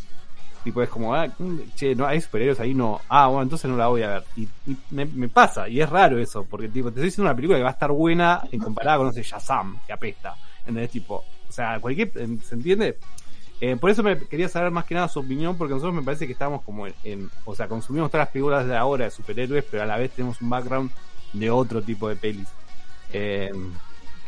tipo 0.63 0.81
es 0.81 0.89
como, 0.89 1.13
ah, 1.15 1.27
mm, 1.37 1.57
che, 1.75 1.95
no 1.95 2.05
hay 2.05 2.21
superhéroes 2.21 2.59
ahí, 2.59 2.73
no, 2.73 3.01
ah, 3.09 3.27
bueno, 3.27 3.43
entonces 3.43 3.69
no 3.69 3.77
la 3.77 3.87
voy 3.87 4.03
a 4.03 4.07
ver. 4.07 4.23
Y, 4.35 4.47
y 4.67 4.77
me, 4.91 5.29
pasa, 5.29 5.67
y 5.67 5.81
es 5.81 5.89
raro 5.89 6.19
eso, 6.19 6.45
porque 6.49 6.69
tipo, 6.69 6.89
te 6.89 6.95
estoy 6.95 7.05
diciendo 7.05 7.29
una 7.29 7.35
película 7.35 7.57
que 7.57 7.63
va 7.63 7.69
a 7.69 7.73
estar 7.73 7.91
buena 7.91 8.43
en 8.51 8.59
comparada 8.59 8.97
con, 8.97 9.07
no 9.07 9.13
Shazam, 9.13 9.79
que 9.85 9.93
apesta. 9.93 10.35
¿Entendés? 10.59 10.91
Tipo, 10.91 11.23
o 11.49 11.51
sea, 11.51 11.79
cualquier, 11.79 12.11
¿se 12.43 12.55
entiende? 12.55 12.97
Eh, 13.59 13.75
por 13.75 13.91
eso 13.91 14.01
me 14.01 14.17
quería 14.17 14.49
saber 14.49 14.71
más 14.71 14.85
que 14.85 14.95
nada 14.95 15.07
su 15.07 15.19
opinión, 15.19 15.57
porque 15.57 15.73
nosotros 15.73 15.93
me 15.93 16.01
parece 16.01 16.25
que 16.25 16.33
estamos 16.33 16.63
como 16.63 16.87
en, 16.87 17.29
o 17.45 17.55
sea, 17.55 17.67
consumimos 17.67 18.09
todas 18.09 18.25
las 18.25 18.33
películas 18.33 18.67
de 18.67 18.75
ahora 18.75 19.05
de 19.05 19.11
superhéroes, 19.11 19.63
pero 19.69 19.83
a 19.83 19.85
la 19.85 19.97
vez 19.97 20.11
tenemos 20.11 20.41
un 20.41 20.49
background 20.49 20.91
de 21.33 21.49
otro 21.51 21.81
tipo 21.81 22.09
de 22.09 22.15
pelis. 22.15 22.47
Eh, 23.13 23.51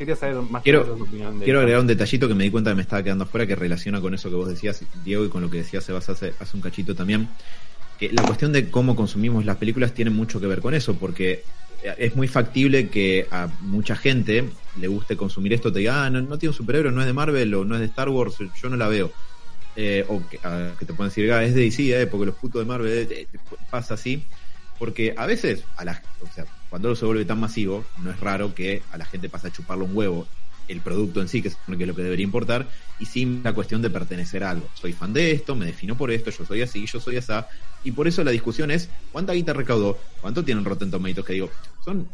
quería 0.05 0.15
saber 0.15 0.35
más 0.49 0.63
Quiero- 0.63 0.81
opinión. 0.93 1.39
De 1.39 1.51
agregar 1.51 1.79
un 1.81 1.87
detallito 1.87 2.27
que 2.27 2.35
me 2.35 2.43
di 2.43 2.51
cuenta 2.51 2.71
que 2.71 2.75
me 2.75 2.81
estaba 2.81 3.03
quedando 3.03 3.23
afuera 3.25 3.45
que 3.47 3.55
relaciona 3.55 3.99
con 4.01 4.13
eso 4.13 4.29
que 4.29 4.35
vos 4.35 4.47
decías, 4.47 4.83
Diego, 5.03 5.25
y 5.25 5.29
con 5.29 5.41
lo 5.41 5.49
que 5.49 5.57
decía 5.57 5.81
Sebas 5.81 6.09
hace, 6.09 6.33
hace 6.39 6.57
un 6.57 6.61
cachito 6.61 6.95
también. 6.95 7.27
Que 7.99 8.11
la 8.11 8.23
cuestión 8.23 8.51
de 8.51 8.69
cómo 8.69 8.95
consumimos 8.95 9.45
las 9.45 9.57
películas 9.57 9.93
tiene 9.93 10.11
mucho 10.11 10.39
que 10.41 10.47
ver 10.47 10.61
con 10.61 10.73
eso, 10.73 10.95
porque 10.95 11.43
es 11.97 12.15
muy 12.15 12.27
factible 12.27 12.87
que 12.89 13.27
a 13.29 13.47
mucha 13.61 13.95
gente 13.95 14.45
le 14.79 14.87
guste 14.87 15.17
consumir 15.17 15.53
esto, 15.53 15.71
te 15.71 15.79
diga, 15.79 16.05
ah, 16.05 16.09
no, 16.09 16.21
no 16.21 16.37
tiene 16.37 16.51
un 16.51 16.57
superhéroe, 16.57 16.91
no 16.91 17.01
es 17.01 17.07
de 17.07 17.13
Marvel 17.13 17.53
o 17.55 17.65
no 17.65 17.75
es 17.75 17.81
de 17.81 17.87
Star 17.87 18.09
Wars, 18.09 18.35
yo 18.39 18.69
no 18.69 18.77
la 18.77 18.87
veo. 18.87 19.11
Eh, 19.75 20.05
o 20.07 20.21
que, 20.29 20.37
que 20.79 20.85
te 20.85 20.93
pueden 20.93 21.09
decir, 21.09 21.31
ah, 21.33 21.43
es 21.43 21.53
de 21.55 21.61
DC, 21.61 22.01
eh, 22.01 22.07
porque 22.07 22.27
los 22.27 22.35
putos 22.35 22.61
de 22.61 22.65
Marvel 22.65 22.91
eh, 22.91 23.07
eh, 23.11 23.27
pasa 23.69 23.95
así. 23.95 24.23
Porque 24.79 25.13
a 25.17 25.25
veces, 25.25 25.63
a 25.77 25.85
la, 25.85 26.01
o 26.21 26.27
sea, 26.33 26.45
cuando 26.73 26.87
algo 26.87 26.95
se 26.95 27.05
vuelve 27.05 27.23
tan 27.23 27.39
masivo, 27.39 27.85
no 27.99 28.09
es 28.09 28.19
raro 28.19 28.55
que 28.55 28.81
a 28.91 28.97
la 28.97 29.05
gente 29.05 29.29
pase 29.29 29.45
a 29.47 29.51
chuparle 29.51 29.83
un 29.83 29.95
huevo 29.95 30.25
el 30.67 30.81
producto 30.81 31.21
en 31.21 31.27
sí, 31.27 31.39
que 31.43 31.49
es 31.49 31.57
lo 31.67 31.77
que 31.77 31.85
debería 31.85 32.23
importar, 32.23 32.67
y 32.99 33.05
sin 33.05 33.43
la 33.43 33.53
cuestión 33.53 33.83
de 33.83 33.91
pertenecer 33.91 34.43
a 34.43 34.49
algo. 34.49 34.67
Soy 34.73 34.91
fan 34.91 35.13
de 35.13 35.33
esto, 35.33 35.55
me 35.55 35.67
defino 35.67 35.95
por 35.95 36.09
esto, 36.09 36.31
yo 36.31 36.43
soy 36.45 36.63
así, 36.63 36.87
yo 36.87 36.99
soy 36.99 37.17
así, 37.17 37.31
y 37.83 37.91
por 37.91 38.07
eso 38.07 38.23
la 38.23 38.31
discusión 38.31 38.71
es 38.71 38.89
cuánta 39.11 39.33
guita 39.33 39.53
recaudó, 39.53 39.99
cuánto 40.19 40.43
tienen 40.43 40.65
Rotten 40.65 40.89
Tomatoes, 40.89 41.23
que 41.27 41.33
digo, 41.33 41.51
son 41.85 42.07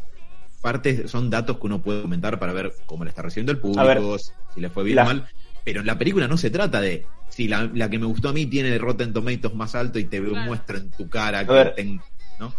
partes, 0.60 1.10
son 1.10 1.30
datos 1.30 1.56
que 1.58 1.66
uno 1.66 1.80
puede 1.80 2.02
comentar 2.02 2.38
para 2.38 2.52
ver 2.52 2.74
cómo 2.84 3.04
le 3.04 3.08
está 3.08 3.22
recibiendo 3.22 3.52
el 3.52 3.58
ver, 3.60 3.96
público, 3.96 4.18
si 4.18 4.60
le 4.60 4.68
fue 4.68 4.84
bien 4.84 4.96
la- 4.96 5.04
o 5.04 5.06
mal, 5.06 5.28
pero 5.64 5.80
en 5.80 5.86
la 5.86 5.96
película 5.96 6.28
no 6.28 6.36
se 6.36 6.50
trata 6.50 6.82
de 6.82 7.06
si 7.30 7.48
la, 7.48 7.70
la 7.72 7.88
que 7.88 7.98
me 7.98 8.04
gustó 8.04 8.28
a 8.28 8.34
mí 8.34 8.44
tiene 8.44 8.76
Rotten 8.76 9.14
Tomatoes 9.14 9.54
más 9.54 9.74
alto 9.74 9.98
y 9.98 10.04
te 10.04 10.20
Claro. 10.20 10.34
muestra 10.44 10.76
en 10.76 10.90
tu 10.90 11.08
cara 11.08 11.46
que 11.46 11.52
ver. 11.52 11.74
ten- 11.74 11.98
¿no? 12.38 12.52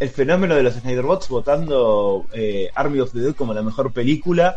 El 0.00 0.08
fenómeno 0.10 0.54
de 0.54 0.62
los 0.62 0.74
Snyderbots 0.74 1.28
votando 1.28 2.26
eh, 2.32 2.70
Army 2.74 3.00
of 3.00 3.12
the 3.12 3.20
Dead 3.20 3.34
como 3.34 3.54
la 3.54 3.62
mejor 3.62 3.92
película 3.92 4.56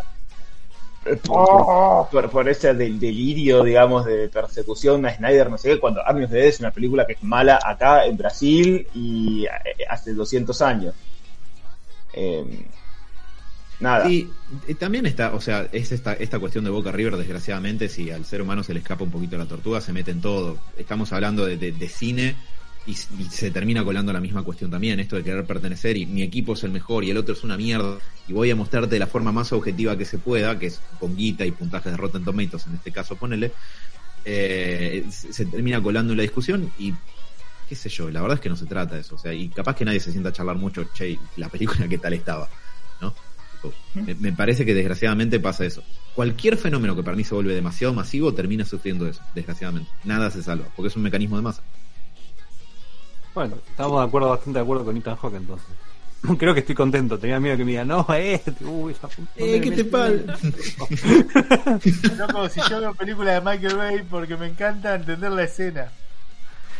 eh, 1.05 1.18
por, 1.18 2.09
por- 2.09 2.30
por- 2.30 2.49
ese 2.49 2.74
del- 2.74 2.99
delirio, 2.99 3.64
digamos, 3.64 4.05
de 4.05 4.30
persecución 4.30 5.05
a 5.05 5.14
Snyder, 5.16 5.49
no 5.49 5.57
sé 5.57 5.70
qué, 5.70 5.80
cuando 5.80 6.01
Army 6.05 6.24
of 6.24 6.32
the 6.32 6.38
Dead 6.38 6.47
es 6.47 6.59
una 6.61 6.72
película 6.72 7.05
que 7.05 7.14
es 7.14 7.24
mala 7.24 7.59
acá 7.64 8.05
en 8.05 8.18
Brasil 8.18 8.88
y 8.93 9.45
eh, 9.45 9.49
hace 9.89 10.14
200 10.14 10.61
años. 10.61 10.95
Eh, 12.14 12.66
nada. 13.80 14.09
Y 14.09 14.30
también 14.80 15.05
está, 15.05 15.34
o 15.34 15.41
sea, 15.41 15.68
es 15.72 15.91
esta, 15.91 16.14
esta 16.14 16.39
cuestión 16.39 16.64
de 16.64 16.70
Boca 16.70 16.91
River, 16.91 17.18
desgraciadamente, 17.18 17.89
si 17.89 18.09
al 18.11 18.26
ser 18.26 18.41
humano 18.41 18.64
se 18.64 18.74
le 18.74 18.80
escapa 18.80 19.03
un 19.03 19.11
poquito 19.11 19.38
la 19.38 19.45
tortuga, 19.45 19.82
se 19.82 19.93
mete 19.93 20.11
en 20.11 20.22
todo. 20.22 20.57
Estamos 20.78 21.11
hablando 21.11 21.45
de, 21.45 21.57
de- 21.57 21.72
de 21.72 21.89
cine 21.89 22.36
y, 22.86 22.95
se 22.95 23.51
termina 23.51 23.84
colando 23.84 24.11
la 24.11 24.19
misma 24.19 24.43
cuestión 24.43 24.69
también, 24.69 24.99
esto 24.99 25.15
de 25.15 25.23
querer 25.23 25.45
pertenecer 25.45 25.95
y 25.95 26.05
mi 26.05 26.21
equipo 26.21 26.53
es 26.53 26.63
el 26.63 26.71
mejor 26.71 27.03
y 27.03 27.11
el 27.11 27.17
otro 27.17 27.34
es 27.34 27.43
una 27.43 27.55
mierda 27.55 27.97
y 28.27 28.34
voy 28.34 28.51
a 28.51 28.55
mostrarte 28.55 28.95
de 28.95 28.99
la 28.99 29.07
forma 29.07 29.31
más 29.31 29.53
objetiva 29.53 29.97
que 29.97 30.05
se 30.05 30.17
pueda, 30.17 30.59
que 30.59 30.67
es 30.67 30.81
con 30.99 31.15
guita 31.15 31.45
y 31.45 31.51
puntajes 31.51 31.91
de 31.91 31.97
Rotten 31.97 32.25
Tomatoes, 32.25 32.67
en 32.67 32.75
este 32.75 32.91
caso 32.91 33.15
ponele, 33.15 33.51
eh, 34.25 35.05
se, 35.09 35.45
termina 35.45 35.81
colando 35.81 36.11
en 36.13 36.17
la 36.17 36.23
discusión 36.23 36.71
y 36.77 36.93
qué 37.67 37.75
sé 37.75 37.89
yo, 37.89 38.09
la 38.09 38.21
verdad 38.21 38.36
es 38.36 38.41
que 38.41 38.49
no 38.49 38.57
se 38.57 38.65
trata 38.65 38.95
de 38.95 39.01
eso, 39.01 39.15
o 39.15 39.17
sea, 39.17 39.34
y 39.34 39.47
capaz 39.47 39.75
que 39.75 39.86
nadie 39.86 40.01
se 40.01 40.11
sienta 40.11 40.29
a 40.29 40.34
charlar 40.34 40.57
mucho, 40.57 40.86
che, 40.93 41.17
la 41.38 41.47
película 41.47 41.88
qué 41.89 41.97
tal 41.97 42.13
estaba, 42.13 42.49
¿no? 43.01 43.13
Me, 43.93 44.13
me 44.15 44.34
parece 44.34 44.65
que 44.65 44.73
desgraciadamente 44.73 45.39
pasa 45.39 45.63
eso. 45.63 45.81
Cualquier 46.13 46.57
fenómeno 46.57 46.97
que 46.97 47.03
para 47.03 47.15
mí 47.15 47.23
se 47.23 47.34
vuelve 47.34 47.53
demasiado 47.53 47.93
masivo 47.93 48.34
termina 48.34 48.65
sufriendo 48.65 49.07
eso, 49.07 49.21
desgraciadamente. 49.34 49.89
Nada 50.03 50.29
se 50.31 50.43
salva, 50.43 50.65
porque 50.75 50.89
es 50.89 50.95
un 50.97 51.03
mecanismo 51.03 51.38
de 51.38 51.43
masa. 51.43 51.63
Bueno, 53.34 53.55
estamos 53.69 53.99
de 54.01 54.07
acuerdo, 54.07 54.29
bastante 54.29 54.59
de 54.59 54.63
acuerdo 54.63 54.86
con 54.86 54.97
Ethan 54.97 55.15
Hawke 55.17 55.36
entonces. 55.36 55.67
Creo 56.38 56.53
que 56.53 56.61
estoy 56.61 56.75
contento, 56.75 57.17
tenía 57.17 57.39
miedo 57.39 57.57
que 57.57 57.65
me 57.65 57.71
digan, 57.71 57.88
no, 57.88 58.05
este, 58.13 58.63
uy, 58.63 58.93
esa 58.93 59.07
puta 59.07 59.29
Eh, 59.38 59.59
¿qué 59.61 59.71
te 59.71 59.84
madre". 59.86 60.23
Loco, 62.17 62.49
si 62.49 62.61
yo 62.69 62.79
veo 62.79 62.93
películas 62.93 63.36
de 63.43 63.51
Michael 63.51 63.77
Bay 63.77 64.03
porque 64.09 64.38
me 64.38 64.47
encanta 64.47 64.95
entender 64.95 65.31
la 65.31 65.43
escena. 65.43 65.91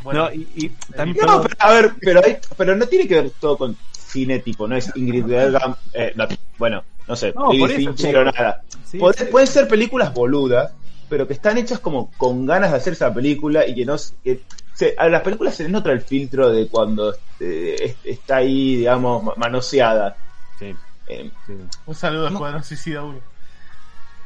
Bueno, 0.04 0.26
No, 0.26 0.34
y, 0.34 0.48
y 0.56 0.70
también, 0.96 1.26
No, 1.26 1.42
perdón, 1.42 1.48
pero, 1.50 1.70
a 1.70 1.74
ver, 1.74 1.94
pero, 2.00 2.22
hay- 2.24 2.38
pero 2.58 2.76
no 2.76 2.86
tiene 2.88 3.08
que 3.08 3.16
ver 3.16 3.32
todo 3.40 3.58
con 3.58 3.78
cine 3.92 4.40
tipo, 4.40 4.68
no 4.68 4.76
es 4.76 4.92
Ingrid 4.96 5.26
Bergman, 5.26 5.76
eh, 5.94 6.14
no, 6.16 6.28
bueno, 6.58 6.84
no 7.08 7.16
sé, 7.16 7.34
No, 7.34 7.48
David 7.48 7.76
Fincher 7.76 8.18
o 8.18 8.26
nada. 8.26 8.62
Sí, 8.86 9.00
Puede- 9.00 9.18
sí. 9.18 9.26
Pueden 9.26 9.48
ser 9.48 9.68
películas 9.68 10.14
boludas, 10.14 10.72
pero 11.10 11.28
que 11.28 11.34
están 11.34 11.58
hechas 11.58 11.80
como 11.80 12.12
con 12.18 12.46
ganas 12.46 12.72
de 12.72 12.78
hacer 12.78 12.94
esa 12.94 13.14
película 13.14 13.66
y 13.68 13.76
que 13.76 13.86
no 13.86 13.96
que 14.24 14.42
se- 14.74 14.96
a 14.98 15.10
las 15.10 15.22
películas 15.22 15.56
se 15.56 15.64
les 15.64 15.72
nota 15.72 15.92
el 15.92 16.02
filtro 16.02 16.52
de 16.52 16.70
cuando 16.70 17.14
eh, 17.40 17.76
es- 17.82 18.00
está 18.04 18.38
ahí, 18.38 18.78
digamos, 18.78 19.24
ma- 19.24 19.34
manoseada. 19.38 20.20
sí, 20.56 20.80
Eh, 21.06 21.32
sí. 21.46 21.54
un 21.86 21.96
saludo 21.96 22.26
a 22.28 22.30
Escuadrón 22.30 22.64
Suicida 22.64 23.04
1. 23.04 23.22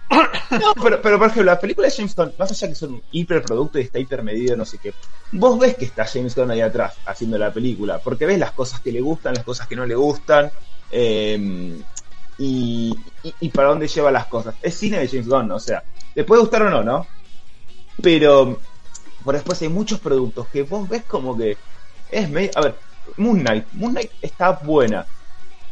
No, 0.51 0.73
pero, 0.81 1.01
pero 1.01 1.17
por 1.17 1.27
ejemplo, 1.27 1.43
las 1.51 1.59
películas 1.59 1.91
de 1.91 1.97
James 1.97 2.15
Gunn, 2.15 2.33
más 2.37 2.51
allá 2.51 2.67
que 2.69 2.75
son 2.75 2.93
un 2.93 3.03
hiperproducto 3.11 3.79
y 3.79 3.83
está 3.83 3.99
hipermedido, 3.99 4.55
no 4.55 4.65
sé 4.65 4.79
qué, 4.79 4.95
vos 5.31 5.59
ves 5.59 5.75
que 5.75 5.85
está 5.85 6.05
James 6.05 6.35
Gunn 6.35 6.51
ahí 6.51 6.61
atrás 6.61 7.01
haciendo 7.05 7.37
la 7.37 7.53
película, 7.53 8.01
porque 8.01 8.25
ves 8.25 8.39
las 8.39 8.53
cosas 8.53 8.81
que 8.81 8.91
le 8.91 9.01
gustan, 9.01 9.33
las 9.35 9.43
cosas 9.43 9.67
que 9.67 9.75
no 9.75 9.85
le 9.85 9.95
gustan, 9.95 10.51
eh, 10.89 11.83
y, 12.37 13.13
y, 13.21 13.35
y 13.39 13.49
para 13.49 13.69
dónde 13.69 13.87
lleva 13.87 14.11
las 14.11 14.27
cosas. 14.27 14.57
Es 14.61 14.75
cine 14.77 14.99
de 14.99 15.07
James 15.07 15.27
Gunn, 15.27 15.51
o 15.51 15.59
sea, 15.59 15.83
le 16.13 16.23
puede 16.23 16.41
gustar 16.41 16.63
o 16.63 16.69
no, 16.69 16.83
¿no? 16.83 17.11
Pero 18.01 18.66
por 19.27 19.35
después 19.35 19.61
hay 19.61 19.69
muchos 19.69 19.99
productos 20.01 20.49
que 20.49 20.63
vos 20.63 20.87
ves 20.89 21.05
como 21.05 21.37
que 21.37 21.59
es 22.09 22.29
medio... 22.31 22.51
A 22.55 22.61
ver, 22.63 22.81
Moon 23.17 23.39
Knight, 23.41 23.67
Moon 23.73 23.93
Knight 23.93 24.11
está 24.21 24.53
buena, 24.63 25.07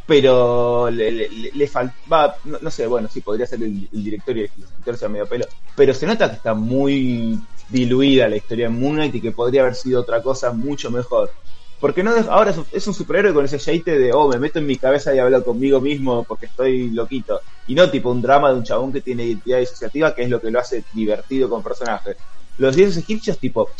pero 0.06 0.90
le, 0.90 1.10
le, 1.12 1.28
le- 1.30 1.50
le 1.52 1.68
falta, 1.68 2.38
no, 2.44 2.58
no 2.60 2.70
sé, 2.70 2.86
bueno, 2.86 3.08
sí, 3.08 3.20
podría 3.22 3.46
ser 3.46 3.62
el, 3.62 3.88
el 3.92 4.04
director 4.04 4.36
y 4.36 4.40
el 4.42 4.64
escritor 4.64 4.96
sea 4.96 5.08
medio 5.08 5.28
pelo, 5.28 5.46
pero 5.74 5.92
se 5.94 6.06
nota 6.06 6.28
que 6.30 6.36
está 6.36 6.54
muy 6.54 7.48
diluida 7.68 8.28
la 8.28 8.36
historia 8.36 8.66
de 8.68 8.74
Moon 8.74 8.94
Knight 8.96 9.14
y 9.16 9.20
que 9.22 9.32
podría 9.32 9.62
haber 9.62 9.74
sido 9.74 10.00
otra 10.02 10.22
cosa 10.22 10.52
mucho 10.52 10.90
mejor. 10.90 11.32
Porque 11.78 12.02
no 12.02 12.12
ahora 12.30 12.50
es 12.52 12.58
un, 12.58 12.66
es 12.70 12.86
un 12.86 12.94
superhéroe 12.94 13.34
con 13.34 13.44
ese 13.44 13.58
jeite 13.58 13.98
de, 13.98 14.12
oh, 14.12 14.28
me 14.28 14.38
meto 14.38 14.58
en 14.60 14.66
mi 14.66 14.78
cabeza 14.78 15.14
y 15.14 15.18
hablo 15.18 15.44
conmigo 15.44 15.80
mismo 15.80 16.24
porque 16.24 16.46
estoy 16.46 16.90
loquito. 16.90 17.42
Y 17.66 17.74
no 17.74 17.90
tipo 17.90 18.10
un 18.10 18.22
drama 18.22 18.50
de 18.50 18.56
un 18.58 18.64
chabón 18.64 18.92
que 18.92 19.02
tiene 19.02 19.24
identidad 19.24 19.58
disociativa, 19.58 20.14
que 20.14 20.22
es 20.22 20.30
lo 20.30 20.40
que 20.40 20.50
lo 20.50 20.58
hace 20.60 20.86
divertido 20.90 21.50
con 21.50 21.62
personajes. 21.62 22.16
Los 22.58 22.74
dioses 22.76 22.96
egipcios, 22.98 23.38
tipo, 23.38 23.70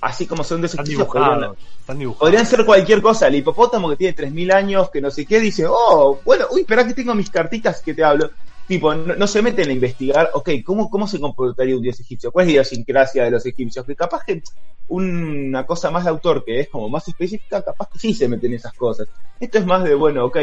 así 0.00 0.26
como 0.26 0.44
son 0.44 0.60
dioses 0.60 0.78
Están 0.78 0.86
egipcios, 0.86 1.08
podrían- 1.08 1.56
están 1.80 1.98
dibujados. 1.98 2.20
Podrían 2.20 2.46
ser 2.46 2.64
cualquier 2.64 3.02
cosa. 3.02 3.26
El 3.28 3.36
hipopótamo 3.36 3.90
que 3.90 3.96
tiene 3.96 4.12
3.000 4.14 4.52
años, 4.52 4.90
que 4.90 5.00
no 5.00 5.10
sé 5.10 5.26
qué, 5.26 5.40
dice, 5.40 5.64
oh, 5.68 6.22
bueno, 6.24 6.46
uy, 6.50 6.60
espera 6.60 6.86
que 6.86 6.94
tengo 6.94 7.14
mis 7.14 7.30
cartitas 7.30 7.82
que 7.82 7.94
te 7.94 8.04
hablo. 8.04 8.30
Tipo, 8.66 8.94
no, 8.94 9.14
no 9.16 9.26
se 9.26 9.40
meten 9.40 9.70
a 9.70 9.72
investigar, 9.72 10.30
ok, 10.34 10.50
¿cómo, 10.64 10.90
¿cómo 10.90 11.08
se 11.08 11.18
comportaría 11.18 11.74
un 11.74 11.82
dios 11.82 11.98
egipcio? 12.00 12.30
¿Cuál 12.30 12.44
es 12.44 12.48
la 12.48 12.52
idiosincrasia 12.52 13.24
de 13.24 13.30
los 13.30 13.46
egipcios? 13.46 13.86
Que 13.86 13.96
capaz 13.96 14.22
que 14.26 14.42
una 14.88 15.64
cosa 15.66 15.90
más 15.90 16.04
de 16.04 16.10
autor, 16.10 16.44
que 16.44 16.60
es 16.60 16.68
como 16.68 16.88
más 16.90 17.08
específica, 17.08 17.62
capaz 17.62 17.88
que 17.92 17.98
sí 17.98 18.12
se 18.14 18.28
meten 18.28 18.52
esas 18.52 18.74
cosas. 18.74 19.08
Esto 19.40 19.58
es 19.58 19.66
más 19.66 19.84
de, 19.84 19.94
bueno, 19.94 20.26
ok, 20.26 20.36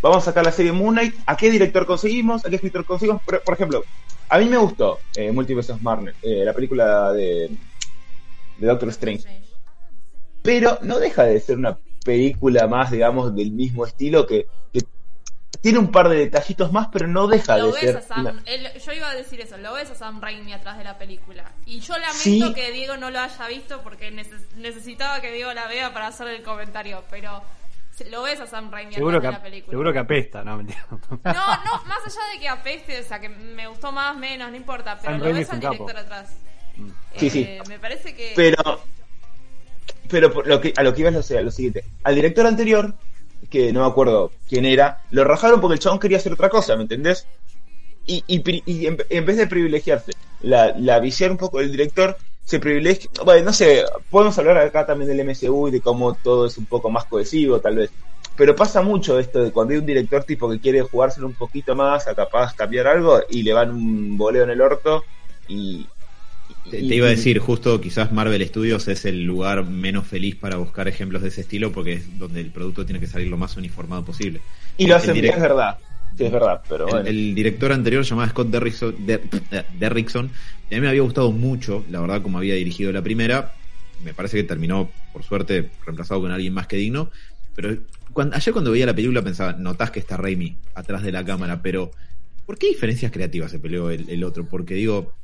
vamos 0.00 0.18
a 0.18 0.20
sacar 0.26 0.44
la 0.44 0.50
serie 0.52 0.72
Moon 0.72 0.94
Knight, 0.94 1.14
¿a 1.26 1.36
qué 1.36 1.50
director 1.50 1.86
conseguimos? 1.86 2.44
¿A 2.44 2.48
qué 2.50 2.56
escritor 2.56 2.84
conseguimos? 2.84 3.22
Por, 3.24 3.42
por 3.44 3.54
ejemplo, 3.54 3.84
a 4.28 4.38
mí 4.38 4.46
me 4.46 4.56
gustó 4.56 4.98
eh, 5.16 5.30
Multiverse 5.32 5.72
of 5.72 5.82
Madness, 5.82 6.14
eh, 6.22 6.44
la 6.44 6.52
película 6.52 7.12
de, 7.12 7.50
de 8.58 8.66
Doctor 8.66 8.88
Strange 8.90 9.42
pero 10.42 10.78
no 10.82 10.98
deja 10.98 11.22
de 11.24 11.38
ser 11.38 11.56
una 11.56 11.78
película 12.04 12.66
más, 12.66 12.90
digamos, 12.90 13.32
del 13.34 13.52
mismo 13.52 13.86
estilo 13.86 14.26
que, 14.26 14.48
que 14.72 14.80
tiene 15.60 15.78
un 15.78 15.92
par 15.92 16.08
de 16.08 16.16
detallitos 16.16 16.72
más, 16.72 16.88
pero 16.92 17.06
no 17.06 17.28
deja 17.28 17.56
Lo 17.58 17.66
de 17.66 17.72
ves 17.72 17.80
ser. 17.82 17.96
a 17.98 18.00
Sam, 18.02 18.20
una- 18.26 18.42
él- 18.46 18.68
yo 18.84 18.92
iba 18.92 19.08
a 19.08 19.14
decir 19.14 19.40
eso, 19.40 19.56
lo 19.58 19.72
ves 19.74 19.90
a 19.92 19.94
Sam 19.94 20.20
Raimi 20.20 20.52
atrás 20.52 20.78
de 20.78 20.84
la 20.84 20.98
película. 20.98 21.52
Y 21.64 21.78
yo 21.78 21.94
lamento 21.96 22.18
Sí. 22.18 22.52
que 22.56 22.72
Diego 22.72 22.96
no 22.96 23.10
lo 23.12 23.20
haya 23.20 23.46
visto 23.46 23.82
porque 23.82 24.10
neces- 24.12 24.50
necesitaba 24.56 25.20
que 25.20 25.30
Diego 25.30 25.52
la 25.52 25.68
vea 25.68 25.92
para 25.92 26.08
hacer 26.08 26.26
el 26.26 26.42
comentario, 26.42 27.04
pero 27.08 27.40
lo 28.10 28.22
ves 28.22 28.40
a 28.40 28.46
Sam 28.46 28.70
Raimi 28.70 28.94
Seguro 28.94 29.20
que, 29.20 29.26
atrás 29.26 29.42
de 29.42 29.48
la 29.48 29.50
película. 29.50 29.70
seguro 29.72 29.92
que 29.92 29.98
apesta, 29.98 30.44
no, 30.44 30.56
mentira. 30.58 30.86
No, 30.90 30.98
no, 31.24 31.84
más 31.86 31.98
allá 32.06 32.32
de 32.34 32.40
que 32.40 32.48
apeste, 32.48 33.00
o 33.00 33.02
sea, 33.04 33.20
que 33.20 33.28
me 33.28 33.66
gustó 33.68 33.92
más, 33.92 34.16
menos, 34.16 34.50
no 34.50 34.56
importa, 34.56 34.98
pero 35.00 35.12
Sam 35.12 35.18
lo 35.18 35.24
Raimi 35.24 35.38
ves 35.40 35.50
al 35.50 35.60
capo. 35.60 35.72
director 35.74 35.96
atrás. 35.98 36.36
Sí, 37.16 37.26
Eh, 37.26 37.30
sí. 37.30 37.48
Me 37.68 37.78
parece 37.78 38.14
que... 38.14 38.32
Pero, 38.34 38.80
pero 40.08 40.32
por 40.32 40.46
lo 40.46 40.60
que, 40.60 40.72
a 40.76 40.82
lo 40.82 40.94
que 40.94 41.00
iba 41.00 41.10
es 41.10 41.16
lo, 41.16 41.22
sea, 41.22 41.40
lo 41.42 41.50
siguiente. 41.50 41.84
Al 42.04 42.14
director 42.14 42.46
anterior 42.46 42.94
que 43.50 43.72
no 43.72 43.80
me 43.80 43.86
acuerdo 43.86 44.30
quién 44.48 44.64
era, 44.64 45.02
lo 45.10 45.24
rajaron 45.24 45.60
porque 45.60 45.74
el 45.74 45.80
chabón 45.80 45.98
quería 45.98 46.16
hacer 46.18 46.32
otra 46.32 46.48
cosa, 46.48 46.76
¿me 46.76 46.82
entendés? 46.82 47.26
Y, 48.06 48.24
y 48.26 48.86
en, 48.86 48.98
en 49.10 49.26
vez 49.26 49.36
de 49.36 49.46
privilegiarse 49.46 50.12
la, 50.40 50.74
la 50.76 50.98
visión 51.00 51.32
un 51.32 51.36
poco 51.36 51.58
del 51.58 51.70
director, 51.70 52.16
se 52.44 52.58
privilegia. 52.60 53.08
Bueno, 53.24 53.46
no 53.46 53.52
sé, 53.52 53.84
podemos 54.10 54.36
hablar 54.38 54.58
acá 54.58 54.86
también 54.86 55.08
del 55.08 55.20
MCU 55.20 55.68
y 55.68 55.70
de 55.72 55.80
cómo 55.80 56.14
todo 56.14 56.46
es 56.46 56.58
un 56.58 56.66
poco 56.66 56.90
más 56.90 57.04
cohesivo, 57.06 57.60
tal 57.60 57.76
vez. 57.76 57.90
Pero 58.36 58.56
pasa 58.56 58.82
mucho 58.82 59.18
esto 59.18 59.42
de 59.44 59.52
cuando 59.52 59.72
hay 59.74 59.80
un 59.80 59.86
director 59.86 60.24
tipo 60.24 60.50
que 60.50 60.58
quiere 60.60 60.80
jugárselo 60.82 61.26
un 61.26 61.34
poquito 61.34 61.74
más, 61.74 62.08
a 62.08 62.14
capaz 62.14 62.54
cambiar 62.54 62.86
algo, 62.86 63.20
y 63.28 63.42
le 63.42 63.52
van 63.52 63.70
un 63.70 64.16
boleo 64.16 64.44
en 64.44 64.50
el 64.50 64.60
orto 64.60 65.04
y. 65.48 65.86
Te, 66.70 66.78
y- 66.80 66.88
te 66.88 66.94
iba 66.96 67.06
a 67.06 67.10
decir, 67.10 67.38
justo 67.38 67.80
quizás 67.80 68.12
Marvel 68.12 68.46
Studios 68.46 68.86
es 68.88 69.04
el 69.04 69.24
lugar 69.24 69.64
menos 69.64 70.06
feliz 70.06 70.36
para 70.36 70.56
buscar 70.56 70.88
ejemplos 70.88 71.22
de 71.22 71.28
ese 71.28 71.42
estilo 71.42 71.72
porque 71.72 71.94
es 71.94 72.18
donde 72.18 72.40
el 72.40 72.50
producto 72.50 72.84
tiene 72.84 73.00
que 73.00 73.06
salir 73.06 73.28
lo 73.28 73.36
más 73.36 73.56
uniformado 73.56 74.04
posible. 74.04 74.40
Y 74.76 74.86
lo 74.86 74.96
hacen 74.96 75.14
bien, 75.20 75.34
es 75.34 75.40
verdad. 75.40 75.78
Sí, 76.14 76.24
es 76.26 76.32
verdad, 76.32 76.64
pero 76.68 76.86
El, 76.86 77.02
bueno. 77.02 77.08
el 77.08 77.34
director 77.34 77.72
anterior 77.72 78.02
llamado 78.04 78.30
Scott 78.30 78.48
Derrickson, 78.50 78.96
Der- 79.06 79.28
eh, 79.50 79.64
Derrickson, 79.72 80.32
y 80.68 80.74
a 80.74 80.78
mí 80.78 80.82
me 80.82 80.88
había 80.88 81.02
gustado 81.02 81.30
mucho, 81.32 81.84
la 81.88 82.00
verdad, 82.00 82.22
como 82.22 82.38
había 82.38 82.54
dirigido 82.54 82.90
la 82.92 83.02
primera. 83.02 83.56
Me 83.98 84.14
parece 84.14 84.36
que 84.38 84.44
terminó, 84.44 84.96
por 85.12 85.22
suerte, 85.22 85.76
reemplazado 85.84 86.20
con 86.22 86.32
alguien 86.32 86.52
más 86.54 86.66
que 86.66 86.76
digno. 86.76 87.10
Pero 87.54 87.84
cuando, 88.12 88.36
ayer 88.36 88.52
cuando 88.52 88.72
veía 88.72 88.86
la 88.86 88.94
película 88.94 89.22
pensaba, 89.22 89.52
notás 89.52 89.90
que 89.90 90.00
está 90.00 90.16
Raimi 90.16 90.60
atrás 90.74 91.02
de 91.02 91.12
la 91.12 91.24
cámara, 91.24 91.62
pero 91.62 91.92
¿por 92.44 92.58
qué 92.58 92.68
diferencias 92.68 93.12
creativas 93.12 93.50
se 93.50 93.60
peleó 93.60 93.90
el, 93.90 94.08
el 94.10 94.24
otro? 94.24 94.48
Porque 94.48 94.74
digo, 94.74 95.14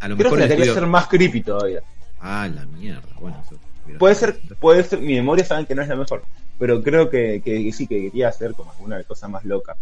a 0.00 0.08
lo 0.08 0.16
Creo 0.16 0.32
mejor 0.32 0.32
que 0.32 0.40
la 0.40 0.48
quería 0.48 0.64
hacer 0.64 0.86
más 0.86 1.06
creepy 1.08 1.42
todavía. 1.42 1.82
Ah, 2.18 2.48
la 2.48 2.64
mierda. 2.66 3.14
Bueno, 3.18 3.40
eso 3.40 3.58
Puede 3.98 4.14
ser, 4.14 4.40
puede 4.60 4.82
ser, 4.84 5.00
mi 5.00 5.14
memoria 5.14 5.44
saben 5.44 5.66
que 5.66 5.74
no 5.74 5.82
es 5.82 5.88
la 5.88 5.96
mejor, 5.96 6.24
pero 6.58 6.82
creo 6.82 7.08
que, 7.10 7.40
que- 7.44 7.64
que 7.64 7.72
sí, 7.72 7.86
que 7.86 8.02
quería 8.02 8.28
hacer 8.28 8.54
como 8.54 8.70
alguna 8.72 9.02
cosa 9.04 9.28
más 9.28 9.44
loca. 9.44 9.76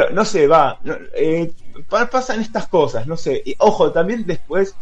Pero 0.00 0.10
no 0.10 0.24
sé, 0.24 0.46
va, 0.46 0.78
no, 0.82 0.94
eh, 1.14 1.50
pa- 1.88 2.08
pasan 2.10 2.40
estas 2.40 2.66
cosas, 2.68 3.06
no 3.06 3.16
sé. 3.16 3.42
Y, 3.44 3.54
ojo, 3.58 3.92
también 3.92 4.24
después 4.26 4.74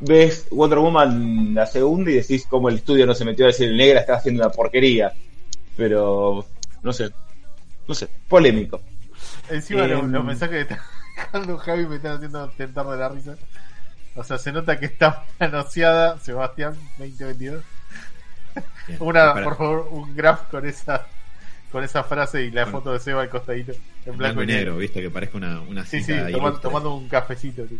ves 0.00 0.46
Wonder 0.50 0.78
Woman 0.78 1.54
la 1.54 1.66
segunda 1.66 2.10
y 2.10 2.14
decís 2.14 2.46
como 2.48 2.68
el 2.68 2.76
estudio 2.76 3.06
no 3.06 3.14
se 3.14 3.24
metió 3.24 3.44
a 3.44 3.48
decir 3.48 3.72
negra 3.74 4.00
está 4.00 4.14
haciendo 4.14 4.42
una 4.44 4.52
porquería. 4.52 5.12
Pero, 5.76 6.44
no 6.82 6.92
sé, 6.92 7.10
no 7.88 7.94
sé, 7.94 8.08
polémico. 8.28 8.80
Encima 9.48 9.86
los, 9.86 10.00
Em. 10.00 10.12
los 10.12 10.24
mensajes 10.24 10.54
que 10.66 10.74
está 10.74 10.84
dejando 11.16 11.58
Javi 11.58 11.86
me 11.86 11.96
están 11.96 12.16
haciendo 12.16 12.48
tentar 12.50 12.86
de 12.86 12.96
la 12.96 13.08
risa. 13.08 13.36
O 14.16 14.24
sea, 14.24 14.38
se 14.38 14.52
nota 14.52 14.78
que 14.78 14.86
está 14.86 15.24
manoseada 15.38 16.18
Sebastián 16.18 16.74
2022. 16.98 17.62
Bien. 18.86 18.98
Una, 19.00 19.32
Para- 19.32 19.44
por 19.44 19.56
favor, 19.56 19.88
un 19.90 20.14
graph 20.16 20.48
con 20.50 20.66
esa 20.66 21.06
con 21.72 21.84
esa 21.84 22.02
frase 22.04 22.42
y 22.44 22.50
la 22.50 22.66
foto 22.66 22.92
de 22.92 22.98
Seba 23.00 23.22
al 23.22 23.28
costadito 23.28 23.72
en 24.06 24.16
blanco 24.16 24.42
y 24.42 24.46
negro, 24.46 24.76
viste, 24.76 25.00
que 25.00 25.10
parezca 25.10 25.38
una, 25.38 25.60
una 25.60 25.84
Sí, 25.86 26.02
cita 26.02 26.26
sí, 26.26 26.32
tomando 26.62 26.94
un 26.94 27.08
cafecito. 27.08 27.62
tío. 27.64 27.78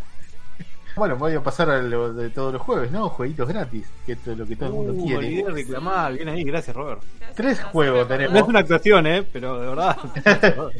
Bueno, 0.96 1.16
voy 1.16 1.34
a 1.34 1.40
pasar 1.42 1.70
a 1.70 1.80
lo 1.80 2.12
de 2.12 2.30
todos 2.30 2.52
los 2.52 2.60
jueves, 2.62 2.90
¿no? 2.90 3.08
Jueguitos 3.10 3.48
gratis, 3.48 3.86
que 4.04 4.12
esto 4.12 4.32
es 4.32 4.38
lo 4.38 4.46
que 4.46 4.56
todo 4.56 4.68
el 4.68 4.74
mundo 4.74 4.92
Uh, 4.94 5.06
quiere. 5.06 5.18
olvidé 5.18 5.50
reclamar, 5.50 6.12
bien 6.14 6.28
ahí, 6.28 6.42
gracias 6.44 6.74
Robert. 6.76 7.00
Gracias, 7.18 7.36
Tres 7.36 7.46
gracias, 7.56 7.72
juegos 7.72 8.08
tenemos. 8.08 8.32
No 8.32 8.38
es 8.40 8.44
una 8.48 8.58
actuación, 8.58 9.06
eh, 9.06 9.22
pero 9.32 9.60
de 9.60 9.66
verdad. 9.68 9.96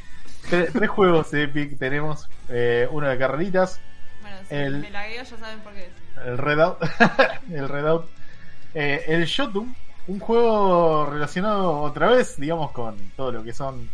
Tres, 0.51 0.73
tres 0.73 0.89
juegos 0.91 1.33
Epic 1.33 1.79
tenemos. 1.79 2.29
eh, 2.49 2.89
uno 2.91 3.09
de 3.09 3.19
carreritas, 3.19 3.81
Bueno, 4.23 4.37
si 4.49 4.55
El- 4.55 4.79
me 4.81 4.91
lagueo 4.91 5.23
ya 5.23 5.37
saben 5.37 5.61
por 5.61 5.73
qué. 5.75 5.89
el 6.27 6.39
Redout, 6.39 6.79
el 7.53 7.69
Redout, 7.69 8.07
eh, 8.75 9.05
el 9.07 9.25
Shotum, 9.27 9.75
un 10.07 10.19
juego 10.19 11.07
relacionado 11.07 11.81
otra 11.81 12.09
vez, 12.09 12.37
digamos, 12.39 12.73
con 12.73 12.97
todo 13.17 13.33
lo 13.33 13.45
que 13.45 13.53
son 13.53 13.89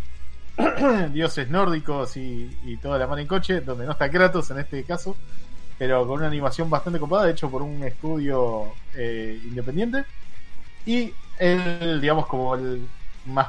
dioses 1.12 1.50
nórdicos 1.50 2.16
y, 2.16 2.78
toda 2.82 2.98
la 2.98 3.06
mano 3.06 3.20
en 3.20 3.26
coche, 3.26 3.60
donde 3.60 3.84
no 3.84 3.92
está 3.92 4.10
Kratos 4.10 4.50
en 4.50 4.58
este 4.58 4.84
caso, 4.84 5.16
pero 5.78 6.06
con 6.06 6.18
una 6.18 6.28
animación 6.28 6.70
bastante 6.70 6.98
copada, 6.98 7.30
hecho 7.30 7.50
por 7.50 7.62
un 7.62 7.82
estudio 7.84 8.72
eh, 8.94 9.40
independiente. 9.44 10.04
Y 10.86 11.12
el, 11.38 12.00
digamos, 12.00 12.26
como 12.26 12.54
el 12.54 12.86
más 13.26 13.48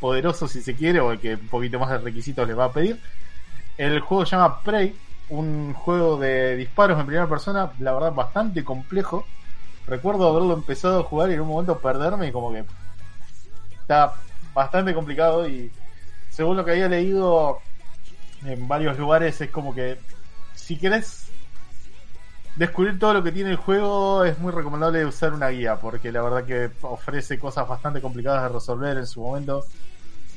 poderoso, 0.00 0.48
si 0.48 0.62
se 0.62 0.74
quiere, 0.74 1.00
o 1.00 1.12
el 1.12 1.18
que 1.18 1.34
un 1.34 1.48
poquito 1.48 1.78
más 1.78 1.90
de 1.90 1.98
requisitos 1.98 2.46
les 2.46 2.58
va 2.58 2.66
a 2.66 2.72
pedir. 2.72 3.00
El 3.76 4.00
juego 4.00 4.24
se 4.24 4.36
llama 4.36 4.60
Prey, 4.62 4.94
un 5.28 5.74
juego 5.74 6.16
de 6.16 6.56
disparos 6.56 6.98
en 6.98 7.06
primera 7.06 7.26
persona, 7.26 7.72
la 7.80 7.92
verdad, 7.92 8.12
bastante 8.12 8.64
complejo. 8.64 9.26
Recuerdo 9.86 10.28
haberlo 10.28 10.54
empezado 10.54 11.00
a 11.00 11.04
jugar 11.04 11.30
y 11.30 11.34
en 11.34 11.40
un 11.40 11.48
momento 11.48 11.78
perderme, 11.78 12.28
y 12.28 12.32
como 12.32 12.52
que 12.52 12.64
está 13.80 14.14
bastante 14.52 14.92
complicado. 14.94 15.48
Y 15.48 15.70
según 16.30 16.56
lo 16.56 16.64
que 16.64 16.72
había 16.72 16.88
leído 16.88 17.60
en 18.44 18.66
varios 18.66 18.98
lugares, 18.98 19.40
es 19.40 19.50
como 19.50 19.74
que 19.74 19.98
si 20.54 20.76
querés 20.76 21.28
descubrir 22.56 22.98
todo 22.98 23.14
lo 23.14 23.22
que 23.22 23.32
tiene 23.32 23.50
el 23.50 23.56
juego, 23.56 24.24
es 24.24 24.38
muy 24.38 24.50
recomendable 24.50 25.04
usar 25.04 25.32
una 25.32 25.48
guía, 25.48 25.76
porque 25.76 26.10
la 26.10 26.22
verdad 26.22 26.44
que 26.44 26.70
ofrece 26.82 27.38
cosas 27.38 27.68
bastante 27.68 28.00
complicadas 28.00 28.42
de 28.42 28.48
resolver 28.48 28.96
en 28.96 29.06
su 29.06 29.20
momento. 29.20 29.64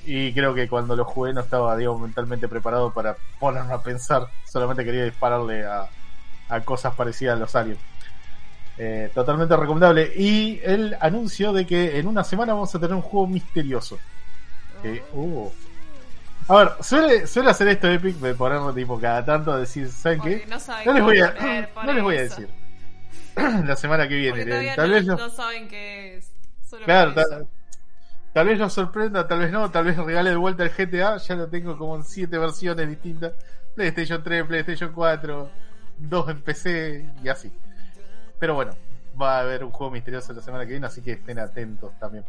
Y 0.06 0.34
creo 0.34 0.54
que 0.54 0.68
cuando 0.68 0.96
lo 0.96 1.06
jugué 1.06 1.34
no 1.34 1.42
estaba, 1.42 1.76
mentalmente 1.76 2.48
preparado 2.48 2.92
para 2.92 3.16
ponerme 3.40 3.74
a 3.74 3.82
pensar. 3.82 4.28
Solamente 4.46 4.86
quería 4.86 5.04
dispararle 5.04 5.66
a, 5.66 5.88
a 6.50 6.62
cosas 6.62 6.96
parecidas 6.96 7.36
a 7.36 7.40
los 7.40 7.56
aliens. 7.56 7.80
Eh, 8.82 9.12
totalmente 9.14 9.56
recomendable. 9.58 10.10
Y 10.16 10.62
el 10.64 10.96
anuncio 11.02 11.52
de 11.52 11.66
que 11.66 12.00
en 12.00 12.08
una 12.08 12.24
semana 12.24 12.54
vamos 12.54 12.74
a 12.74 12.80
tener 12.80 12.96
un 12.96 13.02
juego 13.02 13.28
misterioso. 13.28 14.00
Que, 14.82 15.04
uh. 15.14 15.50
A 16.48 16.56
ver, 16.56 16.72
suele, 16.82 17.28
suele 17.28 17.50
hacer 17.50 17.68
esto 17.68 17.90
Epic 17.92 18.16
de 18.16 18.34
ponerlo 18.34 18.74
tipo 18.74 18.98
cada 19.00 19.24
tanto 19.24 19.52
a 19.52 19.60
decir, 19.60 19.90
¿saben 19.90 20.20
Porque 20.20 20.42
qué? 20.42 20.48
no 20.48 20.60
saben 20.60 20.86
No 20.88 20.94
les 20.94 21.04
voy 21.04 21.20
a, 21.20 21.36
poner, 21.36 21.70
no 21.86 21.94
les 21.94 22.04
voy 22.04 22.18
a 22.18 22.22
decir. 22.22 22.50
La 23.66 23.76
semana 23.76 24.08
que 24.08 24.16
viene. 24.16 24.46
Todavía 24.46 24.76
Tal 24.76 24.90
no, 24.90 24.96
vez 24.96 25.06
no- 25.06 25.30
saben 25.30 25.68
qué 25.68 26.18
es. 26.18 26.32
Solo 26.68 26.86
Claro, 26.86 27.14
tal, 27.14 27.48
tal 28.34 28.48
vez 28.48 28.60
nos 28.60 28.72
sorprenda, 28.74 29.28
tal 29.28 29.40
vez 29.40 29.52
no, 29.52 29.70
tal 29.72 29.84
vez 29.86 29.98
regale 29.98 30.30
de 30.30 30.36
vuelta 30.38 30.64
el 30.64 30.70
GTA, 30.70 31.18
ya 31.18 31.36
lo 31.36 31.48
tengo 31.48 31.78
como 31.78 31.96
en 31.98 32.04
siete 32.04 32.38
versiones 32.38 32.88
distintas. 32.88 33.34
PlayStation 33.76 34.24
3, 34.24 34.46
PlayStation 34.46 34.92
4, 34.94 35.50
2 35.98 36.30
en 36.30 36.42
PC 36.42 37.06
y 37.24 37.28
así. 37.28 37.52
Pero 38.40 38.56
bueno, 38.56 38.72
va 39.20 39.38
a 39.38 39.42
haber 39.42 39.64
un 39.64 39.72
juego 39.72 39.92
misterioso 39.92 40.34
la 40.34 40.42
semana 40.42 40.66
que 40.66 40.72
viene, 40.72 40.88
así 40.88 41.02
que 41.02 41.14
estén 41.14 41.40
atentos 41.40 41.92
también. 42.00 42.24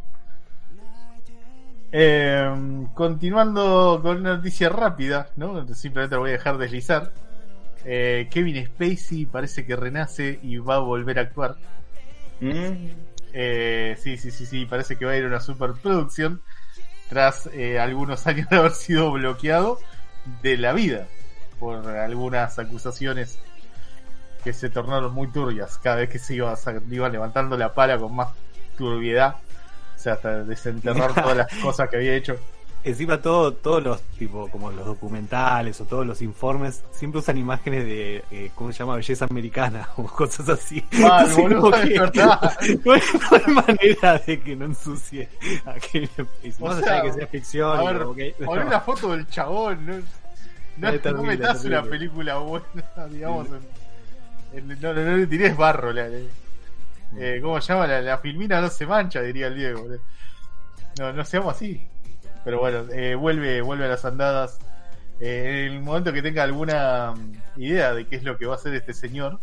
Eh, 1.93 2.85
continuando 2.93 3.99
con 4.01 4.17
una 4.17 4.37
noticia 4.37 4.69
rápida, 4.69 5.29
¿no? 5.35 5.65
Simplemente 5.73 6.15
lo 6.15 6.21
voy 6.21 6.29
a 6.29 6.33
dejar 6.33 6.57
deslizar. 6.57 7.11
Eh, 7.83 8.27
Kevin 8.31 8.65
Spacey 8.65 9.25
parece 9.25 9.65
que 9.65 9.75
renace 9.75 10.39
y 10.41 10.57
va 10.57 10.75
a 10.75 10.79
volver 10.79 11.19
a 11.19 11.23
actuar. 11.23 11.55
Mm. 12.39 12.89
Eh, 13.33 13.95
sí, 13.99 14.17
sí, 14.17 14.31
sí, 14.31 14.45
sí, 14.45 14.65
parece 14.65 14.97
que 14.97 15.05
va 15.05 15.11
a 15.11 15.17
ir 15.17 15.23
a 15.23 15.27
una 15.27 15.39
superproducción 15.39 16.41
tras 17.09 17.49
eh, 17.53 17.79
algunos 17.79 18.27
años 18.27 18.49
de 18.49 18.57
haber 18.57 18.71
sido 18.71 19.11
bloqueado 19.11 19.79
de 20.41 20.57
la 20.57 20.73
vida 20.73 21.07
por 21.59 21.87
algunas 21.87 22.57
acusaciones 22.57 23.39
que 24.43 24.53
se 24.53 24.69
tornaron 24.69 25.13
muy 25.13 25.27
turbias 25.27 25.77
cada 25.77 25.97
vez 25.97 26.09
que 26.09 26.19
se 26.19 26.35
iba, 26.35 26.55
iba 26.89 27.09
levantando 27.09 27.57
la 27.57 27.73
pala 27.73 27.97
con 27.97 28.15
más 28.15 28.29
turbiedad, 28.77 29.35
o 29.95 29.99
sea, 29.99 30.13
hasta 30.13 30.43
desenterrar 30.43 31.13
todas 31.13 31.37
las 31.37 31.53
cosas 31.61 31.89
que 31.89 31.97
había 31.97 32.15
hecho. 32.15 32.37
Encima 32.83 33.21
todo, 33.21 33.53
todos 33.53 33.83
los 33.83 34.01
tipo 34.17 34.49
como 34.49 34.71
los 34.71 34.83
documentales 34.83 35.79
o 35.81 35.85
todos 35.85 36.03
los 36.03 36.19
informes 36.23 36.83
siempre 36.89 37.19
usan 37.19 37.37
imágenes 37.37 37.85
de 37.85 38.23
eh, 38.31 38.49
¿cómo 38.55 38.71
se 38.71 38.79
llama? 38.79 38.95
belleza 38.95 39.25
americana 39.29 39.87
o 39.97 40.03
cosas 40.05 40.49
así. 40.49 40.83
Entonces, 40.91 41.37
boludo, 41.37 41.71
que 41.71 41.93
no, 41.99 42.91
hay, 42.93 43.01
no 43.29 43.37
hay 43.37 43.53
manera 43.53 44.17
de 44.25 44.41
que 44.41 44.55
no 44.55 44.65
ensucie 44.65 45.29
a 45.63 45.73
Kevin 45.75 46.09
Spacey. 46.09 46.53
O 46.59 46.65
Más 46.65 46.79
sea, 46.79 46.93
allá 46.93 47.03
de 47.03 47.09
que 47.09 47.13
sea 47.17 47.27
ficción. 47.27 47.79
A 47.79 47.83
ver, 47.83 48.07
una 48.65 48.81
foto 48.81 49.11
del 49.11 49.27
chabón, 49.27 49.85
no, 49.85 49.97
no, 50.77 51.11
no 51.11 51.23
me 51.23 51.37
das 51.37 51.63
una 51.63 51.83
película 51.83 52.37
buena, 52.37 52.65
digamos, 53.11 53.47
en- 53.47 53.80
no, 54.53 54.93
no, 54.93 55.01
no 55.01 55.17
le 55.17 55.27
tirés 55.27 55.55
barro, 55.55 55.91
la, 55.93 56.07
la- 56.07 56.19
eh, 57.17 57.39
¿cómo 57.41 57.59
se 57.61 57.73
llama? 57.73 57.87
La, 57.87 58.01
la 58.01 58.17
filmina 58.19 58.61
no 58.61 58.69
se 58.69 58.85
mancha, 58.85 59.21
diría 59.21 59.47
el 59.47 59.55
Diego. 59.55 59.81
boludo. 59.81 59.99
No, 60.99 61.13
no 61.13 61.25
seamos 61.25 61.55
así. 61.55 61.87
Pero 62.43 62.59
bueno, 62.59 62.85
eh, 62.91 63.15
vuelve, 63.15 63.61
vuelve 63.61 63.85
a 63.85 63.89
las 63.89 64.05
andadas. 64.05 64.59
Eh, 65.19 65.67
en 65.67 65.73
el 65.73 65.81
momento 65.81 66.11
que 66.13 66.21
tenga 66.21 66.43
alguna 66.43 67.13
mm, 67.13 67.61
idea 67.61 67.93
de 67.93 68.07
qué 68.07 68.15
es 68.15 68.23
lo 68.23 68.37
que 68.37 68.45
va 68.45 68.53
a 68.53 68.55
hacer 68.55 68.73
este 68.73 68.93
señor, 68.93 69.39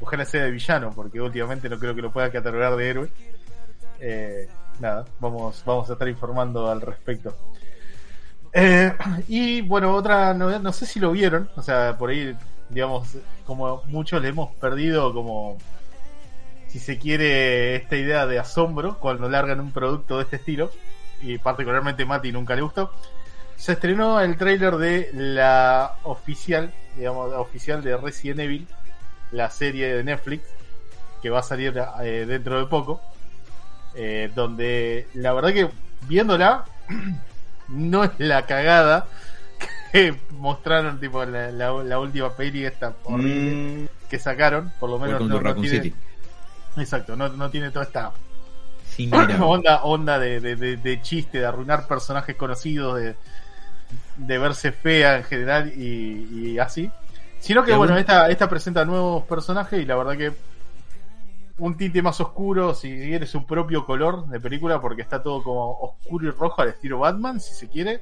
ojalá 0.00 0.24
sea 0.24 0.44
de 0.44 0.50
villano, 0.50 0.90
porque 0.94 1.20
últimamente 1.20 1.68
no 1.68 1.78
creo 1.78 1.94
que 1.94 2.02
lo 2.02 2.10
pueda 2.10 2.30
catalogar 2.32 2.74
de 2.76 2.88
héroe. 2.88 3.08
Eh, 4.00 4.48
nada, 4.80 5.04
vamos, 5.20 5.62
vamos 5.64 5.88
a 5.88 5.92
estar 5.92 6.08
informando 6.08 6.70
al 6.70 6.80
respecto. 6.80 7.36
Eh, 8.52 8.92
y 9.28 9.60
bueno, 9.62 9.94
otra 9.94 10.32
novedad, 10.34 10.60
no 10.60 10.72
sé 10.72 10.86
si 10.86 11.00
lo 11.00 11.10
vieron, 11.12 11.48
o 11.56 11.62
sea, 11.62 11.96
por 11.98 12.10
ahí, 12.10 12.36
digamos, 12.74 13.16
como 13.46 13.82
muchos 13.86 14.20
le 14.20 14.28
hemos 14.28 14.52
perdido 14.56 15.14
como, 15.14 15.56
si 16.68 16.80
se 16.80 16.98
quiere, 16.98 17.76
esta 17.76 17.96
idea 17.96 18.26
de 18.26 18.38
asombro 18.38 18.98
cuando 18.98 19.28
largan 19.28 19.60
un 19.60 19.72
producto 19.72 20.16
de 20.18 20.24
este 20.24 20.36
estilo. 20.36 20.70
y 21.22 21.38
particularmente 21.38 22.04
Mati 22.04 22.32
nunca 22.32 22.54
le 22.54 22.62
gustó, 22.62 22.92
se 23.56 23.72
estrenó 23.72 24.20
el 24.20 24.36
tráiler 24.36 24.76
de 24.76 25.10
la 25.14 25.94
oficial, 26.02 26.72
digamos, 26.96 27.30
la 27.30 27.40
oficial 27.40 27.82
de 27.82 27.96
Resident 27.96 28.40
Evil, 28.40 28.66
la 29.30 29.50
serie 29.50 29.94
de 29.94 30.04
Netflix, 30.04 30.44
que 31.22 31.30
va 31.30 31.40
a 31.40 31.42
salir 31.42 31.72
eh, 32.02 32.26
dentro 32.26 32.58
de 32.58 32.66
poco, 32.66 33.00
eh, 33.94 34.30
donde 34.34 35.06
la 35.14 35.32
verdad 35.32 35.52
que 35.52 35.70
viéndola 36.08 36.64
no 37.68 38.04
es 38.04 38.10
la 38.18 38.46
cagada 38.46 39.06
que 39.92 40.14
mostraron 40.30 40.98
tipo 41.00 41.24
la, 41.24 41.50
la- 41.50 41.82
la 41.84 41.98
última 41.98 42.34
peli 42.34 42.64
esta 42.64 42.94
horrible 43.04 43.60
Mm, 43.60 43.86
que 44.08 44.18
sacaron, 44.18 44.72
por 44.78 44.90
lo 44.90 44.98
menos 44.98 45.26
no, 45.26 45.40
tiene, 45.60 45.66
City. 45.82 45.94
exacto, 46.76 47.16
no, 47.16 47.28
no 47.30 47.50
tiene 47.50 47.70
toda 47.70 47.84
esta 47.84 48.12
Sí, 48.86 49.10
onda, 49.42 49.82
onda 49.84 50.18
de, 50.18 50.40
de, 50.40 50.56
de- 50.56 50.76
de 50.76 51.02
chiste, 51.02 51.38
de 51.38 51.46
arruinar 51.46 51.86
personajes 51.86 52.36
conocidos, 52.36 53.00
de, 53.00 53.16
de 54.16 54.38
verse 54.38 54.72
fea 54.72 55.16
en 55.18 55.24
general 55.24 55.72
y, 55.76 56.52
y 56.54 56.58
así. 56.58 56.90
Sino 57.40 57.64
que 57.64 57.74
bueno, 57.74 57.96
esta, 57.98 58.28
esta 58.30 58.48
presenta 58.48 58.84
nuevos 58.84 59.24
personajes 59.24 59.80
y 59.82 59.84
la 59.84 59.96
verdad 59.96 60.16
que 60.16 60.32
un 61.58 61.76
tinte 61.76 62.02
más 62.02 62.20
oscuro, 62.20 62.74
si 62.74 62.88
quiere 62.88 63.26
su 63.26 63.46
propio 63.46 63.86
color 63.86 64.26
de 64.26 64.40
película, 64.40 64.80
porque 64.80 65.02
está 65.02 65.22
todo 65.22 65.42
como 65.42 65.70
oscuro 65.80 66.26
y 66.26 66.30
rojo 66.30 66.62
al 66.62 66.68
estilo 66.68 66.98
Batman, 66.98 67.40
si 67.40 67.54
se 67.54 67.68
quiere. 67.68 68.00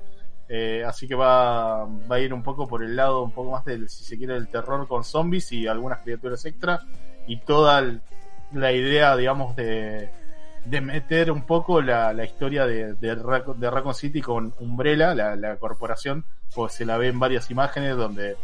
Eh, 0.54 0.84
así 0.86 1.08
que 1.08 1.14
va, 1.14 1.86
va 1.86 2.16
a 2.16 2.20
ir 2.20 2.34
un 2.34 2.42
poco 2.42 2.68
por 2.68 2.82
el 2.84 2.94
lado, 2.94 3.22
un 3.22 3.32
poco 3.32 3.52
más 3.52 3.64
del, 3.64 3.88
si 3.88 4.04
se 4.04 4.18
quiere, 4.18 4.34
del 4.34 4.48
terror 4.48 4.86
con 4.86 5.02
zombies 5.02 5.50
y 5.52 5.66
algunas 5.66 6.00
criaturas 6.00 6.44
extra. 6.44 6.80
Y 7.26 7.38
toda 7.38 7.82
la 8.52 8.72
idea, 8.72 9.16
digamos, 9.16 9.56
de, 9.56 10.10
de 10.66 10.80
meter 10.82 11.32
un 11.32 11.46
poco 11.46 11.80
la, 11.80 12.12
la 12.12 12.26
historia 12.26 12.66
de, 12.66 12.92
de, 12.92 13.16
Rac- 13.16 13.54
de 13.54 13.70
Raccoon 13.70 13.94
City 13.94 14.20
con 14.20 14.52
Umbrella, 14.60 15.14
la, 15.14 15.36
la 15.36 15.56
corporación, 15.56 16.26
pues 16.54 16.74
se 16.74 16.84
la 16.84 16.98
ve 16.98 17.08
en 17.08 17.18
varias 17.18 17.50
imágenes 17.50 17.96
donde 17.96 18.36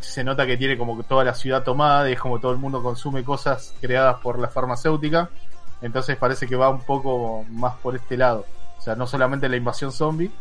se 0.00 0.24
nota 0.24 0.44
que 0.44 0.56
tiene 0.56 0.76
como 0.76 1.00
toda 1.04 1.22
la 1.22 1.34
ciudad 1.34 1.62
tomada 1.62 2.10
y 2.10 2.14
es 2.14 2.20
como 2.20 2.40
todo 2.40 2.50
el 2.50 2.58
mundo 2.58 2.82
consume 2.82 3.22
cosas 3.22 3.74
creadas 3.80 4.18
por 4.20 4.40
la 4.40 4.48
farmacéutica. 4.48 5.30
Entonces 5.82 6.16
parece 6.16 6.48
que 6.48 6.56
va 6.56 6.68
un 6.68 6.82
poco 6.82 7.44
más 7.48 7.76
por 7.76 7.94
este 7.94 8.16
lado. 8.16 8.44
O 8.76 8.80
sea, 8.80 8.96
no 8.96 9.06
solamente 9.06 9.48
la 9.48 9.56
invasión 9.56 9.92
zombie, 9.92 10.32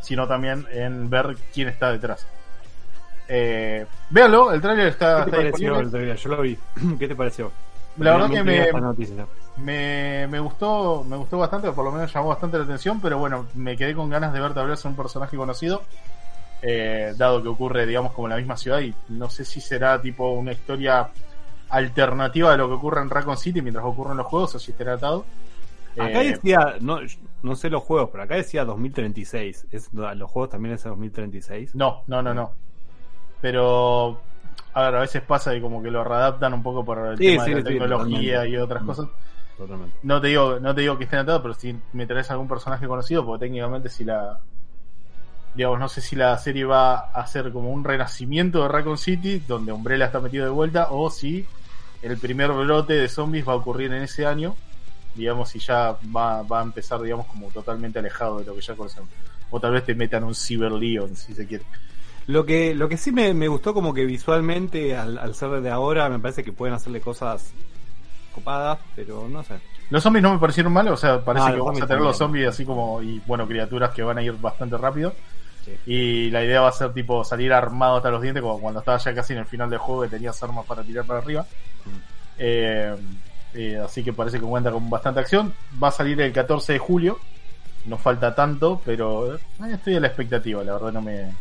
sino 0.00 0.26
también 0.26 0.66
en 0.70 1.08
ver 1.10 1.36
quién 1.52 1.68
está 1.68 1.92
detrás. 1.92 2.26
Eh, 3.28 3.84
véanlo, 4.10 4.52
el 4.52 4.60
tráiler 4.60 4.88
está, 4.88 5.24
¿Qué 5.24 5.30
te 5.32 5.36
está 5.36 5.36
pareció 5.36 5.68
disponible. 5.78 5.84
el 5.84 5.90
trailer? 5.90 6.16
Yo 6.16 6.28
lo 6.30 6.42
vi. 6.42 6.58
¿Qué 6.98 7.08
te 7.08 7.16
pareció? 7.16 7.52
La 7.98 8.12
verdad 8.12 8.30
que 8.30 8.42
me, 8.44 8.68
me, 9.56 10.26
me 10.28 10.38
gustó 10.38 11.02
me 11.08 11.16
gustó 11.16 11.38
bastante, 11.38 11.72
por 11.72 11.84
lo 11.84 11.90
menos 11.92 12.12
llamó 12.12 12.28
bastante 12.28 12.58
la 12.58 12.64
atención, 12.64 13.00
pero 13.00 13.18
bueno, 13.18 13.46
me 13.54 13.74
quedé 13.76 13.94
con 13.94 14.10
ganas 14.10 14.32
de 14.34 14.40
ver 14.40 14.52
tal 14.52 14.68
vez 14.68 14.84
un 14.84 14.94
personaje 14.94 15.34
conocido, 15.36 15.82
eh, 16.62 17.14
dado 17.16 17.42
que 17.42 17.48
ocurre, 17.48 17.86
digamos, 17.86 18.12
como 18.12 18.26
en 18.28 18.32
la 18.32 18.36
misma 18.36 18.56
ciudad 18.58 18.80
y 18.80 18.94
no 19.08 19.30
sé 19.30 19.44
si 19.46 19.60
será 19.62 20.00
tipo 20.00 20.28
una 20.30 20.52
historia 20.52 21.08
alternativa 21.70 22.52
de 22.52 22.58
lo 22.58 22.68
que 22.68 22.74
ocurre 22.74 23.00
en 23.00 23.10
Raccoon 23.10 23.36
City 23.38 23.62
mientras 23.62 23.84
ocurren 23.84 24.16
los 24.18 24.26
juegos 24.26 24.54
o 24.54 24.58
si 24.58 24.72
estará 24.72 24.92
atado. 24.94 25.24
Acá 25.98 26.22
Eh, 26.22 26.32
decía, 26.32 26.74
no, 26.80 26.98
no 27.42 27.56
sé 27.56 27.70
los 27.70 27.82
juegos, 27.84 28.10
pero 28.12 28.24
acá 28.24 28.36
decía 28.36 28.64
2036. 28.64 29.66
¿Es, 29.70 29.92
¿Los 29.92 30.30
juegos 30.30 30.50
también 30.50 30.74
es 30.74 30.84
2036? 30.84 31.72
no, 31.72 32.04
no, 32.06 32.22
no, 32.22 32.34
no. 32.34 32.58
Pero, 33.40 34.28
a 34.74 34.82
ver, 34.84 34.96
a 34.96 35.00
veces 35.00 35.22
pasa 35.24 35.54
y 35.56 35.60
como 35.60 35.82
que 35.82 35.90
lo 35.90 36.04
readaptan 36.04 36.54
un 36.54 36.62
poco 36.62 36.84
por 36.84 36.98
el 37.08 37.22
Sí, 37.22 37.24
tema 37.24 37.44
sí, 37.44 37.50
de 37.50 37.50
la 37.52 37.62
sí, 37.62 37.62
tecnología 37.64 38.46
y 38.46 38.56
otras 38.56 38.84
Mm. 38.84 38.84
cosas. 38.84 39.10
Totalmente. 39.56 39.98
No 40.02 40.20
te 40.20 40.28
digo, 40.28 40.60
no 40.60 40.74
te 40.74 40.82
digo 40.82 40.98
que 40.98 41.04
estén 41.04 41.20
atados, 41.20 41.42
pero 41.42 41.54
si 41.54 41.82
me 41.92 42.06
traes 42.06 42.30
algún 42.30 42.48
personaje 42.48 42.86
conocido, 42.88 43.24
porque 43.26 43.46
técnicamente 43.46 43.88
si 43.90 44.04
la 44.04 44.44
digamos, 45.52 45.78
no 45.78 45.88
sé 45.88 46.00
si 46.00 46.16
la 46.16 46.36
serie 46.38 46.64
va 46.64 46.94
a 46.96 47.00
hacer 47.22 47.52
como 47.52 47.70
un 47.72 47.84
renacimiento 47.84 48.62
de 48.62 48.68
Raccoon 48.68 48.98
City, 48.98 49.40
donde 49.40 49.72
Umbrella 49.72 50.06
está 50.06 50.20
metido 50.20 50.44
de 50.44 50.50
vuelta, 50.50 50.88
o 50.90 51.10
si 51.10 51.50
el 52.00 52.18
primer 52.20 52.52
brote 52.52 52.94
de 52.94 53.08
zombies 53.08 53.46
va 53.48 53.52
a 53.52 53.56
ocurrir 53.56 53.92
en 53.92 54.02
ese 54.02 54.26
año, 54.26 54.58
digamos, 55.16 55.54
y 55.56 55.58
ya 55.58 55.96
va, 56.14 56.42
va 56.42 56.60
a 56.60 56.62
empezar, 56.62 57.00
digamos, 57.00 57.26
como 57.26 57.48
totalmente 57.48 57.98
alejado 57.98 58.38
de 58.38 58.44
lo 58.44 58.54
que 58.54 58.60
ya 58.60 58.74
conocemos. 58.74 59.10
O 59.50 59.60
tal 59.60 59.72
vez 59.72 59.84
te 59.84 59.94
metan 59.94 60.24
un 60.24 60.34
Cyber 60.34 60.72
Leon, 60.72 61.16
si 61.16 61.34
se 61.34 61.46
quiere. 61.46 61.64
Lo 62.26 62.44
que, 62.44 62.74
lo 62.74 62.88
que 62.88 62.96
sí 62.96 63.12
me, 63.12 63.32
me 63.34 63.46
gustó 63.48 63.72
como 63.72 63.94
que 63.94 64.04
visualmente, 64.04 64.96
al, 64.96 65.16
al 65.18 65.34
ser 65.34 65.60
de 65.60 65.70
ahora, 65.70 66.08
me 66.08 66.18
parece 66.18 66.42
que 66.42 66.52
pueden 66.52 66.74
hacerle 66.74 67.00
cosas 67.00 67.52
copadas, 68.34 68.78
pero 68.94 69.28
no 69.28 69.42
sé. 69.44 69.54
Los 69.90 70.02
zombies 70.02 70.22
no 70.24 70.32
me 70.32 70.40
parecieron 70.40 70.72
mal, 70.72 70.88
o 70.88 70.96
sea, 70.96 71.24
parece 71.24 71.46
Ah, 71.46 71.52
que 71.52 71.60
vamos 71.60 71.80
a 71.80 71.86
tener 71.86 72.02
los 72.02 72.18
zombies 72.18 72.48
así 72.48 72.64
como, 72.64 73.00
y 73.00 73.22
bueno, 73.26 73.46
criaturas 73.46 73.90
que 73.94 74.02
van 74.02 74.18
a 74.18 74.22
ir 74.22 74.32
bastante 74.32 74.76
rápido. 74.76 75.14
Sí. 75.64 75.72
Y 75.86 76.30
la 76.30 76.44
idea 76.44 76.60
va 76.60 76.68
a 76.68 76.72
ser 76.72 76.92
tipo 76.92 77.24
salir 77.24 77.52
armado 77.52 77.96
hasta 77.96 78.10
los 78.10 78.20
dientes, 78.20 78.42
como 78.42 78.60
cuando 78.60 78.80
estaba 78.80 78.98
ya 78.98 79.14
casi 79.14 79.32
en 79.32 79.38
el 79.40 79.46
final 79.46 79.70
del 79.70 79.78
juego 79.78 80.02
que 80.02 80.08
tenías 80.08 80.40
armas 80.42 80.66
para 80.66 80.82
tirar 80.82 81.04
para 81.06 81.20
arriba. 81.20 81.46
Eh, 82.38 82.94
eh, 83.56 83.78
así 83.84 84.02
que 84.04 84.12
parece 84.12 84.38
que 84.38 84.44
cuenta 84.46 84.70
con 84.70 84.88
bastante 84.90 85.20
acción. 85.20 85.52
Va 85.82 85.88
a 85.88 85.92
salir 85.92 86.20
el 86.20 86.32
14 86.32 86.74
de 86.74 86.78
julio. 86.78 87.18
No 87.86 87.96
falta 87.98 88.34
tanto, 88.34 88.80
pero 88.84 89.36
eh, 89.36 89.38
estoy 89.72 89.96
a 89.96 90.00
la 90.00 90.08
expectativa, 90.08 90.62
la 90.64 90.72
verdad 90.74 90.92
no 90.92 91.02
me. 91.02 91.32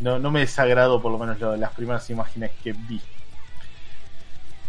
No, 0.00 0.18
no 0.18 0.30
me 0.30 0.40
desagradó 0.40 1.00
por 1.00 1.12
lo 1.12 1.18
menos 1.18 1.38
lo 1.40 1.52
de 1.52 1.58
las 1.58 1.72
primeras 1.72 2.08
imágenes 2.10 2.50
que 2.62 2.72
vi. 2.72 3.00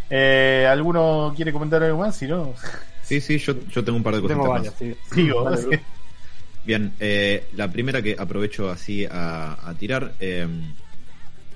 Eh, 0.10 0.68
¿Alguno 0.70 1.34
quiere 1.36 1.52
comentar 1.52 1.82
algo 1.84 2.00
más? 2.00 2.16
Si 2.16 2.28
no, 2.28 2.54
Sí, 3.04 3.22
sí, 3.22 3.38
yo, 3.38 3.54
yo 3.70 3.84
tengo 3.84 3.98
un 3.98 4.04
par 4.04 4.16
de 4.16 4.22
cosas 4.22 4.36
Tengo 4.38 4.52
más. 4.52 4.58
varias, 4.64 4.74
sí. 4.76 4.96
sigo. 5.14 5.44
Dale, 5.44 5.62
Lu. 5.62 5.72
Bien, 6.66 6.94
eh, 7.00 7.48
la 7.54 7.68
primera 7.72 8.02
que 8.02 8.16
aprovecho 8.18 8.72
así 8.72 9.06
a, 9.06 9.56
a 9.70 9.74
tirar 9.76 10.14
eh, 10.20 10.48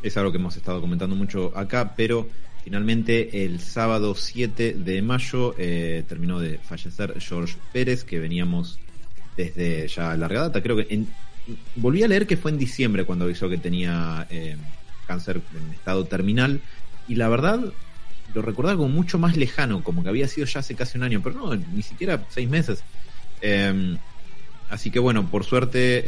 es 0.03 0.15
algo 0.17 0.31
que 0.31 0.37
hemos 0.37 0.55
estado 0.55 0.79
comentando 0.81 1.15
mucho 1.15 1.51
acá, 1.57 1.93
pero 1.97 2.27
finalmente 2.63 3.45
el 3.45 3.59
sábado 3.59 4.15
7 4.15 4.73
de 4.73 5.01
mayo 5.01 5.55
eh, 5.57 6.03
terminó 6.07 6.39
de 6.39 6.57
fallecer 6.57 7.15
George 7.19 7.55
Pérez, 7.71 8.03
que 8.03 8.19
veníamos 8.19 8.79
desde 9.37 9.87
ya 9.87 10.15
larga 10.15 10.41
data. 10.41 10.61
Creo 10.61 10.75
que 10.75 10.87
en, 10.89 11.07
volví 11.75 12.03
a 12.03 12.07
leer 12.07 12.27
que 12.27 12.37
fue 12.37 12.51
en 12.51 12.57
diciembre 12.57 13.05
cuando 13.05 13.25
avisó 13.25 13.49
que 13.49 13.57
tenía 13.57 14.27
eh, 14.29 14.55
cáncer 15.07 15.41
en 15.55 15.73
estado 15.73 16.05
terminal, 16.05 16.61
y 17.07 17.15
la 17.15 17.29
verdad 17.29 17.59
lo 18.33 18.41
recordaba 18.41 18.77
como 18.77 18.89
mucho 18.89 19.17
más 19.17 19.35
lejano, 19.35 19.83
como 19.83 20.03
que 20.03 20.09
había 20.09 20.27
sido 20.27 20.45
ya 20.45 20.59
hace 20.59 20.75
casi 20.75 20.97
un 20.97 21.03
año, 21.03 21.21
pero 21.23 21.35
no, 21.35 21.55
ni 21.55 21.81
siquiera 21.81 22.23
seis 22.29 22.47
meses. 22.47 22.83
Eh, 23.41 23.97
Así 24.69 24.91
que 24.91 24.99
bueno, 24.99 25.29
por 25.29 25.43
suerte 25.43 26.03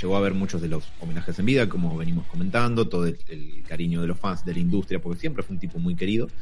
llegó 0.00 0.16
a 0.16 0.18
haber 0.18 0.34
muchos 0.34 0.60
de 0.62 0.68
los 0.68 0.94
homenajes 0.98 1.38
en 1.38 1.46
vida, 1.46 1.68
como 1.68 1.96
venimos 1.96 2.26
comentando, 2.26 2.88
todo 2.88 3.06
el, 3.06 3.18
el 3.26 3.64
cariño 3.66 4.00
de 4.02 4.08
los 4.08 4.18
fans 4.20 4.44
de 4.44 4.54
la 4.54 4.60
industria, 4.60 5.00
porque 5.00 5.20
siempre 5.20 5.42
fue 5.42 5.54
un 5.54 5.60
tipo 5.60 5.78
muy 5.78 5.96
querido. 5.96 6.32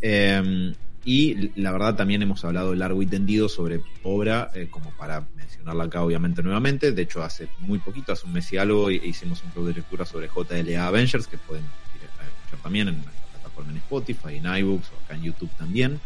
Eh, 0.00 0.74
y 1.06 1.60
la 1.60 1.70
verdad 1.72 1.96
también 1.96 2.22
hemos 2.22 2.42
hablado 2.46 2.74
largo 2.74 3.02
y 3.02 3.06
tendido 3.06 3.48
sobre 3.50 3.84
obra, 4.00 4.50
eh, 4.54 4.70
como 4.70 4.94
para 4.94 5.28
mencionarla 5.34 5.84
acá 5.84 6.02
obviamente 6.02 6.42
nuevamente. 6.42 6.92
De 6.92 7.02
hecho, 7.02 7.22
hace 7.22 7.50
muy 7.58 7.78
poquito, 7.80 8.12
hace 8.12 8.26
un 8.26 8.32
mes 8.32 8.50
y 8.52 8.56
algo, 8.56 8.90
hi- 8.90 9.00
hicimos 9.04 9.42
un 9.42 9.50
club 9.50 9.66
de 9.66 9.74
lectura 9.74 10.06
sobre 10.06 10.28
JLA 10.28 10.86
Avengers, 10.86 11.28
que 11.28 11.36
pueden 11.36 11.74
ir 11.92 12.10
a 12.18 12.28
escuchar 12.28 12.60
también 12.60 12.88
en 12.88 13.04
la 13.04 13.12
plataforma 13.30 13.70
en 13.72 13.78
Spotify, 13.78 14.36
en 14.36 14.46
iBooks 14.46 14.92
o 14.92 14.98
acá 14.98 15.14
en 15.14 15.22
YouTube 15.22 15.54
también. 15.54 16.00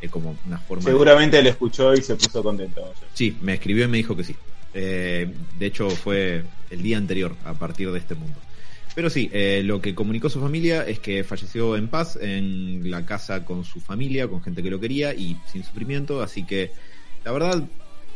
eh, 0.00 0.10
como 0.10 0.38
una 0.44 0.60
forma 0.60 0.84
de- 0.84 0.92
Seguramente 0.92 1.38
él 1.38 1.46
escuchó 1.46 1.94
y 1.94 2.02
se 2.02 2.16
puso 2.16 2.42
contento. 2.42 2.92
Sí, 3.14 3.38
me 3.40 3.54
escribió 3.54 3.86
y 3.86 3.88
me 3.88 3.96
dijo 3.96 4.14
que 4.16 4.24
sí. 4.24 4.36
Eh, 4.74 5.32
de 5.58 5.66
hecho, 5.66 5.88
fue 5.90 6.44
el 6.70 6.82
día 6.82 6.98
anterior 6.98 7.36
a 7.44 7.54
partir 7.54 7.90
de 7.90 7.98
este 7.98 8.14
mundo. 8.14 8.38
Pero 8.94 9.10
sí, 9.10 9.28
eh, 9.32 9.62
lo 9.64 9.80
que 9.80 9.94
comunicó 9.94 10.28
su 10.28 10.40
familia 10.40 10.86
es 10.86 11.00
que 11.00 11.24
falleció 11.24 11.76
en 11.76 11.88
paz 11.88 12.16
en 12.20 12.90
la 12.90 13.04
casa 13.04 13.44
con 13.44 13.64
su 13.64 13.80
familia, 13.80 14.28
con 14.28 14.42
gente 14.42 14.62
que 14.62 14.70
lo 14.70 14.78
quería 14.78 15.14
y 15.14 15.36
sin 15.50 15.64
sufrimiento. 15.64 16.22
Así 16.22 16.44
que 16.44 16.70
la 17.24 17.32
verdad 17.32 17.64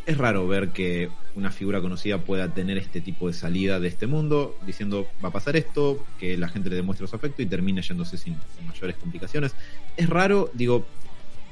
es 0.07 0.17
raro 0.17 0.47
ver 0.47 0.71
que 0.71 1.11
una 1.35 1.51
figura 1.51 1.81
conocida 1.81 2.19
pueda 2.19 2.55
tener 2.55 2.79
este 2.79 3.01
tipo 3.01 3.27
de 3.27 3.35
salida 3.35 3.81
de 3.81 3.89
este 3.89 4.07
mundo, 4.07 4.57
diciendo 4.65 5.09
va 5.23 5.31
a 5.31 5.33
pasar 5.33 5.57
esto, 5.57 6.05
que 6.19 6.37
la 6.37 6.49
gente 6.49 6.71
le 6.71 6.77
demuestre 6.77 7.07
su 7.09 7.17
afecto 7.17 7.43
y 7.43 7.47
termine 7.47 7.83
yéndose 7.83 8.17
sin, 8.17 8.37
sin 8.57 8.67
mayores 8.67 8.97
complicaciones. 8.97 9.55
Es 9.97 10.09
raro, 10.09 10.51
digo, 10.55 10.87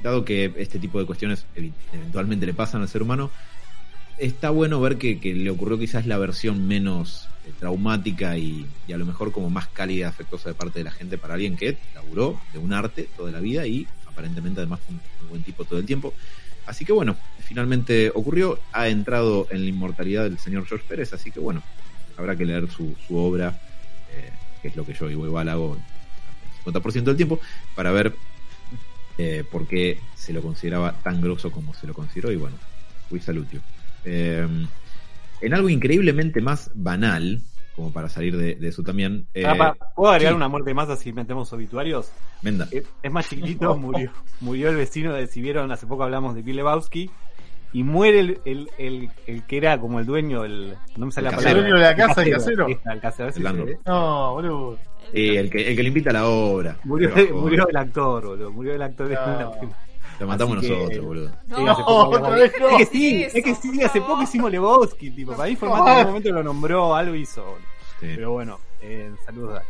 dado 0.01 0.23
que 0.23 0.53
este 0.57 0.79
tipo 0.79 0.99
de 0.99 1.05
cuestiones 1.05 1.45
eventualmente 1.91 2.45
le 2.45 2.53
pasan 2.53 2.81
al 2.81 2.87
ser 2.87 3.01
humano, 3.01 3.29
está 4.17 4.49
bueno 4.49 4.81
ver 4.81 4.97
que, 4.97 5.19
que 5.19 5.33
le 5.33 5.49
ocurrió 5.49 5.77
quizás 5.77 6.05
la 6.05 6.17
versión 6.17 6.67
menos 6.67 7.29
eh, 7.45 7.51
traumática 7.59 8.37
y, 8.37 8.65
y 8.87 8.93
a 8.93 8.97
lo 8.97 9.05
mejor 9.05 9.31
como 9.31 9.49
más 9.49 9.67
cálida, 9.67 10.09
afectuosa 10.09 10.49
de 10.49 10.55
parte 10.55 10.79
de 10.79 10.85
la 10.85 10.91
gente 10.91 11.17
para 11.17 11.35
alguien 11.35 11.55
que 11.55 11.77
laburó 11.93 12.39
de 12.53 12.59
un 12.59 12.73
arte 12.73 13.07
toda 13.15 13.31
la 13.31 13.39
vida 13.39 13.65
y 13.67 13.87
aparentemente 14.05 14.59
además 14.59 14.79
un, 14.89 14.99
un 15.23 15.29
buen 15.29 15.43
tipo 15.43 15.65
todo 15.65 15.79
el 15.79 15.85
tiempo. 15.85 16.13
Así 16.65 16.83
que 16.83 16.91
bueno, 16.91 17.15
finalmente 17.39 18.11
ocurrió, 18.13 18.59
ha 18.73 18.89
entrado 18.89 19.47
en 19.51 19.61
la 19.63 19.69
inmortalidad 19.69 20.23
del 20.23 20.37
señor 20.37 20.65
George 20.65 20.85
Pérez, 20.87 21.13
así 21.13 21.31
que 21.31 21.39
bueno, 21.39 21.63
habrá 22.17 22.35
que 22.35 22.45
leer 22.45 22.69
su, 22.69 22.93
su 23.07 23.15
obra, 23.15 23.57
eh, 24.11 24.31
que 24.61 24.67
es 24.67 24.75
lo 24.75 24.85
que 24.85 24.93
yo 24.93 25.09
igual 25.09 25.47
hago 25.47 25.77
el 26.65 26.73
50% 26.73 27.03
del 27.03 27.15
tiempo, 27.15 27.39
para 27.73 27.91
ver 27.91 28.13
eh, 29.17 29.45
por 29.49 29.65
qué 29.67 29.99
se 30.15 30.33
lo 30.33 30.41
consideraba 30.41 30.91
tan 30.91 31.21
grosso 31.21 31.51
como 31.51 31.73
se 31.73 31.87
lo 31.87 31.93
consideró 31.93 32.31
y 32.31 32.35
bueno, 32.35 32.57
salute 33.21 33.55
you. 33.55 33.61
Eh, 34.05 34.47
en 35.41 35.53
algo 35.53 35.69
increíblemente 35.69 36.41
más 36.41 36.71
banal, 36.73 37.41
como 37.75 37.93
para 37.93 38.09
salir 38.09 38.35
de, 38.37 38.55
de 38.55 38.67
eso 38.69 38.81
también. 38.83 39.27
eh, 39.33 39.45
Ah, 39.45 39.75
¿Puedo 39.95 40.11
agregar 40.11 40.33
sí. 40.33 40.37
una 40.37 40.47
muerte 40.47 40.73
más 40.73 40.89
así 40.89 41.13
metemos 41.13 41.51
obituarios? 41.53 42.11
Menda. 42.41 42.67
Es, 42.71 42.83
es 43.03 43.11
más 43.11 43.29
chiquitito, 43.29 43.75
murió, 43.77 44.11
murió 44.41 44.69
el 44.69 44.75
vecino 44.77 45.13
de, 45.13 45.27
si 45.27 45.41
vieron, 45.41 45.71
hace 45.71 45.85
poco 45.85 46.03
hablamos 46.03 46.33
de 46.35 46.41
Bill 46.41 46.55
Lebowski, 46.57 47.09
y 47.73 47.83
muere 47.83 48.21
el, 48.21 48.39
el, 48.45 48.69
el, 48.77 49.09
el 49.27 49.43
que 49.45 49.57
era 49.57 49.77
como 49.79 49.99
el 49.99 50.05
dueño, 50.05 50.45
el, 50.45 50.73
no 50.95 51.05
me 51.07 51.11
sale 51.11 51.27
El 51.27 51.31
la 51.33 51.37
palabra. 51.37 51.51
El 51.59 51.65
dueño 51.67 51.75
de 51.75 51.81
la 51.83 51.95
casa, 51.95 52.23
el 52.23 52.31
casero. 52.31 52.67
El 52.67 52.99
casero, 53.01 53.29
¿eh? 53.67 53.77
No, 53.85 54.31
boludo. 54.33 54.77
Sí, 55.13 55.35
el 55.37 55.49
que, 55.49 55.69
el 55.69 55.75
que 55.75 55.83
le 55.83 55.87
invita 55.89 56.09
a 56.09 56.13
la 56.13 56.27
obra. 56.27 56.77
Murió, 56.85 57.13
el 57.15 57.75
actor, 57.77 58.25
boludo, 58.25 58.51
murió 58.51 58.73
el 58.73 58.81
actor 58.81 59.07
de 59.09 59.15
No. 59.15 59.21
la 59.21 59.51
película. 59.51 59.77
Lo 60.19 60.27
matamos 60.27 60.59
que- 60.61 60.69
nosotros, 60.69 61.05
boludo. 61.05 61.31
No, 61.47 61.73
otra 61.85 62.29
vez 62.31 62.53
no. 62.59 62.69
Es 62.69 62.77
que 62.77 62.85
sí, 62.97 63.23
Eso, 63.23 63.37
es 63.37 63.43
que 63.43 63.55
sí, 63.55 63.83
hace 63.83 64.01
poco 64.01 64.23
hicimos 64.23 64.51
Lebowski, 64.51 65.11
tipo, 65.11 65.33
para 65.35 65.49
mí 65.49 65.55
fue 65.55 65.69
más 65.69 65.81
en 65.81 65.87
algún 65.89 66.05
momento 66.07 66.31
lo 66.31 66.43
nombró, 66.43 66.95
algo 66.95 67.15
hizo. 67.15 67.57
Sí. 67.99 68.07
Pero 68.15 68.31
bueno, 68.31 68.59
eh, 68.81 69.11
saludos 69.25 69.53
de 69.53 69.59
acá. 69.59 69.67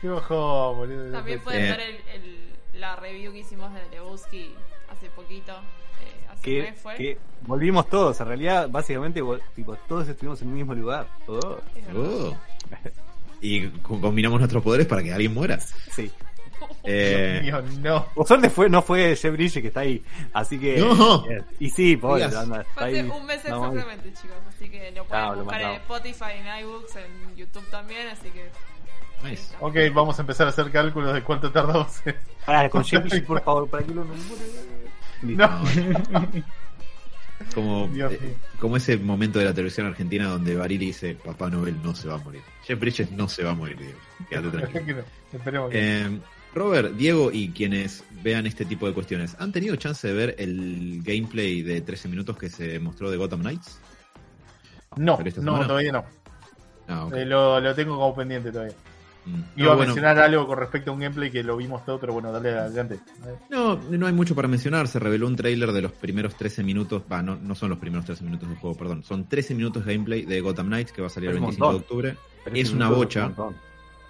Qué 0.00 0.08
bajón, 0.08 0.76
boludo. 0.76 1.12
También 1.12 1.40
pueden 1.40 1.64
Eh. 1.64 1.70
ver 1.70 1.80
el, 1.80 1.96
el- 2.22 2.80
la 2.80 2.96
review 2.96 3.32
que 3.32 3.38
hicimos 3.40 3.72
de 3.74 3.80
Lebowski 3.90 4.54
hace 4.90 5.10
poquito. 5.10 5.52
eh, 5.52 6.26
hace 6.30 6.36
un 6.38 6.42
que, 6.42 6.62
mes 6.70 6.80
fue. 6.80 6.94
que 6.96 7.18
volvimos 7.42 7.88
todos, 7.90 8.18
en 8.20 8.26
realidad, 8.28 8.68
básicamente, 8.70 9.20
tipo, 9.54 9.76
todos 9.86 10.08
estuvimos 10.08 10.40
en 10.40 10.48
el 10.48 10.54
mismo 10.54 10.74
lugar. 10.74 11.06
Todos. 11.26 11.60
Oh. 11.94 12.34
Y 13.42 13.68
co- 13.68 14.00
combinamos 14.00 14.38
nuestros 14.38 14.62
poderes 14.62 14.86
para 14.86 15.02
que 15.02 15.12
alguien 15.12 15.32
muera. 15.34 15.58
Sí. 15.58 16.10
Eh, 16.84 17.40
Dios 17.42 17.64
mío, 17.64 17.80
no. 17.82 18.06
Por 18.14 18.26
suerte 18.26 18.50
fue, 18.50 18.68
no 18.68 18.82
fue 18.82 19.14
Jeff 19.16 19.32
Bridges 19.32 19.60
que 19.62 19.68
está 19.68 19.80
ahí. 19.80 20.02
Así 20.32 20.58
que. 20.58 20.78
No. 20.78 21.24
eh, 21.30 21.42
y 21.58 21.70
sí, 21.70 21.96
pobre, 21.96 22.26
Digas. 22.26 22.42
anda, 22.42 22.60
está 22.62 22.72
Fue 22.74 22.84
hace 22.88 23.00
ahí. 23.00 23.08
un 23.08 23.26
mes 23.26 23.36
exactamente, 23.44 24.12
chicos. 24.14 24.36
Así 24.48 24.68
que 24.68 24.90
lo 24.92 25.04
pueden 25.04 25.26
lo 25.26 25.34
buscar 25.44 25.60
en. 25.62 25.70
Spotify, 25.72 26.24
en 26.38 26.60
iBooks, 26.64 26.96
en 26.96 27.36
YouTube 27.36 27.70
también. 27.70 28.08
Así 28.08 28.28
que. 28.30 28.50
nice. 29.28 29.54
Ok, 29.60 29.76
vamos 29.94 30.18
a 30.18 30.22
empezar 30.22 30.46
a 30.46 30.50
hacer 30.50 30.70
cálculos 30.70 31.12
de 31.14 31.22
cuánto 31.22 31.50
tardamos. 31.52 32.00
Pará, 32.46 32.68
con 32.70 32.84
Jeff 32.84 33.02
Bridges, 33.02 33.22
por 33.22 33.42
favor, 33.42 33.68
para 33.68 33.84
que 33.84 33.92
lo. 33.94 34.04
No. 35.22 35.60
Como, 37.54 37.88
Dios 37.88 38.12
eh, 38.12 38.36
como 38.58 38.76
ese 38.76 38.98
momento 38.98 39.38
de 39.38 39.46
la 39.46 39.54
televisión 39.54 39.86
argentina 39.86 40.26
donde 40.28 40.54
Barili 40.56 40.86
dice, 40.86 41.14
Papá 41.14 41.48
Noel 41.48 41.82
no 41.82 41.94
se 41.94 42.06
va 42.06 42.14
a 42.16 42.18
morir. 42.18 42.42
Jeff 42.64 42.78
Bridges 42.78 43.10
no 43.12 43.28
se 43.28 43.42
va 43.42 43.52
a 43.52 43.54
morir, 43.54 43.78
Diego. 43.78 43.98
Quédate 44.28 44.58
tranquilo. 44.58 45.02
Esperemos 45.32 45.70
que 45.70 45.78
Eh, 46.02 46.18
Robert, 46.54 46.94
Diego 46.94 47.30
y 47.32 47.50
quienes 47.50 48.04
vean 48.22 48.46
este 48.46 48.64
tipo 48.64 48.86
de 48.86 48.92
cuestiones, 48.94 49.36
¿han 49.38 49.52
tenido 49.52 49.76
chance 49.76 50.06
de 50.06 50.14
ver 50.14 50.34
el 50.38 51.00
gameplay 51.04 51.62
de 51.62 51.80
13 51.80 52.08
minutos 52.08 52.36
que 52.36 52.48
se 52.50 52.78
mostró 52.80 53.10
de 53.10 53.16
Gotham 53.16 53.40
Knights? 53.40 53.78
No, 54.96 55.16
¿Pero 55.16 55.28
esta 55.28 55.40
no, 55.42 55.66
todavía 55.66 55.92
no. 55.92 56.04
Ah. 56.88 57.08
Eh, 57.14 57.24
lo, 57.24 57.60
lo 57.60 57.74
tengo 57.74 57.94
como 57.96 58.14
pendiente 58.14 58.50
todavía. 58.50 58.74
Mm. 59.24 59.30
Iba 59.30 59.44
No, 59.66 59.72
a 59.72 59.74
bueno, 59.76 59.94
mencionar 59.94 60.18
algo 60.18 60.46
con 60.46 60.58
respecto 60.58 60.90
a 60.90 60.94
un 60.94 61.00
gameplay 61.00 61.30
que 61.30 61.44
lo 61.44 61.56
vimos 61.56 61.84
todo, 61.84 62.00
pero 62.00 62.12
bueno, 62.14 62.32
dale 62.32 62.50
adelante. 62.50 62.98
no, 63.50 63.76
no 63.76 64.06
hay 64.06 64.12
mucho 64.12 64.34
para 64.34 64.48
mencionar. 64.48 64.88
Se 64.88 64.98
reveló 64.98 65.28
un 65.28 65.36
tráiler 65.36 65.70
de 65.72 65.82
los 65.82 65.92
primeros 65.92 66.34
13 66.36 66.64
minutos. 66.64 67.02
Va, 67.10 67.22
no, 67.22 67.36
no 67.36 67.54
son 67.54 67.70
los 67.70 67.78
primeros 67.78 68.04
13 68.06 68.24
minutos 68.24 68.48
del 68.48 68.58
juego, 68.58 68.76
perdón. 68.76 69.04
Son 69.04 69.28
13 69.28 69.54
minutos 69.54 69.84
de 69.84 69.92
gameplay 69.94 70.24
de 70.24 70.40
Gotham 70.40 70.66
Knights 70.66 70.90
que 70.92 71.02
va 71.02 71.06
a 71.06 71.10
salir 71.10 71.30
el 71.30 71.36
Es 71.36 71.40
un 71.42 71.46
25 71.46 71.70
de 71.70 71.76
octubre. 71.78 72.16
Es 72.52 72.70
una 72.72 72.88
bocha. 72.90 73.26
un. 73.36 73.54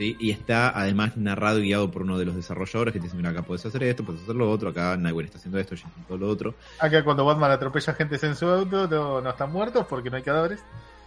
¿Sí? 0.00 0.16
Y 0.18 0.30
está 0.30 0.70
además 0.70 1.18
narrado 1.18 1.58
y 1.58 1.64
guiado 1.64 1.90
por 1.90 2.02
uno 2.02 2.16
de 2.18 2.24
los 2.24 2.34
desarrolladores 2.34 2.94
que 2.94 3.00
te 3.00 3.04
dice, 3.04 3.16
mira, 3.18 3.28
acá 3.30 3.42
puedes 3.42 3.66
hacer 3.66 3.82
esto, 3.82 4.02
puedes 4.02 4.22
hacer 4.22 4.34
lo 4.34 4.50
otro, 4.50 4.70
acá 4.70 4.96
Nightwing 4.96 5.26
está 5.26 5.36
haciendo 5.36 5.58
esto, 5.58 5.76
Jason 5.76 5.92
todo 6.08 6.16
lo 6.16 6.28
otro. 6.28 6.54
Acá 6.78 7.04
cuando 7.04 7.26
Batman 7.26 7.50
atropella 7.50 7.92
gente 7.92 8.18
en 8.26 8.34
su 8.34 8.46
auto, 8.46 8.88
no, 8.88 9.20
no 9.20 9.28
están 9.28 9.52
muertos 9.52 9.86
porque 9.86 10.08
no 10.08 10.16
hay 10.16 10.22
cadáveres. 10.22 10.60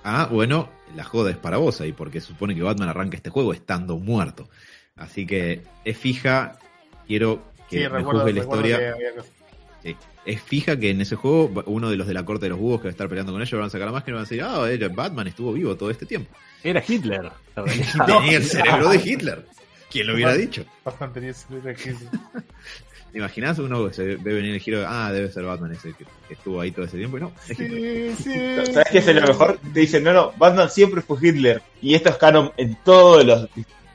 Ah, 0.04 0.28
bueno, 0.30 0.70
la 0.96 1.04
joda 1.04 1.32
es 1.32 1.38
para 1.38 1.58
vos 1.58 1.82
ahí, 1.82 1.92
porque 1.92 2.22
supone 2.22 2.54
que 2.54 2.62
Batman 2.62 2.90
arranca 2.90 3.18
este 3.18 3.32
juego 3.32 3.52
estando 3.52 3.98
muerto. 3.98 4.48
Así 4.96 5.26
que 5.26 5.64
es 5.86 5.98
fija, 5.98 6.60
quiero 7.08 7.42
que 7.70 7.78
Sí, 7.78 7.84
me 7.84 7.90
recuerdo, 7.90 8.20
juzgue 8.20 8.34
la 8.34 8.40
historia. 8.42 8.78
que. 8.78 9.43
Sí. 9.84 9.96
Es 10.26 10.42
fija 10.42 10.78
que 10.80 10.90
en 10.92 11.02
ese 11.02 11.16
juego 11.18 11.52
uno 11.66 11.90
de 11.90 11.98
los 11.98 12.08
de 12.08 12.14
la 12.14 12.24
corte 12.24 12.46
de 12.46 12.50
los 12.52 12.60
búhos 12.60 12.80
que 12.80 12.86
va 12.86 12.90
a 12.90 12.92
estar 12.92 13.10
peleando 13.10 13.34
con 13.34 13.42
ellos 13.42 13.52
van 13.60 13.68
a 13.68 13.70
sacar 13.70 13.88
la 13.88 13.92
máscara 13.92 14.12
y 14.12 14.14
van 14.14 14.22
a 14.22 14.30
decir, 14.30 14.42
ah, 14.42 14.72
era- 14.72 14.88
Batman 14.88 15.28
estuvo 15.28 15.52
vivo 15.52 15.76
todo 15.76 15.90
este 15.92 16.06
tiempo. 16.06 16.34
Era 16.64 16.82
Hitler. 16.88 17.30
Tenía 18.06 18.38
el 18.38 18.44
cerebro 18.44 18.90
de 18.90 18.98
Hitler. 19.04 19.46
¿Quién 19.92 20.08
lo 20.08 20.14
hubiera 20.16 20.34
dicho? 20.34 20.66
Batman 20.86 21.14
tenía 21.14 21.30
ese- 21.32 21.46
ese- 21.76 22.10
¿Te 23.12 23.20
imaginas 23.20 23.60
uno 23.60 23.88
que 23.88 23.94
se 23.94 24.04
ve 24.16 24.34
venir 24.34 24.56
el 24.56 24.60
giro 24.60 24.80
de, 24.80 24.86
ah, 24.90 25.12
debe 25.12 25.30
ser 25.32 25.44
Batman 25.44 25.74
ese 25.74 25.90
que, 25.94 26.04
que 26.28 26.34
estuvo 26.34 26.60
ahí 26.60 26.72
todo 26.72 26.86
ese 26.86 26.98
tiempo? 26.98 27.18
Y 27.18 27.22
no, 27.22 27.32
es 27.48 27.60
Hitler. 27.60 28.16
Sí, 28.18 28.24
sí. 28.24 28.74
¿Sabes 28.74 28.88
qué 28.92 28.98
es 29.00 29.08
lo 29.14 29.22
mejor? 29.28 29.60
Te 29.72 29.80
dicen, 29.82 30.04
no, 30.04 30.14
no, 30.14 30.32
Batman 30.38 30.70
siempre 30.72 31.02
fue 31.04 31.18
Hitler. 31.22 31.62
Y 31.80 31.94
esto 31.94 32.10
es 32.10 32.16
canon 32.18 32.52
en 32.58 32.76
todos 32.84 33.24
los, 33.24 33.48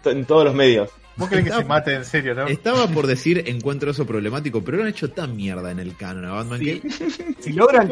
en 0.05 0.25
todos 0.25 0.45
los 0.45 0.55
medios. 0.55 0.91
¿Vos 1.19 1.29
crees 1.29 1.45
que 1.45 1.51
se 1.53 1.65
mate 1.65 1.95
en 1.95 2.05
serio, 2.05 2.35
no? 2.35 2.47
Estaba 2.47 2.87
por 2.89 3.07
decir 3.07 3.43
encuentro 3.47 3.91
eso 3.91 4.07
problemático, 4.07 4.63
pero 4.65 4.79
lo 4.79 4.85
han 4.85 4.89
hecho 4.89 5.11
tan 5.11 5.37
mierda 5.37 5.71
en 5.71 5.81
el 5.81 5.97
canon 5.97 6.25
a 6.25 6.33
Batman 6.33 6.59
Sí. 6.61 6.81
que 6.81 6.89
Si 7.43 7.53
logran, 7.53 7.89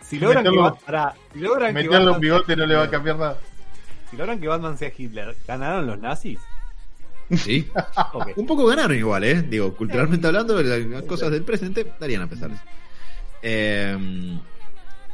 si 0.00 0.18
logran 0.18 0.44
que, 0.44 0.50
Meterlo- 0.50 1.14
si 1.32 1.38
logran 1.40 1.68
que 1.68 1.74
Meterle 1.74 1.98
un 1.98 2.04
Batman, 2.06 2.20
bigote 2.20 2.56
no 2.56 2.66
le 2.66 2.74
va 2.76 2.84
a 2.84 2.90
cambiar 2.90 3.16
nada. 3.18 3.38
si 4.10 4.16
logran 4.16 4.40
que 4.40 4.48
Batman 4.48 4.78
sea 4.78 4.92
Hitler, 4.96 5.36
¿ganaron 5.46 5.86
los 5.86 5.98
nazis? 5.98 6.38
sí. 7.36 7.68
Un 8.36 8.46
poco 8.46 8.66
ganaron 8.66 8.96
igual, 8.96 9.22
¿eh? 9.24 9.42
Digo, 9.42 9.74
culturalmente 9.76 10.26
hablando, 10.26 10.60
las 10.62 11.02
cosas 11.02 11.30
del 11.30 11.42
presente 11.42 11.86
darían 12.00 12.22
a 12.22 12.26
pesar. 12.28 12.50
Eh, 13.42 13.96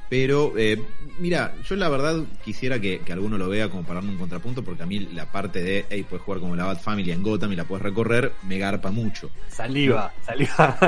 pero, 0.09 0.57
eh, 0.57 0.81
mira, 1.20 1.55
yo 1.62 1.74
la 1.77 1.89
verdad 1.89 2.24
quisiera 2.43 2.81
que, 2.81 3.01
que 3.01 3.12
alguno 3.12 3.37
lo 3.39 3.49
vea 3.49 3.69
como 3.69 3.83
para 3.83 3.95
darme 3.95 4.12
un 4.12 4.19
contrapunto, 4.19 4.62
porque 4.62 4.83
a 4.83 4.87
mí 4.87 5.01
la 5.01 5.31
parte 5.31 5.62
de, 5.62 5.87
hey, 5.91 6.05
puedes 6.09 6.24
jugar 6.24 6.41
como 6.41 6.55
la 6.55 6.65
Bat 6.65 6.81
Family 6.81 7.11
en 7.11 7.23
Gotham 7.23 7.53
y 7.53 7.57
la 7.57 7.65
puedes 7.65 7.83
recorrer, 7.83 8.33
me 8.43 8.59
garpa 8.59 8.91
mucho. 8.91 9.31
Saliva, 9.49 10.12
saliva. 10.24 10.78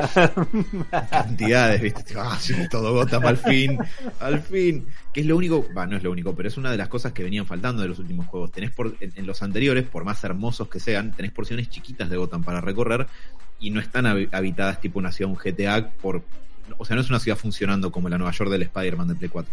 Cantidades, 1.11 1.81
¿viste? 1.82 2.15
Ah, 2.16 2.36
sí, 2.40 2.55
todo 2.70 2.93
Gotham 2.93 3.27
al 3.27 3.36
fin, 3.36 3.78
al 4.20 4.40
fin. 4.40 4.86
Que 5.12 5.20
es 5.20 5.27
lo 5.27 5.36
único, 5.36 5.73
va, 5.73 5.86
no 5.86 5.97
es 5.97 6.03
lo 6.03 6.11
único, 6.11 6.35
pero 6.36 6.49
es 6.49 6.57
una 6.57 6.70
de 6.70 6.77
las 6.77 6.89
cosas 6.89 7.12
que 7.12 7.23
venían 7.24 7.47
faltando 7.47 7.82
de 7.82 7.89
los 7.89 7.99
últimos 7.99 8.27
juegos. 8.27 8.53
Tenés 8.53 8.73
por, 8.73 8.97
en, 9.01 9.12
en 9.16 9.27
los 9.27 9.43
anteriores, 9.43 9.85
por 9.85 10.05
más 10.05 10.23
hermosos 10.24 10.69
que 10.69 10.81
sean, 10.81 11.15
tenés 11.15 11.32
porciones 11.32 11.69
chiquitas 11.70 12.11
de 12.11 12.16
Gotham 12.16 12.45
para 12.45 12.61
recorrer 12.61 13.07
y 13.59 13.70
no 13.70 13.81
están 13.81 14.05
habi- 14.07 14.28
habitadas 14.32 14.81
tipo 14.81 14.99
una 14.99 15.11
ciudad, 15.11 15.31
un 15.32 15.36
GTA, 15.39 15.90
por, 16.01 16.24
o 16.78 16.84
sea, 16.84 16.96
no 16.96 17.02
es 17.02 17.10
una 17.10 17.20
ciudad 17.20 17.36
funcionando 17.36 17.92
como 17.92 18.09
la 18.09 18.16
Nueva 18.16 18.32
York 18.32 18.50
del 18.50 18.62
Spider-Man 18.62 19.09
de 19.09 19.14
Play 19.16 19.28
4. 19.28 19.52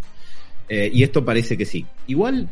Eh, 0.69 0.89
y 0.93 1.03
esto 1.03 1.25
parece 1.25 1.57
que 1.57 1.65
sí. 1.65 1.85
Igual 2.07 2.47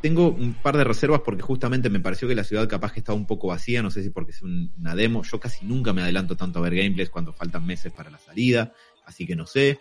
tengo 0.00 0.28
un 0.28 0.54
par 0.54 0.76
de 0.76 0.84
reservas 0.84 1.20
porque 1.24 1.42
justamente 1.42 1.88
me 1.90 2.00
pareció 2.00 2.26
que 2.28 2.34
la 2.34 2.44
ciudad 2.44 2.68
capaz 2.68 2.92
que 2.92 3.00
estaba 3.00 3.16
un 3.16 3.26
poco 3.26 3.48
vacía, 3.48 3.82
no 3.82 3.90
sé 3.90 4.02
si 4.02 4.10
porque 4.10 4.32
es 4.32 4.42
un- 4.42 4.70
una 4.78 4.94
demo, 4.94 5.22
yo 5.22 5.38
casi 5.40 5.64
nunca 5.64 5.92
me 5.92 6.02
adelanto 6.02 6.36
tanto 6.36 6.58
a 6.58 6.62
ver 6.62 6.74
gameplays 6.74 7.10
cuando 7.10 7.32
faltan 7.32 7.64
meses 7.66 7.92
para 7.92 8.10
la 8.10 8.18
salida, 8.18 8.72
así 9.06 9.26
que 9.26 9.36
no 9.36 9.46
sé. 9.46 9.78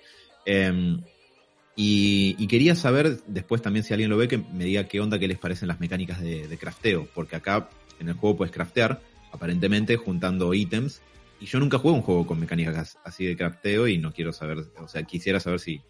Y, 1.75 2.35
y 2.37 2.47
quería 2.47 2.75
saber 2.75 3.21
después 3.27 3.61
también 3.61 3.83
si 3.83 3.93
alguien 3.93 4.09
lo 4.09 4.17
ve 4.17 4.27
que 4.27 4.37
me 4.37 4.65
diga 4.65 4.83
qué 4.87 4.99
onda, 4.99 5.17
qué 5.17 5.27
les 5.27 5.37
parecen 5.39 5.67
las 5.67 5.79
mecánicas 5.79 6.19
de, 6.21 6.47
de 6.47 6.57
crafteo, 6.57 7.07
porque 7.13 7.37
acá 7.37 7.69
en 7.99 8.09
el 8.09 8.15
juego 8.15 8.37
puedes 8.37 8.53
craftear, 8.53 9.01
aparentemente 9.31 9.95
juntando 9.95 10.53
ítems, 10.53 11.01
y 11.41 11.45
yo 11.47 11.59
nunca 11.59 11.77
juego 11.77 11.97
un 11.97 12.03
juego 12.03 12.25
con 12.25 12.39
mecánicas 12.39 12.97
así 13.03 13.25
de 13.25 13.35
crafteo 13.35 13.87
y 13.87 13.97
no 13.97 14.13
quiero 14.13 14.31
saber, 14.31 14.59
o 14.79 14.87
sea, 14.87 15.03
quisiera 15.03 15.39
saber 15.39 15.59
si... 15.59 15.81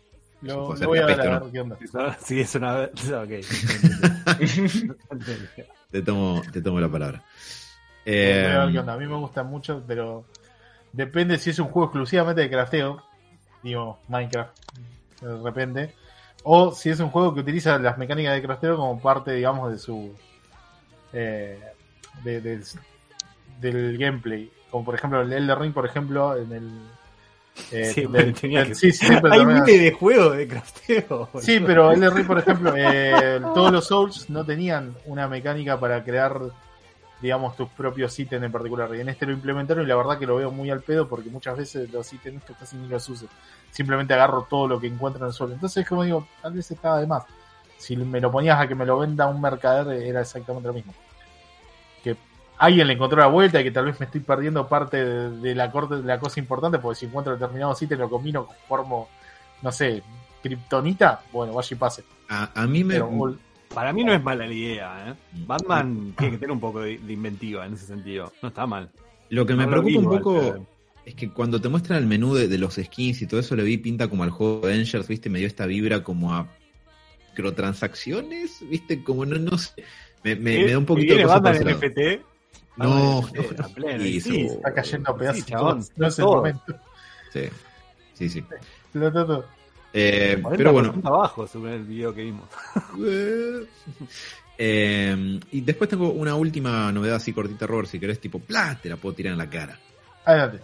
ser 0.78 0.88
voy 0.88 0.98
a 0.99 1.06
ver 1.06 1.22
a 1.22 1.40
ver 1.40 1.52
qué 1.52 1.60
onda. 1.61 1.78
Sí, 2.23 2.40
es 2.40 2.56
una 2.56 2.76
vez. 2.76 2.91
Ok. 3.11 3.30
Te 5.91 6.02
tomo, 6.02 6.41
te 6.53 6.61
tomo 6.61 6.80
la 6.80 6.90
palabra. 6.90 7.23
Voy 8.06 8.14
a 8.14 8.18
ver 8.18 8.69
Eh, 8.69 8.72
qué 8.72 8.80
onda. 8.80 8.94
A 8.94 8.98
mí 8.98 9.06
me 9.06 9.15
gusta 9.15 9.44
mucho, 9.44 9.84
pero 9.86 10.26
depende 10.94 11.38
si 11.38 11.49
es 11.49 11.60
un 11.60 11.68
juego 11.68 11.88
exclusivamente 11.88 12.41
de 12.41 12.49
crafteo, 12.49 13.03
digo 13.61 13.99
Minecraft, 14.07 14.57
de 15.22 15.38
repente, 15.44 15.94
o 16.44 16.72
si 16.73 16.90
es 16.90 16.99
un 17.02 17.10
juego 17.10 17.34
que 17.34 17.41
utiliza 17.41 17.78
las 17.78 17.98
mecánicas 17.98 18.34
de 18.36 18.41
crafteo 18.41 18.78
como 18.78 18.99
parte, 19.02 19.34
digamos, 19.34 19.72
de 19.72 19.78
su 19.78 20.15
eh, 21.14 21.60
de- 22.23 22.41
del, 22.41 22.64
del 23.60 23.98
gameplay. 23.98 24.49
Como 24.72 24.85
por 24.85 24.95
ejemplo 24.95 25.22
el 25.22 25.31
Elder 25.31 25.60
Ring, 25.60 25.73
por 25.73 25.85
ejemplo, 25.85 26.35
en 26.35 26.52
el 26.52 26.72
eh, 27.72 27.85
Siempre 27.93 28.23
del- 28.26 28.34
tenía 28.39 28.60
del- 28.60 28.69
que- 28.69 28.76
sí, 28.76 28.91
siempre 28.91 29.31
Hay 29.34 29.45
miles 29.45 29.65
de 29.81 29.91
juegos 29.91 30.38
de 30.38 30.48
crafteo. 30.48 31.30
Sí, 31.41 31.60
pero 31.60 31.91
Elden 31.91 32.15
Ring, 32.15 32.26
por 32.27 32.39
ejemplo, 32.39 32.73
eh, 32.76 33.39
todos 33.53 33.72
los 33.72 33.85
Souls 33.88 34.30
no 34.30 34.45
tenían 34.45 34.95
una 35.06 35.27
mecánica 35.27 35.77
para 35.80 36.03
crear, 36.03 36.39
digamos, 37.22 37.56
tus 37.57 37.68
propios 37.69 38.18
ítems 38.18 38.45
en 38.45 38.52
particular. 38.52 38.89
Y 38.95 39.02
en 39.02 39.10
este 39.10 39.26
lo 39.26 39.34
implementaron 39.34 39.84
y 39.84 39.88
la 39.88 39.95
verdad 39.98 40.18
que 40.18 40.26
lo 40.26 40.38
veo 40.38 40.49
muy 40.52 40.69
al 40.72 40.81
pedo 40.81 41.07
porque 41.07 41.30
muchas 41.30 41.57
veces 41.57 41.91
los 41.91 42.11
ítems 42.14 42.41
casi 42.57 42.77
ni 42.77 42.88
los 42.88 43.07
uso. 43.10 43.27
Simplemente 43.69 44.14
agarro 44.14 44.48
todo 44.49 44.68
lo 44.69 44.80
que 44.80 44.88
encuentro 44.88 45.22
en 45.23 45.27
el 45.27 45.34
suelo. 45.34 45.53
Entonces, 45.53 45.85
como 45.88 46.03
digo, 46.03 46.26
tal 46.41 46.53
vez 46.53 46.72
estaba 46.72 46.99
de 46.99 47.07
más. 47.07 47.23
Si 47.77 47.95
me 47.98 48.22
lo 48.22 48.31
ponías 48.31 48.60
a 48.60 48.68
que 48.68 48.76
me 48.76 48.85
lo 48.85 48.99
venda 48.99 49.27
un 49.27 49.41
mercader, 49.41 50.02
era 50.03 50.22
exactamente 50.22 50.68
lo 50.68 50.73
mismo. 50.73 50.93
Alguien 52.62 52.86
le 52.86 52.94
encontró 52.94 53.20
la 53.20 53.28
vuelta 53.28 53.60
y 53.60 53.64
que 53.64 53.72
tal 53.72 53.86
vez 53.86 54.00
me 54.00 54.06
estoy 54.06 54.22
perdiendo 54.22 54.68
parte 54.68 55.04
de, 55.04 55.30
de 55.32 55.56
la 55.56 55.72
corte 55.72 55.96
de 55.96 56.04
la 56.04 56.20
cosa 56.20 56.40
importante, 56.40 56.78
porque 56.78 57.00
si 57.00 57.06
encuentro 57.08 57.34
determinados 57.34 57.82
ítems 57.82 58.00
lo 58.00 58.10
combino, 58.10 58.48
formo 58.68 59.10
no 59.62 59.72
sé, 59.72 60.04
Kryptonita, 60.42 61.22
bueno, 61.32 61.54
vaya 61.54 61.76
y 61.76 61.76
pase. 61.76 62.04
A, 62.30 62.52
a 62.62 62.68
mí 62.68 62.84
me. 62.84 62.96
Pero, 62.96 63.38
Para 63.74 63.94
mí 63.94 64.04
no 64.04 64.14
es 64.14 64.24
mala 64.24 64.46
la 64.46 64.54
idea, 64.54 65.10
¿eh? 65.10 65.14
Batman 65.46 66.14
tiene 66.18 66.34
que 66.34 66.38
tener 66.40 66.52
un 66.52 66.60
poco 66.60 66.82
de, 66.82 66.98
de 66.98 67.14
inventiva 67.14 67.66
en 67.66 67.74
ese 67.74 67.86
sentido. 67.86 68.32
No 68.42 68.50
está 68.50 68.66
mal. 68.66 68.90
Lo 69.30 69.46
que 69.46 69.56
me 69.56 69.66
lo 69.66 69.72
preocupa 69.72 70.00
un 70.00 70.06
poco 70.06 70.36
igual, 70.36 70.68
es 71.06 71.16
que 71.16 71.30
cuando 71.30 71.62
te 71.62 71.70
muestran 71.70 72.00
el 72.00 72.08
menú 72.08 72.34
de, 72.34 72.48
de 72.48 72.58
los 72.58 72.76
skins 72.76 73.22
y 73.22 73.28
todo 73.28 73.40
eso, 73.40 73.56
le 73.56 73.64
vi 73.64 73.78
pinta 73.78 74.08
como 74.08 74.24
al 74.24 74.30
juego 74.30 74.62
de 74.62 74.74
Avengers, 74.74 75.08
¿viste? 75.08 75.30
Me 75.30 75.40
dio 75.40 75.48
esta 75.48 75.66
vibra 75.66 76.04
como 76.04 76.34
a 76.34 76.48
microtransacciones, 77.30 78.60
¿viste? 78.70 79.04
Como 79.04 79.26
no, 79.26 79.38
no 79.38 79.58
sé. 79.58 79.84
Me, 80.24 80.36
me, 80.36 80.58
¿Qué? 80.58 80.66
me 80.66 80.72
da 80.72 80.78
un 80.78 80.86
poquito 80.86 81.14
¿Que 81.16 81.20
de 81.22 81.26
Batman. 81.26 81.78
NFT? 81.78 82.31
No, 82.77 83.22
no, 83.22 83.27
sí, 83.27 84.41
está 84.45 84.73
cayendo 84.73 85.11
a 85.11 85.18
pedazos. 85.18 85.43
Sí, 85.43 85.52
chabón, 85.52 85.85
no 85.98 86.07
es 86.07 86.19
el 86.19 86.26
todo. 86.26 86.35
momento. 86.38 86.76
Sí, 87.31 87.41
sí, 88.14 88.30
sí. 88.30 88.43
Todo. 88.93 89.45
Eh, 89.93 90.41
pero 90.56 90.72
bueno, 90.72 90.93
40% 90.93 91.06
abajo, 91.06 91.48
según 91.48 91.69
el 91.69 91.84
video 91.84 92.14
que 92.14 92.23
vimos. 92.23 92.48
Eh, 94.64 95.39
y 95.52 95.61
después 95.61 95.89
tengo 95.89 96.11
una 96.11 96.35
última 96.35 96.91
novedad 96.91 97.15
así 97.15 97.34
cortita, 97.34 97.65
Robert, 97.65 97.89
si 97.89 97.99
querés, 97.99 98.19
tipo, 98.19 98.38
¡plá! 98.38 98.77
Te 98.80 98.89
la 98.89 98.95
puedo 98.95 99.15
tirar 99.15 99.31
en 99.31 99.39
la 99.39 99.49
cara. 99.49 99.80
Adelante. 100.23 100.60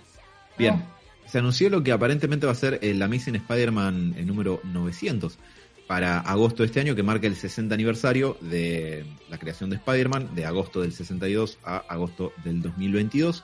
Bien, 0.56 0.86
se 1.26 1.40
anunció 1.40 1.68
lo 1.72 1.82
que 1.82 1.92
aparentemente 1.92 2.46
va 2.46 2.52
a 2.52 2.56
ser 2.56 2.78
el 2.84 3.02
Amazing 3.02 3.38
Spider-Man 3.38 4.14
el 4.18 4.28
número 4.28 4.60
900 4.64 5.40
para 5.88 6.20
agosto 6.20 6.64
de 6.64 6.68
este 6.68 6.80
año, 6.82 6.96
que 6.96 7.04
marca 7.04 7.28
el 7.28 7.36
60 7.36 7.74
aniversario 7.74 8.38
de 8.42 9.06
la 9.30 9.38
creación 9.38 9.70
de 9.70 9.78
Spider-Man, 9.78 10.36
de 10.36 10.46
agosto 10.46 10.82
del 10.82 10.92
62 10.94 11.58
a 11.64 11.78
agosto 11.88 12.34
del 12.44 12.62
2022. 12.62 13.44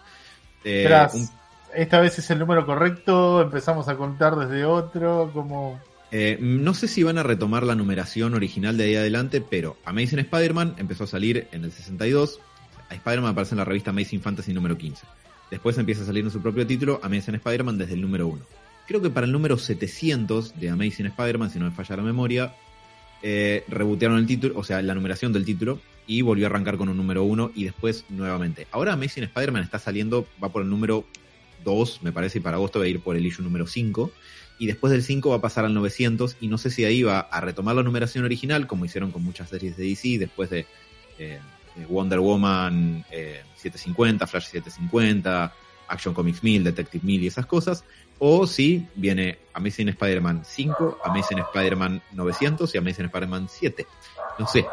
Eh, 0.66 0.84
Tras, 0.88 1.14
un- 1.16 1.30
esta 1.74 2.00
vez 2.00 2.20
es 2.20 2.30
el 2.30 2.40
número 2.40 2.66
correcto, 2.66 3.42
empezamos 3.42 3.88
a 3.88 3.96
contar 3.96 4.36
desde 4.36 4.66
otro, 4.66 5.32
como... 5.34 5.80
Eh, 6.12 6.38
no 6.40 6.76
sé 6.76 6.88
si 6.88 7.02
van 7.02 7.18
a 7.18 7.24
retomar 7.24 7.64
la 7.64 7.74
numeración 7.74 8.36
original 8.36 8.78
de 8.78 8.84
ahí 8.84 8.96
adelante, 8.96 9.42
pero 9.42 9.78
Amazing 9.86 10.20
Spider-Man 10.20 10.76
empezó 10.78 11.06
a 11.06 11.08
salir 11.08 11.48
en 11.52 11.64
el 11.64 11.72
62. 11.72 12.40
A 12.90 12.94
Spider-Man 12.94 13.32
aparece 13.32 13.56
en 13.56 13.60
la 13.60 13.66
revista 13.66 13.90
Amazing 13.90 14.22
Fantasy 14.22 14.54
número 14.54 14.78
15. 14.78 15.04
Después 15.50 15.76
empieza 15.80 16.04
a 16.04 16.06
salir 16.06 16.24
en 16.24 16.30
su 16.30 16.40
propio 16.42 16.68
título 16.68 17.00
Amazing 17.02 17.36
Spider-Man 17.36 17.80
desde 17.80 17.96
el 17.96 18.02
número 18.02 18.28
1. 18.28 18.46
Creo 18.88 19.02
que 19.02 19.10
para 19.10 19.26
el 19.26 19.32
número 19.32 19.58
700 19.58 20.60
de 20.60 20.70
Amazing 20.70 21.08
Spider-Man, 21.08 21.50
si 21.52 21.60
no 21.60 21.66
me 21.66 21.72
falla 21.72 21.98
la 21.98 22.04
memoria, 22.04 22.54
eh, 23.22 23.64
rebotearon 23.68 24.18
el 24.18 24.28
título, 24.28 24.58
o 24.58 24.64
sea, 24.64 24.82
la 24.82 24.94
numeración 24.94 25.32
del 25.32 25.46
título, 25.46 25.80
y 26.06 26.22
volvió 26.22 26.46
a 26.46 26.50
arrancar 26.50 26.78
con 26.78 26.90
un 26.90 26.98
número 26.98 27.24
1 27.24 27.52
y 27.56 27.64
después 27.64 28.06
nuevamente. 28.10 28.68
Ahora 28.72 28.94
Amazing 28.94 29.24
Spider-Man 29.24 29.64
está 29.64 29.80
saliendo, 29.80 30.28
va 30.44 30.50
por 30.50 30.64
el 30.64 30.70
número 30.70 31.06
2, 31.64 32.02
me 32.04 32.12
parece, 32.12 32.40
y 32.40 32.42
para 32.42 32.58
agosto 32.58 32.80
va 32.80 32.86
a 32.86 32.88
ir 32.90 33.00
por 33.00 33.16
el 33.16 33.26
issue 33.26 33.44
número 33.44 33.68
5 33.68 34.12
y 34.60 34.68
después 34.68 34.92
del 34.92 35.04
5 35.04 35.30
va 35.30 35.38
a 35.38 35.42
pasar 35.42 35.66
al 35.66 35.74
900 35.74 36.38
y 36.42 36.48
no 36.48 36.58
sé 36.58 36.70
si 36.70 36.86
ahí 36.86 37.04
va 37.04 37.20
a 37.20 37.42
retomar 37.42 37.76
la 37.76 37.84
numeración 37.84 38.24
original 38.24 38.68
como 38.68 38.86
hicieron 38.86 39.12
con 39.12 39.24
muchas 39.24 39.50
series 39.50 39.78
de 39.78 39.86
DC 39.86 40.18
después 40.20 40.50
de, 40.50 40.66
eh, 41.18 41.40
de 41.76 41.86
Wonder 41.86 42.20
Woman 42.20 43.04
eh, 43.12 43.42
750, 43.56 44.28
Flash 44.28 44.46
750, 44.46 45.54
Action 45.88 46.14
Comics 46.14 46.44
1000, 46.44 46.64
Detective 46.64 47.04
1000 47.04 47.24
y 47.24 47.28
esas 47.28 47.46
cosas 47.46 47.84
o 48.26 48.48
si 48.48 48.88
viene 48.96 49.38
Amazing 49.54 49.90
Spider-Man 49.90 50.44
5, 50.46 51.00
Amazing 51.04 51.40
Spider-Man 51.40 52.02
900 52.14 52.74
y 52.74 52.78
Amazing 52.78 53.06
Spider-Man 53.06 53.50
7 53.50 53.86
no 54.40 54.48
sé, 54.48 54.66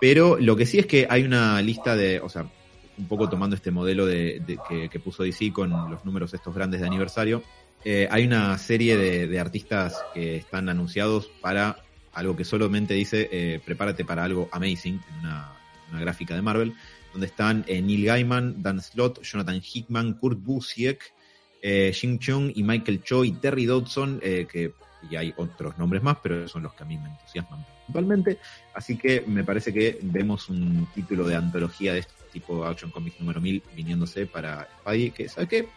pero 0.00 0.38
lo 0.40 0.56
que 0.56 0.66
sí 0.66 0.80
es 0.80 0.86
que 0.86 1.06
hay 1.08 1.22
una 1.22 1.62
lista 1.62 1.94
de, 1.94 2.18
o 2.18 2.28
sea, 2.28 2.50
un 2.98 3.06
poco 3.06 3.28
tomando 3.28 3.54
este 3.54 3.70
modelo 3.70 4.06
de, 4.06 4.42
que, 4.90 4.98
puso 4.98 5.22
DC 5.22 5.52
con 5.52 5.70
los 5.88 6.04
números 6.04 6.34
estos 6.34 6.52
grandes 6.52 6.80
de 6.80 6.86
aniversario, 6.88 7.44
eh, 7.84 8.08
hay 8.10 8.26
una 8.26 8.58
serie 8.58 8.96
de, 8.96 9.38
artistas 9.38 10.04
que 10.12 10.36
están 10.36 10.68
anunciados 10.68 11.30
para 11.40 11.76
algo 12.12 12.34
que 12.34 12.44
solamente 12.44 12.94
dice 12.94 13.28
eh, 13.30 13.60
prepárate 13.64 14.04
para 14.04 14.24
algo 14.24 14.48
amazing, 14.50 15.00
en 15.10 15.18
una, 15.20 15.52
una 15.90 16.00
gráfica 16.00 16.34
de 16.34 16.42
Marvel, 16.42 16.74
donde 17.12 17.28
están 17.28 17.64
eh, 17.68 17.80
Neil 17.80 18.04
Gaiman, 18.04 18.62
Dan 18.62 18.82
Slott, 18.82 19.22
Jonathan 19.22 19.62
Hickman, 19.62 20.14
Kurt 20.14 20.42
Busiek, 20.42 21.14
eh, 21.62 21.92
Jim 21.94 22.18
Chung 22.18 22.52
y 22.54 22.62
Michael 22.62 23.02
Cho 23.02 23.24
y 23.24 23.32
Terry 23.32 23.64
Dodson, 23.64 24.20
eh, 24.22 24.46
que 24.50 24.74
y 25.10 25.16
hay 25.16 25.34
otros 25.36 25.78
nombres 25.78 26.02
más, 26.02 26.18
pero 26.22 26.48
son 26.48 26.62
los 26.62 26.74
que 26.74 26.82
a 26.82 26.86
mí 26.86 26.98
me 26.98 27.08
entusiasman 27.08 27.64
principalmente. 27.64 28.38
Así 28.74 28.96
que 28.96 29.22
me 29.26 29.44
parece 29.44 29.72
que 29.72 29.98
vemos 30.02 30.48
un 30.48 30.86
título 30.94 31.26
de 31.26 31.36
antología 31.36 31.92
de 31.92 32.00
este 32.00 32.12
tipo 32.32 32.64
Action 32.64 32.90
Comics 32.90 33.20
número 33.20 33.40
1000 33.40 33.62
viniéndose 33.74 34.26
para 34.26 34.68
Spidey, 34.80 35.10
que, 35.10 35.28
¿sabes 35.28 35.48
qué? 35.48 35.68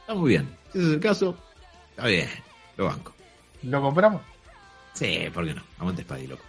Está 0.00 0.14
muy 0.14 0.30
bien. 0.30 0.48
Si 0.72 0.78
ese 0.78 0.88
es 0.88 0.94
el 0.94 1.00
caso, 1.00 1.36
está 1.90 2.06
bien. 2.06 2.28
Lo 2.76 2.86
banco. 2.86 3.14
¿Lo 3.62 3.80
compramos? 3.80 4.22
Sí, 4.94 5.28
¿por 5.32 5.46
qué 5.46 5.54
no? 5.54 5.62
Aguante 5.78 6.02
Spidey, 6.02 6.26
loco. 6.26 6.44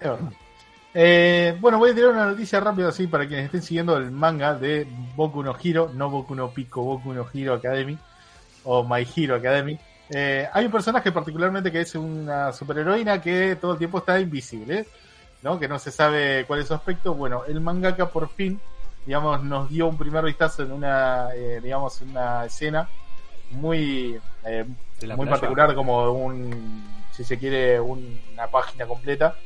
Es 0.00 0.10
verdad. 0.10 0.32
Eh, 0.98 1.54
bueno, 1.60 1.78
voy 1.78 1.90
a 1.90 1.94
tirar 1.94 2.08
una 2.08 2.24
noticia 2.24 2.58
rápida 2.58 2.88
así 2.88 3.06
para 3.06 3.26
quienes 3.26 3.44
estén 3.44 3.60
siguiendo 3.60 3.98
el 3.98 4.10
manga 4.10 4.54
de 4.54 4.86
Boku 5.14 5.42
no 5.42 5.54
Hero, 5.62 5.90
no 5.92 6.08
Boku 6.08 6.34
no 6.34 6.50
Pico, 6.50 6.82
Boku 6.82 7.12
no 7.12 7.26
Hero 7.34 7.52
Academy 7.52 7.98
o 8.64 8.82
My 8.82 9.06
Hero 9.14 9.34
Academy. 9.34 9.78
Eh, 10.08 10.48
hay 10.50 10.64
un 10.64 10.72
personaje 10.72 11.12
particularmente 11.12 11.70
que 11.70 11.82
es 11.82 11.94
una 11.96 12.50
superheroína 12.50 13.20
que 13.20 13.58
todo 13.60 13.72
el 13.72 13.78
tiempo 13.78 13.98
está 13.98 14.18
invisible, 14.18 14.86
¿no? 15.42 15.60
Que 15.60 15.68
no 15.68 15.78
se 15.78 15.90
sabe 15.90 16.46
cuál 16.46 16.60
es 16.60 16.68
su 16.68 16.72
aspecto. 16.72 17.12
Bueno, 17.12 17.44
el 17.46 17.60
mangaka 17.60 18.08
por 18.08 18.30
fin, 18.30 18.58
digamos, 19.04 19.44
nos 19.44 19.68
dio 19.68 19.88
un 19.88 19.98
primer 19.98 20.24
vistazo 20.24 20.62
en 20.62 20.72
una, 20.72 21.28
eh, 21.34 21.60
digamos, 21.62 22.00
una 22.00 22.46
escena 22.46 22.88
muy, 23.50 24.18
eh, 24.46 24.64
muy 24.64 25.26
playa. 25.26 25.30
particular 25.30 25.74
como 25.74 26.10
un, 26.10 26.86
si 27.12 27.22
se 27.22 27.38
quiere, 27.38 27.78
una 27.78 28.46
página 28.50 28.86
completa. 28.86 29.36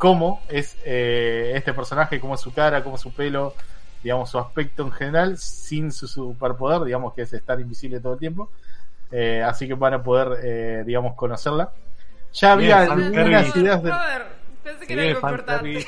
Cómo 0.00 0.40
es 0.48 0.78
eh, 0.86 1.52
este 1.54 1.74
personaje, 1.74 2.18
cómo 2.20 2.34
es 2.34 2.40
su 2.40 2.54
cara, 2.54 2.82
cómo 2.82 2.96
es 2.96 3.02
su 3.02 3.12
pelo, 3.12 3.54
digamos, 4.02 4.30
su 4.30 4.38
aspecto 4.38 4.82
en 4.82 4.92
general, 4.92 5.36
sin 5.36 5.92
su 5.92 6.08
superpoder, 6.08 6.84
digamos, 6.84 7.12
que 7.12 7.20
es 7.20 7.32
estar 7.34 7.60
invisible 7.60 8.00
todo 8.00 8.14
el 8.14 8.18
tiempo. 8.18 8.48
Eh, 9.12 9.42
así 9.44 9.68
que 9.68 9.74
van 9.74 9.92
a 9.92 10.02
poder, 10.02 10.38
eh, 10.42 10.84
digamos, 10.86 11.14
conocerla. 11.16 11.72
Ya 12.32 12.52
había 12.52 12.78
algunas 12.78 13.54
ideas 13.54 13.82
de, 13.82 13.92
pensé 14.64 14.86
que 14.86 14.92
era 14.94 15.02
algo 15.02 15.18
importante. 15.18 15.86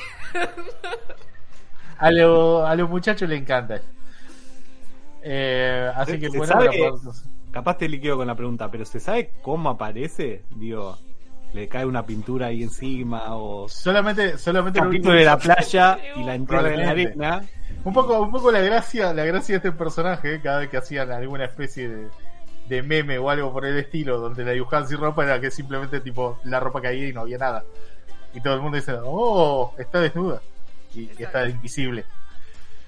A, 1.97 2.11
lo- 2.11 2.67
a 2.67 2.75
los 2.75 2.87
muchachos 2.89 3.27
le 3.27 3.35
encanta. 3.37 3.81
Eh, 5.23 5.91
así 5.95 6.11
¿Se- 6.11 6.19
que 6.19 6.27
bueno, 6.37 6.53
sabe? 6.53 6.69
Capaz 7.51 7.77
te 7.79 7.89
liqueo 7.89 8.15
con 8.17 8.27
la 8.27 8.35
pregunta, 8.35 8.69
pero 8.69 8.83
¿se 8.85 8.99
sabe 8.99 9.31
cómo 9.41 9.69
aparece? 9.69 10.43
Digo, 10.51 10.97
¿le 11.53 11.67
cae 11.67 11.85
una 11.85 12.05
pintura 12.05 12.47
ahí 12.47 12.63
encima 12.63 13.35
o 13.35 13.67
solamente, 13.69 14.37
solamente 14.37 14.79
único 14.81 15.09
capítulo 15.09 15.19
de 15.19 15.25
la 15.25 15.37
playa 15.37 15.97
y 16.15 16.23
la 16.23 16.35
entierra 16.35 16.73
en 16.73 16.79
la 16.79 16.89
arena? 16.91 17.45
Un 17.85 17.93
poco, 17.93 18.21
un 18.21 18.31
poco 18.31 18.51
la 18.51 18.59
gracia, 18.61 19.13
la 19.13 19.25
gracia 19.25 19.53
de 19.53 19.57
este 19.57 19.71
personaje, 19.71 20.41
cada 20.41 20.59
vez 20.59 20.69
que 20.69 20.77
hacían 20.77 21.11
alguna 21.11 21.45
especie 21.45 21.89
de, 21.89 22.07
de 22.69 22.81
meme 22.83 23.17
o 23.17 23.29
algo 23.29 23.51
por 23.51 23.65
el 23.65 23.77
estilo, 23.77 24.19
donde 24.19 24.43
la 24.45 24.51
dibujaban 24.51 24.87
sin 24.87 24.97
ropa, 24.97 25.23
era 25.25 25.39
que 25.39 25.51
simplemente 25.51 25.99
tipo 25.99 26.39
la 26.45 26.59
ropa 26.59 26.81
caía 26.81 27.07
y 27.09 27.13
no 27.13 27.21
había 27.21 27.37
nada. 27.37 27.63
Y 28.33 28.41
todo 28.41 28.55
el 28.55 28.61
mundo 28.61 28.77
dice, 28.77 28.93
oh, 29.03 29.73
está 29.77 29.99
desnuda. 29.99 30.41
Y, 30.95 31.01
y 31.17 31.23
está 31.23 31.47
invisible. 31.47 32.05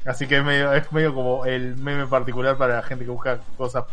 Así 0.06 0.28
que 0.28 0.38
es 0.38 0.44
medio, 0.44 0.72
es 0.74 0.92
medio 0.92 1.14
como 1.14 1.46
el 1.46 1.76
meme 1.78 2.08
particular 2.08 2.58
para 2.58 2.76
la 2.78 2.84
gente 2.84 3.06
que 3.06 3.12
busca 3.12 3.40
cosas 3.58 3.84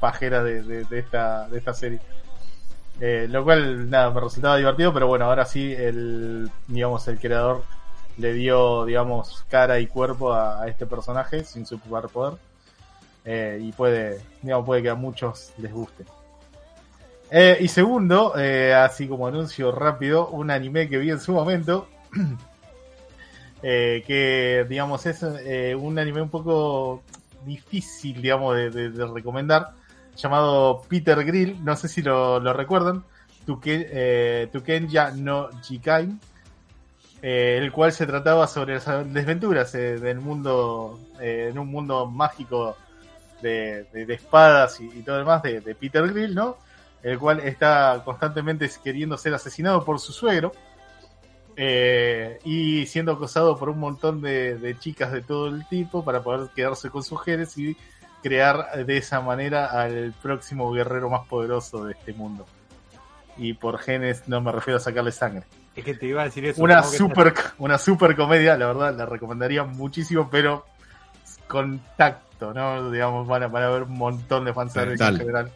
pajeras 0.00 0.44
de, 0.44 0.62
de- 0.62 0.84
de 0.84 0.98
esta, 0.98 1.48
de 1.48 1.58
esta 1.58 1.72
serie. 1.74 2.00
Eh, 3.00 3.26
lo 3.28 3.44
cual, 3.44 3.90
nada, 3.90 4.10
me 4.10 4.20
resultaba 4.20 4.56
divertido, 4.56 4.92
pero 4.92 5.06
bueno, 5.06 5.26
ahora 5.26 5.44
sí, 5.44 5.72
el, 5.72 6.50
digamos, 6.66 7.06
el 7.08 7.18
creador 7.18 7.62
le 8.18 8.32
dio, 8.32 8.84
digamos, 8.84 9.44
cara 9.50 9.78
y 9.78 9.86
cuerpo 9.86 10.32
a, 10.32 10.66
este 10.68 10.86
personaje 10.86 11.44
sin 11.44 11.66
su 11.66 11.78
superpoder. 11.78 12.38
Eh, 13.24 13.58
y 13.60 13.72
puede, 13.72 14.20
digamos, 14.40 14.66
puede 14.66 14.82
que 14.82 14.90
a 14.90 14.94
muchos 14.94 15.52
les 15.58 15.72
guste. 15.72 16.04
Eh, 17.30 17.58
y 17.60 17.68
segundo, 17.68 18.34
eh, 18.38 18.72
así 18.72 19.08
como 19.08 19.26
anuncio 19.26 19.72
rápido, 19.72 20.28
un 20.28 20.50
anime 20.50 20.88
que 20.88 20.98
vi 20.98 21.10
en 21.10 21.20
su 21.20 21.32
momento, 21.32 21.88
que, 23.62 24.64
digamos, 24.68 25.04
es 25.06 25.22
un 25.22 25.98
anime 25.98 26.22
un 26.22 26.30
poco 26.30 27.02
difícil, 27.44 28.22
digamos, 28.22 28.54
de 28.54 29.06
recomendar, 29.12 29.72
llamado 30.16 30.82
Peter 30.88 31.22
Grill, 31.24 31.64
no 31.64 31.76
sé 31.76 31.88
si 31.88 32.02
lo, 32.02 32.40
recuerdan, 32.52 33.04
Tuken, 33.46 33.86
eh, 33.90 34.50
no 35.16 35.48
Jikai, 35.62 36.18
eh, 37.22 37.58
el 37.62 37.72
cual 37.72 37.92
se 37.92 38.06
trataba 38.06 38.46
sobre 38.46 38.74
las 38.74 38.86
desventuras 39.12 39.74
eh, 39.74 39.98
del 39.98 40.20
mundo, 40.20 41.00
eh, 41.20 41.48
en 41.50 41.58
un 41.58 41.68
mundo 41.68 42.06
mágico 42.06 42.76
de, 43.40 43.86
espadas 44.08 44.80
y, 44.80 45.02
todo 45.02 45.16
lo 45.16 45.20
demás 45.20 45.42
de, 45.42 45.60
de 45.60 45.74
Peter 45.74 46.06
Grill, 46.08 46.34
¿no? 46.34 46.58
El 47.02 47.18
cual 47.18 47.40
está 47.40 48.02
constantemente 48.04 48.68
queriendo 48.82 49.16
ser 49.16 49.34
asesinado 49.34 49.84
por 49.84 50.00
su 50.00 50.12
suegro 50.12 50.52
eh, 51.58 52.38
y 52.44 52.84
siendo 52.84 53.12
acosado 53.12 53.56
por 53.56 53.70
un 53.70 53.78
montón 53.78 54.20
de, 54.20 54.58
de 54.58 54.78
chicas 54.78 55.10
de 55.10 55.22
todo 55.22 55.48
el 55.48 55.66
tipo 55.68 56.04
para 56.04 56.22
poder 56.22 56.50
quedarse 56.54 56.90
con 56.90 57.02
sus 57.02 57.12
mujeres 57.12 57.56
y 57.56 57.76
crear 58.22 58.84
de 58.84 58.96
esa 58.96 59.20
manera 59.20 59.66
al 59.66 60.14
próximo 60.20 60.72
guerrero 60.72 61.10
más 61.10 61.26
poderoso 61.26 61.84
de 61.84 61.92
este 61.92 62.12
mundo. 62.12 62.46
y 63.38 63.52
por 63.52 63.78
genes 63.78 64.22
no 64.28 64.40
me 64.40 64.50
refiero 64.50 64.78
a 64.78 64.80
sacarle 64.80 65.12
sangre. 65.12 65.44
Es 65.74 65.84
que 65.84 65.94
te 65.94 66.06
iba 66.06 66.22
a 66.22 66.24
decir 66.24 66.44
eso. 66.46 66.62
Una 66.62 66.82
super, 66.82 67.34
una 67.58 67.76
super 67.76 68.16
comedia, 68.16 68.56
la 68.56 68.66
verdad, 68.66 68.96
la 68.96 69.04
recomendaría 69.04 69.62
muchísimo, 69.62 70.30
pero 70.30 70.64
con 71.46 71.80
tacto, 71.96 72.54
¿no? 72.54 72.90
Digamos, 72.90 73.26
van 73.28 73.42
a, 73.42 73.48
van 73.48 73.62
a 73.64 73.66
haber 73.66 73.82
un 73.82 73.92
montón 73.92 74.46
de 74.46 74.54
fanservice 74.54 75.04
en 75.04 75.16
general. 75.18 75.52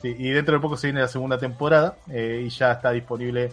Sí, 0.00 0.14
y 0.16 0.30
dentro 0.30 0.54
de 0.54 0.60
poco 0.60 0.76
se 0.76 0.86
viene 0.86 1.00
la 1.00 1.08
segunda 1.08 1.38
temporada 1.38 1.96
eh, 2.10 2.44
y 2.46 2.48
ya 2.48 2.72
está 2.72 2.92
disponible 2.92 3.52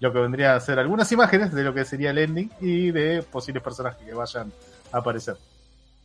lo 0.00 0.12
que 0.12 0.18
vendría 0.18 0.54
a 0.54 0.60
ser 0.60 0.78
algunas 0.78 1.10
imágenes 1.12 1.52
de 1.52 1.62
lo 1.62 1.72
que 1.72 1.84
sería 1.84 2.10
el 2.10 2.18
ending 2.18 2.50
y 2.60 2.90
de 2.90 3.22
posibles 3.22 3.62
personajes 3.62 4.04
que 4.04 4.12
vayan 4.12 4.52
a 4.92 4.98
aparecer. 4.98 5.36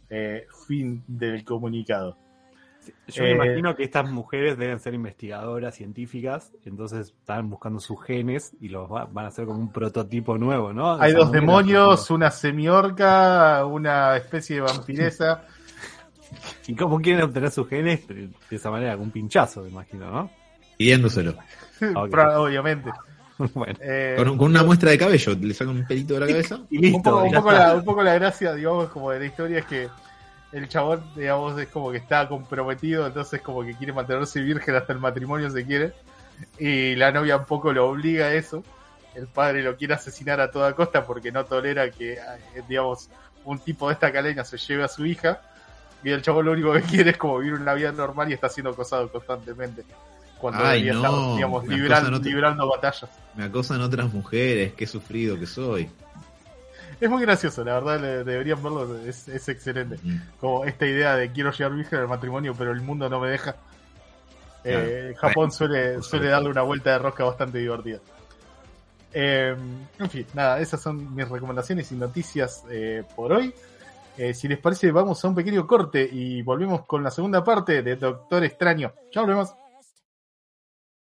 Eh, 0.10 0.48
fin 0.68 1.04
del 1.08 1.44
comunicado. 1.44 2.18
Yo 3.08 3.24
me 3.24 3.30
Eh, 3.32 3.36
imagino 3.36 3.76
que 3.76 3.84
estas 3.84 4.10
mujeres 4.10 4.58
deben 4.58 4.80
ser 4.80 4.94
investigadoras 4.96 5.76
científicas, 5.76 6.52
entonces 6.66 7.10
están 7.20 7.50
buscando 7.50 7.80
sus 7.80 8.02
genes 8.04 8.54
y 8.60 8.70
los 8.70 8.90
va- 8.92 9.06
van 9.06 9.26
a 9.26 9.28
hacer 9.28 9.46
como 9.46 9.60
un 9.60 9.72
prototipo 9.72 10.38
nuevo, 10.38 10.74
¿no? 10.74 10.94
Hay 11.00 11.12
dos 11.14 11.32
demonios, 11.32 12.10
una 12.10 12.32
semiorca, 12.32 13.66
una 13.66 14.18
especie 14.18 14.56
de 14.56 14.62
vampiresa. 14.64 15.44
¿Y 16.68 16.76
cómo 16.76 17.00
quieren 17.00 17.24
obtener 17.24 17.52
sus 17.52 17.68
genes? 17.68 18.08
De 18.08 18.30
esa 18.50 18.72
manera, 18.72 18.94
con 18.94 19.04
un 19.06 19.12
pinchazo, 19.12 19.62
me 19.64 19.70
imagino, 19.70 20.10
¿no? 20.10 20.32
Pidiéndoselo. 20.78 21.36
Pro- 22.10 22.42
Obviamente. 22.44 22.90
bueno, 23.54 23.74
Eh, 23.80 24.16
Con, 24.18 24.38
con 24.38 24.50
una 24.50 24.64
muestra 24.64 24.92
de 24.92 24.98
cabello, 24.98 25.34
le 25.40 25.54
sacan 25.54 25.76
un 25.78 25.88
pelito 25.88 26.16
de 26.16 26.20
la 26.20 26.28
cabeza. 26.28 26.60
y 26.70 26.78
un, 26.78 26.84
listo. 26.84 27.02
poco, 27.04 27.24
un 27.24 27.32
ya 27.32 27.38
poco 27.38 27.52
está. 27.52 27.68
la, 27.68 27.76
un 27.76 27.86
poco 27.86 28.04
la 28.04 28.14
gracia, 28.16 28.54
digamos, 28.54 28.90
como 28.90 29.12
de 29.12 29.20
la 29.20 29.26
historia 29.26 29.60
es 29.60 29.66
que 29.66 29.90
el 30.52 30.68
chabón, 30.68 31.04
digamos, 31.16 31.60
es 31.60 31.68
como 31.68 31.92
que 31.92 31.98
está 31.98 32.28
comprometido, 32.28 33.08
entonces 33.08 33.42
como 33.42 33.64
que 33.64 33.76
quiere 33.76 33.94
mantenerse 33.94 34.42
virgen 34.42 34.76
hasta 34.76 34.94
el 34.94 35.00
matrimonio 35.00 35.50
se 35.50 35.66
quiere. 35.66 35.94
Y 36.58 36.96
la 36.96 37.12
novia 37.12 37.38
un 37.38 37.46
poco 37.46 37.72
lo 37.72 37.88
obliga 37.90 38.26
a 38.28 38.34
eso. 38.34 38.64
El 39.16 39.28
padre 39.28 39.62
lo 39.64 39.76
quiere 39.76 39.94
asesinar 39.94 40.40
a 40.42 40.52
toda 40.52 40.74
costa 40.74 41.06
porque 41.06 41.32
no 41.32 41.46
tolera 41.46 41.90
que, 41.92 42.14
eh, 42.14 42.20
digamos, 42.68 43.10
un 43.46 43.60
tipo 43.60 43.88
de 43.88 43.94
esta 43.94 44.12
caleña 44.12 44.44
se 44.44 44.58
lleve 44.58 44.84
a 44.84 44.88
su 44.88 45.06
hija. 45.06 45.42
Y 46.04 46.10
el 46.12 46.22
chabón 46.22 46.46
lo 46.46 46.54
único 46.54 46.72
que 46.74 46.82
quiere 46.82 47.12
es 47.12 47.18
como 47.18 47.40
vivir 47.40 47.54
una 47.60 47.74
vida 47.74 47.92
normal 47.92 48.30
y 48.30 48.34
está 48.34 48.50
siendo 48.50 48.72
acosado 48.72 49.12
constantemente. 49.12 49.84
Cuando 50.40 50.64
Ay, 50.64 50.84
no, 50.86 50.96
estar, 50.96 51.36
digamos, 51.36 51.68
librando 52.24 52.68
batallas. 52.68 53.10
Me 53.36 53.44
acosan 53.44 53.82
otras 53.82 54.12
mujeres, 54.14 54.74
qué 54.74 54.88
sufrido 54.88 55.38
que 55.38 55.46
soy. 55.46 55.90
Es 57.00 57.10
muy 57.10 57.22
gracioso, 57.22 57.64
la 57.64 57.76
verdad, 57.76 58.00
le- 58.02 58.24
deberían 58.24 58.62
verlo, 58.62 58.98
es, 59.06 59.28
es 59.28 59.48
excelente. 59.50 59.98
Mm. 60.04 60.18
Como 60.40 60.66
esta 60.66 60.86
idea 60.86 61.16
de 61.16 61.32
quiero 61.32 61.52
llegar 61.52 61.74
virgen 61.74 62.00
al 62.00 62.08
matrimonio, 62.08 62.54
pero 62.58 62.72
el 62.72 62.82
mundo 62.82 63.10
no 63.10 63.20
me 63.20 63.30
deja. 63.30 63.56
Claro. 64.64 64.80
Eh, 64.86 65.16
Japón 65.18 65.52
suele, 65.52 66.02
suele 66.02 66.28
darle 66.28 66.50
una 66.50 66.62
vuelta 66.62 66.92
de 66.92 67.00
rosca 67.00 67.24
bastante 67.24 67.60
divertida. 67.60 68.00
Eh, 69.14 69.56
en 69.98 70.10
fin, 70.10 70.26
nada, 70.34 70.60
esas 70.60 70.82
son 70.82 71.16
mis 71.16 71.28
recomendaciones 71.28 71.92
y 71.92 71.96
noticias 71.96 72.64
eh, 72.70 73.04
por 73.16 73.32
hoy. 73.34 73.54
Eh, 74.18 74.34
si 74.34 74.48
les 74.50 74.60
parece, 74.60 74.92
vamos 74.92 75.24
a 75.24 75.28
un 75.30 75.36
pequeño 75.36 75.66
corte 75.66 76.08
y 76.12 76.42
volvemos 76.42 76.86
con 76.86 77.02
la 77.04 77.10
segunda 77.12 77.42
parte 77.44 77.82
de 77.82 77.96
Doctor 77.96 78.44
Extraño. 78.44 78.92
Ya 79.14 79.22
volvemos. 79.22 79.54